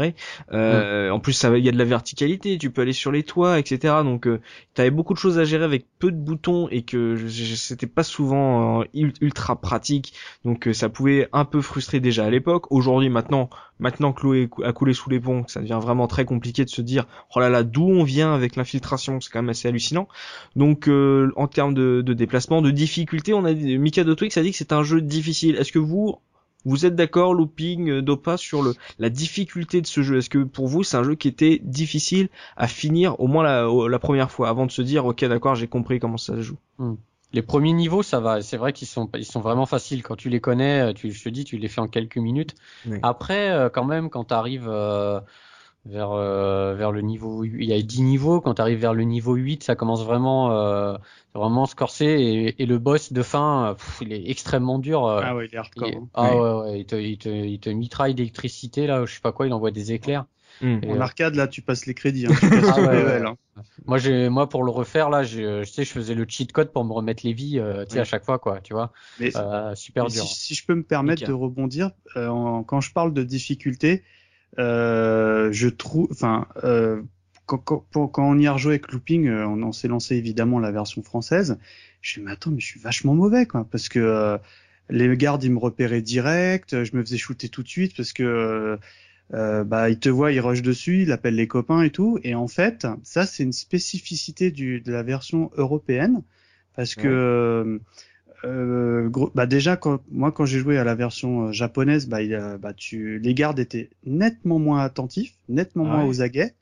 Euh, 0.52 1.10
En 1.10 1.20
plus, 1.20 1.32
ça, 1.32 1.50
va- 1.50 1.58
il 1.58 1.64
y 1.64 1.68
a 1.68 1.72
de 1.72 1.78
la 1.78 1.84
verticalité, 1.84 2.58
tu 2.58 2.70
peux 2.70 2.82
aller 2.82 2.92
sur 2.92 3.10
les 3.12 3.22
toits, 3.22 3.58
etc. 3.58 4.02
Donc, 4.04 4.26
euh, 4.26 4.40
t'avais 4.74 4.90
beaucoup 4.90 5.14
de 5.14 5.18
choses 5.18 5.38
à 5.38 5.44
gérer 5.44 5.64
avec 5.64 5.86
peu 5.98 6.10
de 6.12 6.16
boutons 6.16 6.68
et 6.70 6.82
que 6.82 7.16
c'était 7.28 7.86
pas 7.86 8.02
souvent 8.02 8.80
euh, 8.82 8.84
ul- 8.94 9.12
ultra 9.20 9.60
pratique. 9.60 10.12
Donc, 10.44 10.68
euh, 10.68 10.72
ça 10.72 10.88
pouvait 10.88 11.28
un 11.32 11.44
peu 11.44 11.60
frustrer 11.60 12.00
déjà 12.00 12.24
à 12.26 12.30
l'époque. 12.30 12.70
Aujourd'hui, 12.70 13.08
maintenant, 13.08 13.48
maintenant 13.78 14.12
que 14.12 14.26
l'eau 14.26 14.48
a 14.64 14.72
coulé 14.72 14.92
sous 14.92 15.10
les 15.10 15.20
ponts, 15.20 15.44
ça 15.48 15.60
devient 15.60 15.78
vraiment 15.80 16.06
très 16.08 16.24
compliqué 16.24 16.64
de 16.64 16.70
se 16.70 16.82
dire, 16.82 17.06
oh 17.34 17.40
là 17.40 17.48
là, 17.48 17.62
d'où 17.62 17.84
on 17.88 18.02
vient 18.04 18.34
avec 18.34 18.56
l'infiltration, 18.56 19.20
c'est 19.20 19.30
quand 19.30 19.40
même 19.40 19.48
assez 19.50 19.68
hallucinant. 19.68 20.08
Donc, 20.56 20.88
euh, 20.88 21.30
en 21.36 21.46
termes 21.48 21.74
de, 21.74 22.02
de 22.04 22.12
déplacement, 22.14 22.62
de 22.62 22.70
difficulté, 22.70 23.34
on 23.34 23.44
a 23.44 23.52
Twix 24.14 24.36
a 24.36 24.42
dit 24.42 24.50
que 24.50 24.56
c'est 24.56 24.72
un 24.72 24.82
jeu 24.82 25.00
difficile. 25.00 25.56
Est-ce 25.56 25.72
que 25.72 25.78
vous 25.78 26.16
vous 26.64 26.86
êtes 26.86 26.94
d'accord, 26.94 27.34
Looping, 27.34 27.88
euh, 27.88 28.02
Dopa, 28.02 28.36
sur 28.36 28.62
le, 28.62 28.74
la 28.98 29.10
difficulté 29.10 29.80
de 29.80 29.86
ce 29.86 30.02
jeu? 30.02 30.18
Est-ce 30.18 30.30
que 30.30 30.42
pour 30.44 30.66
vous, 30.66 30.82
c'est 30.82 30.96
un 30.96 31.04
jeu 31.04 31.14
qui 31.14 31.28
était 31.28 31.60
difficile 31.62 32.28
à 32.56 32.68
finir, 32.68 33.18
au 33.20 33.26
moins 33.26 33.44
la, 33.44 33.68
la 33.88 33.98
première 33.98 34.30
fois, 34.30 34.48
avant 34.48 34.66
de 34.66 34.72
se 34.72 34.82
dire, 34.82 35.06
ok, 35.06 35.24
d'accord, 35.24 35.54
j'ai 35.54 35.68
compris 35.68 35.98
comment 36.00 36.16
ça 36.16 36.34
se 36.34 36.42
joue? 36.42 36.58
Les 37.32 37.42
premiers 37.42 37.74
niveaux, 37.74 38.02
ça 38.02 38.20
va. 38.20 38.40
C'est 38.40 38.56
vrai 38.56 38.72
qu'ils 38.72 38.88
sont, 38.88 39.10
ils 39.14 39.24
sont 39.24 39.40
vraiment 39.40 39.66
faciles. 39.66 40.02
Quand 40.02 40.16
tu 40.16 40.30
les 40.30 40.40
connais, 40.40 40.94
tu, 40.94 41.12
je 41.12 41.22
te 41.22 41.28
dis, 41.28 41.44
tu 41.44 41.58
les 41.58 41.68
fais 41.68 41.80
en 41.80 41.86
quelques 41.88 42.16
minutes. 42.16 42.54
Oui. 42.86 42.98
Après, 43.02 43.50
euh, 43.50 43.68
quand 43.68 43.84
même, 43.84 44.08
quand 44.08 44.24
tu 44.24 44.34
arrives 44.34 44.68
vers, 45.88 46.12
euh, 46.12 46.74
vers 46.74 46.92
le 46.92 47.00
niveau, 47.02 47.44
il 47.44 47.64
y 47.64 47.72
a 47.72 47.80
10 47.82 48.02
niveaux. 48.02 48.40
Quand 48.40 48.54
tu 48.54 48.62
arrives 48.62 48.78
vers 48.80 48.94
le 48.94 49.04
niveau 49.04 49.34
8, 49.34 49.62
ça 49.64 49.76
commence 49.76 50.04
vraiment, 50.04 50.52
euh, 50.52 50.96
vraiment 51.34 51.66
se 51.66 51.74
corser. 51.74 52.06
Et, 52.06 52.62
et 52.62 52.66
le 52.66 52.78
boss 52.78 53.12
de 53.12 53.22
fin, 53.22 53.74
pff, 53.76 53.98
il 54.02 54.12
est 54.12 54.30
extrêmement 54.30 54.78
dur. 54.78 55.06
euh, 55.06 55.22
Ah 55.24 55.34
ouais, 55.36 55.46
il 55.46 55.54
est 55.54 55.58
hardcore. 55.58 55.88
il- 55.88 55.94
hein. 55.96 56.08
ah 56.14 56.36
ouais, 56.36 56.70
ouais, 56.70 56.80
il 56.80 56.86
te, 56.86 56.96
il 56.96 57.18
te, 57.18 57.28
il 57.28 57.60
te 57.60 57.70
mitraille 57.70 58.14
d'électricité 58.14 58.86
là, 58.86 59.04
je 59.06 59.14
sais 59.14 59.20
pas 59.20 59.32
quoi, 59.32 59.46
il 59.46 59.52
envoie 59.52 59.70
des 59.70 59.92
éclairs. 59.92 60.26
Hmm. 60.60 60.78
En 60.88 60.94
euh, 60.96 61.00
arcade, 61.00 61.34
là, 61.36 61.46
tu 61.48 61.62
passes 61.62 61.86
les 61.86 61.94
crédits. 61.94 62.26
Hein, 62.26 62.34
tu 62.36 62.50
passes 62.50 62.64
Ah 62.74 62.74
tout 62.74 62.82
le 62.82 62.88
ouais, 62.88 62.98
level, 62.98 63.24
ouais. 63.24 63.26
hein. 63.26 63.36
Moi, 63.86 63.98
j'ai, 63.98 64.28
moi 64.28 64.48
pour 64.48 64.64
le 64.64 64.70
refaire 64.70 65.08
là, 65.10 65.22
j'ai, 65.22 65.42
je 65.64 65.70
sais, 65.70 65.84
je 65.84 65.92
faisais 65.92 66.14
le 66.14 66.26
cheat 66.28 66.52
code 66.52 66.72
pour 66.72 66.84
me 66.84 66.92
remettre 66.92 67.24
les 67.24 67.32
vies, 67.32 67.58
euh, 67.58 67.84
tu 67.84 67.92
sais, 67.92 67.96
Ouais. 67.96 68.00
à 68.00 68.04
chaque 68.04 68.24
fois 68.24 68.38
quoi, 68.38 68.60
tu 68.60 68.72
vois, 68.74 68.92
Mais 69.18 69.34
euh, 69.36 69.74
super 69.74 70.04
Mais 70.04 70.10
dur. 70.10 70.24
Si, 70.24 70.34
si 70.46 70.54
je 70.54 70.66
peux 70.66 70.74
me 70.74 70.82
permettre 70.82 71.20
Nickel. 71.20 71.28
de 71.28 71.32
rebondir, 71.34 71.90
euh, 72.16 72.28
en- 72.28 72.64
quand 72.64 72.80
je 72.80 72.92
parle 72.92 73.12
de 73.14 73.22
difficulté, 73.22 74.02
euh, 74.02 74.02
je 74.56 75.68
trouve, 75.68 76.08
enfin, 76.10 76.46
euh, 76.64 77.02
quand, 77.46 77.58
quand, 77.58 78.08
quand 78.08 78.30
on 78.30 78.38
y 78.38 78.46
a 78.46 78.52
rejoué 78.52 78.74
avec 78.74 78.92
Looping, 78.92 79.26
euh, 79.28 79.46
on, 79.46 79.62
on 79.62 79.72
s'est 79.72 79.88
lancé 79.88 80.16
évidemment 80.16 80.58
la 80.60 80.70
version 80.70 81.02
française. 81.02 81.58
Je 82.00 82.20
me 82.20 82.26
mais 82.26 82.32
attends, 82.32 82.50
mais 82.50 82.60
je 82.60 82.66
suis 82.66 82.80
vachement 82.80 83.14
mauvais, 83.14 83.46
quoi, 83.46 83.66
parce 83.70 83.88
que 83.88 83.98
euh, 83.98 84.38
les 84.90 85.16
gardes 85.16 85.42
ils 85.44 85.52
me 85.52 85.58
repéraient 85.58 86.02
direct, 86.02 86.84
je 86.84 86.96
me 86.96 87.02
faisais 87.02 87.18
shooter 87.18 87.48
tout 87.48 87.62
de 87.62 87.68
suite 87.68 87.96
parce 87.96 88.12
que 88.12 88.78
euh, 89.34 89.64
bah 89.64 89.90
ils 89.90 89.98
te 89.98 90.08
voient, 90.08 90.32
ils 90.32 90.40
rushent 90.40 90.62
dessus, 90.62 91.02
ils 91.02 91.12
appellent 91.12 91.34
les 91.34 91.48
copains 91.48 91.82
et 91.82 91.90
tout. 91.90 92.18
Et 92.22 92.34
en 92.34 92.48
fait, 92.48 92.86
ça 93.02 93.26
c'est 93.26 93.42
une 93.42 93.52
spécificité 93.52 94.50
du, 94.50 94.80
de 94.80 94.92
la 94.92 95.02
version 95.02 95.50
européenne 95.56 96.22
parce 96.76 96.94
que 96.94 97.80
euh, 98.44 99.10
bah 99.34 99.46
déjà 99.46 99.76
quand 99.76 100.00
moi 100.10 100.30
quand 100.32 100.46
j'ai 100.46 100.58
joué 100.58 100.78
à 100.78 100.84
la 100.84 100.94
version 100.94 101.48
euh, 101.48 101.52
japonaise, 101.52 102.08
bah, 102.08 102.22
il, 102.22 102.58
bah 102.60 102.72
tu 102.72 103.18
les 103.18 103.34
gardes 103.34 103.58
étaient 103.58 103.90
nettement 104.04 104.58
moins 104.58 104.80
attentifs, 104.82 105.34
nettement 105.48 105.84
moins 105.84 106.04
aux 106.04 106.22
aguets. 106.22 106.54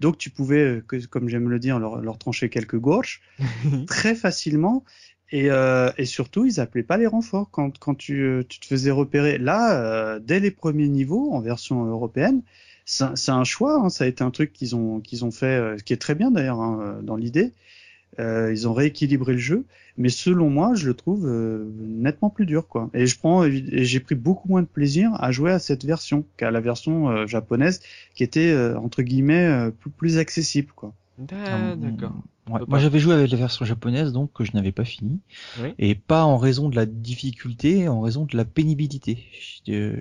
Donc 0.00 0.18
tu 0.18 0.30
pouvais, 0.30 0.62
euh, 0.62 0.84
que, 0.86 1.04
comme 1.06 1.28
j'aime 1.28 1.48
le 1.48 1.58
dire, 1.58 1.78
leur, 1.78 2.00
leur 2.00 2.18
trancher 2.18 2.48
quelques 2.48 2.78
gorges 2.78 3.20
très 3.86 4.14
facilement. 4.14 4.84
Et, 5.30 5.50
euh, 5.50 5.90
et, 5.98 6.06
surtout, 6.06 6.46
ils 6.46 6.58
appelaient 6.58 6.82
pas 6.82 6.96
les 6.96 7.06
renforts 7.06 7.50
quand, 7.50 7.78
quand 7.78 7.94
tu, 7.94 8.22
euh, 8.22 8.42
tu 8.48 8.60
te 8.60 8.66
faisais 8.66 8.90
repérer. 8.90 9.36
Là, 9.36 9.78
euh, 9.78 10.20
dès 10.20 10.40
les 10.40 10.50
premiers 10.50 10.88
niveaux 10.88 11.32
en 11.32 11.40
version 11.40 11.84
européenne, 11.84 12.42
c'est 12.86 13.30
un 13.30 13.44
choix. 13.44 13.78
Hein, 13.78 13.90
ça 13.90 14.04
a 14.04 14.06
été 14.06 14.24
un 14.24 14.30
truc 14.30 14.54
qu'ils 14.54 14.74
ont 14.74 15.00
qu'ils 15.00 15.26
ont 15.26 15.30
fait, 15.30 15.76
ce 15.76 15.82
qui 15.82 15.92
est 15.92 15.98
très 15.98 16.14
bien 16.14 16.30
d'ailleurs 16.30 16.60
hein, 16.60 17.00
dans 17.02 17.16
l'idée. 17.16 17.52
Euh, 18.18 18.52
ils 18.52 18.66
ont 18.66 18.72
rééquilibré 18.72 19.32
le 19.32 19.38
jeu, 19.38 19.64
mais 19.96 20.08
selon 20.08 20.50
moi, 20.50 20.74
je 20.74 20.86
le 20.86 20.94
trouve 20.94 21.26
euh, 21.28 21.70
nettement 21.78 22.30
plus 22.30 22.46
dur, 22.46 22.66
quoi. 22.66 22.90
Et 22.94 23.06
je 23.06 23.18
prends, 23.18 23.44
et 23.44 23.84
j'ai 23.84 24.00
pris 24.00 24.14
beaucoup 24.14 24.48
moins 24.48 24.62
de 24.62 24.66
plaisir 24.66 25.10
à 25.14 25.30
jouer 25.30 25.52
à 25.52 25.58
cette 25.58 25.84
version 25.84 26.24
qu'à 26.36 26.50
la 26.50 26.60
version 26.60 27.10
euh, 27.10 27.26
japonaise, 27.26 27.80
qui 28.14 28.24
était 28.24 28.54
entre 28.76 29.02
guillemets 29.02 29.70
plus, 29.80 29.90
plus 29.90 30.18
accessible, 30.18 30.72
quoi. 30.74 30.92
D'accord. 31.18 32.14
Moi, 32.46 32.78
j'avais 32.78 32.98
joué 32.98 33.14
avec 33.14 33.30
la 33.30 33.36
version 33.36 33.64
japonaise, 33.64 34.12
donc 34.12 34.32
que 34.32 34.44
je 34.44 34.52
n'avais 34.54 34.72
pas 34.72 34.84
fini, 34.84 35.20
et 35.78 35.94
pas 35.94 36.24
en 36.24 36.38
raison 36.38 36.68
de 36.68 36.76
la 36.76 36.86
difficulté, 36.86 37.88
en 37.88 38.00
raison 38.00 38.24
de 38.24 38.36
la 38.36 38.44
pénibilité. 38.44 39.26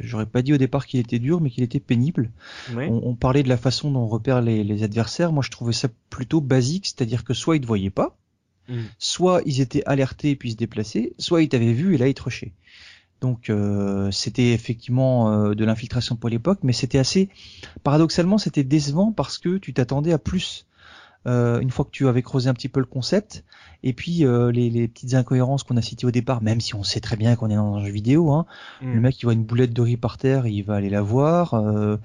J'aurais 0.01 0.26
pas 0.26 0.41
dit 0.41 0.53
au 0.53 0.57
départ 0.57 0.86
qu'il 0.86 0.99
était 0.99 1.20
dur, 1.20 1.41
mais 1.41 1.49
qu'il 1.49 1.63
était 1.63 1.80
pénible. 1.80 2.32
On, 2.76 3.15
parlait 3.15 3.43
de 3.43 3.49
la 3.49 3.57
façon 3.57 3.91
dont 3.91 4.01
on 4.01 4.07
repère 4.07 4.41
les, 4.41 4.84
adversaires. 4.84 5.32
Moi, 5.32 5.43
je 5.43 5.51
trouvais 5.51 5.74
ça 5.74 5.89
plutôt 6.09 6.41
basique, 6.41 6.86
c'est-à-dire 6.86 7.24
que 7.24 7.34
soit 7.34 7.57
ils 7.57 7.61
te 7.61 7.68
voyaient 7.68 7.89
pas, 7.89 8.18
hmm. 8.70 8.84
soit 8.99 9.41
ils 9.45 9.59
étaient 9.59 9.84
alertés 9.86 10.36
puis 10.36 10.51
se 10.51 10.55
déplaçaient, 10.55 11.13
soit 11.18 11.41
ils 11.41 11.49
t'avaient 11.49 11.74
vu 11.74 11.95
et 11.95 11.97
là 11.97 12.07
ils 12.07 12.13
te 12.13 12.24
rushaient. 12.24 12.53
Donc 13.20 13.49
euh, 13.49 14.11
c'était 14.11 14.51
effectivement 14.53 15.32
euh, 15.32 15.55
de 15.55 15.65
l'infiltration 15.65 16.15
pour 16.15 16.30
l'époque, 16.30 16.59
mais 16.61 16.74
c'était 16.74 16.99
assez 16.99 17.30
paradoxalement 17.84 18.38
c'était 18.38 18.63
décevant 18.63 19.11
parce 19.11 19.39
que 19.39 19.57
tu 19.57 19.74
t'attendais 19.74 20.13
à 20.13 20.20
plus 20.20 20.66
euh, 21.28 21.59
une 21.59 21.71
fois 21.71 21.86
que 21.86 21.91
tu 21.91 22.07
avais 22.07 22.21
creusé 22.21 22.49
un 22.49 22.53
petit 22.53 22.69
peu 22.69 22.80
le 22.80 22.86
concept, 22.86 23.43
et 23.84 23.93
puis 23.93 24.25
euh, 24.25 24.51
les, 24.51 24.69
les, 24.69 24.88
petites 24.88 25.13
incohérences 25.13 25.63
qu'on 25.63 25.78
a 25.78 25.82
citées 25.82 26.07
au 26.07 26.11
départ, 26.11 26.41
même 26.41 26.61
si 26.61 26.73
on 26.73 26.84
sait 26.84 26.99
très 26.99 27.15
bien 27.15 27.36
qu'on 27.36 27.49
est 27.49 27.55
dans 27.55 27.75
un 27.75 27.86
jeu 27.86 27.91
vidéo, 27.91 28.32
hein, 28.32 28.45
mm. 28.82 28.93
le 28.93 29.01
mec 29.01 29.19
il 29.19 29.25
voit 29.25 29.34
une 29.34 29.43
boulette 29.43 29.73
de 29.73 29.82
riz 29.82 29.97
par 29.97 30.17
terre, 30.17 30.47
il 30.47 30.61
va 30.61 30.75
aller 30.75 30.89
la 30.89 31.01
voir. 31.01 31.53
Euh, 31.53 31.97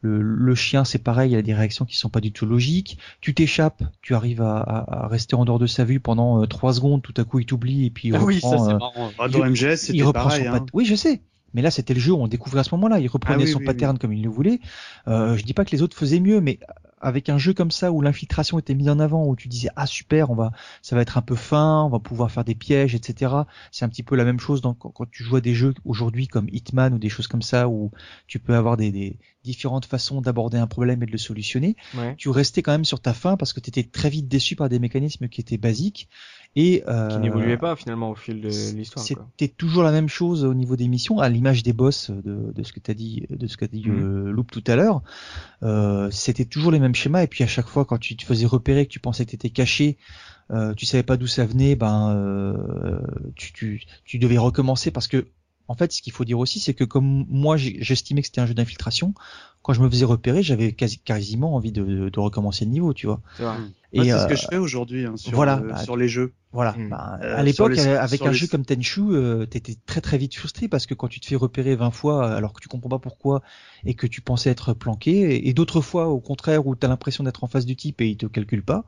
le, 0.00 0.20
le, 0.20 0.54
chien, 0.54 0.84
c'est 0.84 0.98
pareil, 0.98 1.32
il 1.32 1.36
a 1.36 1.40
des 1.40 1.54
réactions 1.54 1.86
qui 1.86 1.96
sont 1.96 2.10
pas 2.10 2.20
du 2.20 2.30
tout 2.30 2.44
logiques. 2.44 2.98
Tu 3.22 3.32
t'échappes, 3.32 3.82
tu 4.02 4.14
arrives 4.14 4.42
à, 4.42 4.58
à, 4.58 5.06
rester 5.06 5.34
en 5.34 5.46
dehors 5.46 5.58
de 5.58 5.66
sa 5.66 5.84
vue 5.84 5.98
pendant 5.98 6.46
trois 6.46 6.74
secondes, 6.74 7.00
tout 7.00 7.14
à 7.16 7.24
coup 7.24 7.38
il 7.38 7.46
t'oublie 7.46 7.86
et 7.86 7.90
puis 7.90 8.08
il 8.08 8.14
ah 8.14 8.18
reprend. 8.18 8.28
Oui, 8.28 8.40
ça 8.40 8.58
c'est 8.58 8.74
marrant. 8.74 9.10
Ah, 9.18 9.28
dans 9.28 9.46
MGS, 9.46 9.76
c'était 9.76 10.12
pareil. 10.12 10.46
Hein. 10.46 10.66
Oui, 10.74 10.84
je 10.84 10.94
sais. 10.94 11.22
Mais 11.54 11.62
là, 11.62 11.70
c'était 11.70 11.94
le 11.94 12.00
jeu 12.00 12.12
où 12.12 12.20
on 12.20 12.28
découvrait 12.28 12.60
à 12.60 12.64
ce 12.64 12.74
moment-là. 12.74 12.98
Il 13.00 13.08
reprenait 13.08 13.44
ah 13.44 13.52
son 13.52 13.60
pattern 13.60 13.98
comme 13.98 14.12
il 14.12 14.22
le 14.22 14.28
voulait. 14.28 14.60
Euh, 15.08 15.36
je 15.36 15.44
dis 15.44 15.54
pas 15.54 15.64
que 15.64 15.70
les 15.70 15.82
autres 15.82 15.96
faisaient 15.96 16.20
mieux, 16.20 16.40
mais 16.40 16.58
avec 17.04 17.28
un 17.28 17.36
jeu 17.36 17.52
comme 17.52 17.70
ça 17.70 17.92
où 17.92 18.00
l'infiltration 18.00 18.58
était 18.58 18.74
mise 18.74 18.88
en 18.88 18.98
avant, 18.98 19.26
où 19.26 19.36
tu 19.36 19.48
disais 19.48 19.68
ah 19.76 19.86
super, 19.86 20.30
on 20.30 20.34
va, 20.34 20.52
ça 20.80 20.96
va 20.96 21.02
être 21.02 21.18
un 21.18 21.22
peu 21.22 21.34
fin, 21.34 21.82
on 21.82 21.90
va 21.90 21.98
pouvoir 21.98 22.30
faire 22.30 22.44
des 22.44 22.54
pièges, 22.54 22.94
etc. 22.94 23.32
C'est 23.70 23.84
un 23.84 23.90
petit 23.90 24.02
peu 24.02 24.16
la 24.16 24.24
même 24.24 24.40
chose 24.40 24.62
quand, 24.62 25.10
tu 25.10 25.22
joues 25.22 25.36
à 25.36 25.40
des 25.42 25.54
jeux 25.54 25.74
aujourd'hui 25.84 26.28
comme 26.28 26.48
Hitman 26.50 26.94
ou 26.94 26.98
des 26.98 27.10
choses 27.10 27.26
comme 27.26 27.42
ça 27.42 27.68
où 27.68 27.90
tu 28.26 28.38
peux 28.38 28.54
avoir 28.54 28.78
des, 28.78 29.18
différentes 29.44 29.84
façons 29.84 30.22
d'aborder 30.22 30.56
un 30.56 30.66
problème 30.66 31.02
et 31.02 31.06
de 31.06 31.12
le 31.12 31.18
solutionner. 31.18 31.76
Tu 32.16 32.30
restais 32.30 32.62
quand 32.62 32.72
même 32.72 32.86
sur 32.86 33.00
ta 33.00 33.12
fin 33.12 33.36
parce 33.36 33.52
que 33.52 33.60
tu 33.60 33.68
étais 33.68 33.82
très 33.82 34.08
vite 34.08 34.26
déçu 34.26 34.56
par 34.56 34.70
des 34.70 34.78
mécanismes 34.78 35.28
qui 35.28 35.42
étaient 35.42 35.58
basiques 35.58 36.08
et 36.56 36.84
euh, 36.86 37.08
qui 37.08 37.18
n'évoluait 37.18 37.56
pas 37.56 37.74
finalement 37.74 38.10
au 38.10 38.14
fil 38.14 38.40
de 38.40 38.48
l'histoire. 38.48 39.04
C'était 39.04 39.48
toujours 39.48 39.82
la 39.82 39.90
même 39.90 40.08
chose 40.08 40.44
au 40.44 40.54
niveau 40.54 40.76
des 40.76 40.88
missions, 40.88 41.18
à 41.18 41.28
l'image 41.28 41.62
des 41.62 41.72
boss 41.72 42.10
de, 42.10 42.52
de 42.52 42.62
ce 42.62 42.72
que 42.72 42.80
t'as 42.80 42.94
dit, 42.94 43.26
de 43.28 43.46
ce 43.46 43.56
qu'a 43.56 43.66
dit 43.66 43.84
mm. 43.86 44.02
euh, 44.02 44.30
Loop 44.30 44.50
tout 44.50 44.62
à 44.66 44.76
l'heure. 44.76 45.02
Euh, 45.62 46.10
c'était 46.10 46.44
toujours 46.44 46.70
les 46.70 46.78
mêmes 46.78 46.94
schémas 46.94 47.22
et 47.22 47.26
puis 47.26 47.42
à 47.42 47.48
chaque 47.48 47.68
fois 47.68 47.84
quand 47.84 47.98
tu 47.98 48.16
te 48.16 48.24
faisais 48.24 48.46
repérer 48.46 48.86
que 48.86 48.92
tu 48.92 49.00
pensais 49.00 49.24
que 49.24 49.32
t'étais 49.32 49.50
caché, 49.50 49.98
euh, 50.50 50.74
tu 50.74 50.86
savais 50.86 51.02
pas 51.02 51.16
d'où 51.16 51.26
ça 51.26 51.44
venait, 51.44 51.74
ben 51.74 52.14
euh, 52.14 52.98
tu, 53.34 53.52
tu, 53.52 53.82
tu 54.04 54.18
devais 54.18 54.38
recommencer 54.38 54.90
parce 54.90 55.08
que 55.08 55.26
en 55.66 55.74
fait, 55.74 55.92
ce 55.92 56.02
qu'il 56.02 56.12
faut 56.12 56.24
dire 56.24 56.38
aussi, 56.38 56.60
c'est 56.60 56.74
que 56.74 56.84
comme 56.84 57.24
moi, 57.28 57.56
j'estimais 57.56 58.20
que 58.20 58.26
c'était 58.26 58.40
un 58.40 58.46
jeu 58.46 58.54
d'infiltration, 58.54 59.14
quand 59.62 59.72
je 59.72 59.80
me 59.80 59.88
faisais 59.88 60.04
repérer, 60.04 60.42
j'avais 60.42 60.72
quasi, 60.72 60.98
quasiment 60.98 61.54
envie 61.54 61.72
de, 61.72 62.10
de, 62.10 62.20
recommencer 62.20 62.66
le 62.66 62.70
niveau, 62.70 62.92
tu 62.92 63.06
vois. 63.06 63.22
Et 63.92 64.04
c'est 64.04 64.18
ce 64.18 64.26
que 64.26 64.36
je 64.36 64.46
fais 64.46 64.58
aujourd'hui 64.58 65.06
hein, 65.06 65.16
sur, 65.16 65.32
voilà, 65.32 65.56
bah, 65.56 65.78
sur 65.78 65.96
les 65.96 66.08
jeux. 66.08 66.34
Voilà. 66.54 66.72
Hmm. 66.72 66.88
Bah, 66.88 67.18
euh, 67.20 67.36
à 67.36 67.42
l'époque, 67.42 67.76
avec 67.78 68.22
un 68.22 68.30
jeu 68.30 68.46
comme 68.46 68.64
Tenchu, 68.64 69.02
euh, 69.10 69.44
t'étais 69.44 69.74
très 69.86 70.00
très 70.00 70.16
vite 70.18 70.36
frustré 70.36 70.68
parce 70.68 70.86
que 70.86 70.94
quand 70.94 71.08
tu 71.08 71.18
te 71.18 71.26
fais 71.26 71.34
repérer 71.34 71.74
20 71.74 71.90
fois 71.90 72.32
alors 72.32 72.52
que 72.52 72.60
tu 72.60 72.68
comprends 72.68 72.88
pas 72.88 73.00
pourquoi 73.00 73.42
et 73.84 73.94
que 73.94 74.06
tu 74.06 74.20
pensais 74.20 74.50
être 74.50 74.72
planqué, 74.72 75.46
et, 75.48 75.52
d'autres 75.52 75.80
fois 75.80 76.08
au 76.08 76.20
contraire 76.20 76.66
où 76.66 76.76
t'as 76.76 76.88
l'impression 76.88 77.24
d'être 77.24 77.44
en 77.44 77.48
face 77.48 77.66
du 77.66 77.76
type 77.76 78.00
et 78.00 78.06
il 78.06 78.16
te 78.16 78.26
calcule 78.26 78.62
pas, 78.62 78.84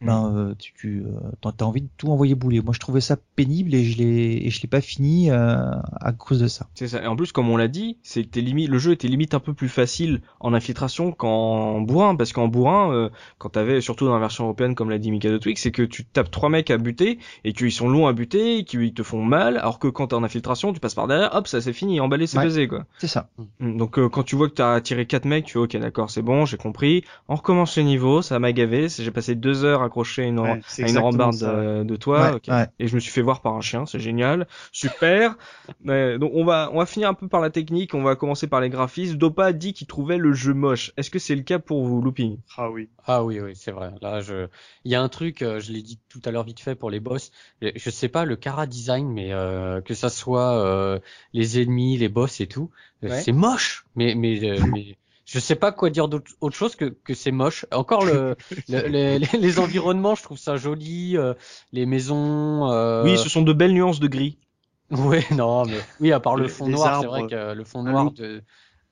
hmm. 0.00 0.06
ben 0.06 0.32
euh, 0.34 0.54
tu, 0.58 0.72
tu 0.74 1.02
euh, 1.02 1.50
as 1.58 1.64
envie 1.64 1.82
de 1.82 1.88
tout 1.96 2.08
envoyer 2.08 2.36
bouler. 2.36 2.60
Moi, 2.60 2.72
je 2.72 2.78
trouvais 2.78 3.00
ça 3.00 3.16
pénible 3.34 3.74
et 3.74 3.84
je 3.84 3.98
l'ai 3.98 4.46
et 4.46 4.50
je 4.50 4.62
l'ai 4.62 4.68
pas 4.68 4.80
fini 4.80 5.30
euh, 5.30 5.72
à 6.00 6.12
cause 6.12 6.40
de 6.40 6.46
ça. 6.46 6.68
C'est 6.74 6.88
ça. 6.88 7.02
Et 7.02 7.06
en 7.06 7.16
plus, 7.16 7.32
comme 7.32 7.48
on 7.50 7.56
l'a 7.56 7.68
dit, 7.68 7.98
c'est 8.02 8.24
que 8.24 8.38
limite, 8.40 8.68
le 8.68 8.78
jeu 8.78 8.92
était 8.92 9.08
limite 9.08 9.34
un 9.34 9.40
peu 9.40 9.54
plus 9.54 9.68
facile 9.68 10.22
en 10.40 10.54
infiltration 10.54 11.12
qu'en 11.12 11.80
bourrin, 11.80 12.16
parce 12.16 12.32
qu'en 12.32 12.48
bourrin, 12.48 12.92
euh, 12.92 13.10
quand 13.38 13.50
t'avais 13.50 13.80
surtout 13.80 14.06
dans 14.06 14.14
la 14.14 14.20
version 14.20 14.44
européenne 14.44 14.74
comme 14.74 14.90
l'a 14.90 14.98
dit 14.98 15.10
Mikado 15.10 15.38
Twix, 15.38 15.60
c'est 15.60 15.72
que 15.72 15.82
tu 15.82 16.04
tapes 16.04 16.30
trois 16.30 16.48
mecs 16.48 16.70
à 16.70 16.78
buter 16.78 17.07
et 17.44 17.52
qu'ils 17.52 17.72
sont 17.72 17.88
longs 17.88 18.06
à 18.06 18.12
buter, 18.12 18.64
qu'ils 18.64 18.92
te 18.92 19.02
font 19.02 19.22
mal, 19.22 19.56
alors 19.56 19.78
que 19.78 19.88
quand 19.88 20.08
t'es 20.08 20.14
en 20.14 20.24
infiltration, 20.24 20.72
tu 20.72 20.80
passes 20.80 20.94
par 20.94 21.06
derrière, 21.06 21.34
hop, 21.34 21.46
ça 21.46 21.60
c'est 21.60 21.72
fini, 21.72 22.00
emballé, 22.00 22.26
c'est 22.26 22.40
pesé 22.40 22.68
quoi. 22.68 22.84
C'est 22.98 23.06
ça. 23.06 23.30
Mm. 23.60 23.76
Donc 23.76 23.98
euh, 23.98 24.08
quand 24.08 24.22
tu 24.22 24.36
vois 24.36 24.48
que 24.48 24.54
t'as 24.54 24.80
tiré 24.80 25.06
quatre 25.06 25.24
mecs, 25.24 25.46
tu 25.46 25.54
fais 25.54 25.58
ok 25.58 25.76
d'accord, 25.76 26.10
c'est 26.10 26.22
bon, 26.22 26.44
j'ai 26.44 26.56
compris. 26.56 27.04
On 27.28 27.36
recommence 27.36 27.76
le 27.76 27.84
niveau, 27.84 28.22
ça 28.22 28.38
m'a 28.38 28.52
gavé, 28.52 28.88
j'ai 28.88 29.10
passé 29.10 29.34
deux 29.34 29.64
heures 29.64 29.82
accroché 29.82 30.22
à 30.22 30.26
une, 30.26 30.38
à 30.38 30.58
une 30.78 30.98
rambarde 30.98 31.42
euh, 31.42 31.84
de, 31.84 31.96
toi, 31.96 32.38
et 32.78 32.88
je 32.88 32.94
me 32.94 33.00
suis 33.00 33.12
fait 33.12 33.22
voir 33.22 33.40
par 33.40 33.54
un 33.54 33.60
chien, 33.60 33.86
c'est 33.86 34.00
génial, 34.00 34.46
super. 34.72 35.36
donc 35.84 36.30
on 36.34 36.44
va 36.44 36.70
on 36.72 36.78
va 36.78 36.86
finir 36.86 37.08
un 37.08 37.14
peu 37.14 37.28
par 37.28 37.40
la 37.40 37.50
technique, 37.50 37.94
on 37.94 38.02
va 38.02 38.16
commencer 38.16 38.46
par 38.46 38.60
les 38.60 38.70
graphismes. 38.70 39.16
Dopa 39.16 39.46
a 39.46 39.52
dit 39.52 39.72
qu'il 39.72 39.86
trouvait 39.86 40.18
le 40.18 40.32
jeu 40.32 40.54
moche. 40.54 40.92
Est-ce 40.96 41.10
que 41.10 41.18
c'est 41.18 41.34
le 41.34 41.42
cas 41.42 41.58
pour 41.58 41.84
vous, 41.84 42.00
Looping? 42.00 42.38
Ah 42.56 42.70
oui. 42.70 42.88
Ah 43.06 43.24
oui 43.24 43.40
oui, 43.40 43.52
c'est 43.54 43.72
vrai. 43.72 43.92
Là 44.00 44.20
je 44.20 44.48
il 44.84 44.92
y 44.92 44.94
a 44.94 45.02
un 45.02 45.08
truc, 45.08 45.42
euh, 45.42 45.60
je 45.60 45.72
l'ai 45.72 45.82
dit 45.82 45.98
tout 46.08 46.20
à 46.24 46.30
l'heure 46.30 46.44
vite 46.44 46.60
fait 46.60 46.74
pour 46.74 46.90
les 46.90 46.97
boss. 47.00 47.30
Je 47.62 47.90
sais 47.90 48.08
pas 48.08 48.24
le 48.24 48.36
cara 48.36 48.66
design, 48.66 49.08
mais 49.08 49.32
euh, 49.32 49.80
que 49.80 49.94
ça 49.94 50.08
soit 50.08 50.58
euh, 50.58 50.98
les 51.32 51.60
ennemis, 51.60 51.96
les 51.96 52.08
boss 52.08 52.40
et 52.40 52.46
tout, 52.46 52.70
c'est 53.02 53.32
moche. 53.32 53.84
Mais 53.96 54.14
mais 54.14 54.40
mais 54.72 54.96
je 55.24 55.38
sais 55.38 55.56
pas 55.56 55.72
quoi 55.72 55.90
dire 55.90 56.08
d'autre 56.08 56.32
chose 56.52 56.76
que, 56.76 56.86
que 56.86 57.14
c'est 57.14 57.32
moche. 57.32 57.66
Encore 57.72 58.04
le, 58.04 58.36
les, 58.68 59.18
les, 59.18 59.58
environnements, 59.58 60.14
je 60.14 60.22
trouve 60.22 60.38
ça 60.38 60.56
joli. 60.56 61.16
les 61.72 61.86
maisons. 61.86 63.02
Oui, 63.04 63.18
ce 63.18 63.28
sont 63.28 63.42
de 63.42 63.52
belles 63.52 63.74
nuances 63.74 64.00
de 64.00 64.08
gris. 64.08 64.38
Oui, 64.90 65.18
non, 65.36 65.66
mais 65.66 65.78
oui, 66.00 66.12
à 66.12 66.20
part 66.20 66.36
le 66.36 66.48
fond 66.48 66.68
noir, 66.68 67.00
c'est 67.00 67.06
vrai 67.06 67.26
que 67.26 67.54
le 67.54 67.64
fond 67.64 67.82
noir 67.82 68.10
de 68.12 68.42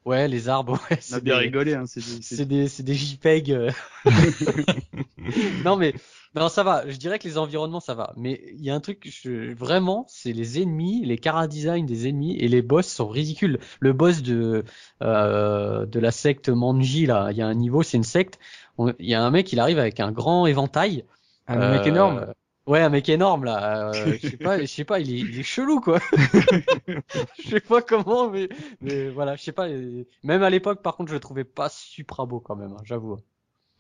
Ouais, 0.04 0.28
les 0.28 0.48
arbres, 0.48 0.78
ouais. 0.88 0.98
On 1.11 1.14
a 1.16 1.20
bien 1.20 1.36
rigolé, 1.36 1.74
hein. 1.74 1.82
C'est 1.86 2.46
des, 2.46 2.68
c'est 2.68 2.84
des, 2.84 2.94
JPEG. 2.94 3.50
Euh. 3.50 3.72
non, 5.64 5.74
mais, 5.74 5.94
non, 6.35 6.49
ça 6.49 6.62
va. 6.62 6.89
Je 6.89 6.97
dirais 6.97 7.18
que 7.18 7.29
les 7.29 7.39
environnements, 7.39 7.81
ça 7.81 7.95
va. 7.95 8.12
Mais 8.16 8.43
il 8.53 8.64
y 8.64 8.70
a 8.70 8.74
un 8.74 8.81
truc, 8.81 9.09
je, 9.11 9.55
vraiment, 9.55 10.05
c'est 10.09 10.33
les 10.33 10.61
ennemis, 10.61 11.05
les 11.05 11.18
cara 11.18 11.47
design 11.47 11.87
des 11.87 12.09
ennemis 12.09 12.37
et 12.37 12.49
les 12.49 12.62
boss 12.62 12.87
sont 12.87 13.09
ridicules. 13.09 13.59
Le 13.81 13.93
boss 13.93 14.22
de, 14.22 14.64
euh, 15.03 15.87
de 15.87 16.01
la 16.01 16.11
secte 16.11 16.49
Manji, 16.49 17.07
là, 17.07 17.29
il 17.31 17.37
y 17.39 17.43
a 17.43 17.47
un 17.47 17.55
niveau, 17.55 17.83
c'est 17.83 17.97
une 17.97 18.05
secte. 18.05 18.39
Il 18.79 19.07
y 19.07 19.14
a 19.14 19.22
un 19.22 19.31
mec, 19.31 19.53
il 19.53 19.61
arrive 19.61 19.79
avec 19.79 20.01
un 20.01 20.12
grand 20.12 20.47
éventail. 20.47 21.05
Un 21.47 21.70
mec 21.70 21.87
énorme. 21.87 22.18
Euh, 22.18 22.33
Ouais, 22.66 22.81
un 22.81 22.89
mec 22.89 23.09
énorme 23.09 23.45
là. 23.45 23.91
Euh, 23.91 23.93
je 24.20 24.29
sais 24.29 24.37
pas, 24.37 24.61
je 24.61 24.66
sais 24.66 24.85
pas, 24.85 24.99
il 24.99 25.14
est, 25.14 25.20
il 25.20 25.39
est 25.39 25.45
chelou 25.45 25.81
quoi. 25.81 26.01
je 27.39 27.49
sais 27.49 27.61
pas 27.61 27.81
comment, 27.81 28.29
mais, 28.29 28.49
mais 28.81 29.09
voilà, 29.09 29.37
je 29.37 29.43
sais 29.43 29.53
pas. 29.53 29.68
Même 29.68 30.43
à 30.43 30.51
l'époque, 30.51 30.83
par 30.83 30.97
contre, 30.97 31.11
je 31.11 31.14
le 31.14 31.20
trouvais 31.20 31.45
pas 31.45 31.68
super 31.68 32.27
beau 32.27 32.41
quand 32.41 32.57
même, 32.57 32.72
hein, 32.72 32.83
j'avoue. 32.85 33.18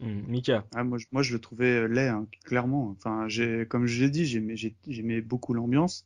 Mmh, 0.00 0.20
Mika. 0.28 0.64
Ah, 0.74 0.84
moi, 0.84 0.98
je, 0.98 1.06
moi, 1.10 1.22
je 1.22 1.32
le 1.32 1.38
trouvais 1.38 1.78
euh, 1.78 1.86
laid, 1.86 2.08
hein, 2.08 2.26
clairement. 2.44 2.94
Enfin, 2.98 3.28
comme 3.68 3.86
je 3.86 4.04
l'ai 4.04 4.10
dit, 4.10 4.26
j'aimais, 4.26 5.20
beaucoup 5.20 5.54
l'ambiance, 5.54 6.04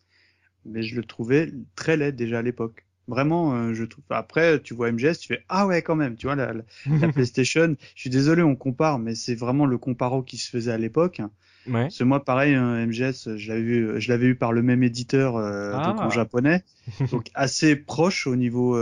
mais 0.64 0.82
je 0.82 0.94
le 0.96 1.02
trouvais 1.04 1.52
très 1.74 1.96
laid 1.96 2.12
déjà 2.12 2.38
à 2.38 2.42
l'époque. 2.42 2.86
Vraiment, 3.08 3.54
euh, 3.54 3.74
je 3.74 3.82
trouve. 3.82 4.04
Après, 4.10 4.60
tu 4.60 4.74
vois 4.74 4.92
MGS, 4.92 5.18
tu 5.18 5.26
fais 5.26 5.42
ah 5.48 5.66
ouais 5.66 5.82
quand 5.82 5.96
même. 5.96 6.14
Tu 6.14 6.26
vois 6.26 6.36
la, 6.36 6.52
la, 6.52 6.62
la 6.86 7.08
PlayStation. 7.12 7.74
Je 7.96 8.00
suis 8.00 8.10
désolé, 8.10 8.42
on 8.42 8.54
compare, 8.54 9.00
mais 9.00 9.16
c'est 9.16 9.34
vraiment 9.34 9.66
le 9.66 9.78
comparo 9.78 10.22
qui 10.22 10.36
se 10.36 10.48
faisait 10.48 10.70
à 10.70 10.78
l'époque. 10.78 11.20
Ouais. 11.66 11.82
Parce 11.82 11.98
que 11.98 12.04
moi, 12.04 12.24
pareil, 12.24 12.54
un 12.54 12.86
MGS, 12.86 13.36
je 13.36 13.48
l'avais 13.48 13.62
eu, 13.62 14.00
je 14.00 14.08
l'avais 14.08 14.26
eu 14.26 14.36
par 14.36 14.52
le 14.52 14.62
même 14.62 14.84
éditeur, 14.84 15.36
euh, 15.36 15.72
Ah. 15.74 15.88
donc 15.88 16.00
en 16.00 16.10
japonais, 16.10 16.62
donc 17.10 17.30
assez 17.34 17.74
proche 17.74 18.28
au 18.28 18.36
niveau 18.36 18.78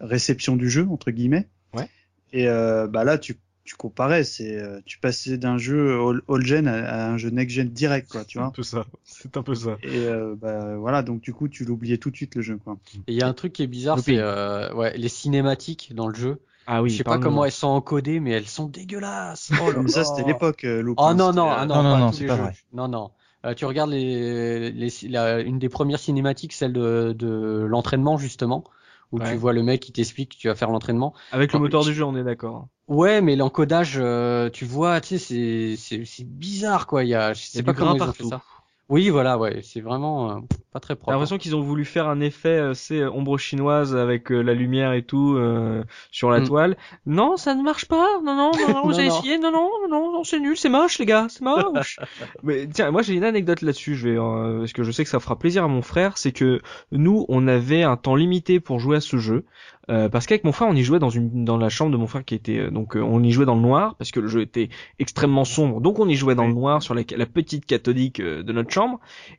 réception 0.00 0.56
du 0.56 0.70
jeu 0.70 0.86
entre 0.88 1.10
guillemets. 1.10 1.48
Ouais. 1.74 1.88
Et 2.32 2.46
bah 2.46 3.04
là, 3.04 3.18
tu 3.18 3.36
tu 3.64 3.76
comparais, 3.76 4.24
c'est 4.24 4.56
euh, 4.60 4.80
tu 4.84 4.98
passais 4.98 5.38
d'un 5.38 5.56
jeu 5.58 5.98
all, 6.00 6.20
all 6.28 6.44
gen 6.44 6.66
à, 6.68 7.08
un 7.10 7.16
jeu 7.16 7.30
next 7.30 7.54
gen 7.54 7.68
direct, 7.68 8.10
quoi, 8.10 8.24
tu 8.24 8.32
C'est 8.32 8.38
un 8.40 8.42
vois. 8.44 8.52
peu 8.52 8.62
ça. 8.62 8.84
C'est 9.04 9.36
un 9.36 9.42
peu 9.42 9.54
ça. 9.54 9.76
Et 9.82 9.98
euh, 10.06 10.34
bah 10.36 10.76
voilà, 10.76 11.02
donc 11.02 11.20
du 11.20 11.32
coup, 11.32 11.48
tu 11.48 11.64
l'oubliais 11.64 11.98
tout 11.98 12.10
de 12.10 12.16
suite 12.16 12.34
le 12.34 12.42
jeu, 12.42 12.56
quoi. 12.56 12.76
Et 13.06 13.12
il 13.12 13.14
y 13.14 13.22
a 13.22 13.28
un 13.28 13.34
truc 13.34 13.52
qui 13.52 13.62
est 13.62 13.66
bizarre, 13.68 13.98
c'est 14.00 14.18
euh, 14.18 14.72
ouais, 14.74 14.96
les 14.96 15.08
cinématiques 15.08 15.94
dans 15.94 16.08
le 16.08 16.14
jeu. 16.14 16.40
Ah 16.66 16.82
oui. 16.82 16.90
je 16.90 16.96
sais 16.98 17.04
pas 17.04 17.18
comment 17.18 17.44
elles 17.44 17.50
sont 17.52 17.66
encodées, 17.68 18.20
mais 18.20 18.30
elles 18.30 18.46
sont 18.46 18.66
dégueulasses. 18.68 19.50
Oh 19.62 19.70
là 19.72 19.80
Mais 19.82 19.88
ça, 19.90 20.04
c'était 20.04 20.24
l'époque. 20.26 20.64
Euh, 20.64 20.82
Oh 20.96 21.12
non 21.14 21.32
non 21.32 21.48
ah 21.50 21.66
non 21.66 21.82
Non, 21.82 21.98
non, 21.98 22.12
c'est 22.12 22.26
pas 22.26 22.36
jeux. 22.36 22.42
vrai. 22.42 22.52
Non 22.72 22.88
non. 22.88 23.10
Euh, 23.44 23.54
tu 23.54 23.64
regardes 23.64 23.90
les, 23.90 24.70
les 24.70 24.88
la- 25.08 25.40
une 25.40 25.58
des 25.58 25.68
premières 25.68 25.98
cinématiques, 25.98 26.52
celle 26.52 26.72
de, 26.72 27.12
de 27.18 27.66
l'entraînement 27.68 28.16
justement, 28.16 28.62
où 29.10 29.18
Ouais. 29.18 29.30
tu 29.30 29.36
vois 29.36 29.52
le 29.52 29.64
mec 29.64 29.80
qui 29.80 29.90
t'explique 29.92 30.30
que 30.34 30.36
tu 30.36 30.46
vas 30.46 30.54
faire 30.54 30.70
l'entraînement. 30.70 31.12
Avec 31.32 31.52
le 31.52 31.58
moteur 31.58 31.82
du 31.84 31.92
jeu, 31.92 32.04
on 32.04 32.14
est 32.16 32.22
d'accord. 32.22 32.68
Ouais, 32.88 33.20
mais 33.20 33.36
l'encodage, 33.36 33.96
euh, 33.98 34.50
tu 34.50 34.64
vois, 34.64 35.00
tu 35.00 35.18
sais, 35.18 35.18
c'est 35.18 35.76
c'est 35.76 36.04
c'est 36.04 36.24
bizarre 36.24 36.86
quoi. 36.86 37.04
Il 37.04 37.08
y 37.08 37.14
a, 37.14 37.32
je 37.32 37.42
sais 37.44 37.62
pas 37.62 37.74
comment 37.74 37.92
grain 37.92 37.94
ils 37.94 38.06
ont 38.06 38.12
fait 38.12 38.22
partout. 38.22 38.28
ça. 38.28 38.42
Oui, 38.92 39.08
voilà, 39.08 39.38
ouais, 39.38 39.60
c'est 39.62 39.80
vraiment 39.80 40.30
euh, 40.30 40.34
pas 40.72 40.78
très 40.80 40.92
J'ai 40.92 40.96
propre. 40.96 41.12
l'impression 41.12 41.38
qu'ils 41.38 41.56
ont 41.56 41.62
voulu 41.62 41.84
faire 41.86 42.08
un 42.08 42.20
effet, 42.20 42.48
euh, 42.58 42.74
c'est 42.74 43.00
euh, 43.00 43.10
ombre 43.10 43.38
chinoise 43.38 43.96
avec 43.96 44.30
euh, 44.30 44.42
la 44.42 44.52
lumière 44.52 44.92
et 44.92 45.02
tout 45.02 45.34
euh, 45.36 45.82
sur 46.10 46.30
la 46.30 46.40
Mm. 46.40 46.46
toile. 46.46 46.76
Non, 47.06 47.36
ça 47.38 47.54
ne 47.54 47.62
marche 47.62 47.86
pas. 47.88 48.20
Non, 48.22 48.34
non, 48.36 48.50
non, 48.60 48.74
non, 48.74 48.82
vous 48.84 48.92
Non, 48.92 48.98
essayé. 48.98 49.38
Non, 49.38 49.50
non, 49.50 49.68
non, 49.88 50.12
non, 50.12 50.24
c'est 50.24 50.40
nul, 50.40 50.56
c'est 50.58 50.68
moche, 50.68 50.98
les 50.98 51.06
gars, 51.06 51.26
c'est 51.30 51.40
moche. 51.42 51.98
Mais 52.42 52.66
tiens, 52.68 52.90
moi 52.90 53.00
j'ai 53.02 53.14
une 53.14 53.24
anecdote 53.24 53.62
là-dessus. 53.62 53.94
Je 53.96 54.08
vais 54.10 54.16
euh, 54.18 54.58
parce 54.60 54.72
que 54.74 54.82
je 54.82 54.90
sais 54.92 55.04
que 55.04 55.10
ça 55.10 55.20
fera 55.20 55.38
plaisir 55.38 55.64
à 55.64 55.68
mon 55.68 55.82
frère. 55.82 56.18
C'est 56.18 56.32
que 56.32 56.60
nous, 56.92 57.24
on 57.30 57.48
avait 57.48 57.82
un 57.84 57.96
temps 57.96 58.14
limité 58.14 58.60
pour 58.60 58.78
jouer 58.78 58.98
à 58.98 59.00
ce 59.00 59.16
jeu. 59.16 59.44
Euh, 59.90 60.08
parce 60.08 60.26
qu'avec 60.26 60.44
mon 60.44 60.52
frère, 60.52 60.68
on 60.68 60.76
y 60.76 60.82
jouait 60.84 61.00
dans 61.00 61.10
une 61.10 61.44
dans 61.44 61.56
la 61.56 61.68
chambre 61.68 61.90
de 61.90 61.96
mon 61.96 62.06
frère 62.06 62.24
qui 62.24 62.36
était 62.36 62.58
euh, 62.58 62.70
donc 62.70 62.94
euh, 62.96 63.00
on 63.00 63.20
y 63.20 63.32
jouait 63.32 63.46
dans 63.46 63.56
le 63.56 63.60
noir 63.62 63.96
parce 63.98 64.12
que 64.12 64.20
le 64.20 64.28
jeu 64.28 64.40
était 64.42 64.68
extrêmement 65.00 65.44
sombre. 65.44 65.80
Donc 65.80 65.98
on 65.98 66.08
y 66.08 66.14
jouait 66.14 66.36
dans 66.36 66.46
le 66.46 66.52
noir 66.52 66.82
sur 66.84 66.94
la, 66.94 67.02
la 67.16 67.26
petite 67.26 67.66
cathodique 67.66 68.20
euh, 68.20 68.44
de 68.44 68.52
notre 68.52 68.70
chambre. 68.70 68.81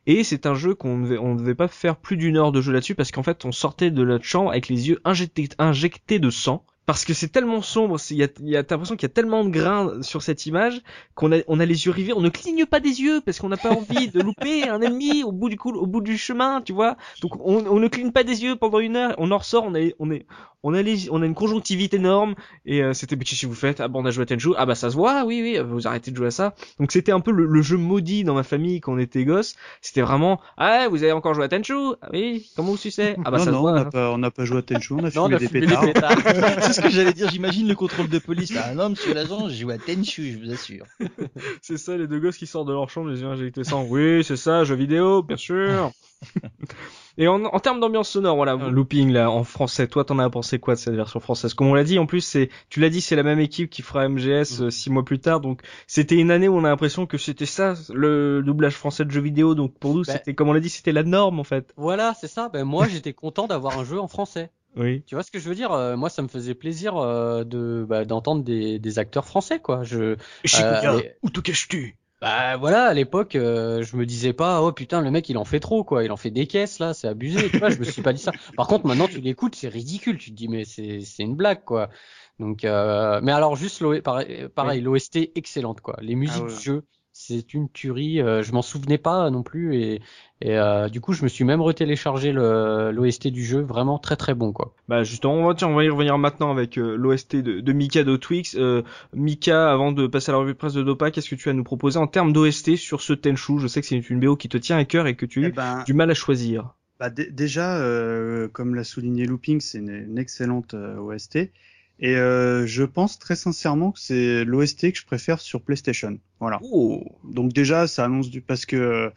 Et 0.06 0.24
c'est 0.24 0.46
un 0.46 0.54
jeu 0.54 0.74
qu'on 0.74 0.98
ne 0.98 1.38
devait, 1.38 1.54
pas 1.54 1.68
faire 1.68 1.96
plus 1.96 2.16
d'une 2.16 2.36
heure 2.36 2.52
de 2.52 2.60
jeu 2.60 2.72
là-dessus 2.72 2.94
parce 2.94 3.10
qu'en 3.10 3.22
fait 3.22 3.44
on 3.44 3.52
sortait 3.52 3.90
de 3.90 4.04
notre 4.04 4.24
chambre 4.24 4.50
avec 4.50 4.68
les 4.68 4.88
yeux 4.88 5.00
injectés 5.04 6.18
de 6.18 6.30
sang. 6.30 6.64
Parce 6.86 7.06
que 7.06 7.14
c'est 7.14 7.28
tellement 7.28 7.62
sombre, 7.62 7.98
c'est- 7.98 8.14
il 8.14 8.18
y 8.18 8.24
a, 8.24 8.28
y 8.42 8.56
a 8.56 8.62
t'as 8.62 8.74
l'impression 8.74 8.94
qu'il 8.96 9.08
y 9.08 9.10
a 9.10 9.14
tellement 9.14 9.42
de 9.44 9.48
grains 9.50 10.02
sur 10.02 10.22
cette 10.22 10.44
image 10.44 10.82
qu'on 11.14 11.32
a, 11.32 11.38
on 11.48 11.58
a 11.58 11.64
les 11.64 11.86
yeux 11.86 11.90
rivés, 11.92 12.12
on 12.12 12.20
ne 12.20 12.28
cligne 12.28 12.66
pas 12.66 12.80
des 12.80 13.00
yeux 13.00 13.22
parce 13.24 13.38
qu'on 13.38 13.48
n'a 13.48 13.56
pas 13.56 13.70
envie 13.72 14.08
de 14.08 14.20
louper 14.20 14.68
un 14.68 14.80
ennemi 14.82 15.22
au 15.24 15.32
bout 15.32 15.48
du 15.48 15.56
coup, 15.56 15.70
au 15.72 15.86
bout 15.86 16.02
du 16.02 16.18
chemin, 16.18 16.60
tu 16.60 16.72
vois. 16.74 16.96
Donc 17.22 17.36
on, 17.44 17.64
on 17.66 17.78
ne 17.80 17.88
cligne 17.88 18.12
pas 18.12 18.22
des 18.22 18.42
yeux 18.44 18.56
pendant 18.56 18.80
une 18.80 18.96
heure, 18.96 19.14
on 19.18 19.30
en 19.30 19.38
ressort, 19.38 19.64
on 19.66 19.74
a, 19.74 19.78
on 19.98 20.10
est, 20.10 20.26
on 20.62 20.74
a 20.74 20.82
les, 20.82 21.08
on 21.10 21.22
a 21.22 21.26
une 21.26 21.34
conjonctivite 21.34 21.94
énorme 21.94 22.34
et 22.66 22.82
euh, 22.82 22.92
c'était 22.94 23.16
mais 23.16 23.24
que 23.24 23.46
vous 23.46 23.54
faites 23.54 23.80
Ah 23.80 23.88
bon, 23.88 24.02
on 24.02 24.06
a 24.06 24.10
joué 24.10 24.22
à 24.22 24.26
Tenchu, 24.26 24.50
ah 24.56 24.66
bah 24.66 24.74
ça 24.74 24.90
se 24.90 24.96
voit, 24.96 25.24
oui 25.24 25.40
oui, 25.42 25.58
vous 25.66 25.86
arrêtez 25.86 26.10
de 26.10 26.16
jouer 26.16 26.26
à 26.28 26.30
ça. 26.30 26.54
Donc 26.80 26.92
c'était 26.92 27.12
un 27.12 27.20
peu 27.20 27.30
le, 27.32 27.46
le 27.46 27.62
jeu 27.62 27.76
maudit 27.78 28.24
dans 28.24 28.34
ma 28.34 28.42
famille 28.42 28.80
quand 28.80 28.92
on 28.94 28.98
était 28.98 29.24
gosse. 29.24 29.56
C'était 29.80 30.02
vraiment 30.02 30.40
ah 30.58 30.88
vous 30.88 31.02
avez 31.02 31.12
encore 31.12 31.32
joué 31.34 31.44
à 31.44 31.48
Tenchu 31.48 31.74
Ah 32.02 32.08
oui, 32.12 32.50
comment 32.56 32.72
vous 32.72 32.76
sucez? 32.76 33.16
Ah 33.24 33.30
bah 33.30 33.38
non, 33.38 33.44
ça 33.44 33.52
se 33.52 33.56
non, 33.56 33.58
on 33.58 33.62
voit. 33.62 33.78
hein. 33.80 33.84
pas, 33.84 34.10
on 34.10 34.18
n'a 34.18 34.30
pas 34.30 34.44
joué 34.44 34.58
à 34.58 34.62
Tenchu, 34.62 34.92
on 34.94 34.98
a 35.04 35.10
Non, 35.14 35.24
on 35.24 35.30
fumé 35.30 35.34
a 35.34 35.38
des 35.38 35.48
fumé 35.48 35.66
pétards. 35.66 35.84
des 35.84 35.92
pétards. 35.92 36.16
C'est 36.74 36.80
ce 36.80 36.86
que 36.86 36.92
j'allais 36.92 37.12
dire. 37.12 37.28
J'imagine 37.30 37.68
le 37.68 37.74
contrôle 37.74 38.08
de 38.08 38.18
police. 38.18 38.52
Ah 38.56 38.74
non, 38.74 38.90
monsieur 38.90 39.14
l'agent, 39.14 39.48
j'ai 39.48 39.56
joué 39.56 39.74
à 39.74 39.78
Tenchu, 39.78 40.32
je 40.32 40.38
vous 40.38 40.52
assure. 40.52 40.84
C'est 41.62 41.76
ça, 41.78 41.96
les 41.96 42.06
deux 42.06 42.18
gosses 42.20 42.36
qui 42.36 42.46
sortent 42.46 42.68
de 42.68 42.72
leur 42.72 42.88
chambre, 42.90 43.10
les 43.10 43.20
yeux 43.20 43.26
injectés 43.26 43.64
sang. 43.64 43.86
Oui, 43.88 44.22
c'est 44.24 44.36
ça, 44.36 44.64
jeu 44.64 44.74
vidéo, 44.74 45.22
bien 45.22 45.36
sûr. 45.36 45.90
Et 47.16 47.28
en, 47.28 47.44
en 47.44 47.60
termes 47.60 47.78
d'ambiance 47.78 48.08
sonore, 48.08 48.34
voilà, 48.34 48.56
looping 48.56 49.12
là 49.12 49.30
en 49.30 49.44
français. 49.44 49.86
Toi, 49.86 50.04
t'en 50.04 50.18
as 50.18 50.28
pensé 50.30 50.58
quoi 50.58 50.74
de 50.74 50.80
cette 50.80 50.94
version 50.94 51.20
française? 51.20 51.54
Comme 51.54 51.68
on 51.68 51.74
l'a 51.74 51.84
dit, 51.84 51.98
en 52.00 52.06
plus, 52.06 52.22
c'est, 52.22 52.50
tu 52.70 52.80
l'as 52.80 52.88
dit, 52.90 53.00
c'est 53.00 53.14
la 53.14 53.22
même 53.22 53.38
équipe 53.38 53.70
qui 53.70 53.82
fera 53.82 54.08
MGS 54.08 54.62
euh, 54.62 54.70
six 54.70 54.90
mois 54.90 55.04
plus 55.04 55.20
tard. 55.20 55.38
Donc, 55.40 55.60
c'était 55.86 56.16
une 56.16 56.32
année 56.32 56.48
où 56.48 56.56
on 56.56 56.64
a 56.64 56.68
l'impression 56.70 57.06
que 57.06 57.16
c'était 57.18 57.46
ça, 57.46 57.74
le 57.92 58.42
doublage 58.44 58.74
français 58.74 59.04
de 59.04 59.12
jeux 59.12 59.20
vidéo. 59.20 59.54
Donc, 59.54 59.78
pour 59.78 59.94
nous, 59.94 60.02
Bah. 60.02 60.14
c'était, 60.14 60.34
comme 60.34 60.48
on 60.48 60.52
l'a 60.52 60.58
dit, 60.60 60.68
c'était 60.68 60.90
la 60.92 61.04
norme 61.04 61.38
en 61.38 61.44
fait. 61.44 61.72
Voilà, 61.76 62.14
c'est 62.20 62.26
ça. 62.26 62.48
Ben 62.48 62.64
moi, 62.64 62.88
j'étais 62.88 63.12
content 63.12 63.46
d'avoir 63.46 63.78
un 63.78 63.84
jeu 63.84 64.00
en 64.00 64.08
français. 64.08 64.50
Oui. 64.76 65.02
Tu 65.06 65.14
vois 65.14 65.22
ce 65.22 65.30
que 65.30 65.38
je 65.38 65.48
veux 65.48 65.54
dire 65.54 65.72
Euh, 65.72 65.96
Moi, 65.96 66.08
ça 66.10 66.22
me 66.22 66.28
faisait 66.28 66.54
plaisir 66.54 66.96
euh, 66.96 67.44
de 67.44 67.84
bah, 67.88 68.04
d'entendre 68.04 68.42
des, 68.42 68.78
des 68.78 68.98
acteurs 68.98 69.24
français, 69.26 69.60
quoi. 69.60 69.82
Je 69.84 70.16
Shibuya, 70.44 70.94
mais- 70.96 71.16
où 71.22 71.30
te 71.30 71.40
caches-tu? 71.40 71.96
Bah 72.20 72.56
voilà, 72.56 72.84
à 72.86 72.94
l'époque, 72.94 73.34
euh, 73.36 73.82
je 73.82 73.96
me 73.96 74.06
disais 74.06 74.32
pas 74.32 74.62
oh 74.62 74.72
putain 74.72 75.02
le 75.02 75.10
mec 75.10 75.28
il 75.28 75.36
en 75.36 75.44
fait 75.44 75.60
trop 75.60 75.84
quoi, 75.84 76.04
il 76.04 76.10
en 76.12 76.16
fait 76.16 76.30
des 76.30 76.46
caisses 76.46 76.78
là, 76.78 76.94
c'est 76.94 77.06
abusé. 77.08 77.50
Tu 77.50 77.58
vois, 77.58 77.68
je 77.68 77.78
me 77.78 77.84
suis 77.84 78.00
pas 78.00 78.14
dit 78.14 78.22
ça. 78.22 78.32
Par 78.56 78.66
contre, 78.66 78.86
maintenant 78.86 79.08
tu 79.08 79.20
l'écoutes, 79.20 79.54
c'est 79.56 79.68
ridicule. 79.68 80.16
Tu 80.16 80.30
te 80.30 80.34
dis 80.34 80.48
mais 80.48 80.64
c'est 80.64 81.00
c'est 81.00 81.22
une 81.22 81.34
blague 81.36 81.64
quoi. 81.64 81.90
Donc 82.38 82.64
euh, 82.64 83.20
mais 83.22 83.32
alors 83.32 83.56
juste 83.56 83.84
pareil, 84.00 84.48
pareil 84.54 84.80
l'OST 84.80 85.32
excellente 85.34 85.82
quoi. 85.82 85.96
Les 86.00 86.14
musiques 86.14 86.40
Ah 86.40 86.46
ouais. 86.46 86.54
du 86.56 86.62
jeu, 86.62 86.84
c'est 87.14 87.54
une 87.54 87.70
tuerie. 87.70 88.20
euh, 88.20 88.42
je 88.42 88.52
m'en 88.52 88.60
souvenais 88.62 88.98
pas 88.98 89.30
non 89.30 89.42
plus 89.42 89.76
et 89.76 90.02
et 90.42 90.58
euh, 90.58 90.88
du 90.90 91.00
coup 91.00 91.12
je 91.14 91.22
me 91.22 91.28
suis 91.28 91.44
même 91.44 91.62
retéléchargé 91.62 92.32
le 92.32 92.90
l'OST 92.92 93.28
du 93.28 93.44
jeu, 93.44 93.60
vraiment 93.62 93.98
très 93.98 94.16
très 94.16 94.34
bon 94.34 94.52
quoi. 94.52 94.74
Bah 94.88 95.02
justement, 95.02 95.34
on 95.34 95.46
va, 95.46 95.54
tiens, 95.54 95.68
on 95.68 95.74
va 95.74 95.84
y 95.84 95.88
revenir 95.88 96.18
maintenant 96.18 96.50
avec 96.50 96.76
euh, 96.78 96.96
l'OST 96.96 97.36
de, 97.36 97.60
de 97.60 97.72
Mika 97.72 98.04
de 98.04 98.16
Twix. 98.16 98.54
Euh, 98.56 98.82
Mika, 99.14 99.70
avant 99.72 99.92
de 99.92 100.06
passer 100.06 100.30
à 100.30 100.32
la 100.32 100.38
revue 100.38 100.52
de 100.52 100.58
presse 100.58 100.74
de 100.74 100.82
Dopa, 100.82 101.10
qu'est-ce 101.10 101.30
que 101.30 101.34
tu 101.36 101.48
as 101.48 101.52
à 101.52 101.54
nous 101.54 101.64
proposer 101.64 101.98
en 101.98 102.06
termes 102.06 102.32
d'OST 102.34 102.76
sur 102.76 103.00
ce 103.00 103.14
Tenchu? 103.14 103.58
Je 103.60 103.66
sais 103.68 103.80
que 103.80 103.86
c'est 103.86 103.96
une 104.10 104.20
BO 104.20 104.36
qui 104.36 104.48
te 104.50 104.58
tient 104.58 104.76
à 104.76 104.84
cœur 104.84 105.06
et 105.06 105.16
que 105.16 105.24
tu 105.26 105.40
as 105.40 105.42
Eh 105.42 105.48
eu 105.48 105.54
ben, 105.54 105.86
du 105.86 105.94
mal 105.94 106.10
à 106.10 106.14
choisir. 106.14 106.74
Bah, 106.98 107.10
dé- 107.10 107.30
déjà, 107.30 107.78
euh, 107.80 108.48
comme 108.48 108.74
l'a 108.74 108.84
souligné 108.84 109.26
Looping, 109.26 109.60
c'est 109.60 109.78
une, 109.78 109.90
une 109.90 110.18
excellente 110.18 110.74
euh, 110.74 110.96
OST. 110.98 111.52
Et 112.00 112.16
euh, 112.16 112.66
je 112.66 112.82
pense 112.82 113.18
très 113.18 113.36
sincèrement 113.36 113.92
que 113.92 114.00
c'est 114.00 114.44
l'OST 114.44 114.92
que 114.92 114.98
je 114.98 115.04
préfère 115.06 115.40
sur 115.40 115.62
PlayStation. 115.62 116.18
Voilà. 116.40 116.58
Oh 116.62 117.04
Donc 117.24 117.52
déjà, 117.52 117.86
ça 117.86 118.04
annonce 118.04 118.30
du 118.30 118.40
parce 118.40 118.66
que 118.66 119.12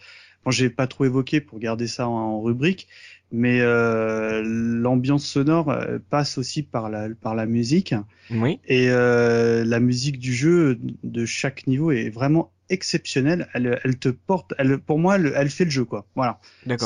bon, 0.45 0.51
j'ai 0.51 0.69
pas 0.69 0.87
trop 0.87 1.05
évoqué 1.05 1.41
pour 1.41 1.59
garder 1.59 1.87
ça 1.87 2.07
en, 2.07 2.13
en 2.13 2.41
rubrique, 2.41 2.87
mais 3.31 3.59
euh, 3.61 4.41
l'ambiance 4.45 5.25
sonore 5.25 5.69
euh, 5.71 5.97
passe 6.09 6.37
aussi 6.37 6.63
par 6.63 6.89
la 6.89 7.09
par 7.09 7.35
la 7.35 7.45
musique 7.45 7.93
Oui. 8.29 8.59
et 8.67 8.89
euh, 8.89 9.65
la 9.65 9.79
musique 9.79 10.19
du 10.19 10.33
jeu 10.33 10.77
de 11.03 11.25
chaque 11.25 11.67
niveau 11.67 11.91
est 11.91 12.09
vraiment 12.09 12.51
exceptionnelle. 12.69 13.47
Elle, 13.53 13.79
elle 13.83 13.97
te 13.97 14.09
porte, 14.09 14.53
elle, 14.57 14.77
pour 14.77 14.99
moi, 14.99 15.15
elle, 15.15 15.33
elle 15.35 15.49
fait 15.49 15.65
le 15.65 15.71
jeu 15.71 15.85
quoi. 15.85 16.05
Voilà. 16.15 16.39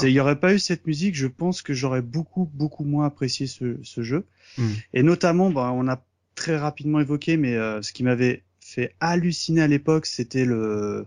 Il 0.04 0.10
y 0.10 0.20
aurait 0.20 0.40
pas 0.40 0.54
eu 0.54 0.60
cette 0.60 0.86
musique, 0.88 1.16
je 1.16 1.28
pense 1.28 1.62
que 1.62 1.74
j'aurais 1.74 2.02
beaucoup, 2.02 2.50
beaucoup 2.54 2.84
moins 2.84 3.06
apprécié 3.06 3.48
ce, 3.48 3.78
ce 3.84 4.04
jeu. 4.04 4.26
Mm. 4.58 4.68
Et 4.94 5.04
notamment, 5.04 5.50
bah, 5.50 5.72
on 5.74 5.88
a 5.88 6.04
très 6.36 6.58
rapidement 6.58 7.00
évoqué, 7.00 7.38
mais 7.38 7.56
euh, 7.56 7.82
ce 7.82 7.92
qui 7.94 8.04
m'avait 8.04 8.44
fait 8.60 8.94
halluciner 9.00 9.62
à 9.62 9.68
l'époque, 9.68 10.06
c'était 10.06 10.46
le 10.46 11.06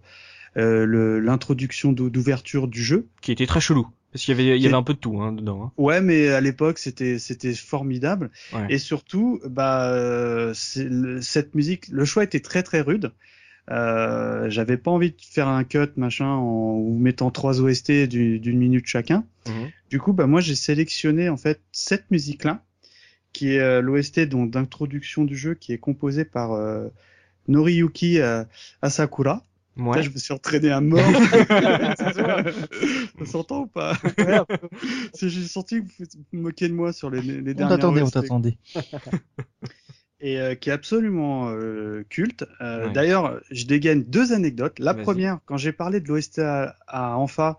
euh, 0.57 1.21
l'introduction 1.21 1.93
d'ou- 1.93 2.11
d'ouverture 2.11 2.69
du 2.69 2.83
jeu. 2.83 3.07
Qui 3.21 3.33
était 3.33 3.47
très 3.47 3.61
chelou. 3.61 3.89
Parce 4.13 4.25
qu'il 4.25 4.33
y 4.33 4.41
avait, 4.41 4.57
il 4.57 4.63
y 4.63 4.67
avait 4.67 4.77
un 4.77 4.85
peu 4.85 4.95
de 4.95 4.99
tout 4.99 5.21
hein, 5.21 5.33
dedans. 5.33 5.65
Hein. 5.65 5.73
Ouais, 5.77 6.01
mais 6.01 6.29
à 6.29 6.41
l'époque, 6.41 6.79
c'était 6.79 7.19
c'était 7.19 7.53
formidable. 7.53 8.31
Ouais. 8.53 8.67
Et 8.71 8.79
surtout, 8.79 9.41
bah, 9.45 9.91
euh, 9.91 10.55
cette 10.55 11.57
musique, 11.57 11.89
le 11.89 12.05
choix 12.05 12.23
était 12.23 12.39
très 12.39 12.63
très 12.63 12.81
rude. 12.81 13.11
Euh, 13.71 14.51
J'avais 14.51 14.77
pas 14.77 14.91
envie 14.91 15.11
de 15.11 15.17
faire 15.21 15.49
un 15.49 15.65
cut 15.65 15.89
machin 15.97 16.27
en 16.27 16.73
ou 16.75 16.99
mettant 16.99 17.31
trois 17.31 17.61
OST 17.61 18.07
du- 18.07 18.39
d'une 18.39 18.59
minute 18.59 18.87
chacun. 18.87 19.25
Mhm. 19.49 19.71
Du 19.91 19.99
coup, 20.01 20.13
bah 20.13 20.27
moi 20.27 20.41
j'ai 20.41 20.55
sélectionné 20.55 21.29
en 21.29 21.37
fait 21.37 21.61
cette 21.73 22.11
musique-là, 22.11 22.63
qui 23.33 23.53
est 23.55 23.59
euh, 23.61 23.81
l'OST 23.81 24.21
donc 24.27 24.51
d'introduction 24.51 25.25
du 25.25 25.37
jeu, 25.37 25.55
qui 25.55 25.73
est 25.73 25.79
composée 25.79 26.25
par 26.25 26.53
euh, 26.53 26.89
Noriyuki 27.49 28.21
euh, 28.21 28.45
Asakura. 28.83 29.43
Ouais. 29.77 29.97
Là, 29.97 30.03
je 30.03 30.11
me 30.11 30.17
suis 30.19 30.33
entraîné 30.33 30.71
à 30.71 30.81
mort. 30.81 31.01
ça 31.99 33.27
s'entend 33.27 33.63
ou 33.63 33.67
pas? 33.67 33.95
J'ai 35.21 35.31
senti 35.49 35.81
que 35.83 35.89
vous 35.99 36.05
vous 36.33 36.39
moquez 36.41 36.69
de 36.69 36.75
moi 36.75 36.93
sur 36.93 37.11
les, 37.11 37.21
les 37.23 37.39
On 37.39 37.43
dernières 37.55 37.69
t'attendait, 37.71 38.03
on 38.03 38.11
t'attendait. 38.11 38.57
Et 40.27 40.41
euh, 40.41 40.55
qui 40.55 40.71
est 40.71 40.73
absolument 40.73 41.51
euh, 41.51 42.03
culte. 42.09 42.45
Euh, 42.63 42.87
Ouais. 42.87 42.93
D'ailleurs, 42.93 43.41
je 43.51 43.67
dégaine 43.67 44.05
deux 44.05 44.33
anecdotes. 44.33 44.79
La 44.79 44.95
première, 45.03 45.39
quand 45.45 45.59
j'ai 45.59 45.73
parlé 45.73 46.01
de 46.01 46.09
l'OST 46.09 46.39
à, 46.39 46.77
à 46.87 47.17
Enfa, 47.19 47.59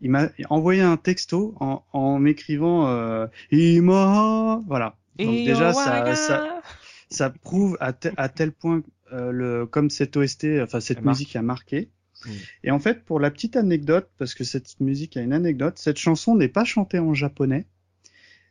il 0.00 0.10
m'a 0.10 0.28
envoyé 0.48 0.80
un 0.80 0.96
texto 0.96 1.54
en, 1.60 1.84
en 1.92 2.18
m'écrivant 2.18 2.86
euh, 2.88 3.26
Ima, 3.52 4.62
voilà. 4.66 4.96
Donc 5.18 5.28
déjà, 5.44 5.72
ça, 5.74 6.14
ça, 6.16 6.62
ça 7.10 7.28
prouve 7.30 7.76
à, 7.80 7.92
te- 7.92 8.08
à 8.16 8.30
tel 8.30 8.52
point 8.52 8.82
euh, 9.12 9.30
le, 9.30 9.66
comme 9.66 9.90
cette 9.90 10.16
OST, 10.16 10.46
enfin 10.62 10.80
cette 10.80 10.98
Elle 10.98 11.04
marque. 11.04 11.18
musique 11.18 11.36
a 11.36 11.42
marqué. 11.42 11.90
Mm. 12.24 12.30
Et 12.64 12.70
en 12.70 12.78
fait, 12.78 13.04
pour 13.04 13.20
la 13.20 13.30
petite 13.30 13.56
anecdote, 13.56 14.08
parce 14.16 14.32
que 14.34 14.44
cette 14.44 14.80
musique 14.80 15.18
a 15.18 15.20
une 15.20 15.34
anecdote, 15.34 15.78
cette 15.78 15.98
chanson 15.98 16.34
n'est 16.34 16.48
pas 16.48 16.64
chantée 16.64 16.98
en 16.98 17.12
japonais, 17.12 17.66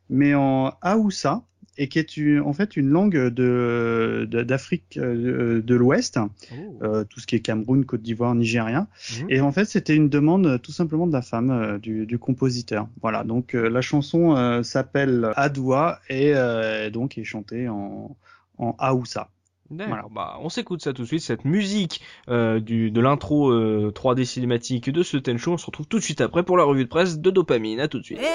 mais 0.09 0.35
en 0.35 0.73
Haoussa, 0.81 1.41
et 1.77 1.87
qui 1.87 1.99
est 1.99 2.17
une, 2.17 2.41
en 2.41 2.53
fait 2.53 2.75
une 2.75 2.89
langue 2.89 3.27
de 3.29 4.27
d'Afrique 4.29 4.97
de, 4.99 5.61
de 5.65 5.75
l'Ouest, 5.75 6.19
Oh. 6.51 6.79
euh, 6.83 7.03
tout 7.03 7.19
ce 7.19 7.27
qui 7.27 7.35
est 7.35 7.39
Cameroun, 7.39 7.85
Côte 7.85 8.01
d'Ivoire, 8.01 8.33
Nigérien. 8.35 8.87
Mhm. 9.21 9.27
Et 9.29 9.41
en 9.41 9.51
fait, 9.51 9.65
c'était 9.65 9.95
une 9.95 10.09
demande 10.09 10.45
euh, 10.47 10.57
tout 10.57 10.71
simplement 10.71 11.07
de 11.07 11.13
la 11.13 11.21
femme, 11.21 11.51
euh, 11.51 11.77
du, 11.77 12.05
du 12.05 12.17
compositeur. 12.17 12.87
Voilà, 13.01 13.23
donc 13.23 13.55
euh, 13.55 13.69
la 13.69 13.81
chanson 13.81 14.35
euh, 14.35 14.63
s'appelle 14.63 15.31
Adoua 15.35 15.99
et 16.09 16.33
euh, 16.35 16.89
donc 16.89 17.17
est 17.17 17.23
chantée 17.23 17.69
en, 17.69 18.15
en 18.57 18.75
Haoussa. 18.79 19.29
D'accord. 19.71 19.87
Voilà. 19.93 20.07
Bah, 20.11 20.39
on 20.41 20.49
s'écoute 20.49 20.81
ça 20.81 20.93
tout 20.93 21.03
de 21.03 21.07
suite, 21.07 21.21
cette 21.21 21.45
musique 21.45 22.01
euh, 22.27 22.59
du, 22.59 22.89
de 22.89 23.01
l'intro 23.01 23.51
euh, 23.51 23.91
3D 23.95 24.25
cinématique 24.25 24.89
de 24.89 25.03
ce 25.03 25.15
Tenchu. 25.17 25.49
On 25.49 25.57
se 25.57 25.65
retrouve 25.67 25.85
tout 25.87 25.99
de 25.99 26.03
suite 26.03 26.21
après 26.21 26.41
pour 26.43 26.57
la 26.57 26.63
revue 26.63 26.85
de 26.85 26.89
presse 26.89 27.19
de 27.19 27.29
Dopamine. 27.29 27.79
À 27.79 27.87
tout 27.87 27.99
de 27.99 28.03
suite. 28.03 28.17
Et 28.19 28.25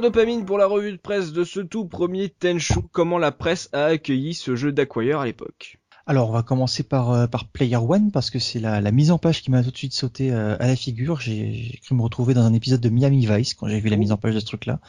Dopamine, 0.00 0.44
pour 0.44 0.58
la 0.58 0.66
revue 0.66 0.92
de 0.92 0.96
presse 0.96 1.32
de 1.32 1.44
ce 1.44 1.60
tout 1.60 1.86
premier 1.86 2.28
Tenchu. 2.28 2.74
Comment 2.92 3.18
la 3.18 3.32
presse 3.32 3.68
a 3.72 3.84
accueilli 3.84 4.34
ce 4.34 4.56
jeu 4.56 4.72
d'Acquire 4.72 5.20
à 5.20 5.26
l'époque 5.26 5.78
Alors, 6.06 6.30
on 6.30 6.32
va 6.32 6.42
commencer 6.42 6.82
par, 6.82 7.10
euh, 7.10 7.26
par 7.26 7.46
Player 7.48 7.76
One 7.76 8.10
parce 8.10 8.30
que 8.30 8.38
c'est 8.38 8.58
la, 8.58 8.80
la 8.80 8.90
mise 8.90 9.10
en 9.10 9.18
page 9.18 9.42
qui 9.42 9.50
m'a 9.50 9.62
tout 9.62 9.70
de 9.70 9.76
suite 9.76 9.92
sauté 9.92 10.32
euh, 10.32 10.56
à 10.60 10.66
la 10.66 10.76
figure. 10.76 11.20
J'ai 11.20 11.78
cru 11.82 11.94
me 11.94 12.02
retrouver 12.02 12.32
dans 12.32 12.42
un 12.42 12.54
épisode 12.54 12.80
de 12.80 12.88
Miami 12.88 13.26
Vice 13.26 13.54
quand 13.54 13.68
j'ai 13.68 13.80
vu 13.80 13.88
la 13.90 13.96
mise 13.96 14.12
en 14.12 14.16
page 14.16 14.34
de 14.34 14.40
ce 14.40 14.46
truc-là, 14.46 14.80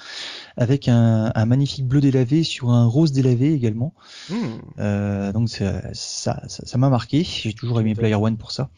avec 0.58 0.88
un, 0.88 1.32
un 1.36 1.46
magnifique 1.46 1.88
bleu 1.88 2.00
délavé 2.00 2.44
sur 2.44 2.72
un 2.72 2.86
rose 2.86 3.12
délavé 3.12 3.54
également. 3.54 3.94
Hmm. 4.30 4.36
Euh, 4.80 5.32
donc 5.34 5.50
ça, 5.50 5.92
ça, 5.94 6.78
m'a 6.78 6.90
marqué. 6.90 7.24
J'ai 7.24 7.54
toujours 7.54 7.80
aimé 7.82 7.94
Player 7.94 8.16
One 8.16 8.38
pour 8.38 8.52
ça. 8.52 8.70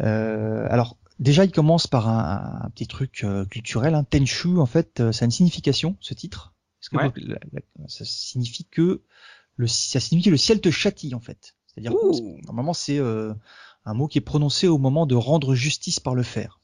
Alors 0.00 0.96
déjà, 1.18 1.44
il 1.44 1.52
commence 1.52 1.86
par 1.86 2.08
un, 2.08 2.60
un 2.64 2.70
petit 2.70 2.86
truc 2.86 3.22
euh, 3.24 3.44
culturel. 3.46 3.94
Hein. 3.94 4.04
Tenchu, 4.04 4.58
en 4.58 4.66
fait, 4.66 5.00
euh, 5.00 5.12
ça 5.12 5.24
a 5.24 5.26
une 5.26 5.30
signification, 5.30 5.96
ce 6.00 6.14
titre. 6.14 6.54
Parce 6.80 6.88
que 6.90 6.96
Ouais. 6.96 7.24
la- 7.26 7.38
la- 7.52 7.88
ça 7.88 8.04
signifie 8.04 8.64
que 8.64 9.02
le, 9.56 9.66
ça 9.66 10.00
signifie 10.00 10.26
que 10.26 10.30
le 10.30 10.36
ciel 10.36 10.60
te 10.60 10.70
châtie, 10.70 11.14
en 11.14 11.20
fait. 11.20 11.54
C'est-à-dire 11.66 11.92
normalement, 12.44 12.74
c'est 12.74 12.98
euh, 12.98 13.34
un 13.84 13.94
mot 13.94 14.06
qui 14.08 14.18
est 14.18 14.22
prononcé 14.22 14.68
au 14.68 14.78
moment 14.78 15.06
de 15.06 15.14
rendre 15.14 15.54
justice 15.54 16.00
par 16.00 16.14
le 16.14 16.22
fer. 16.22 16.60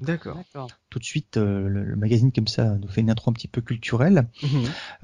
D'accord. 0.00 0.38
Tout 0.90 0.98
de 1.00 1.04
suite, 1.04 1.36
euh, 1.38 1.68
le, 1.68 1.82
le 1.82 1.96
magazine 1.96 2.30
comme 2.30 2.46
ça 2.46 2.76
nous 2.76 2.86
fait 2.88 3.00
une 3.00 3.10
intro 3.10 3.30
un 3.30 3.34
petit 3.34 3.48
peu 3.48 3.60
culturelle. 3.60 4.28
Mhm. 4.42 4.48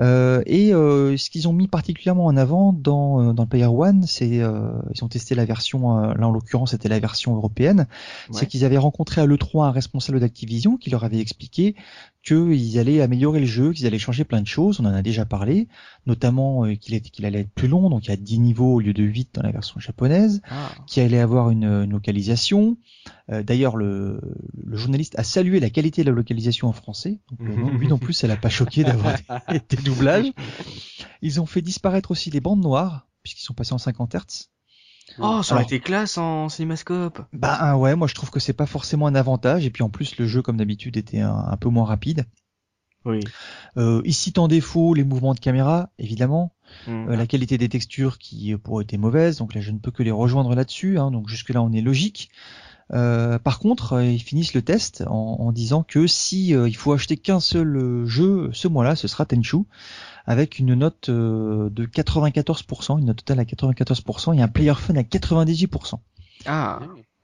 Euh, 0.01 0.43
et 0.47 0.73
euh, 0.73 1.17
ce 1.17 1.31
qu'ils 1.31 1.49
ont 1.49 1.53
mis 1.53 1.67
particulièrement 1.67 2.27
en 2.27 2.37
avant 2.37 2.73
dans, 2.73 3.21
euh, 3.21 3.33
dans 3.33 3.43
le 3.43 3.49
Player 3.49 3.67
One, 3.67 4.05
c'est 4.07 4.41
euh, 4.41 4.71
ils 4.95 5.03
ont 5.05 5.09
testé 5.09 5.35
la 5.35 5.45
version, 5.45 5.99
euh, 5.99 6.15
là 6.15 6.29
en 6.29 6.31
l'occurrence 6.31 6.71
c'était 6.71 6.89
la 6.89 7.01
version 7.01 7.35
européenne, 7.35 7.87
Ouais. 8.31 8.39
c'est 8.39 8.47
qu'ils 8.47 8.65
avaient 8.65 8.79
rencontré 8.79 9.21
à 9.21 9.27
l'E3 9.27 9.65
un 9.67 9.71
responsable 9.73 10.21
d'Activision 10.21 10.77
qui 10.77 10.91
leur 10.91 11.03
avait 11.05 11.19
expliqué 11.21 11.75
qu'ils 12.23 12.79
allaient 12.79 13.03
améliorer 13.03 13.41
le 13.41 13.45
jeu, 13.47 13.73
qu'ils 13.75 13.87
allaient 13.87 13.99
changer 13.99 14.25
plein 14.25 14.41
de 14.41 14.47
choses, 14.47 14.81
on 14.81 14.87
en 14.87 14.95
a 14.95 15.03
déjà 15.03 15.27
parlé, 15.27 15.69
notamment 16.07 16.65
euh, 16.65 16.75
qu'il 16.75 16.99
qu'il 17.03 17.27
allait 17.27 17.41
être 17.41 17.51
plus 17.51 17.69
long, 17.69 17.91
donc 17.91 18.07
il 18.07 18.11
y 18.11 18.13
a 18.13 18.17
10 18.17 18.39
niveaux 18.39 18.75
au 18.77 18.81
lieu 18.81 18.95
de 18.95 19.03
8 19.03 19.35
dans 19.35 19.43
la 19.43 19.51
version 19.51 19.79
japonaise, 19.81 20.41
Ah. 20.49 20.71
qui 20.87 21.01
allait 21.01 21.19
avoir 21.21 21.51
une, 21.51 21.65
une 21.65 21.91
localisation. 21.91 22.77
Euh, 23.31 23.43
D'ailleurs, 23.43 23.77
le, 23.77 24.21
le 24.63 24.77
journaliste 24.77 25.19
a 25.19 25.25
salué 25.25 25.61
la 25.61 25.71
qualité 25.71 26.03
de 26.03 26.11
la 26.11 26.17
localisation 26.17 26.69
en 26.69 26.73
français. 26.73 27.21
Donc, 27.31 27.49
euh, 27.49 27.57
non, 27.57 27.71
lui 27.79 27.89
non 27.89 27.99
plus, 27.99 28.13
ça 28.13 28.27
l'a 28.27 28.37
pas 28.37 28.51
choqué 28.51 28.85
d'avoir 28.85 29.17
des, 29.51 29.61
des 29.69 29.83
doublages. 29.83 30.33
Ils 31.23 31.41
ont 31.41 31.47
fait 31.47 31.63
disparaître 31.63 32.11
aussi 32.11 32.31
les 32.31 32.41
bandes 32.41 32.63
noires, 32.63 33.07
puisqu'ils 33.23 33.45
sont 33.45 33.55
passés 33.55 33.73
en 33.73 33.79
50 33.79 34.15
Hz. 34.15 34.51
Oh, 35.19 35.43
ça 35.43 35.55
aurait 35.55 35.65
été 35.65 35.81
classe 35.81 36.17
en 36.17 36.49
cinémascope. 36.49 37.21
Bah 37.33 37.57
ah 37.61 37.77
ouais, 37.77 37.95
moi 37.95 38.09
je 38.09 38.15
trouve 38.15 38.31
que 38.31 38.41
c'est 38.41 38.55
pas 38.55 38.67
forcément 38.67 39.07
un 39.07 39.15
avantage. 39.15 39.67
Et 39.67 39.71
puis 39.71 39.83
en 39.83 39.91
plus, 39.91 40.17
le 40.17 40.27
jeu, 40.27 40.41
comme 40.41 40.57
d'habitude, 40.57 40.97
était 40.97 41.21
un, 41.21 41.37
un 41.37 41.57
peu 41.57 41.69
moins 41.69 41.85
rapide. 41.85 42.25
Oui. 43.05 43.21
Euh, 43.77 44.01
il 44.05 44.15
cite 44.15 44.39
en 44.39 44.49
défaut 44.49 44.95
les 44.95 45.05
mouvements 45.05 45.35
de 45.35 45.41
caméra, 45.41 45.91
évidemment. 45.99 46.55
Hmm. 46.87 47.09
Euh, 47.11 47.17
la 47.17 47.27
qualité 47.27 47.59
des 47.59 47.69
textures 47.69 48.19
qui 48.19 48.55
euh, 48.55 48.59
pourrait 48.59 48.85
été 48.85 48.97
mauvaise, 48.97 49.39
donc 49.39 49.55
là 49.55 49.61
je 49.61 49.71
ne 49.71 49.79
peux 49.79 49.91
que 49.91 50.03
les 50.03 50.11
rejoindre 50.11 50.55
là-dessus, 50.55 50.99
hein, 50.99 51.11
donc 51.11 51.29
jusque 51.29 51.51
là 51.51 51.63
on 51.63 51.73
est 51.73 51.83
logique. 51.83 52.31
Euh, 52.95 53.39
par 53.39 53.59
contre, 53.59 53.95
euh, 53.95 54.05
ils 54.05 54.21
finissent 54.21 54.55
le 54.55 54.63
test 54.63 55.05
en, 55.09 55.37
en 55.41 55.53
disant 55.53 55.83
que 55.83 56.07
si 56.07 56.55
euh, 56.55 56.69
il 56.69 56.77
faut 56.77 56.93
acheter 56.93 57.17
qu'un 57.17 57.41
seul 57.41 58.05
jeu 58.07 58.51
ce 58.53 58.69
mois-là, 58.69 58.95
ce 58.95 59.09
sera 59.09 59.27
Tenchu, 59.27 59.59
avec 60.27 60.59
une 60.59 60.75
note 60.75 61.09
euh, 61.09 61.71
de 61.71 61.87
94%, 61.87 62.99
une 62.99 63.07
note 63.07 63.17
totale 63.19 63.41
à 63.41 63.45
94%, 63.45 64.39
et 64.39 64.43
un 64.43 64.49
player 64.49 64.75
fun 64.75 64.97
à 64.97 65.03
98%. 65.03 65.95
Ah. 66.47 66.81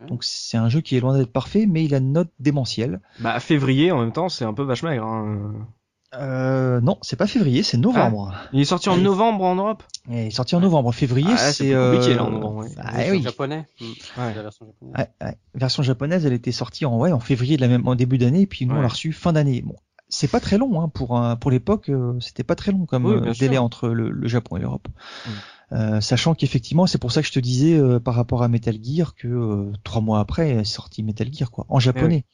Donc 0.09 0.25
c'est 0.25 0.57
un 0.57 0.69
jeu 0.69 0.81
qui 0.81 0.97
est 0.97 1.01
loin 1.01 1.17
d'être 1.17 1.33
parfait, 1.33 1.67
mais 1.67 1.85
il 1.85 1.95
a 1.95 1.99
une 1.99 2.13
note 2.13 2.31
démentielle. 2.39 3.01
Bah, 3.21 3.39
février, 3.39 3.93
en 3.93 4.01
même 4.01 4.13
temps, 4.13 4.29
c'est 4.29 4.45
un 4.45 4.55
peu 4.55 4.63
vache 4.63 4.83
maigre. 4.83 5.05
Hein. 5.05 5.67
Euh, 6.15 6.81
non, 6.81 6.99
c'est 7.03 7.17
pas 7.17 7.29
février, 7.29 7.63
c'est 7.63 7.77
novembre. 7.77 8.35
Il 8.53 8.61
est 8.61 8.65
sorti 8.65 8.89
en 8.89 8.97
novembre 8.97 9.45
en 9.45 9.55
Europe 9.55 9.85
Il 10.09 10.17
est 10.17 10.31
sorti 10.31 10.57
en 10.57 10.61
novembre. 10.61 10.93
Février, 10.93 11.29
Ah, 11.31 11.53
c'est 11.53 11.73
compliqué, 11.73 12.13
euh, 12.13 12.17
là, 12.17 12.25
en 12.25 12.31
novembre, 12.31 12.57
ouais. 12.65 12.69
ah, 12.79 12.97
Version 12.97 13.15
oui. 13.15 13.23
japonais. 13.23 13.67
Mm. 13.81 13.85
Ouais. 13.85 14.35
La 14.35 14.43
version 14.43 14.67
japonaise. 14.67 14.95
Ouais, 15.21 15.27
ouais. 15.27 15.37
Version 15.55 15.83
japonaise, 15.85 16.27
elle 16.27 16.33
était 16.33 16.51
sortie 16.53 16.85
en 16.85 16.99
ouais 16.99 17.13
en 17.13 17.21
février 17.21 17.57
de 17.57 17.61
la 17.61 17.69
même 17.69 17.87
en 17.87 17.95
début 17.95 18.19
d'année, 18.19 18.47
puis 18.47 18.67
nous 18.67 18.75
on 18.75 18.81
l'a 18.81 18.89
reçu 18.89 19.13
fin 19.13 19.33
d'année. 19.33 19.63
Bon, 19.63 19.77
c'est 20.09 20.29
pas 20.31 20.41
très 20.41 20.59
long 20.59 20.81
hein, 20.83 20.89
pour 20.89 21.17
un, 21.17 21.37
pour 21.37 21.53
l'époque, 21.53 21.89
euh, 21.91 22.19
c'était 22.19 22.43
pas 22.43 22.57
très 22.57 22.73
long 22.73 22.87
comme 22.87 23.05
Oui, 23.07 23.15
euh, 23.15 23.33
délai 23.39 23.55
sûr. 23.55 23.63
entre 23.63 23.89
le, 23.89 24.11
le 24.11 24.27
Japon 24.29 24.57
et 24.57 24.61
l'Europe. 24.61 24.89
Mm. 25.27 25.31
Euh, 25.73 26.01
sachant 26.01 26.35
qu'effectivement, 26.35 26.89
c'est 26.89 26.99
pour 26.99 27.13
ça 27.13 27.21
que 27.23 27.29
je 27.29 27.33
te 27.33 27.39
disais 27.39 27.79
euh, 27.79 28.01
par 28.01 28.17
rapport 28.17 28.43
à 28.43 28.49
Metal 28.49 28.77
Gear 28.83 29.15
que 29.15 29.29
euh, 29.29 29.73
trois 29.85 30.03
mois 30.03 30.19
après 30.19 30.51
est 30.51 30.65
sorti 30.65 31.05
Metal 31.05 31.33
Gear 31.33 31.53
quoi, 31.53 31.67
en 31.69 31.79
japonais. 31.79 32.25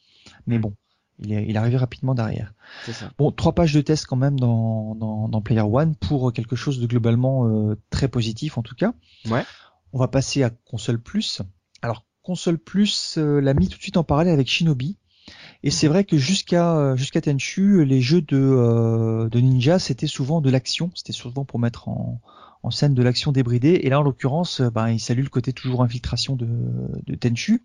Mais 0.47 0.57
bon, 0.57 0.73
Il 1.19 1.33
est, 1.33 1.45
il 1.47 1.55
est 1.55 1.59
arrivé 1.59 1.77
rapidement 1.77 2.13
derrière. 2.13 2.53
Ça. 2.91 3.11
Bon, 3.17 3.31
trois 3.31 3.53
pages 3.53 3.73
de 3.73 3.81
test 3.81 4.05
quand 4.05 4.15
même 4.15 4.39
dans, 4.39 4.95
dans, 4.95 5.27
dans 5.27 5.41
Player 5.41 5.61
One 5.61 5.95
pour 5.95 6.31
quelque 6.31 6.55
chose 6.55 6.79
de 6.79 6.85
globalement 6.85 7.47
euh, 7.47 7.75
très 7.89 8.07
positif 8.07 8.57
en 8.57 8.61
tout 8.61 8.75
cas. 8.75 8.93
Ouais. 9.29 9.43
On 9.93 9.99
va 9.99 10.07
passer 10.07 10.43
à 10.43 10.49
Console 10.49 10.99
Plus. 10.99 11.41
Alors 11.81 12.05
Console 12.21 12.57
Plus 12.57 13.17
euh, 13.17 13.39
l'a 13.39 13.53
mis 13.53 13.67
tout 13.67 13.77
de 13.77 13.81
suite 13.81 13.97
en 13.97 14.03
parallèle 14.03 14.33
avec 14.33 14.47
Shinobi. 14.47 14.97
Et 15.63 15.71
c'est 15.71 15.87
vrai 15.87 16.03
que 16.03 16.17
jusqu'à 16.17 16.77
euh, 16.77 16.95
jusqu'à 16.95 17.19
Tenchu, 17.19 17.83
les 17.83 17.99
jeux 17.99 18.21
de, 18.21 18.37
euh, 18.37 19.27
de 19.27 19.39
ninja, 19.39 19.79
c'était 19.79 20.07
souvent 20.07 20.39
de 20.39 20.49
l'action. 20.49 20.91
C'était 20.93 21.13
souvent 21.13 21.45
pour 21.45 21.59
mettre 21.59 21.89
en, 21.89 22.21
en 22.63 22.71
scène 22.71 22.93
de 22.93 23.01
l'action 23.01 23.31
débridée. 23.31 23.79
Et 23.83 23.89
là, 23.89 23.99
en 23.99 24.03
l'occurrence, 24.03 24.61
ben, 24.61 24.89
il 24.89 24.99
salue 24.99 25.23
le 25.23 25.29
côté 25.29 25.53
toujours 25.53 25.83
infiltration 25.83 26.35
de, 26.35 26.47
de 27.05 27.15
Tenchu. 27.15 27.63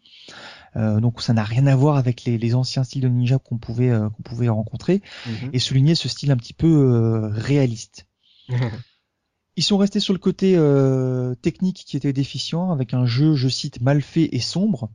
Euh, 0.76 1.00
donc 1.00 1.20
ça 1.20 1.32
n'a 1.34 1.44
rien 1.44 1.66
à 1.66 1.76
voir 1.76 1.96
avec 1.96 2.24
les, 2.24 2.38
les 2.38 2.54
anciens 2.54 2.82
styles 2.84 3.02
de 3.02 3.08
ninja 3.08 3.38
qu'on 3.38 3.58
pouvait 3.58 3.90
euh, 3.90 4.08
qu'on 4.08 4.22
pouvait 4.22 4.48
rencontrer 4.48 5.02
Mhm. 5.26 5.50
et 5.52 5.58
souligner 5.58 5.94
ce 5.94 6.08
style 6.08 6.30
un 6.30 6.36
petit 6.36 6.54
peu 6.54 6.66
euh, 6.66 7.28
réaliste. 7.28 8.06
Ils 9.56 9.62
sont 9.62 9.76
restés 9.76 10.00
sur 10.00 10.14
le 10.14 10.18
côté 10.18 10.54
euh, 10.56 11.34
technique 11.34 11.84
qui 11.86 11.96
était 11.98 12.14
déficient, 12.14 12.70
avec 12.72 12.94
un 12.94 13.04
jeu, 13.04 13.34
je 13.34 13.48
cite, 13.48 13.80
mal 13.82 14.00
fait 14.00 14.28
et 14.34 14.40
sombre, 14.40 14.90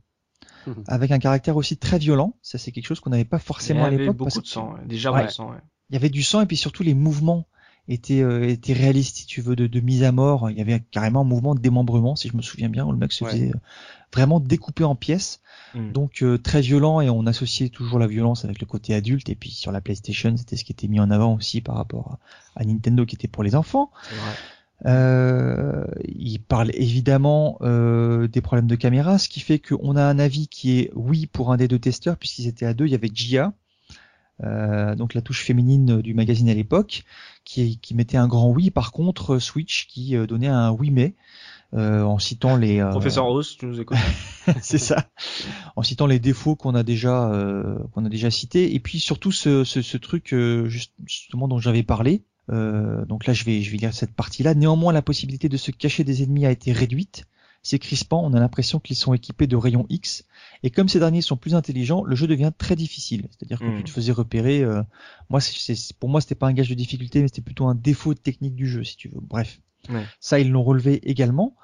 Mhm. 0.66 0.82
avec 0.88 1.10
un 1.12 1.18
caractère 1.20 1.56
aussi 1.56 1.76
très 1.76 1.98
violent. 1.98 2.34
Ça, 2.42 2.58
c'est 2.58 2.72
quelque 2.72 2.86
chose 2.86 2.98
qu'on 3.00 3.10
n'avait 3.10 3.24
pas 3.24 3.38
forcément 3.38 3.80
Il 3.80 3.82
y 3.82 3.84
à 3.84 3.86
avait 3.88 3.98
l'époque. 3.98 4.16
beaucoup 4.16 4.40
de 4.42 4.46
sang, 4.46 4.74
déjà 4.86 5.28
sang. 5.30 5.50
Ouais. 5.50 5.58
Il 5.90 5.94
y 5.94 5.96
avait 5.96 6.10
du 6.10 6.22
sang 6.24 6.40
et 6.42 6.46
puis 6.46 6.56
surtout 6.56 6.82
les 6.82 6.94
mouvements 6.94 7.46
étaient, 7.88 8.22
euh, 8.22 8.48
étaient 8.48 8.72
réalistes, 8.74 9.16
si 9.16 9.26
tu 9.26 9.40
veux, 9.40 9.56
de, 9.56 9.66
de 9.66 9.80
mise 9.80 10.02
à 10.04 10.12
mort. 10.12 10.50
Il 10.50 10.58
y 10.58 10.60
avait 10.60 10.80
carrément 10.90 11.22
un 11.22 11.24
mouvement 11.24 11.54
de 11.54 11.60
démembrement, 11.60 12.16
si 12.16 12.28
je 12.28 12.36
me 12.36 12.42
souviens 12.42 12.68
bien, 12.68 12.84
où 12.86 12.92
le 12.92 12.98
mec 12.98 13.12
se 13.12 13.24
Ouais. 13.24 13.30
faisait 13.30 13.50
euh, 13.50 13.58
vraiment 14.14 14.40
découper 14.40 14.84
en 14.84 14.94
pièces. 14.94 15.40
Mhm. 15.74 15.92
Donc 15.92 16.22
euh, 16.22 16.38
très 16.38 16.60
violent 16.60 17.00
et 17.00 17.10
on 17.10 17.26
associait 17.26 17.68
toujours 17.68 17.98
la 17.98 18.06
violence 18.06 18.44
avec 18.44 18.60
le 18.60 18.66
côté 18.66 18.94
adulte. 18.94 19.28
Et 19.28 19.34
puis 19.34 19.50
sur 19.50 19.72
la 19.72 19.80
PlayStation, 19.80 20.34
c'était 20.36 20.56
ce 20.56 20.64
qui 20.64 20.72
était 20.72 20.88
mis 20.88 21.00
en 21.00 21.10
avant 21.10 21.34
aussi 21.34 21.60
par 21.60 21.76
rapport 21.76 22.18
à, 22.56 22.60
à 22.60 22.64
Nintendo 22.64 23.04
qui 23.04 23.16
était 23.16 23.28
pour 23.28 23.42
les 23.42 23.54
enfants. 23.54 23.90
Euh, 24.86 25.84
il 26.06 26.38
parle 26.40 26.70
évidemment 26.74 27.58
euh, 27.62 28.28
des 28.28 28.40
problèmes 28.40 28.68
de 28.68 28.76
caméra, 28.76 29.18
ce 29.18 29.28
qui 29.28 29.40
fait 29.40 29.58
qu'on 29.58 29.96
a 29.96 30.04
un 30.04 30.18
avis 30.20 30.46
qui 30.46 30.78
est 30.78 30.90
oui 30.94 31.26
pour 31.26 31.52
un 31.52 31.56
des 31.56 31.66
deux 31.66 31.80
testeurs, 31.80 32.16
puisqu'ils 32.16 32.46
étaient 32.46 32.66
à 32.66 32.74
deux, 32.74 32.86
il 32.86 32.92
y 32.92 32.94
avait 32.94 33.10
Gia, 33.12 33.52
euh, 34.44 34.94
donc 34.94 35.14
la 35.14 35.20
touche 35.22 35.42
féminine 35.42 36.00
du 36.00 36.14
magazine 36.14 36.48
à 36.48 36.54
l'époque, 36.54 37.04
qui, 37.44 37.78
qui 37.78 37.94
mettait 37.94 38.16
un 38.16 38.28
grand 38.28 38.50
oui, 38.50 38.70
par 38.70 38.92
contre 38.92 39.38
Switch 39.38 39.86
qui 39.88 40.16
euh, 40.16 40.26
donnait 40.26 40.48
un 40.48 40.70
oui 40.70 40.90
mais, 40.90 41.14
euh, 41.74 42.02
en 42.02 42.18
citant 42.18 42.56
les... 42.56 42.80
euh, 42.80 42.90
Professeur 42.90 43.26
Rose, 43.26 43.56
tu 43.58 43.66
nous 43.66 43.80
écoutes 43.80 43.98
c'est 44.62 44.78
ça. 44.78 45.04
En 45.76 45.82
citant 45.82 46.06
les 46.06 46.18
défauts 46.18 46.56
qu'on 46.56 46.74
a 46.74 46.82
déjà 46.82 47.30
euh, 47.30 47.78
qu'on 47.92 48.04
a 48.04 48.08
déjà 48.08 48.30
cités 48.30 48.74
et 48.74 48.80
puis 48.80 49.00
surtout 49.00 49.32
ce, 49.32 49.64
ce, 49.64 49.82
ce 49.82 49.96
truc 49.98 50.32
euh, 50.32 50.66
juste- 50.68 50.94
justement 51.06 51.48
dont 51.48 51.58
j'avais 51.58 51.82
parlé. 51.82 52.22
Euh, 52.50 53.04
donc 53.04 53.26
là 53.26 53.34
je 53.34 53.44
vais 53.44 53.60
je 53.60 53.70
vais 53.70 53.76
lire 53.76 53.92
cette 53.92 54.14
partie-là. 54.14 54.54
Néanmoins 54.54 54.92
la 54.94 55.02
possibilité 55.02 55.50
de 55.50 55.56
se 55.58 55.70
cacher 55.70 56.04
des 56.04 56.22
ennemis 56.22 56.46
a 56.46 56.50
été 56.50 56.72
réduite. 56.72 57.24
C'est 57.62 57.78
crispant, 57.78 58.22
on 58.24 58.32
a 58.34 58.40
l'impression 58.40 58.78
qu'ils 58.78 58.96
sont 58.96 59.12
équipés 59.14 59.46
de 59.46 59.56
rayons 59.56 59.84
X 59.90 60.24
et 60.62 60.70
comme 60.70 60.88
ces 60.88 61.00
derniers 61.00 61.20
sont 61.22 61.36
plus 61.36 61.54
intelligents, 61.54 62.02
le 62.04 62.14
jeu 62.16 62.26
devient 62.26 62.52
très 62.56 62.76
difficile. 62.76 63.28
C'est-à-dire 63.30 63.58
que 63.58 63.64
tu 63.78 63.84
te 63.84 63.90
faisais 63.90 64.12
repérer. 64.12 64.62
euh, 64.62 64.82
moi 65.28 65.40
c'est 65.40 65.74
c'est- 65.74 65.92
pour 65.98 66.08
moi 66.08 66.20
c'était 66.20 66.34
pas 66.36 66.46
un 66.46 66.52
gage 66.52 66.68
de 66.70 66.74
difficulté 66.74 67.20
mais 67.20 67.28
c'était 67.28 67.42
plutôt 67.42 67.66
un 67.66 67.74
défaut 67.74 68.14
technique 68.14 68.54
du 68.54 68.66
jeu 68.68 68.84
si 68.84 68.96
tu 68.96 69.08
veux. 69.08 69.20
Bref. 69.20 69.60
Ouais. 69.90 70.04
Ça 70.20 70.38
ils 70.40 70.50
l'ont 70.50 70.62
relevé 70.62 70.94
également. 71.08 71.56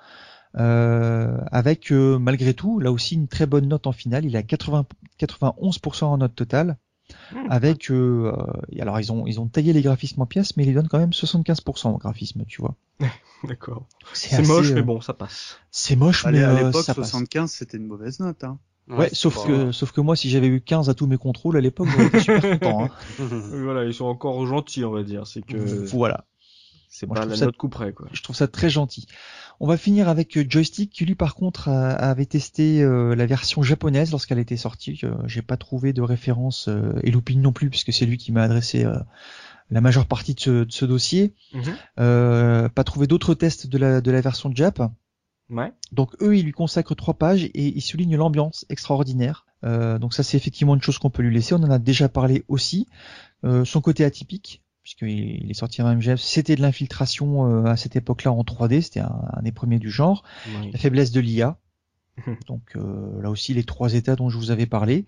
Euh, 0.56 1.36
avec 1.50 1.90
euh, 1.90 2.16
malgré 2.18 2.54
tout 2.54 2.78
là 2.78 2.92
aussi 2.92 3.16
une 3.16 3.26
très 3.26 3.46
bonne 3.46 3.66
note 3.66 3.86
en 3.88 3.92
finale. 3.92 4.24
Il 4.24 4.36
a 4.36 4.42
80, 4.42 4.86
91% 5.18 6.04
en 6.12 6.18
note 6.18 6.34
totale. 6.34 6.76
Hmm. 7.32 7.50
Avec 7.50 7.90
euh, 7.90 8.32
euh, 8.36 8.80
alors 8.80 9.00
ils 9.00 9.10
ont 9.10 9.26
ils 9.26 9.40
ont 9.40 9.46
taillé 9.46 9.72
les 9.72 9.82
graphismes 9.82 10.20
en 10.22 10.26
pièces, 10.26 10.56
mais 10.56 10.64
ils 10.64 10.66
lui 10.68 10.74
donnent 10.74 10.88
quand 10.88 10.98
même 10.98 11.10
75% 11.10 11.86
en 11.88 11.92
graphisme, 11.98 12.44
tu 12.46 12.60
vois. 12.60 12.74
D'accord. 13.44 13.86
C'est 14.12 14.46
moche, 14.46 14.70
euh, 14.70 14.74
mais 14.74 14.82
bon, 14.82 15.00
ça 15.00 15.14
passe. 15.14 15.58
C'est 15.70 15.96
moche, 15.96 16.24
Allez, 16.26 16.38
mais 16.38 16.44
à 16.44 16.50
euh, 16.50 16.66
l'époque, 16.66 16.84
ça 16.84 16.94
passe. 16.94 17.10
75, 17.10 17.50
c'était 17.50 17.76
une 17.76 17.86
mauvaise 17.86 18.20
note. 18.20 18.44
Hein. 18.44 18.58
Ouais, 18.88 19.08
sauf 19.12 19.36
pas- 19.36 19.46
que 19.46 19.72
sauf 19.72 19.92
que 19.92 20.00
moi, 20.02 20.14
si 20.14 20.28
j'avais 20.28 20.46
eu 20.46 20.60
15 20.60 20.90
à 20.90 20.94
tous 20.94 21.06
mes 21.06 21.16
contrôles 21.16 21.56
à 21.56 21.60
l'époque, 21.60 21.88
j'aurais 21.90 22.06
été 22.06 22.20
super 22.20 22.40
content. 22.60 22.84
Hein. 22.84 22.90
Voilà, 23.18 23.84
ils 23.84 23.94
sont 23.94 24.04
encore 24.04 24.46
gentils, 24.46 24.84
on 24.84 24.90
va 24.90 25.02
dire. 25.02 25.26
C'est 25.26 25.40
que 25.42 25.56
Voilà. 25.86 26.26
C'est 26.96 27.06
Moi, 27.06 27.16
je. 27.34 27.44
Je 28.12 28.22
trouve 28.22 28.36
ça 28.36 28.46
très 28.48 28.70
gentil. 28.70 29.06
On 29.60 29.66
va 29.66 29.76
finir 29.76 30.08
avec 30.08 30.36
euh, 30.36 30.44
Joystick 30.48 30.90
qui 30.90 31.04
lui 31.04 31.14
par 31.16 31.34
contre 31.34 31.68
a- 31.68 31.90
avait 31.90 32.26
testé 32.26 32.82
euh, 32.82 33.14
la 33.14 33.26
version 33.26 33.62
japonaise 33.62 34.10
lorsqu'elle 34.12 34.38
était 34.38 34.56
sortie. 34.56 35.00
Euh, 35.04 35.14
J'ai 35.26 35.42
pas 35.42 35.56
trouvé 35.56 35.92
de 35.92 36.02
référence 36.02 36.68
euh, 36.68 36.92
et 37.02 37.10
Looping 37.10 37.40
non 37.40 37.52
plus 37.52 37.68
puisque 37.70 37.92
c'est 37.92 38.06
lui 38.06 38.16
qui 38.16 38.30
m'a 38.32 38.42
adressé 38.44 38.84
euh, 38.84 38.96
la 39.70 39.80
majeure 39.80 40.06
partie 40.06 40.34
de 40.34 40.40
ce, 40.40 40.50
de 40.64 40.70
ce 40.72 40.84
dossier. 40.84 41.34
Mhm. 41.52 41.62
Euh, 42.00 42.68
pas 42.68 42.84
trouvé 42.84 43.06
d'autres 43.06 43.34
tests 43.34 43.66
de 43.66 43.78
la, 43.78 44.00
de 44.00 44.10
la 44.10 44.20
version 44.20 44.50
Jap. 44.54 44.80
Ouais. 45.50 45.72
Donc 45.92 46.14
eux, 46.22 46.36
ils 46.36 46.44
lui 46.44 46.52
consacrent 46.52 46.94
trois 46.96 47.14
pages 47.14 47.44
et 47.44 47.66
ils 47.76 47.82
soulignent 47.82 48.16
l'ambiance 48.16 48.64
extraordinaire. 48.70 49.44
Euh, 49.62 49.98
donc 49.98 50.14
ça, 50.14 50.22
c'est 50.22 50.36
effectivement 50.36 50.74
une 50.74 50.82
chose 50.82 50.98
qu'on 50.98 51.10
peut 51.10 51.22
lui 51.22 51.34
laisser. 51.34 51.54
On 51.54 51.62
en 51.62 51.70
a 51.70 51.78
déjà 51.78 52.08
parlé 52.08 52.44
aussi. 52.48 52.86
Euh, 53.44 53.64
son 53.66 53.80
côté 53.82 54.04
atypique, 54.04 54.62
puisqu'il 54.84 55.42
il 55.42 55.50
est 55.50 55.54
sorti 55.54 55.82
en 55.82 55.96
MGF, 55.96 56.20
c'était 56.20 56.54
de 56.54 56.62
l'infiltration 56.62 57.48
euh, 57.48 57.64
à 57.64 57.76
cette 57.76 57.96
époque-là 57.96 58.30
en 58.30 58.42
3D. 58.42 58.82
C'était 58.82 59.00
un, 59.00 59.20
un 59.32 59.42
des 59.42 59.50
premiers 59.50 59.80
du 59.80 59.90
genre. 59.90 60.22
Oui. 60.46 60.70
La 60.72 60.78
faiblesse 60.78 61.10
de 61.10 61.20
l'IA. 61.20 61.58
Donc 62.46 62.76
euh, 62.76 63.20
là 63.20 63.30
aussi, 63.30 63.54
les 63.54 63.64
trois 63.64 63.94
états 63.94 64.14
dont 64.14 64.28
je 64.28 64.38
vous 64.38 64.50
avais 64.50 64.66
parlé. 64.66 65.06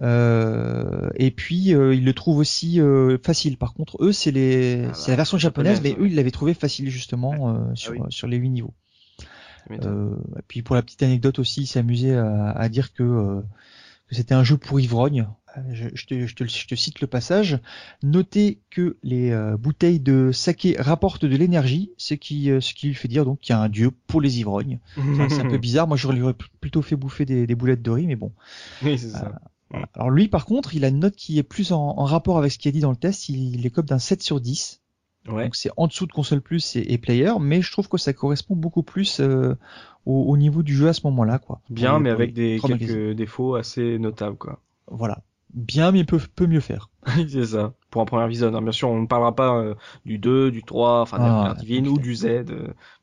Euh, 0.00 1.10
et 1.16 1.32
puis 1.32 1.74
euh, 1.74 1.92
ils 1.92 2.04
le 2.04 2.12
trouvent 2.12 2.38
aussi 2.38 2.80
euh, 2.80 3.18
facile. 3.24 3.56
Par 3.56 3.74
contre, 3.74 3.96
eux, 4.00 4.12
c'est 4.12 4.30
les, 4.30 4.84
Ah 4.84 4.88
bah, 4.88 4.94
c'est 4.94 5.10
la 5.10 5.16
version 5.16 5.38
japonaise, 5.38 5.76
japonaise, 5.76 5.96
mais 5.98 6.04
eux, 6.04 6.08
ils 6.08 6.14
l'avaient 6.14 6.30
trouvé 6.30 6.54
facile 6.54 6.88
justement 6.90 7.50
euh, 7.50 7.74
sur, 7.74 7.92
oui. 7.92 8.00
sur 8.10 8.28
les 8.28 8.36
huit 8.36 8.50
niveaux. 8.50 8.74
Euh, 9.70 10.14
et 10.38 10.42
puis 10.46 10.62
pour 10.62 10.76
la 10.76 10.82
petite 10.82 11.02
anecdote 11.02 11.38
aussi, 11.38 11.62
il 11.62 11.66
s'amusait 11.66 12.16
à, 12.16 12.50
à 12.50 12.68
dire 12.68 12.92
que, 12.92 13.02
euh, 13.02 13.40
que 14.08 14.14
c'était 14.16 14.34
un 14.34 14.44
jeu 14.44 14.56
pour 14.56 14.80
ivrogne. 14.80 15.28
Euh, 15.56 15.60
Je, 15.72 15.88
je 15.94 16.06
te, 16.06 16.26
je, 16.26 16.34
te, 16.34 16.44
je 16.44 16.66
te 16.66 16.74
cite 16.74 17.00
le 17.00 17.06
passage. 17.06 17.58
Notez 18.02 18.60
que 18.70 18.96
les 19.02 19.30
euh, 19.30 19.56
bouteilles 19.56 20.00
de 20.00 20.30
saké 20.32 20.76
rapportent 20.78 21.24
de 21.24 21.36
l'énergie, 21.36 21.92
ce 21.96 22.14
qui, 22.14 22.50
euh, 22.50 22.60
ce 22.60 22.74
qui 22.74 22.88
lui 22.88 22.94
fait 22.94 23.08
dire 23.08 23.24
donc 23.24 23.40
qu'il 23.40 23.54
y 23.54 23.56
a 23.56 23.60
un 23.60 23.68
dieu 23.68 23.90
pour 23.90 24.20
les 24.20 24.38
ivrognes. 24.40 24.78
C'est 25.28 25.40
un 25.40 25.48
peu 25.48 25.58
bizarre. 25.58 25.86
Moi, 25.88 25.96
j'aurais 25.96 26.14
lui 26.16 26.22
aurais 26.22 26.36
plutôt 26.60 26.82
fait 26.82 26.96
bouffer 26.96 27.24
des, 27.24 27.46
des 27.46 27.54
boulettes 27.54 27.82
de 27.82 27.90
riz, 27.90 28.06
mais 28.06 28.16
bon. 28.16 28.32
Oui, 28.82 28.98
c'est 28.98 29.10
ça. 29.10 29.20
Voilà. 29.70 29.86
Alors 29.94 30.10
lui, 30.10 30.28
par 30.28 30.46
contre, 30.46 30.74
il 30.74 30.84
a 30.84 30.88
une 30.88 31.00
note 31.00 31.14
qui 31.16 31.38
est 31.38 31.42
plus 31.42 31.72
en, 31.72 31.78
en 31.98 32.04
rapport 32.04 32.38
avec 32.38 32.50
ce 32.52 32.58
qui 32.58 32.68
est 32.68 32.72
dit 32.72 32.80
dans 32.80 32.90
le 32.90 32.96
test. 32.96 33.28
Il, 33.28 33.54
il 33.54 33.66
est 33.66 33.70
comme 33.70 33.84
d'un 33.84 33.98
7 33.98 34.22
sur 34.22 34.40
10. 34.40 34.80
Ouais. 35.28 35.44
Donc 35.44 35.56
c'est 35.56 35.70
en 35.76 35.86
dessous 35.86 36.06
de 36.06 36.12
console 36.12 36.40
plus 36.40 36.76
et, 36.76 36.92
et 36.92 36.98
player, 36.98 37.32
mais 37.40 37.62
je 37.62 37.70
trouve 37.72 37.88
que 37.88 37.98
ça 37.98 38.12
correspond 38.12 38.56
beaucoup 38.56 38.82
plus 38.82 39.20
euh, 39.20 39.54
au, 40.06 40.22
au 40.24 40.36
niveau 40.36 40.62
du 40.62 40.74
jeu 40.74 40.88
à 40.88 40.92
ce 40.92 41.00
moment-là, 41.04 41.38
quoi. 41.38 41.60
Bien, 41.70 41.98
mais 41.98 42.10
avec 42.10 42.32
des 42.32 42.60
quelques 42.64 43.14
défauts 43.16 43.54
assez 43.54 43.98
notables, 43.98 44.36
quoi. 44.36 44.60
Voilà. 44.86 45.22
Bien, 45.54 45.92
mais 45.92 46.04
peut, 46.04 46.20
peut 46.36 46.46
mieux 46.46 46.60
faire. 46.60 46.90
C'est 47.28 47.46
ça. 47.46 47.72
Pour 47.90 48.02
un 48.02 48.04
premier 48.04 48.26
épisode, 48.26 48.54
hein. 48.54 48.60
bien 48.60 48.70
sûr, 48.72 48.90
on 48.90 49.00
ne 49.00 49.06
parlera 49.06 49.34
pas 49.34 49.56
euh, 49.56 49.74
du 50.04 50.18
2, 50.18 50.50
du 50.50 50.62
3, 50.62 51.00
enfin 51.00 51.18
de 51.18 51.22
Ah, 51.22 51.34
première 51.36 51.54
divine 51.56 51.88
ou 51.88 51.98
du 51.98 52.14
Z. 52.14 52.24
euh, 52.26 52.44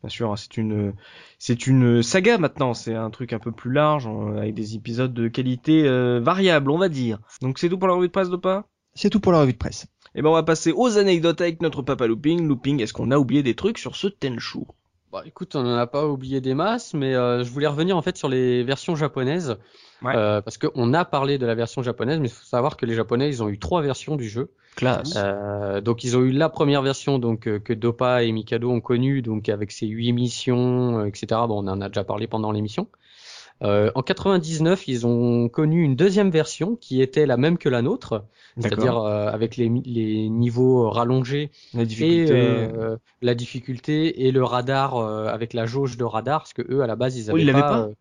bien 0.03 0.09
sûr, 0.09 0.31
hein, 0.31 0.35
c'est 0.35 0.55
une 0.57 0.93
c'est 1.39 1.65
une 1.65 2.03
saga 2.03 2.37
maintenant. 2.37 2.75
C'est 2.75 2.93
un 2.93 3.09
truc 3.09 3.33
un 3.33 3.39
peu 3.39 3.51
plus 3.51 3.71
large 3.71 4.07
avec 4.37 4.53
des 4.53 4.75
épisodes 4.75 5.11
de 5.11 5.27
qualité 5.27 5.87
euh, 5.87 6.19
variable, 6.21 6.69
on 6.69 6.77
va 6.77 6.87
dire. 6.87 7.19
Donc 7.41 7.57
c'est 7.57 7.67
tout 7.67 7.79
pour 7.79 7.87
la 7.87 7.95
revue 7.95 8.07
de 8.07 8.11
presse 8.11 8.29
de 8.29 8.35
pas. 8.35 8.67
C'est 8.93 9.09
tout 9.09 9.19
pour 9.19 9.31
la 9.31 9.39
revue 9.41 9.53
de 9.53 9.57
presse. 9.57 9.87
Et 10.15 10.21
ben 10.21 10.29
on 10.29 10.33
va 10.33 10.43
passer 10.43 10.71
aux 10.71 10.97
anecdotes 10.97 11.41
avec 11.41 11.61
notre 11.61 11.81
papa 11.81 12.07
Looping. 12.07 12.47
Looping, 12.47 12.81
est-ce 12.81 12.93
qu'on 12.93 13.11
a 13.11 13.17
oublié 13.17 13.43
des 13.43 13.53
trucs 13.53 13.77
sur 13.77 13.95
ce 13.95 14.07
Tenchu? 14.07 14.59
Bah, 15.11 15.23
écoute, 15.25 15.55
on 15.55 15.63
n'en 15.63 15.75
a 15.77 15.87
pas 15.87 16.07
oublié 16.07 16.41
des 16.41 16.53
masses, 16.53 16.93
mais 16.93 17.15
euh, 17.15 17.43
je 17.43 17.49
voulais 17.51 17.67
revenir 17.67 17.95
en 17.97 18.01
fait 18.01 18.17
sur 18.17 18.27
les 18.29 18.63
versions 18.63 18.95
japonaises, 18.95 19.57
Ouais. 20.01 20.13
euh, 20.15 20.41
parce 20.41 20.57
qu'on 20.57 20.93
a 20.93 21.05
parlé 21.05 21.37
de 21.37 21.45
la 21.45 21.55
version 21.55 21.81
japonaise, 21.81 22.19
mais 22.19 22.27
il 22.27 22.31
faut 22.33 22.45
savoir 22.45 22.75
que 22.75 22.85
les 22.85 22.95
japonais, 22.95 23.29
ils 23.29 23.41
ont 23.41 23.49
eu 23.49 23.57
trois 23.59 23.81
versions 23.81 24.15
du 24.17 24.27
jeu. 24.27 24.51
Classe. 24.75 25.13
Euh, 25.15 25.79
donc 25.79 26.03
ils 26.03 26.17
ont 26.17 26.21
eu 26.21 26.31
la 26.31 26.49
première 26.49 26.81
version 26.81 27.17
donc 27.17 27.47
euh, 27.47 27.59
que 27.59 27.71
Dopa 27.71 28.23
et 28.23 28.31
Mikado 28.33 28.69
ont 28.69 28.81
connue, 28.81 29.21
donc 29.21 29.47
avec 29.47 29.71
ses 29.71 29.87
huit 29.87 30.11
missions, 30.11 31.05
etc. 31.05 31.27
Bon, 31.47 31.63
on 31.63 31.67
en 31.69 31.79
a 31.79 31.87
déjà 31.87 32.03
parlé 32.03 32.27
pendant 32.27 32.51
l'émission. 32.51 32.87
Euh, 33.63 33.91
en 33.95 34.01
99, 34.03 34.87
ils 34.87 35.07
ont 35.07 35.47
connu 35.49 35.81
une 35.83 35.95
deuxième 35.95 36.29
version 36.29 36.75
qui 36.75 37.01
était 37.01 37.25
la 37.25 37.37
même 37.37 37.57
que 37.57 37.69
la 37.69 37.81
nôtre, 37.81 38.25
c'est-à-dire 38.59 38.97
euh, 38.97 39.27
avec 39.29 39.55
les, 39.57 39.69
les 39.85 40.29
niveaux 40.29 40.89
rallongés 40.89 41.51
La 41.73 41.85
et 41.97 42.25
difficulté. 42.25 42.71
euh, 42.75 42.97
la 43.21 43.33
difficulté 43.35 44.25
et 44.27 44.31
le 44.31 44.43
radar 44.43 44.97
euh, 44.97 45.27
avec 45.27 45.53
la 45.53 45.65
jauge 45.65 45.95
de 45.97 46.03
radar, 46.03 46.41
parce 46.41 46.53
que 46.53 46.63
eux 46.69 46.81
à 46.81 46.87
la 46.87 46.95
base 46.97 47.15
ils 47.17 47.29
Oh, 47.29 47.37
avaient 47.37 47.45
ils 47.45 47.45
pas, 47.45 47.63
pas? 47.63 47.89
euh, 47.89 47.93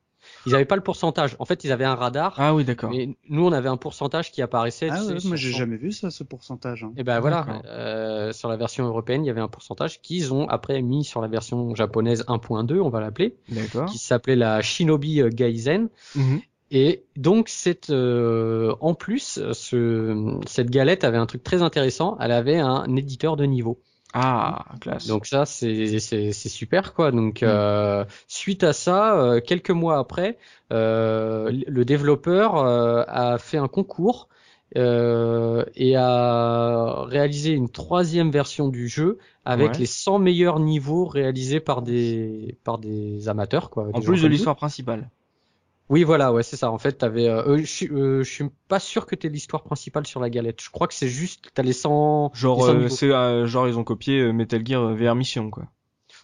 ils 0.47 0.55
avaient 0.55 0.65
pas 0.65 0.77
le 0.77 0.83
pourcentage. 0.83 1.37
En 1.39 1.45
fait, 1.45 1.65
ils 1.65 1.73
avaient 1.73 1.85
un 1.85 1.95
radar, 1.95 2.35
Ah 2.39 2.55
oui, 2.55 2.65
d'accord. 2.65 2.91
mais 2.91 3.17
nous 3.29 3.47
on 3.47 3.53
avait 3.53 3.69
un 3.69 3.77
pourcentage 3.77 4.33
qui 4.33 4.43
apparaissait. 4.43 4.89
Ah 4.91 4.97
sais, 4.99 5.13
ouais, 5.15 5.21
sur 5.21 5.29
moi 5.29 5.37
j'ai 5.37 5.53
son- 5.53 5.59
jamais 5.59 5.77
vu 5.77 5.93
ça, 5.93 6.11
ce 6.11 6.25
pourcentage. 6.25 6.85
hein. 6.85 6.93
et 6.97 7.05
ben 7.05 7.21
voilà, 7.21 7.47
euh, 7.67 8.33
sur 8.33 8.49
la 8.49 8.57
version 8.57 8.87
européenne, 8.87 9.25
il 9.25 9.27
y 9.27 9.31
avait 9.31 9.41
un 9.41 9.49
pourcentage 9.49 10.01
qu'ils 10.03 10.33
ont 10.35 10.49
après 10.49 10.81
mis 10.83 11.05
sur 11.05 11.21
la 11.21 11.29
version 11.29 11.75
japonaise 11.75 12.25
1.2, 12.29 12.81
on 12.81 12.89
va 12.91 13.01
l'appeler, 13.01 13.37
D'accord. 13.49 13.87
qui 13.91 13.99
s'appelait 13.99 14.37
la 14.37 14.61
Shinobi 14.63 15.21
euh, 15.23 15.29
Gaizen. 15.31 15.89
Mhm. 16.15 16.41
Et 16.71 17.05
donc 17.17 17.49
cette, 17.51 17.91
en 17.91 18.95
plus, 18.95 19.39
ce, 19.53 20.41
cette 20.47 20.71
galette 20.71 21.05
avait 21.05 21.19
un 21.19 21.27
truc 21.27 21.45
très 21.45 21.63
intéressant. 21.63 22.17
Elle 22.21 22.33
avait 22.33 22.59
un 22.59 22.97
éditeur 22.97 23.37
de 23.37 23.45
niveau. 23.45 23.81
Ah, 24.17 24.65
classe. 24.81 25.07
Donc 25.09 25.27
ça, 25.27 25.45
c'est 25.45 25.99
c'est 25.99 26.33
super 26.33 26.95
quoi. 26.95 27.11
Donc 27.11 27.43
Mm. 27.43 27.47
euh, 27.49 28.05
suite 28.29 28.63
à 28.63 28.73
ça, 28.73 29.19
euh, 29.19 29.41
quelques 29.41 29.71
mois 29.71 29.99
après, 29.99 30.39
euh, 30.73 31.51
le 31.67 31.85
développeur 31.85 32.57
euh, 32.57 33.03
a 33.09 33.39
fait 33.39 33.59
un 33.59 33.67
concours 33.69 34.29
euh, 34.77 35.65
et 35.75 35.97
a 35.97 37.03
réalisé 37.07 37.51
une 37.53 37.69
troisième 37.71 38.31
version 38.31 38.69
du 38.69 38.89
jeu 38.89 39.19
avec 39.45 39.73
Ouais. 39.73 39.79
les 39.79 39.87
100 39.87 40.19
meilleurs 40.21 40.61
niveaux 40.61 41.07
réalisés 41.07 41.61
par 41.61 41.83
des 41.83 42.57
par 42.65 42.79
des 42.79 43.29
amateurs 43.29 43.69
quoi. 43.71 43.89
En 43.93 44.01
plus 44.01 44.23
de 44.23 44.29
l'histoire 44.29 44.57
principale. 44.57 45.11
Oui, 45.91 46.03
voilà, 46.03 46.33
ouais, 46.33 46.43
c'est 46.43 46.57
ça. 46.57 46.71
En 46.71 46.79
fait, 46.79 46.93
t'avais. 46.93 47.29
Euh, 47.29 47.43
euh, 47.47 47.59
je 47.59 47.65
suis 47.67 47.89
euh, 47.89 48.23
je 48.23 48.31
suis 48.31 48.45
pas 48.69 48.81
sûr 48.81 49.07
que 49.07 49.15
t'aies 49.15 49.29
l'histoire 49.29 49.63
principale 49.63 50.07
sur 50.07 50.21
la 50.21 50.31
galette. 50.31 50.63
Je 50.63 50.71
crois 50.71 50.87
que 50.87 50.95
c'est 50.95 51.09
juste 51.09 51.51
t'as 51.55 51.63
les 51.63 51.75
100 51.75 52.33
Genre, 52.35 52.73
les 52.73 52.89
100 52.89 53.07
euh, 53.07 53.13
euh, 53.13 53.47
genre 53.47 53.69
ils 53.69 53.79
ont 53.79 53.85
copié 53.85 54.21
euh, 54.21 54.33
Metal 54.33 54.67
Gear 54.67 54.95
VR 54.95 55.15
Mission 55.15 55.51
quoi. 55.51 55.65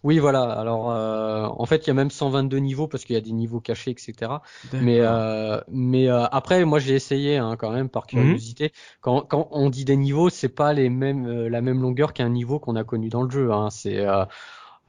Oui, 0.02 0.18
voilà. 0.18 0.44
Alors, 0.44 0.90
euh, 0.90 1.46
en 1.46 1.66
fait, 1.66 1.86
il 1.86 1.88
y 1.88 1.90
a 1.90 1.94
même 1.94 2.10
122 2.10 2.56
niveaux 2.58 2.88
parce 2.88 3.04
qu'il 3.04 3.14
y 3.14 3.18
a 3.18 3.20
des 3.20 3.32
niveaux 3.32 3.60
cachés, 3.60 3.90
etc. 3.90 4.32
Mais, 4.72 5.00
euh, 5.00 5.60
mais 5.68 6.08
euh, 6.08 6.24
après, 6.26 6.64
moi, 6.64 6.78
j'ai 6.78 6.94
essayé 6.94 7.36
hein, 7.36 7.56
quand 7.58 7.70
même 7.70 7.90
par 7.90 8.06
curiosité. 8.06 8.72
Quand, 9.02 9.22
quand 9.22 9.48
on 9.50 9.68
dit 9.68 9.84
des 9.84 9.96
niveaux, 9.96 10.30
c'est 10.30 10.48
pas 10.48 10.72
les 10.72 10.88
mêmes, 10.88 11.26
euh, 11.26 11.48
la 11.50 11.60
même 11.60 11.82
longueur 11.82 12.14
qu'un 12.14 12.30
niveau 12.30 12.58
qu'on 12.58 12.76
a 12.76 12.84
connu 12.84 13.10
dans 13.10 13.22
le 13.22 13.30
jeu. 13.30 13.52
Hein. 13.52 13.68
C'est, 13.70 14.06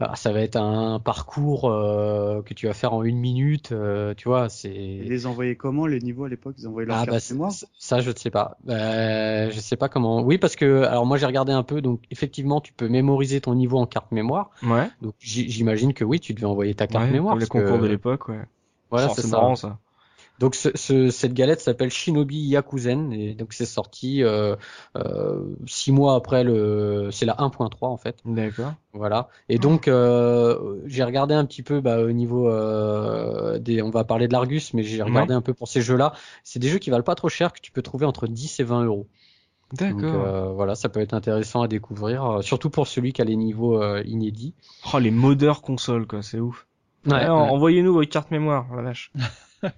euh, 0.01 0.07
ah, 0.11 0.15
ça 0.15 0.31
va 0.31 0.41
être 0.41 0.55
un 0.55 0.99
parcours 0.99 1.69
euh, 1.69 2.41
que 2.43 2.53
tu 2.53 2.67
vas 2.67 2.73
faire 2.73 2.93
en 2.93 3.03
une 3.03 3.17
minute. 3.17 3.71
euh, 3.71 4.13
tu 4.15 4.27
vois, 4.29 4.45
Ils 4.45 4.49
c'est. 4.49 4.69
les 5.09 5.25
envoyaient 5.25 5.55
comment 5.55 5.85
les 5.87 5.99
niveaux 5.99 6.25
à 6.25 6.29
l'époque? 6.29 6.55
Ils 6.57 6.67
envoyaient 6.67 6.87
leur 6.87 6.97
Ah 6.97 7.05
carte 7.05 7.17
bah 7.17 7.33
mémoire? 7.33 7.51
ça 7.77 7.99
je 8.01 8.11
ne 8.11 8.15
sais 8.15 8.29
pas. 8.29 8.57
Euh, 8.69 9.49
je 9.51 9.59
sais 9.59 9.75
pas 9.77 9.89
comment. 9.89 10.21
Oui 10.23 10.37
parce 10.37 10.55
que 10.55 10.83
alors 10.83 11.05
moi 11.05 11.17
j'ai 11.17 11.25
regardé 11.25 11.51
un 11.51 11.63
peu 11.63 11.81
donc 11.81 12.01
effectivement 12.11 12.61
tu 12.61 12.73
peux 12.73 12.87
mémoriser 12.87 13.41
ton 13.41 13.55
niveau 13.55 13.77
en 13.77 13.85
carte 13.85 14.11
mémoire. 14.11 14.49
Ouais. 14.63 14.89
Donc 15.01 15.13
j'imagine 15.19 15.93
que 15.93 16.03
oui 16.03 16.19
tu 16.19 16.33
devais 16.33 16.45
envoyer 16.45 16.73
ta 16.73 16.87
carte 16.87 17.05
ouais, 17.05 17.11
mémoire. 17.11 17.33
comme 17.33 17.39
les 17.39 17.47
que- 17.47 17.51
concours 17.51 17.79
de 17.79 17.87
l'époque, 17.87 18.27
ouais. 18.29 18.41
Voilà 18.89 19.09
c'est 19.09 19.21
c'est 19.21 19.27
ça. 19.27 19.37
marrant 19.37 19.55
ça. 19.55 19.77
Donc 20.41 20.55
ce, 20.55 20.69
ce- 20.75 21.09
cette 21.11 21.33
galette 21.33 21.61
s'appelle 21.61 21.91
Shinobi 21.91 22.35
Yakuzen 22.39 23.13
et 23.13 23.35
donc 23.35 23.53
c'est 23.53 23.65
sorti 23.65 24.23
euh, 24.23 24.55
euh, 24.97 25.39
six 25.67 25.91
mois 25.91 26.15
après 26.15 26.43
le, 26.43 27.09
c'est 27.11 27.25
la 27.25 27.35
1.3 27.35 27.87
en 27.89 27.97
fait. 27.97 28.17
D'accord. 28.25 28.73
Voilà. 28.93 29.29
Et 29.49 29.57
donc 29.59 29.87
euh, 29.87 30.79
j'ai 30.87 31.03
regardé 31.03 31.33
un 31.35 31.45
petit 31.45 31.61
peu 31.63 31.79
bah, 31.79 31.99
au 32.01 32.11
niveau 32.11 32.49
euh, 32.49 33.59
des, 33.59 33.81
on 33.81 33.91
va 33.91 34.03
parler 34.03 34.27
de 34.27 34.33
l'Argus, 34.33 34.73
mais 34.73 34.83
j'ai 34.83 35.01
regardé 35.03 35.33
un 35.33 35.41
peu 35.41 35.53
pour 35.53 35.67
ces 35.69 35.81
jeux-là. 35.81 36.11
C'est 36.43 36.59
des 36.59 36.67
jeux 36.69 36.79
qui 36.79 36.89
valent 36.89 37.03
pas 37.03 37.15
trop 37.15 37.29
cher 37.29 37.53
que 37.53 37.61
tu 37.61 37.71
peux 37.71 37.81
trouver 37.83 38.05
entre 38.05 38.27
10 38.27 38.59
et 38.59 38.63
20 38.63 38.83
euros. 38.85 39.07
Donc 39.79 39.79
D'accord. 39.79 40.25
euh, 40.25 40.51
voilà, 40.53 40.75
ça 40.75 40.89
peut 40.89 40.99
être 40.99 41.13
intéressant 41.13 41.61
à 41.61 41.67
découvrir, 41.69 42.25
euh, 42.25 42.41
surtout 42.41 42.69
pour 42.69 42.87
celui 42.87 43.13
qui 43.13 43.21
a 43.21 43.25
les 43.25 43.37
niveaux 43.37 43.81
euh, 43.81 44.01
inédits. 44.05 44.53
Oh 44.93 44.99
les 44.99 45.11
modeurs 45.11 45.61
consoles 45.61 46.07
quoi, 46.07 46.21
c'est 46.23 46.39
ouf. 46.39 46.67
Ouais, 47.05 47.13
Ouais, 47.13 47.19
ouais. 47.19 47.29
Envoyez-nous 47.29 47.93
votre 47.93 48.09
carte 48.09 48.31
mémoire, 48.31 48.65
la 48.75 48.81
vache. 48.81 49.11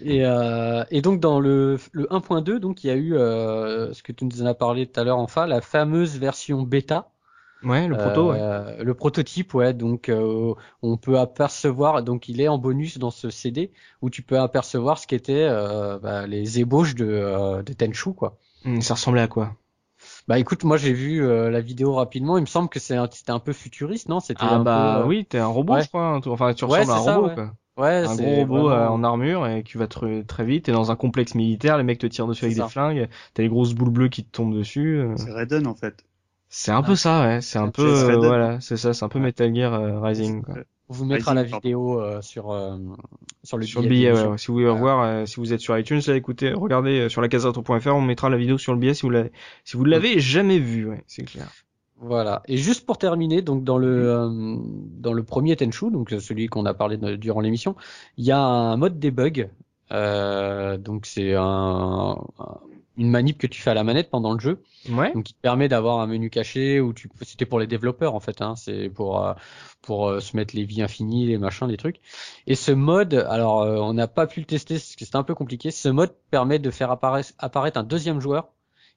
Et, 0.00 0.24
euh, 0.26 0.84
et 0.90 1.00
donc 1.02 1.20
dans 1.20 1.40
le, 1.40 1.78
le 1.92 2.12
1.2, 2.12 2.58
donc 2.60 2.84
il 2.84 2.88
y 2.88 2.90
a 2.90 2.96
eu 2.96 3.14
euh, 3.14 3.92
ce 3.94 4.02
que 4.02 4.12
tu 4.12 4.24
nous 4.26 4.42
en 4.42 4.46
as 4.46 4.54
parlé 4.54 4.86
tout 4.86 5.00
à 5.00 5.04
l'heure, 5.04 5.18
enfin 5.18 5.46
la 5.46 5.60
fameuse 5.62 6.18
version 6.18 6.62
bêta, 6.62 7.10
Ouais, 7.62 7.86
le 7.88 7.96
proto, 7.96 8.30
ouais. 8.30 8.42
Euh, 8.42 8.82
le 8.84 8.94
prototype, 8.94 9.54
ouais. 9.54 9.74
Donc 9.74 10.08
euh, 10.08 10.54
on 10.82 10.96
peut 10.98 11.18
apercevoir, 11.18 12.02
donc 12.04 12.28
il 12.28 12.40
est 12.40 12.48
en 12.48 12.58
bonus 12.58 12.98
dans 12.98 13.10
ce 13.10 13.30
CD 13.30 13.72
où 14.02 14.10
tu 14.10 14.22
peux 14.22 14.38
apercevoir 14.38 14.98
ce 14.98 15.06
qu'étaient 15.06 15.44
euh, 15.50 15.98
bah, 15.98 16.26
les 16.26 16.60
ébauches 16.60 16.94
de, 16.96 17.06
euh, 17.06 17.62
de 17.62 17.72
Tenchu, 17.72 18.12
quoi. 18.14 18.38
Hum, 18.64 18.82
Ça 18.82 18.94
ressemblait 18.94 19.22
à 19.22 19.28
quoi? 19.28 19.56
Bah 20.28 20.38
écoute, 20.38 20.64
moi 20.64 20.76
j'ai 20.76 20.92
vu 20.92 21.24
euh, 21.24 21.50
la 21.50 21.60
vidéo 21.60 21.94
rapidement. 21.94 22.38
Il 22.38 22.42
me 22.42 22.46
semble 22.46 22.68
que 22.68 22.78
un- 22.94 23.08
c'était 23.10 23.30
un 23.32 23.40
peu 23.40 23.52
futuriste, 23.52 24.08
non? 24.08 24.20
C'était 24.20 24.46
Ah 24.46 24.56
un 24.56 24.64
bah 24.64 24.64
peu, 24.66 25.04
euh, 25.04 25.06
oui, 25.06 25.26
t'es 25.26 25.38
un 25.38 25.46
robot, 25.48 25.78
ouais. 25.78 25.82
je 25.82 25.88
crois. 25.88 26.20
Enfin, 26.26 26.54
tu 26.54 26.64
Ouais, 26.66 26.84
ressembles 26.84 26.92
à 26.92 26.94
un 26.94 26.98
ça, 26.98 27.00
robot, 27.00 27.28
ouais. 27.28 27.30
quoi. 27.30 27.52
Ouais, 27.76 28.04
Un 28.04 28.16
c'est 28.16 28.22
gros 28.22 28.34
robot 28.36 28.68
vraiment- 28.68 28.70
euh, 28.70 28.88
en 28.88 29.04
armure 29.04 29.46
et 29.46 29.62
qui 29.62 29.78
va 29.78 29.86
très, 29.86 30.22
très 30.24 30.44
vite. 30.44 30.66
T'es 30.66 30.72
dans 30.72 30.90
un 30.90 30.96
complexe 30.96 31.34
militaire, 31.34 31.76
les 31.78 31.84
mecs 31.84 31.98
te 31.98 32.06
tirent 32.06 32.26
dessus 32.26 32.44
avec 32.44 32.56
des 32.56 32.68
flingues. 32.68 33.08
T'as 33.34 33.42
les 33.42 33.48
grosses 33.48 33.74
boules 33.74 33.90
bleues 33.90 34.08
qui 34.08 34.24
te 34.24 34.30
tombent 34.30 34.54
dessus. 34.56 34.98
euh. 34.98 35.14
C'est 35.16 35.32
Raiden 35.32 35.66
en 35.66 35.74
fait. 35.74 36.04
C'est 36.48 36.70
un 36.72 36.82
peu 36.82 36.94
ça, 36.94 37.26
ouais. 37.26 37.40
C'est 37.40 37.58
un 37.58 37.68
peu, 37.70 37.82
euh, 37.82 38.16
voilà, 38.16 38.60
c'est 38.60 38.76
ça. 38.76 38.94
C'est 38.94 39.04
un 39.04 39.08
peu 39.08 39.18
Metal 39.18 39.54
Gear 39.54 39.74
euh, 39.74 40.00
Rising, 40.00 40.42
quoi. 40.42 40.54
On 40.88 40.94
vous 40.94 41.04
mettra 41.04 41.34
la 41.34 41.42
Rising, 41.42 41.60
vidéo 41.60 42.00
euh, 42.00 42.22
sur 42.22 42.52
euh, 42.52 42.78
sur 43.42 43.58
le 43.58 43.66
Sur 43.66 43.82
le 43.82 43.88
billet 43.88 44.12
billet, 44.12 44.28
ouais. 44.28 44.38
Si 44.38 44.46
vous 44.46 44.54
voulez 44.54 44.66
Voilà. 44.66 44.80
voir, 44.80 45.02
euh, 45.02 45.26
si 45.26 45.36
vous 45.36 45.52
êtes 45.52 45.60
sur 45.60 45.76
iTunes, 45.76 46.00
là, 46.06 46.14
écoutez, 46.14 46.52
regardez 46.52 47.00
euh, 47.00 47.08
sur 47.08 47.20
la 47.20 47.28
on 47.92 48.00
mettra 48.00 48.30
la 48.30 48.36
vidéo 48.36 48.56
sur 48.56 48.72
le 48.72 48.78
billet 48.78 48.94
si 48.94 49.02
vous 49.02 49.10
l'avez, 49.10 49.32
si 49.64 49.76
vous 49.76 49.84
l'avez 49.84 50.20
jamais 50.20 50.60
vu, 50.60 50.88
ouais, 50.88 51.02
c'est 51.08 51.24
clair. 51.24 51.48
Voilà. 51.98 52.42
Et 52.46 52.58
juste 52.58 52.84
pour 52.84 52.98
terminer, 52.98 53.40
donc 53.42 53.64
dans 53.64 53.78
le 53.78 54.10
euh, 54.10 54.28
dans 54.98 55.12
le 55.14 55.22
premier 55.22 55.56
Tenchu, 55.56 55.90
donc 55.90 56.12
euh, 56.12 56.20
celui 56.20 56.46
qu'on 56.46 56.66
a 56.66 56.74
parlé 56.74 56.98
de- 56.98 57.16
durant 57.16 57.40
l'émission, 57.40 57.74
il 58.18 58.24
y 58.26 58.32
a 58.32 58.38
un 58.38 58.76
mode 58.76 58.98
debug. 58.98 59.48
Euh, 59.92 60.76
donc 60.78 61.06
c'est 61.06 61.34
un, 61.34 62.16
un- 62.38 62.58
une 62.98 63.08
manip 63.10 63.38
que 63.38 63.46
tu 63.46 63.60
fais 63.62 63.70
à 63.70 63.74
la 63.74 63.84
manette 63.84 64.10
pendant 64.10 64.32
le 64.32 64.40
jeu, 64.40 64.62
Ouais. 64.90 65.12
donc 65.14 65.24
qui 65.24 65.34
te 65.34 65.40
permet 65.40 65.68
d'avoir 65.68 66.00
un 66.00 66.06
menu 66.06 66.28
caché 66.30 66.80
où 66.80 66.92
tu 66.92 67.08
c'était 67.22 67.44
pour 67.46 67.60
les 67.60 67.66
développeurs 67.66 68.14
en 68.14 68.20
fait, 68.20 68.42
hein, 68.42 68.56
c'est 68.56 68.88
pour 68.90 69.24
euh, 69.24 69.32
pour 69.82 70.20
se 70.20 70.36
mettre 70.36 70.56
les 70.56 70.64
vies 70.64 70.82
infinies, 70.82 71.26
les 71.26 71.38
machins, 71.38 71.68
les 71.68 71.76
trucs. 71.76 72.00
Et 72.46 72.56
ce 72.56 72.72
mode, 72.72 73.14
alors 73.28 73.62
euh, 73.62 73.78
on 73.78 73.92
n'a 73.94 74.08
pas 74.08 74.26
pu 74.26 74.40
le 74.40 74.46
tester 74.46 74.74
parce 74.74 74.96
que 74.96 75.04
c'était 75.04 75.16
un 75.16 75.22
peu 75.22 75.34
compliqué. 75.34 75.70
Ce 75.70 75.88
mode 75.88 76.14
permet 76.30 76.58
de 76.58 76.70
faire 76.70 76.90
apparaître 76.90 77.32
apparaître 77.38 77.78
un 77.78 77.84
deuxième 77.84 78.20
joueur 78.20 78.48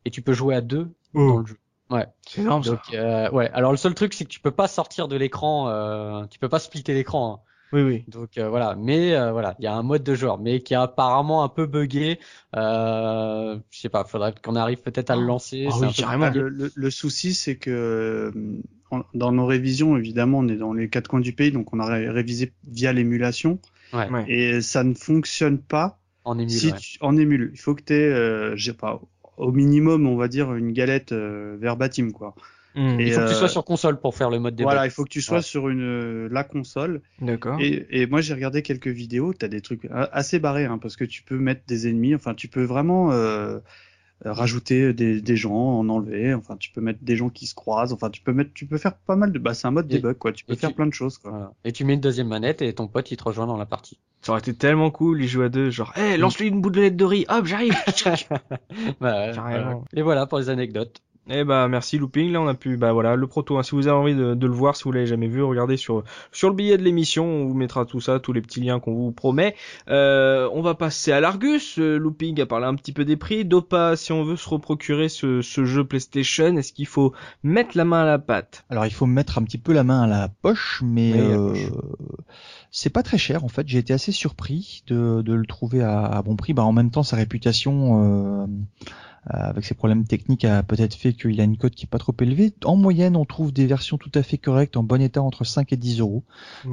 et 0.05 0.09
tu 0.11 0.21
peux 0.21 0.33
jouer 0.33 0.55
à 0.55 0.61
deux 0.61 0.89
dans 1.13 1.37
le 1.37 1.45
jeu. 1.45 1.57
Ouais. 1.89 2.05
C'est 2.27 2.41
énorme, 2.41 2.63
ça. 2.63 2.71
Donc 2.71 2.93
euh, 2.93 3.29
ouais, 3.31 3.49
alors 3.51 3.71
le 3.71 3.77
seul 3.77 3.93
truc 3.95 4.13
c'est 4.13 4.25
que 4.25 4.29
tu 4.29 4.39
peux 4.39 4.51
pas 4.51 4.67
sortir 4.67 5.07
de 5.07 5.15
l'écran, 5.15 5.69
euh, 5.69 6.25
tu 6.29 6.37
peux 6.39 6.49
pas 6.49 6.59
splitter 6.59 6.93
l'écran. 6.93 7.33
hein. 7.33 7.45
Oui, 7.71 7.81
oui. 7.83 8.03
Donc 8.07 8.37
euh, 8.39 8.49
voilà, 8.49 8.75
mais 8.75 9.15
euh, 9.15 9.31
voilà, 9.31 9.55
il 9.59 9.65
y 9.65 9.67
a 9.67 9.75
un 9.75 9.83
mode 9.83 10.03
de 10.03 10.15
joueur, 10.15 10.39
mais 10.39 10.61
qui 10.61 10.73
est 10.73 10.77
apparemment 10.77 11.43
un 11.43 11.49
peu 11.49 11.67
buggé. 11.67 12.19
Euh, 12.55 13.59
je 13.69 13.79
sais 13.79 13.89
pas, 13.89 14.03
faudrait 14.05 14.33
qu'on 14.43 14.55
arrive 14.55 14.81
peut-être 14.81 15.11
à 15.11 15.15
le 15.15 15.23
lancer. 15.23 15.67
Ah 15.71 15.75
oui, 15.79 15.93
carrément. 15.93 16.29
Le, 16.31 16.49
le- 16.49 16.71
le 16.73 16.89
souci, 16.89 17.35
c'est 17.35 17.57
que 17.57 17.69
euh, 17.69 18.61
en- 18.89 19.03
dans 19.13 19.31
nos 19.31 19.45
révisions, 19.45 19.97
évidemment, 19.97 20.39
on 20.39 20.47
est 20.47 20.55
dans 20.55 20.73
les 20.73 20.89
quatre 20.89 21.07
coins 21.07 21.19
du 21.19 21.33
pays, 21.33 21.51
donc 21.51 21.71
on 21.73 21.79
a 21.79 21.85
ré- 21.85 22.09
révisé 22.09 22.53
via 22.67 22.91
l'émulation, 22.91 23.59
Ouais, 23.93 24.09
Ouais. 24.09 24.25
et 24.27 24.61
ça 24.61 24.83
ne 24.83 24.93
fonctionne 24.95 25.59
pas 25.59 25.99
en 26.23 26.37
émule. 26.39 26.49
si 26.51 26.71
ouais. 26.71 26.77
tu, 26.79 26.97
en 27.01 27.17
émule. 27.17 27.51
Il 27.53 27.59
faut 27.59 27.75
que 27.75 27.83
tu 27.83 27.93
aies, 27.93 28.55
je 28.57 28.63
sais 28.71 28.73
pas, 28.77 28.99
au 29.39 29.51
minimum, 29.51 30.07
on 30.07 30.15
va 30.15 30.27
dire, 30.27 30.53
une 30.53 30.71
galette 30.73 31.11
euh, 31.11 31.57
verbatim, 31.59 32.11
quoi. 32.11 32.35
Hum, 32.75 32.99
Et, 32.99 33.07
Il 33.07 33.13
faut 33.13 33.21
que 33.21 33.25
tu 33.27 33.33
euh, 33.33 33.35
sois 33.39 33.49
sur 33.49 33.65
console 33.65 33.99
pour 33.99 34.15
faire 34.15 34.29
le 34.29 34.37
mode 34.37 34.55
debug. 34.55 34.65
Voilà, 34.65 34.85
il 34.85 34.91
faut 34.91 35.03
que 35.03 35.09
tu 35.09 35.21
sois 35.21 35.37
Ouais. 35.37 35.41
sur 35.41 35.69
une 35.69 35.81
euh, 35.81 36.29
la 36.31 36.43
console. 36.43 37.01
D'accord. 37.19 37.59
Et, 37.59 37.87
et 37.89 38.05
moi, 38.05 38.21
j'ai 38.21 38.33
regardé 38.35 38.61
quelques 38.61 38.87
vidéos. 38.89 39.33
T'as 39.33 39.47
des 39.47 39.61
trucs 39.61 39.85
a- 39.85 40.03
assez 40.11 40.37
barrés, 40.39 40.65
hein, 40.65 40.77
parce 40.77 40.95
que 40.95 41.03
tu 41.03 41.23
peux 41.23 41.37
mettre 41.37 41.61
des 41.67 41.87
ennemis. 41.87 42.13
Enfin, 42.13 42.35
tu 42.35 42.47
peux 42.47 42.63
vraiment 42.63 43.11
euh, 43.11 43.59
rajouter 44.25 44.93
des, 44.93 45.21
des 45.21 45.35
gens, 45.35 45.53
en 45.79 45.87
enlever. 45.89 46.33
Enfin, 46.33 46.57
tu 46.57 46.71
peux 46.71 46.81
mettre 46.81 46.99
des 47.01 47.15
gens 47.15 47.29
qui 47.29 47.47
se 47.47 47.55
croisent. 47.55 47.93
Enfin, 47.93 48.09
tu 48.09 48.21
peux 48.21 48.33
mettre, 48.33 48.51
tu 48.53 48.65
peux 48.65 48.77
faire 48.77 48.95
pas 48.95 49.15
mal 49.15 49.31
de. 49.31 49.39
Bah, 49.39 49.53
c'est 49.53 49.67
un 49.67 49.71
mode 49.71 49.87
debug, 49.87 50.17
quoi. 50.17 50.31
Tu 50.31 50.45
peux 50.45 50.55
faire 50.55 50.69
tu- 50.69 50.75
plein 50.75 50.87
de 50.87 50.93
choses, 50.93 51.17
quoi. 51.17 51.31
Voilà. 51.31 51.53
Et 51.63 51.71
tu 51.71 51.85
mets 51.85 51.93
une 51.93 52.01
deuxième 52.01 52.27
manette 52.27 52.61
et 52.61 52.73
ton 52.73 52.87
pote 52.87 53.11
il 53.11 53.17
te 53.17 53.23
rejoint 53.23 53.47
dans 53.47 53.57
la 53.57 53.65
partie. 53.65 53.99
Ça 54.21 54.33
aurait 54.33 54.39
été 54.41 54.53
tellement 54.53 54.91
cool, 54.91 55.23
ils 55.23 55.29
jouent 55.29 55.43
à 55.43 55.49
deux, 55.49 55.69
genre, 55.69 55.97
hé, 55.97 56.17
lance-lui 56.17 56.49
une 56.49 56.59
boulette 56.59 56.97
de 56.97 57.05
riz, 57.05 57.25
hop, 57.29 57.45
j'arrive. 57.45 57.73
Bah. 58.99 59.31
Et 59.93 60.01
voilà 60.01 60.25
pour 60.25 60.39
les 60.39 60.49
anecdotes. 60.49 61.01
Eh 61.31 61.43
bah 61.43 61.67
merci 61.67 61.99
Looping, 61.99 62.31
là 62.31 62.41
on 62.41 62.47
a 62.47 62.55
pu 62.55 62.75
bah 62.75 62.91
voilà 62.91 63.15
le 63.15 63.27
proto. 63.27 63.59
hein. 63.59 63.63
Si 63.63 63.75
vous 63.75 63.87
avez 63.87 63.95
envie 63.97 64.15
de, 64.15 64.33
de 64.33 64.47
le 64.47 64.53
voir, 64.53 64.75
si 64.75 64.85
vous 64.85 64.91
l'avez 64.91 65.05
jamais 65.05 65.27
vu, 65.27 65.43
regardez 65.43 65.77
sur 65.77 66.03
sur 66.31 66.49
le 66.49 66.55
billet 66.55 66.75
de 66.75 66.81
l'émission, 66.81 67.23
on 67.23 67.45
vous 67.45 67.53
mettra 67.53 67.85
tout 67.85 67.99
ça, 68.01 68.19
tous 68.19 68.33
les 68.33 68.41
petits 68.41 68.61
liens 68.61 68.79
qu'on 68.79 68.95
vous 68.95 69.11
promet. 69.11 69.55
Euh, 69.89 70.49
on 70.53 70.61
va 70.63 70.73
passer 70.73 71.11
à 71.11 71.19
l'Argus. 71.19 71.77
Euh, 71.77 71.97
Looping 71.99 72.41
a 72.41 72.47
parlé 72.47 72.65
un 72.65 72.73
petit 72.73 72.93
peu 72.93 73.05
des 73.05 73.15
prix. 73.15 73.45
Dopa, 73.45 73.95
si 73.95 74.11
on 74.11 74.23
veut 74.23 74.37
se 74.37 74.49
reprocurer 74.49 75.07
ce, 75.07 75.43
ce 75.43 75.65
jeu 75.65 75.83
PlayStation, 75.83 76.57
est-ce 76.57 76.73
qu'il 76.73 76.87
faut 76.87 77.13
mettre 77.43 77.77
la 77.77 77.85
main 77.85 78.01
à 78.01 78.05
la 78.05 78.17
pâte? 78.17 78.65
Alors 78.71 78.87
il 78.87 78.91
faut 78.93 79.05
mettre 79.05 79.37
un 79.37 79.43
petit 79.43 79.59
peu 79.59 79.71
la 79.71 79.83
main 79.83 80.01
à 80.01 80.07
la 80.07 80.29
poche, 80.29 80.81
mais 80.83 81.11
Oui, 81.13 81.19
euh, 81.19 81.53
c'est 82.71 82.89
pas 82.89 83.03
très 83.03 83.19
cher 83.19 83.43
en 83.43 83.49
fait. 83.49 83.67
J'ai 83.67 83.77
été 83.77 83.93
assez 83.93 84.11
surpris 84.11 84.81
de, 84.87 85.21
de 85.21 85.33
le 85.33 85.45
trouver 85.45 85.83
à, 85.83 86.05
à 86.05 86.21
bon 86.23 86.35
prix. 86.35 86.53
Bah, 86.53 86.63
en 86.63 86.73
même 86.73 86.89
temps, 86.89 87.03
sa 87.03 87.17
réputation 87.17 88.43
euh, 88.43 88.47
avec 89.25 89.65
ses 89.65 89.75
problèmes 89.75 90.05
techniques 90.05 90.45
a 90.45 90.63
peut-être 90.63 90.95
fait 90.95 91.13
qu'il 91.13 91.39
a 91.41 91.43
une 91.43 91.57
cote 91.57 91.75
qui 91.75 91.85
est 91.85 91.89
pas 91.89 91.97
trop 91.99 92.13
élevée. 92.21 92.53
En 92.65 92.75
moyenne, 92.75 93.15
on 93.15 93.25
trouve 93.25 93.51
des 93.51 93.67
versions 93.67 93.97
tout 93.97 94.11
à 94.15 94.23
fait 94.23 94.37
correctes 94.37 94.77
en 94.77 94.83
bon 94.83 95.01
état 95.01 95.21
entre 95.21 95.43
5 95.43 95.71
et 95.73 95.77
10 95.77 95.99
euros. 95.99 96.23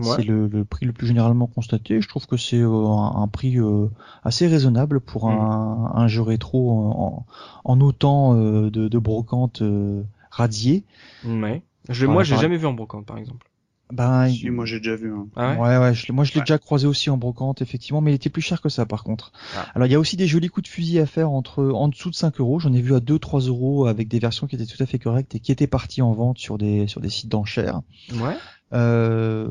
C'est 0.02 0.22
le, 0.22 0.46
le 0.46 0.64
prix 0.64 0.86
le 0.86 0.92
plus 0.92 1.06
généralement 1.06 1.46
constaté. 1.46 2.00
Je 2.00 2.08
trouve 2.08 2.26
que 2.26 2.36
c'est 2.36 2.60
euh, 2.60 2.86
un, 2.86 3.22
un 3.22 3.28
prix 3.28 3.58
euh, 3.58 3.88
assez 4.24 4.46
raisonnable 4.46 5.00
pour 5.00 5.28
un, 5.28 5.92
un 5.94 6.08
jeu 6.08 6.22
rétro 6.22 6.70
en, 6.70 7.26
en 7.64 7.80
autant 7.80 8.34
euh, 8.34 8.70
de, 8.70 8.88
de 8.88 8.98
brocante 8.98 9.62
euh, 9.62 10.02
radiée. 10.30 10.84
Ouais. 11.24 11.62
Je, 11.88 12.06
moi, 12.06 12.24
j'ai 12.24 12.36
jamais 12.36 12.56
vu 12.56 12.66
en 12.66 12.72
brocante, 12.72 13.06
par 13.06 13.18
exemple. 13.18 13.45
Ben, 13.92 14.28
Si, 14.28 14.50
moi 14.50 14.64
j'ai 14.66 14.78
déjà 14.78 14.96
vu. 14.96 15.12
un. 15.12 15.28
Ah 15.36 15.52
ouais, 15.54 15.60
ouais, 15.68 15.78
ouais, 15.78 15.94
je 15.94 16.06
l'ai- 16.08 16.12
moi 16.12 16.24
je 16.24 16.32
l'ai 16.32 16.38
Ouais. 16.40 16.44
déjà 16.44 16.58
croisé 16.58 16.88
aussi 16.88 17.08
en 17.08 17.16
brocante, 17.16 17.62
effectivement, 17.62 18.00
mais 18.00 18.10
il 18.10 18.14
était 18.16 18.30
plus 18.30 18.42
cher 18.42 18.60
que 18.60 18.68
ça 18.68 18.84
par 18.84 19.04
contre. 19.04 19.30
Ah. 19.56 19.66
Alors 19.76 19.86
il 19.86 19.92
y 19.92 19.94
a 19.94 20.00
aussi 20.00 20.16
des 20.16 20.26
jolis 20.26 20.48
coups 20.48 20.68
de 20.68 20.72
fusil 20.72 20.98
à 20.98 21.06
faire 21.06 21.30
entre 21.30 21.64
en 21.64 21.86
dessous 21.88 22.10
de 22.10 22.16
5 22.16 22.40
euros. 22.40 22.58
J'en 22.58 22.72
ai 22.72 22.80
vu 22.82 22.94
à 22.96 23.00
2-3 23.00 23.46
euros 23.46 23.86
avec 23.86 24.08
des 24.08 24.18
versions 24.18 24.46
qui 24.48 24.56
étaient 24.56 24.66
tout 24.66 24.82
à 24.82 24.86
fait 24.86 24.98
correctes 24.98 25.34
et 25.36 25.40
qui 25.40 25.52
étaient 25.52 25.68
parties 25.68 26.02
en 26.02 26.12
vente 26.14 26.38
sur 26.38 26.58
des 26.58 26.88
sur 26.88 27.00
des 27.00 27.10
sites 27.10 27.28
d'enchères. 27.30 27.82
ouais. 28.14 28.36
Euh, 28.72 29.46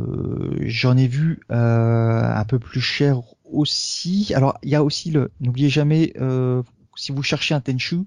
J'en 0.62 0.98
ai 0.98 1.08
vu 1.08 1.40
euh, 1.52 2.22
un 2.36 2.44
peu 2.46 2.60
plus 2.60 2.82
cher 2.82 3.22
aussi. 3.52 4.34
Alors 4.36 4.58
il 4.64 4.70
y 4.70 4.76
a 4.76 4.84
aussi 4.84 5.12
le, 5.12 5.32
n'oubliez 5.40 5.70
jamais 5.70 6.14
euh, 6.20 6.62
si 6.96 7.12
vous 7.12 7.24
cherchez 7.24 7.54
un 7.54 7.62
Tenchu 7.62 8.00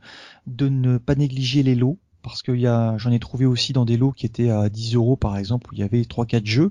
de 0.47 0.69
ne 0.69 0.99
pas 0.99 1.15
négliger 1.15 1.63
les 1.63 1.75
lots 1.75 1.99
parce 2.29 2.43
que 2.43 2.57
j'en 2.57 3.11
ai 3.13 3.19
trouvé 3.19 3.47
aussi 3.47 3.73
dans 3.73 3.85
des 3.85 3.97
lots 3.97 4.13
qui 4.13 4.27
étaient 4.27 4.51
à 4.51 4.69
10 4.69 4.95
euros 4.95 5.17
par 5.17 5.37
exemple 5.37 5.71
où 5.71 5.75
il 5.75 5.81
y 5.81 5.83
avait 5.83 6.05
trois 6.05 6.27
quatre 6.27 6.47
jeux 6.47 6.71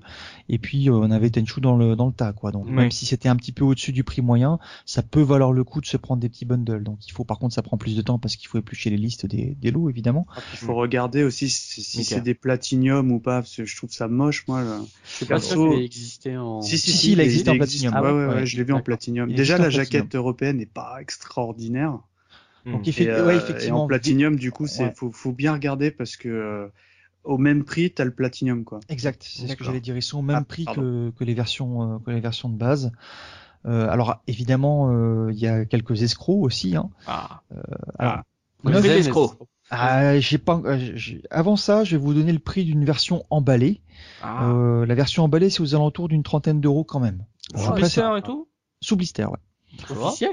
et 0.50 0.58
puis 0.60 0.90
euh, 0.90 0.94
on 0.94 1.12
avait 1.12 1.30
Tenchu 1.30 1.62
dans 1.62 1.76
le 1.76 1.96
dans 1.96 2.08
le 2.08 2.14
tas 2.14 2.34
quoi. 2.34 2.52
Donc 2.52 2.66
Oui. 2.68 2.74
même 2.74 2.92
si 2.92 3.06
c'était 3.06 3.30
un 3.30 3.36
petit 3.36 3.52
peu 3.52 3.64
au-dessus 3.66 3.92
du 3.92 4.04
prix 4.04 4.22
moyen, 4.22 4.60
ça 4.86 5.04
peut 5.04 5.22
valoir 5.22 5.52
le 5.52 5.64
coup 5.64 5.82
de 5.82 5.86
se 5.86 5.98
prendre 5.98 6.22
des 6.22 6.30
petits 6.30 6.46
bundles. 6.46 6.84
Donc 6.84 7.00
il 7.08 7.12
faut 7.12 7.24
par 7.24 7.40
contre 7.40 7.54
ça 7.56 7.62
prend 7.62 7.78
plus 7.78 7.96
de 7.96 8.02
temps 8.02 8.20
parce 8.20 8.36
qu'il 8.36 8.48
faut 8.48 8.58
éplucher 8.58 8.90
les 8.90 8.98
listes 8.98 9.26
des, 9.26 9.56
des 9.60 9.72
lots 9.72 9.90
évidemment. 9.90 10.26
Ah, 10.36 10.40
Il 10.54 10.58
faut 10.58 10.76
regarder 10.76 11.24
aussi 11.24 11.50
si, 11.50 12.04
c'est 12.04 12.22
des 12.22 12.34
platinium 12.34 13.12
ou 13.12 13.20
pas, 13.20 13.42
parce 13.42 13.56
que 13.56 13.66
je 13.66 13.76
trouve 13.76 13.92
ça 13.92 14.08
moche, 14.08 14.48
moi. 14.48 14.62
le- 14.62 14.80
Je 15.20 15.26
Perso- 15.26 15.56
sûr 15.56 15.70
qu'il 15.72 15.82
ait 15.82 15.86
existé 15.86 16.38
en. 16.38 16.62
Si, 16.62 16.78
Si, 16.78 16.92
si, 16.92 17.12
il 17.14 17.20
a 17.20 17.24
existé 17.24 17.50
en 17.50 17.54
existe. 17.54 17.86
platinium. 17.86 18.04
Ouais, 18.04 18.12
ouais, 18.12 18.14
Ouais, 18.14 18.28
ouais, 18.28 18.36
ouais, 18.36 18.46
je 18.46 18.58
l'ai 18.58 18.64
vu 18.64 18.74
en 18.74 18.82
platinium. 18.82 19.30
Déjà, 19.30 19.56
existe 19.56 19.60
en 19.60 19.64
la 19.64 19.70
platinium. 19.70 20.02
jaquette 20.02 20.16
européenne 20.16 20.58
n'est 20.58 20.66
pas 20.66 20.98
extraordinaire. 21.02 22.00
Donc 22.72 22.86
effe- 22.86 23.02
Et, 23.02 23.10
euh, 23.10 23.26
ouais, 23.26 23.36
et 23.36 23.38
effectivement. 23.38 23.84
en 23.84 23.88
platinium, 23.88 24.36
du 24.36 24.52
coup, 24.52 24.68
c'est 24.68 24.84
Ouais. 24.86 24.94
faut, 24.96 25.12
faut 25.12 25.32
bien 25.32 25.54
regarder 25.54 25.90
parce 25.92 26.16
que 26.18 26.28
euh, 26.30 26.68
au 27.24 27.38
même 27.38 27.64
prix, 27.64 27.92
t'as 27.92 28.04
le 28.06 28.12
platinium, 28.12 28.64
quoi. 28.64 28.80
Exact, 28.90 29.24
c'est 29.28 29.48
ce 29.48 29.56
que 29.56 29.64
j'allais 29.64 29.80
dire. 29.82 29.96
Ils 29.98 30.02
sont 30.02 30.20
au 30.20 30.24
même 30.24 30.38
Ah, 30.42 30.44
prix 30.44 30.66
que, 30.66 31.12
que 31.12 31.24
les 31.24 31.34
versions 31.34 31.96
euh, 31.96 32.00
que 32.00 32.12
les 32.12 32.20
versions 32.20 32.50
de 32.50 32.58
base. 32.58 32.92
Euh, 33.66 33.90
alors 33.90 34.22
évidemment, 34.28 34.92
euh, 34.92 35.32
il 35.34 35.40
y 35.40 35.48
a 35.48 35.66
quelques 35.66 36.02
escrocs 36.04 36.42
aussi. 36.44 36.76
Hein. 36.76 36.90
Ah. 37.08 37.42
Alors, 38.00 38.20
Vous 38.64 38.70
Neuf 38.72 38.84
aimez 38.86 38.96
les 38.96 39.00
escrocs. 39.02 39.38
ah, 39.72 40.18
j'ai 40.20 40.38
pas. 40.38 40.62
euh, 40.66 40.78
j'ai- 40.96 41.22
Avant 41.32 41.56
ça, 41.58 41.84
je 41.84 41.96
vais 41.98 42.02
vous 42.02 42.14
donner 42.14 42.32
le 42.34 42.40
prix 42.40 42.64
d'une 42.66 42.86
version 42.86 43.24
emballée. 43.30 43.82
Ah. 44.22 44.50
Euh, 44.50 44.86
la 44.86 44.96
version 44.96 45.24
emballée, 45.24 45.50
c'est 45.50 45.62
aux 45.62 45.76
alentours 45.76 46.08
d'une 46.08 46.24
trentaine 46.24 46.62
d'euros 46.62 46.84
quand 46.84 47.00
même. 47.00 47.24
Sous 47.56 47.72
blister 47.74 48.10
et 48.18 48.22
tout? 48.22 48.48
Sous 48.82 48.96
blister, 48.96 49.26
ouais. 49.26 49.40
Officiel. 50.08 50.32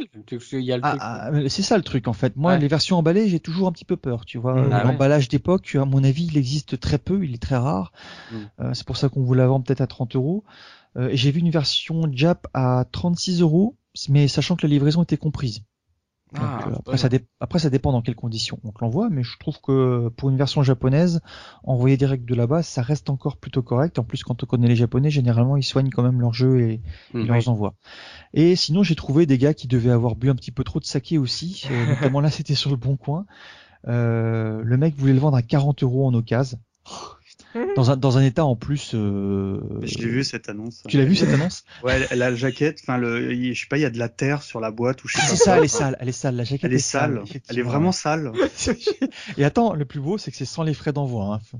Ah, 0.82 0.96
ah, 1.00 1.48
c'est 1.48 1.62
ça 1.62 1.76
le 1.76 1.82
truc 1.82 2.08
en 2.08 2.12
fait. 2.12 2.36
Moi, 2.36 2.52
Ouais. 2.52 2.58
les 2.58 2.68
versions 2.68 2.96
emballées, 2.98 3.28
j'ai 3.28 3.40
toujours 3.40 3.68
un 3.68 3.72
petit 3.72 3.84
peu 3.84 3.96
peur. 3.96 4.24
Tu 4.24 4.38
vois, 4.38 4.54
Mm. 4.54 4.68
Ah 4.72 4.78
ouais. 4.78 4.84
l'emballage 4.84 5.28
d'époque, 5.28 5.76
à 5.80 5.84
mon 5.84 6.02
avis, 6.04 6.26
il 6.26 6.36
existe 6.36 6.78
très 6.80 6.98
peu, 6.98 7.24
il 7.24 7.34
est 7.34 7.42
très 7.42 7.56
rare. 7.56 7.92
Mm. 8.32 8.36
Euh, 8.60 8.74
c'est 8.74 8.86
pour 8.86 8.96
ça 8.96 9.08
qu'on 9.08 9.22
vous 9.22 9.34
la 9.34 9.46
vend 9.46 9.60
peut-être 9.60 9.80
à 9.80 9.86
30 9.86 10.16
euros. 10.16 10.44
Euh, 10.96 11.08
et 11.08 11.16
j'ai 11.16 11.30
vu 11.30 11.40
une 11.40 11.50
version 11.50 12.02
Jap 12.12 12.46
à 12.54 12.84
36 12.92 13.40
euros, 13.40 13.76
mais 14.08 14.28
sachant 14.28 14.56
que 14.56 14.66
la 14.66 14.70
livraison 14.70 15.02
était 15.02 15.16
comprise. 15.16 15.62
Donc, 16.34 16.42
Ah, 16.42 16.68
euh, 16.68 16.74
après, 16.80 16.96
ça 16.98 17.08
dé- 17.08 17.24
après, 17.40 17.58
ça 17.60 17.70
dépend 17.70 17.92
dans 17.92 18.02
quelles 18.02 18.16
conditions 18.16 18.58
on 18.64 18.72
te 18.72 18.78
l'envoie, 18.82 19.08
mais 19.08 19.22
je 19.22 19.38
trouve 19.38 19.60
que 19.60 20.08
pour 20.16 20.30
une 20.30 20.36
version 20.36 20.62
japonaise, 20.64 21.20
envoyer 21.62 21.96
direct 21.96 22.24
de 22.24 22.34
là-bas, 22.34 22.62
ça 22.64 22.82
reste 22.82 23.08
encore 23.08 23.36
plutôt 23.36 23.62
correct. 23.62 23.98
En 24.00 24.04
plus, 24.04 24.24
quand 24.24 24.42
on 24.42 24.46
connaît 24.46 24.66
les 24.68 24.74
Japonais, 24.76 25.10
généralement, 25.10 25.56
ils 25.56 25.62
soignent 25.62 25.90
quand 25.90 26.02
même 26.02 26.20
leur 26.20 26.34
jeu 26.34 26.60
et 26.60 26.80
Mm. 27.12 27.20
ils 27.20 27.26
leur 27.28 27.48
envoient. 27.48 27.74
Et 28.34 28.56
sinon, 28.56 28.82
j'ai 28.82 28.96
trouvé 28.96 29.26
des 29.26 29.38
gars 29.38 29.54
qui 29.54 29.68
devaient 29.68 29.90
avoir 29.92 30.16
bu 30.16 30.28
un 30.30 30.34
petit 30.34 30.50
peu 30.52 30.64
trop 30.64 30.80
de 30.80 30.84
saké 30.84 31.18
aussi. 31.18 31.64
Euh, 31.70 31.86
notamment 32.12 32.20
là, 32.20 32.30
c'était 32.30 32.54
sur 32.56 32.70
le 32.70 32.76
bon 32.76 32.96
coin. 32.96 33.26
Euh, 33.86 34.62
le 34.64 34.76
mec 34.76 34.96
voulait 34.96 35.12
le 35.12 35.20
vendre 35.20 35.36
à 35.36 35.42
40 35.42 35.82
euros 35.82 36.06
en 36.06 36.14
occasion. 36.14 36.58
Dans 37.76 37.90
un, 37.92 37.96
dans 37.96 38.18
un 38.18 38.22
état 38.22 38.44
en 38.44 38.56
plus. 38.56 38.92
Euh... 38.94 39.60
Je 39.82 39.98
l'ai 39.98 40.06
vu 40.06 40.24
cette 40.24 40.48
annonce. 40.48 40.82
Tu 40.88 40.96
l'as 40.98 41.04
vu 41.04 41.14
cette 41.14 41.28
annonce? 41.30 41.64
Ouais, 41.84 42.00
la, 42.10 42.16
la 42.16 42.34
jaquette, 42.34 42.80
enfin, 42.82 42.98
le, 42.98 43.32
je 43.52 43.60
sais 43.60 43.66
pas, 43.68 43.78
il 43.78 43.82
y 43.82 43.84
a 43.84 43.90
de 43.90 43.98
la 43.98 44.08
terre 44.08 44.42
sur 44.42 44.58
la 44.60 44.70
boîte 44.72 45.04
ou 45.04 45.08
je 45.08 45.14
sais 45.16 45.20
pas. 45.20 45.26
C'est 45.28 45.36
ça, 45.36 45.44
quoi. 45.52 45.58
elle 45.58 45.64
est 45.64 45.68
sale, 45.68 45.96
elle 46.00 46.08
est 46.08 46.12
sale. 46.12 46.36
La 46.36 46.44
jaquette 46.44 46.64
Elle 46.64 46.74
est 46.74 46.78
sale. 46.78 47.22
Elle 47.48 47.58
est 47.58 47.62
vraiment 47.62 47.92
sale. 47.92 48.32
Et 49.36 49.44
attends, 49.44 49.72
le 49.74 49.84
plus 49.84 50.00
beau, 50.00 50.18
c'est 50.18 50.30
que 50.30 50.36
c'est 50.36 50.44
sans 50.44 50.62
les 50.64 50.74
frais 50.74 50.92
d'envoi. 50.92 51.40
Hein. 51.54 51.58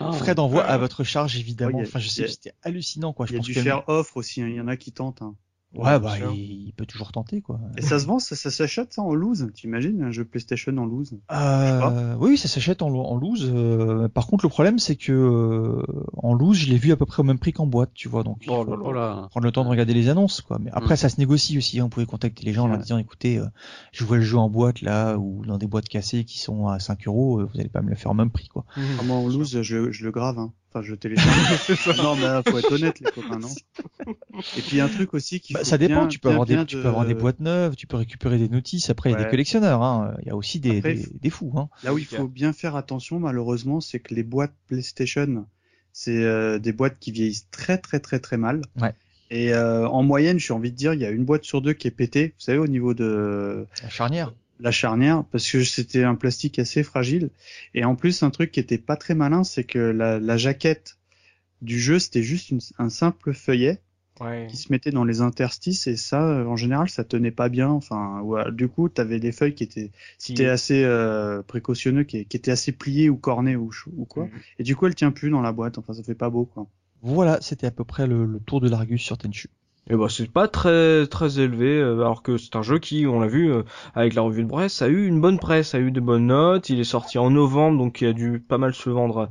Ah. 0.00 0.12
Frais 0.12 0.34
d'envoi 0.34 0.64
à 0.64 0.76
votre 0.78 1.02
charge, 1.04 1.36
évidemment. 1.36 1.78
Ouais, 1.78 1.84
a- 1.84 1.88
enfin, 1.88 1.98
je 1.98 2.08
sais, 2.08 2.28
c'était 2.28 2.52
hallucinant, 2.62 3.12
quoi. 3.12 3.26
Je 3.26 3.32
Il 3.32 3.34
y 3.34 3.36
a 3.36 3.38
pense 3.40 3.46
du 3.46 3.54
faire 3.54 3.88
offre 3.88 4.16
aussi. 4.16 4.42
hein. 4.42 4.48
Il 4.48 4.54
y 4.56 4.60
en 4.60 4.68
a 4.68 4.76
qui 4.76 4.92
tentent. 4.92 5.22
hein. 5.22 5.34
Ouais, 5.74 6.00
bah, 6.00 6.14
il, 6.32 6.68
il 6.68 6.72
peut 6.72 6.86
toujours 6.86 7.12
tenter, 7.12 7.42
quoi. 7.42 7.60
Et 7.76 7.82
ça 7.82 7.98
se 7.98 8.06
vend, 8.06 8.18
ça, 8.18 8.34
ça 8.34 8.50
s'achète 8.50 8.94
ça 8.94 9.02
en 9.02 9.14
loose. 9.14 9.50
T'imagines 9.54 10.02
un 10.02 10.10
jeu 10.10 10.24
PlayStation 10.24 10.76
en 10.78 10.86
loose? 10.86 11.18
Euh, 11.30 12.14
oui, 12.18 12.38
ça 12.38 12.48
s'achète 12.48 12.80
en, 12.82 12.88
en 12.88 13.16
loose. 13.16 13.50
euh, 13.54 14.08
par 14.08 14.26
contre, 14.26 14.44
le 14.46 14.48
problème, 14.48 14.78
c'est 14.78 14.96
que 14.96 15.12
euh, 15.12 15.82
en 16.16 16.32
loose, 16.32 16.56
je 16.56 16.70
l'ai 16.70 16.78
vu 16.78 16.90
à 16.92 16.96
peu 16.96 17.04
près 17.04 17.20
au 17.20 17.24
même 17.24 17.38
prix 17.38 17.52
qu'en 17.52 17.66
boîte, 17.66 17.90
tu 17.94 18.08
vois. 18.08 18.22
Donc, 18.22 18.38
il 18.42 18.50
Oh 18.50 18.64
faut 18.64 18.76
là 18.76 18.92
là. 18.92 18.92
Là. 19.20 19.28
prendre 19.30 19.44
le 19.44 19.52
temps 19.52 19.62
de 19.64 19.68
regarder 19.68 19.92
les 19.94 20.08
annonces, 20.08 20.40
quoi. 20.40 20.58
Mais 20.58 20.70
après, 20.72 20.94
Mm. 20.94 20.98
ça 20.98 21.08
se 21.10 21.20
négocie 21.20 21.58
aussi. 21.58 21.78
hein. 21.80 21.84
Vous 21.84 21.88
pouvez 21.90 22.06
contacter 22.06 22.44
les 22.46 22.52
gens 22.54 22.64
en 22.64 22.68
leur 22.68 22.78
disant, 22.78 22.98
écoutez, 22.98 23.38
euh, 23.38 23.44
je 23.92 24.04
vois 24.04 24.16
le 24.16 24.22
jeu 24.22 24.38
en 24.38 24.48
boîte 24.48 24.80
là, 24.80 25.16
ou 25.18 25.44
dans 25.44 25.58
des 25.58 25.66
boîtes 25.66 25.88
cassées 25.88 26.24
qui 26.24 26.38
sont 26.40 26.66
à 26.68 26.78
5 26.80 27.06
euros. 27.06 27.40
euh, 27.40 27.44
Vous 27.52 27.60
allez 27.60 27.68
pas 27.68 27.82
me 27.82 27.90
le 27.90 27.96
faire 27.96 28.10
au 28.10 28.14
même 28.14 28.30
prix, 28.30 28.48
quoi. 28.48 28.64
Ah, 28.76 29.02
moi 29.04 29.16
en 29.16 29.28
loose, 29.28 29.60
je, 29.62 29.76
le- 29.76 29.92
je 29.92 30.04
le 30.04 30.10
grave. 30.12 30.38
Hein. 30.38 30.52
Enfin, 30.78 30.86
je 30.86 30.94
télécharge. 30.94 31.98
non, 31.98 32.16
mais 32.16 32.50
faut 32.50 32.58
être 32.58 32.72
honnête, 32.72 33.00
les 33.00 33.10
copains, 33.10 33.38
non 33.38 33.48
Et 34.56 34.60
puis, 34.60 34.72
il 34.72 34.76
y 34.76 34.80
a 34.80 34.84
un 34.84 34.88
truc 34.88 35.14
aussi 35.14 35.40
qui. 35.40 35.52
Bah, 35.52 35.64
ça 35.64 35.78
dépend. 35.78 36.06
tu 36.06 36.18
peux 36.18 36.28
avoir 36.28 36.46
des, 36.46 36.64
tu 36.66 36.76
de... 36.76 36.82
peux 36.82 36.88
avoir 36.88 37.06
des 37.06 37.14
boîtes 37.14 37.40
neuves, 37.40 37.76
tu 37.76 37.86
peux 37.86 37.96
récupérer 37.96 38.38
des 38.38 38.48
notices. 38.48 38.90
Après, 38.90 39.10
il 39.10 39.14
y 39.14 39.16
a 39.16 39.24
des 39.24 39.30
collectionneurs. 39.30 39.82
Hein. 39.82 40.14
Il 40.22 40.28
y 40.28 40.30
a 40.30 40.36
aussi 40.36 40.60
des, 40.60 40.78
Après, 40.78 40.96
des, 40.96 41.30
fous. 41.30 41.52
Hein. 41.56 41.68
Là 41.82 41.92
où 41.92 41.98
il 41.98 42.06
faut 42.06 42.28
bien 42.28 42.52
faire 42.52 42.76
attention, 42.76 43.18
malheureusement, 43.18 43.80
c'est 43.80 44.00
que 44.00 44.14
les 44.14 44.22
boîtes 44.22 44.54
PlayStation, 44.66 45.46
c'est 45.92 46.22
euh, 46.22 46.58
des 46.58 46.72
boîtes 46.72 46.98
qui 47.00 47.12
vieillissent 47.12 47.48
très 47.50 47.78
très 47.78 48.00
très 48.00 48.20
très 48.20 48.36
mal. 48.36 48.62
Ouais. 48.80 48.94
Et 49.30 49.52
euh, 49.52 49.86
en 49.88 50.02
moyenne, 50.02 50.38
j'ai 50.38 50.54
envie 50.54 50.70
de 50.70 50.76
dire, 50.76 50.94
il 50.94 51.00
y 51.00 51.04
a 51.04 51.10
une 51.10 51.24
boîte 51.24 51.44
sur 51.44 51.60
deux 51.60 51.74
qui 51.74 51.86
est 51.88 51.92
pétée. 51.92 52.28
Vous 52.38 52.44
savez, 52.44 52.58
au 52.58 52.66
niveau 52.66 52.94
de 52.94 53.66
La 53.82 53.90
charnière. 53.90 54.32
La 54.60 54.70
charnière, 54.70 55.24
parce 55.30 55.50
que 55.50 55.62
c'était 55.64 56.04
un 56.04 56.14
plastique 56.14 56.58
assez 56.58 56.82
fragile. 56.82 57.30
Et 57.74 57.84
en 57.84 57.94
plus, 57.96 58.22
un 58.22 58.30
truc 58.30 58.50
qui 58.52 58.60
était 58.60 58.78
pas 58.78 58.96
très 58.96 59.14
malin, 59.14 59.44
c'est 59.44 59.64
que 59.64 59.78
la, 59.78 60.18
la 60.18 60.36
jaquette 60.36 60.98
du 61.62 61.78
jeu, 61.80 61.98
c'était 61.98 62.22
juste 62.22 62.50
une- 62.50 62.60
un 62.78 62.90
simple 62.90 63.34
feuillet 63.34 63.80
Ouais. 64.20 64.48
qui 64.50 64.56
se 64.56 64.72
mettait 64.72 64.90
dans 64.90 65.04
les 65.04 65.20
interstices 65.20 65.86
et 65.86 65.96
ça, 65.96 66.28
euh, 66.28 66.44
en 66.46 66.56
général, 66.56 66.88
ça 66.90 67.04
tenait 67.04 67.30
pas 67.30 67.48
bien. 67.48 67.68
Enfin, 67.68 68.20
ouais, 68.22 68.50
du 68.50 68.66
coup, 68.68 68.88
t'avais 68.88 69.20
des 69.20 69.30
feuilles 69.30 69.54
qui 69.54 69.62
étaient, 69.62 69.92
Si- 70.18 70.26
qui 70.26 70.32
étaient 70.42 70.48
assez 70.50 70.82
euh, 70.82 71.40
précautionneux, 71.42 72.02
qui, 72.02 72.24
qui 72.26 72.36
étaient 72.36 72.50
assez 72.50 72.72
pliées 72.72 73.08
ou 73.10 73.16
cornées 73.16 73.54
ou, 73.54 73.70
ou 73.96 74.04
quoi. 74.06 74.24
Mhm. 74.24 74.30
Et 74.58 74.62
du 74.64 74.74
coup, 74.74 74.86
elle 74.86 74.96
tient 74.96 75.12
plus 75.12 75.30
dans 75.30 75.40
la 75.40 75.52
boîte. 75.52 75.78
Enfin, 75.78 75.92
ça 75.94 76.02
fait 76.02 76.16
pas 76.16 76.30
beau, 76.30 76.46
quoi. 76.46 76.66
Voilà, 77.00 77.38
c'était 77.40 77.68
à 77.68 77.70
peu 77.70 77.84
près 77.84 78.08
le, 78.08 78.26
le 78.26 78.40
tour 78.40 78.60
de 78.60 78.68
l'Argus 78.68 79.00
sur 79.00 79.16
Tenchu. 79.18 79.48
Et 79.90 79.96
bah 79.96 80.06
c'est 80.10 80.30
pas 80.30 80.48
très 80.48 81.06
très 81.06 81.40
élevé 81.40 81.78
euh, 81.78 82.00
alors 82.00 82.22
que 82.22 82.36
c'est 82.36 82.56
un 82.56 82.62
jeu 82.62 82.78
qui 82.78 83.06
on 83.06 83.20
l'a 83.20 83.26
vu 83.26 83.50
euh, 83.50 83.62
avec 83.94 84.14
la 84.14 84.20
revue 84.20 84.44
de 84.44 84.48
presse 84.48 84.82
a 84.82 84.88
eu 84.88 85.06
une 85.06 85.20
bonne 85.20 85.38
presse, 85.38 85.74
a 85.74 85.78
eu 85.78 85.90
de 85.90 86.00
bonnes 86.00 86.26
notes, 86.26 86.68
il 86.68 86.78
est 86.78 86.84
sorti 86.84 87.16
en 87.16 87.30
novembre 87.30 87.78
donc 87.78 88.02
il 88.02 88.08
a 88.08 88.12
dû 88.12 88.38
pas 88.38 88.58
mal 88.58 88.74
se 88.74 88.90
vendre 88.90 89.30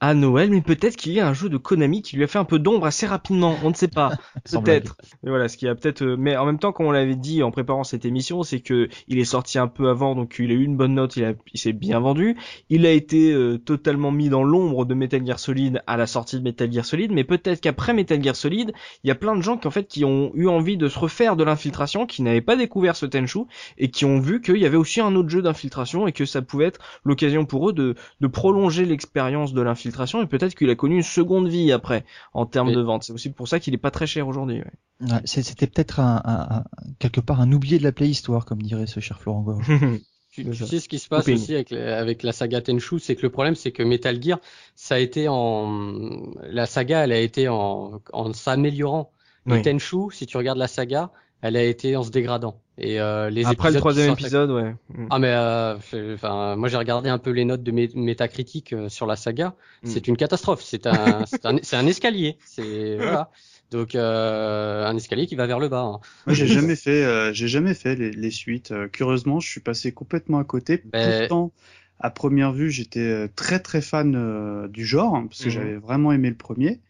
à 0.00 0.14
Noël. 0.14 0.50
Mais 0.50 0.62
peut-être 0.62 0.96
qu'il 0.96 1.12
y 1.12 1.20
a 1.20 1.28
un 1.28 1.34
jeu 1.34 1.48
de 1.48 1.56
Konami 1.58 2.00
qui 2.02 2.16
lui 2.16 2.24
a 2.24 2.26
fait 2.26 2.38
un 2.38 2.44
peu 2.44 2.58
d'ombre 2.58 2.86
assez 2.86 3.06
rapidement, 3.06 3.56
on 3.64 3.70
ne 3.70 3.74
sait 3.74 3.88
pas, 3.88 4.12
peut-être. 4.50 4.96
Mais 5.22 5.30
voilà, 5.30 5.48
ce 5.48 5.56
qui 5.56 5.68
a 5.68 5.74
peut-être 5.74 6.02
euh, 6.02 6.16
mais 6.18 6.36
en 6.36 6.46
même 6.46 6.58
temps 6.58 6.72
comme 6.72 6.86
on 6.86 6.90
l'avait 6.90 7.16
dit 7.16 7.42
en 7.42 7.50
préparant 7.50 7.84
cette 7.84 8.04
émission, 8.06 8.42
c'est 8.42 8.60
que 8.60 8.88
il 9.08 9.18
est 9.18 9.24
sorti 9.24 9.58
un 9.58 9.68
peu 9.68 9.90
avant 9.90 10.14
donc 10.14 10.36
il 10.38 10.50
a 10.50 10.54
eu 10.54 10.64
une 10.64 10.76
bonne 10.76 10.94
note, 10.94 11.16
il 11.16 11.24
a 11.24 11.32
il 11.52 11.60
s'est 11.60 11.74
bien 11.74 12.00
vendu, 12.00 12.36
il 12.70 12.86
a 12.86 12.92
été 12.92 13.32
euh, 13.32 13.58
totalement 13.58 14.10
mis 14.10 14.30
dans 14.30 14.42
l'ombre 14.42 14.86
de 14.86 14.94
Metal 14.94 15.24
Gear 15.26 15.38
Solid 15.38 15.82
à 15.86 15.98
la 15.98 16.06
sortie 16.06 16.38
de 16.38 16.42
Metal 16.42 16.72
Gear 16.72 16.84
Solid 16.84 17.12
mais 17.12 17.24
peut-être 17.24 17.60
qu'après 17.60 17.92
Metal 17.92 18.22
Gear 18.22 18.36
Solid 18.36 18.72
il 19.04 19.08
y 19.08 19.10
a 19.10 19.14
plein 19.14 19.36
de 19.36 19.42
gens 19.42 19.58
qui 19.58 19.68
en 19.68 19.70
fait 19.70 19.86
qui 19.86 19.97
ont 20.04 20.30
eu 20.34 20.48
envie 20.48 20.76
de 20.76 20.88
se 20.88 20.98
refaire 20.98 21.36
de 21.36 21.44
l'infiltration, 21.44 22.06
qui 22.06 22.22
n'avaient 22.22 22.40
pas 22.40 22.56
découvert 22.56 22.96
ce 22.96 23.06
Tenchu 23.06 23.40
et 23.78 23.90
qui 23.90 24.04
ont 24.04 24.20
vu 24.20 24.40
qu'il 24.40 24.56
y 24.58 24.66
avait 24.66 24.76
aussi 24.76 25.00
un 25.00 25.14
autre 25.14 25.28
jeu 25.28 25.42
d'infiltration 25.42 26.06
et 26.06 26.12
que 26.12 26.24
ça 26.24 26.42
pouvait 26.42 26.66
être 26.66 26.80
l'occasion 27.04 27.44
pour 27.44 27.68
eux 27.70 27.72
de, 27.72 27.94
de 28.20 28.26
prolonger 28.26 28.84
l'expérience 28.84 29.52
de 29.52 29.62
l'infiltration 29.62 30.22
et 30.22 30.26
peut-être 30.26 30.54
qu'il 30.54 30.70
a 30.70 30.74
connu 30.74 30.96
une 30.96 31.02
seconde 31.02 31.48
vie 31.48 31.72
après 31.72 32.04
en 32.32 32.46
termes 32.46 32.70
Et- 32.70 32.74
de 32.74 32.80
vente. 32.80 33.04
C'est 33.04 33.12
aussi 33.12 33.30
pour 33.30 33.48
ça 33.48 33.60
qu'il 33.60 33.74
est 33.74 33.78
pas 33.78 33.90
très 33.90 34.06
cher 34.06 34.28
aujourd'hui. 34.28 34.58
ouais. 34.58 35.10
Ouais, 35.12 35.20
c'est- 35.24 35.42
C'était 35.42 35.66
peut-être 35.68 36.00
un, 36.00 36.20
un- 36.24 36.56
un- 36.58 36.64
quelque 36.98 37.20
part 37.20 37.40
un 37.40 37.52
oublié 37.52 37.78
de 37.78 37.84
la 37.84 37.92
préhistoire, 37.92 38.44
comme 38.44 38.60
dirait 38.62 38.86
ce 38.86 39.00
cher 39.00 39.20
Florent 39.20 39.42
Gorge. 39.42 39.66
Tu, 40.30 40.54
sais 40.54 40.78
ce 40.78 40.88
qui 40.88 41.00
se 41.00 41.08
passe 41.08 41.26
aussi 41.26 41.54
avec, 41.54 41.70
la- 41.70 41.98
avec 41.98 42.22
la 42.22 42.30
saga 42.32 42.60
Tenchu, 42.60 43.00
c'est 43.00 43.16
que 43.16 43.22
le 43.22 43.30
problème 43.30 43.56
c'est 43.56 43.72
que 43.72 43.82
Metal 43.82 44.22
Gear, 44.22 44.38
ça 44.76 44.94
a 44.94 44.98
été 44.98 45.26
en 45.26 46.22
la 46.42 46.66
saga, 46.66 47.02
elle 47.04 47.10
a 47.12 47.18
été 47.18 47.48
en, 47.48 48.00
en 48.12 48.32
s'améliorant. 48.32 49.10
Et 49.48 49.52
Oui. 49.52 49.62
Tenchu, 49.62 50.10
si 50.12 50.26
tu 50.26 50.36
regardes 50.36 50.58
la 50.58 50.68
saga, 50.68 51.10
elle 51.40 51.56
a 51.56 51.62
été 51.62 51.96
en 51.96 52.02
se 52.02 52.10
dégradant. 52.10 52.60
Et 52.78 53.00
euh, 53.00 53.30
les 53.30 53.44
Après 53.46 53.70
le 53.70 53.78
troisième 53.78 54.12
épisode, 54.12 54.50
ouais. 54.50 54.74
Mm. 54.94 55.06
Ah 55.10 55.18
mais 55.18 55.32
euh, 55.32 55.76
enfin 56.14 56.56
moi 56.56 56.68
j'ai 56.68 56.76
regardé 56.76 57.08
un 57.08 57.18
peu 57.18 57.30
les 57.30 57.44
notes 57.44 57.62
de 57.62 57.70
mé 57.72 57.88
métacritique 57.94 58.72
euh, 58.72 58.88
sur 58.88 59.06
la 59.06 59.16
saga. 59.16 59.54
Mm. 59.82 59.88
C'est 59.88 60.08
une 60.08 60.16
catastrophe. 60.16 60.62
C'est 60.62 60.86
un 60.86 61.24
c'est 61.26 61.44
un, 61.46 61.56
c'est 61.62 61.76
un 61.76 61.86
escalier. 61.86 62.36
C'est 62.44 62.96
voilà. 62.96 63.30
Donc 63.70 63.94
euh, 63.94 64.86
un 64.86 64.96
escalier 64.96 65.26
qui 65.26 65.34
va 65.36 65.46
vers 65.46 65.58
le 65.58 65.68
bas. 65.68 65.82
hein. 65.82 66.00
Moi, 66.26 66.34
j'ai 66.34 66.46
jamais 66.48 66.76
fait, 66.76 67.04
euh, 67.04 67.32
j'ai 67.32 67.48
jamais 67.48 67.74
fait 67.74 67.94
les, 67.96 68.10
les 68.10 68.30
suites. 68.30 68.70
Euh, 68.72 68.88
curieusement, 68.88 69.40
je 69.40 69.48
suis 69.48 69.60
passé 69.60 69.92
complètement 69.92 70.38
à 70.38 70.44
côté. 70.44 70.82
Ben- 70.92 71.20
Pourtant, 71.20 71.52
à 72.00 72.10
première 72.10 72.52
vue, 72.52 72.70
j'étais 72.70 73.00
euh, 73.00 73.28
très 73.34 73.58
très 73.60 73.80
fan 73.80 74.14
euh, 74.16 74.68
du 74.68 74.84
genre 74.86 75.16
hein, 75.16 75.26
parce 75.28 75.42
que 75.42 75.48
Mhm. 75.48 75.50
j'avais 75.50 75.76
vraiment 75.76 76.12
aimé 76.12 76.28
le 76.30 76.36
premier. 76.36 76.80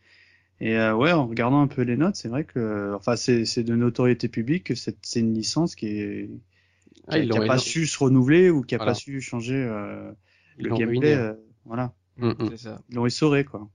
Et 0.60 0.76
euh, 0.76 0.94
ouais, 0.94 1.12
en 1.12 1.26
regardant 1.26 1.60
un 1.60 1.68
peu 1.68 1.82
les 1.82 1.96
notes, 1.96 2.16
c'est 2.16 2.28
vrai 2.28 2.44
que, 2.44 2.92
enfin, 2.94 3.14
c'est 3.16 3.62
de 3.62 3.76
notoriété 3.76 4.28
publique 4.28 4.64
que 4.64 4.74
c'est 4.74 4.96
une 5.16 5.34
licence 5.34 5.74
qui 5.74 5.86
est 5.86 6.30
qui, 7.10 7.26
n'a 7.26 7.46
pas 7.46 7.58
su 7.58 7.86
se 7.86 7.98
renouveler 7.98 8.50
ou 8.50 8.62
qui 8.62 8.74
a 8.74 8.78
pas 8.78 8.94
su 8.94 9.20
changer 9.20 9.56
euh, 9.56 10.10
le 10.58 10.70
gameplay. 10.76 11.14
Euh, 11.14 11.34
voilà. 11.64 11.94
Mm, 12.16 12.30
mm. 12.30 12.56
Ça. 12.56 12.80
Ils 12.90 12.96
l'ont 12.96 13.06
essoré 13.06 13.44
quoi. 13.44 13.68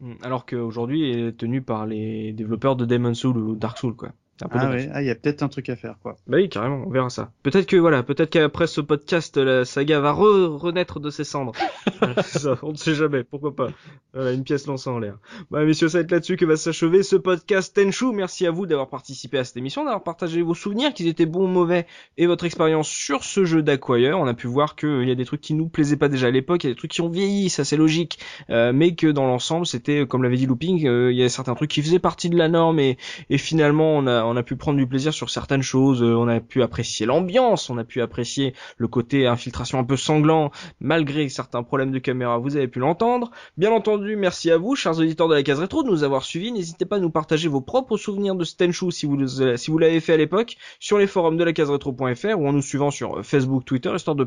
Mm. 0.00 0.12
Alors 0.22 0.46
qu'aujourd'hui, 0.46 1.10
il 1.10 1.18
est 1.18 1.32
tenu 1.32 1.62
par 1.62 1.86
les 1.86 2.32
développeurs 2.32 2.76
de 2.76 2.84
Demon's 2.84 3.18
Soul 3.18 3.38
ou 3.38 3.56
Dark 3.56 3.78
Soul 3.78 3.96
quoi 3.96 4.12
ah 4.42 4.70
ouais, 4.70 4.90
ah, 4.92 5.02
il 5.02 5.06
y 5.06 5.10
a 5.10 5.14
peut-être 5.14 5.42
un 5.42 5.48
truc 5.48 5.68
à 5.70 5.76
faire, 5.76 5.96
quoi. 6.02 6.16
Bah 6.26 6.36
oui, 6.36 6.48
carrément, 6.48 6.84
on 6.86 6.90
verra 6.90 7.08
ça. 7.08 7.30
Peut-être 7.42 7.66
que 7.66 7.76
voilà, 7.76 8.02
peut-être 8.02 8.30
qu'après 8.30 8.66
ce 8.66 8.80
podcast, 8.80 9.36
la 9.38 9.64
saga 9.64 10.00
va 10.00 10.12
renaître 10.12 11.00
de 11.00 11.10
ses 11.10 11.24
cendres. 11.24 11.52
on 12.62 12.72
ne 12.72 12.76
sait 12.76 12.94
jamais, 12.94 13.24
pourquoi 13.24 13.54
pas. 13.54 13.70
Voilà, 14.12 14.32
une 14.32 14.44
pièce 14.44 14.66
lancée 14.66 14.90
en 14.90 14.98
l'air. 14.98 15.18
Bah 15.50 15.64
messieurs, 15.64 15.88
ça 15.88 15.98
va 15.98 16.04
être 16.04 16.10
là-dessus 16.10 16.36
que 16.36 16.44
va 16.44 16.56
s'achever 16.56 17.02
ce 17.02 17.16
podcast 17.16 17.74
Tenchu. 17.74 18.12
Merci 18.12 18.46
à 18.46 18.50
vous 18.50 18.66
d'avoir 18.66 18.88
participé 18.88 19.38
à 19.38 19.44
cette 19.44 19.56
émission, 19.56 19.84
d'avoir 19.84 20.02
partagé 20.02 20.42
vos 20.42 20.54
souvenirs, 20.54 20.92
qu'ils 20.92 21.08
étaient 21.08 21.26
bons 21.26 21.44
ou 21.44 21.48
mauvais, 21.48 21.86
et 22.18 22.26
votre 22.26 22.44
expérience 22.44 22.88
sur 22.88 23.24
ce 23.24 23.44
jeu 23.44 23.62
d'Acquire. 23.62 24.18
On 24.18 24.26
a 24.26 24.34
pu 24.34 24.46
voir 24.46 24.76
qu'il 24.76 25.08
y 25.08 25.10
a 25.10 25.14
des 25.14 25.24
trucs 25.24 25.40
qui 25.40 25.54
nous 25.54 25.68
plaisaient 25.68 25.96
pas 25.96 26.08
déjà 26.08 26.26
à 26.26 26.30
l'époque, 26.30 26.64
il 26.64 26.68
y 26.68 26.70
a 26.70 26.72
des 26.74 26.78
trucs 26.78 26.90
qui 26.90 27.00
ont 27.00 27.08
vieilli, 27.08 27.48
ça 27.48 27.64
c'est 27.64 27.76
logique, 27.76 28.18
euh, 28.50 28.72
mais 28.74 28.94
que 28.94 29.06
dans 29.06 29.26
l'ensemble, 29.26 29.66
c'était, 29.66 30.06
comme 30.06 30.22
l'avait 30.22 30.36
dit 30.36 30.46
Looping, 30.46 30.86
euh, 30.86 31.12
il 31.12 31.18
y 31.18 31.22
a 31.22 31.28
certains 31.28 31.54
trucs 31.54 31.70
qui 31.70 31.82
faisaient 31.82 31.98
partie 31.98 32.28
de 32.28 32.36
la 32.36 32.48
norme, 32.48 32.78
et, 32.78 32.98
et 33.30 33.38
finalement, 33.38 33.96
on 33.96 34.06
a, 34.06 34.25
on 34.26 34.36
a 34.36 34.42
pu 34.42 34.56
prendre 34.56 34.78
du 34.78 34.86
plaisir 34.86 35.12
sur 35.12 35.30
certaines 35.30 35.62
choses, 35.62 36.02
euh, 36.02 36.14
on 36.14 36.28
a 36.28 36.40
pu 36.40 36.62
apprécier 36.62 37.06
l'ambiance, 37.06 37.70
on 37.70 37.78
a 37.78 37.84
pu 37.84 38.00
apprécier 38.00 38.54
le 38.76 38.88
côté 38.88 39.26
infiltration 39.26 39.78
un 39.78 39.84
peu 39.84 39.96
sanglant, 39.96 40.50
malgré 40.80 41.28
certains 41.28 41.62
problèmes 41.62 41.92
de 41.92 41.98
caméra, 41.98 42.38
vous 42.38 42.56
avez 42.56 42.68
pu 42.68 42.78
l'entendre. 42.78 43.30
Bien 43.56 43.72
entendu, 43.72 44.16
merci 44.16 44.50
à 44.50 44.58
vous, 44.58 44.76
chers 44.76 44.98
auditeurs 44.98 45.28
de 45.28 45.34
la 45.34 45.42
case 45.42 45.60
rétro, 45.60 45.82
de 45.82 45.88
nous 45.88 46.04
avoir 46.04 46.24
suivis. 46.24 46.52
N'hésitez 46.52 46.84
pas 46.84 46.96
à 46.96 47.00
nous 47.00 47.10
partager 47.10 47.48
vos 47.48 47.60
propres 47.60 47.96
souvenirs 47.96 48.34
de 48.34 48.44
Stenshu 48.44 48.90
si 48.90 49.06
vous, 49.06 49.26
si 49.56 49.70
vous 49.70 49.78
l'avez 49.78 50.00
fait 50.00 50.14
à 50.14 50.16
l'époque, 50.16 50.56
sur 50.80 50.98
les 50.98 51.06
forums 51.06 51.36
de 51.36 51.44
la 51.44 51.52
case 51.52 51.70
rétro.fr 51.70 52.38
ou 52.38 52.48
en 52.48 52.52
nous 52.52 52.62
suivant 52.62 52.90
sur 52.90 53.24
Facebook, 53.24 53.64
Twitter, 53.64 53.92
histoire 53.94 54.16
de 54.16 54.26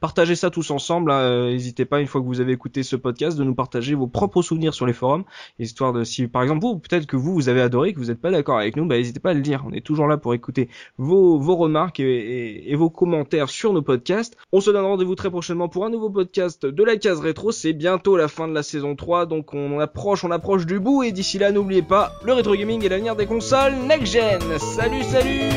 partager 0.00 0.34
ça 0.34 0.50
tous 0.50 0.70
ensemble. 0.70 1.10
Hein. 1.10 1.20
Euh, 1.20 1.50
n'hésitez 1.50 1.84
pas, 1.84 2.00
une 2.00 2.06
fois 2.06 2.20
que 2.20 2.26
vous 2.26 2.40
avez 2.40 2.52
écouté 2.52 2.82
ce 2.82 2.96
podcast, 2.96 3.38
de 3.38 3.44
nous 3.44 3.54
partager 3.54 3.94
vos 3.94 4.06
propres 4.06 4.42
souvenirs 4.42 4.74
sur 4.74 4.86
les 4.86 4.92
forums, 4.92 5.24
histoire 5.58 5.92
de, 5.92 6.04
si 6.04 6.26
par 6.26 6.42
exemple 6.42 6.60
vous, 6.60 6.78
peut-être 6.78 7.06
que 7.06 7.16
vous, 7.16 7.34
vous 7.34 7.48
avez 7.48 7.60
adoré, 7.60 7.92
que 7.92 7.98
vous 7.98 8.06
n'êtes 8.06 8.20
pas 8.20 8.30
d'accord 8.30 8.58
avec 8.58 8.76
nous, 8.76 8.86
bah 8.86 8.96
n'hésitez 8.96 9.20
pas 9.20 9.31
le 9.34 9.40
dire. 9.40 9.64
On 9.66 9.72
est 9.72 9.84
toujours 9.84 10.06
là 10.06 10.16
pour 10.16 10.34
écouter 10.34 10.68
vos, 10.98 11.38
vos 11.38 11.56
remarques 11.56 12.00
et, 12.00 12.74
vos 12.74 12.90
commentaires 12.90 13.48
sur 13.48 13.72
nos 13.72 13.82
podcasts. 13.82 14.36
On 14.52 14.60
se 14.60 14.70
donne 14.70 14.84
rendez-vous 14.84 15.14
très 15.14 15.30
prochainement 15.30 15.68
pour 15.68 15.84
un 15.84 15.90
nouveau 15.90 16.10
podcast 16.10 16.66
de 16.66 16.84
la 16.84 16.96
case 16.96 17.20
rétro. 17.20 17.52
C'est 17.52 17.72
bientôt 17.72 18.16
la 18.16 18.28
fin 18.28 18.48
de 18.48 18.54
la 18.54 18.62
saison 18.62 18.96
3, 18.96 19.26
donc 19.26 19.54
on 19.54 19.78
approche, 19.78 20.24
on 20.24 20.30
approche 20.30 20.66
du 20.66 20.80
bout. 20.80 21.02
Et 21.02 21.12
d'ici 21.12 21.38
là, 21.38 21.52
n'oubliez 21.52 21.82
pas, 21.82 22.12
le 22.24 22.32
rétro 22.32 22.54
gaming 22.54 22.84
est 22.84 22.88
l'avenir 22.88 23.16
des 23.16 23.26
consoles 23.26 23.74
next-gen. 23.86 24.40
Salut, 24.58 25.02
salut 25.02 25.50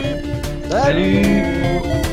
Salut 0.70 2.05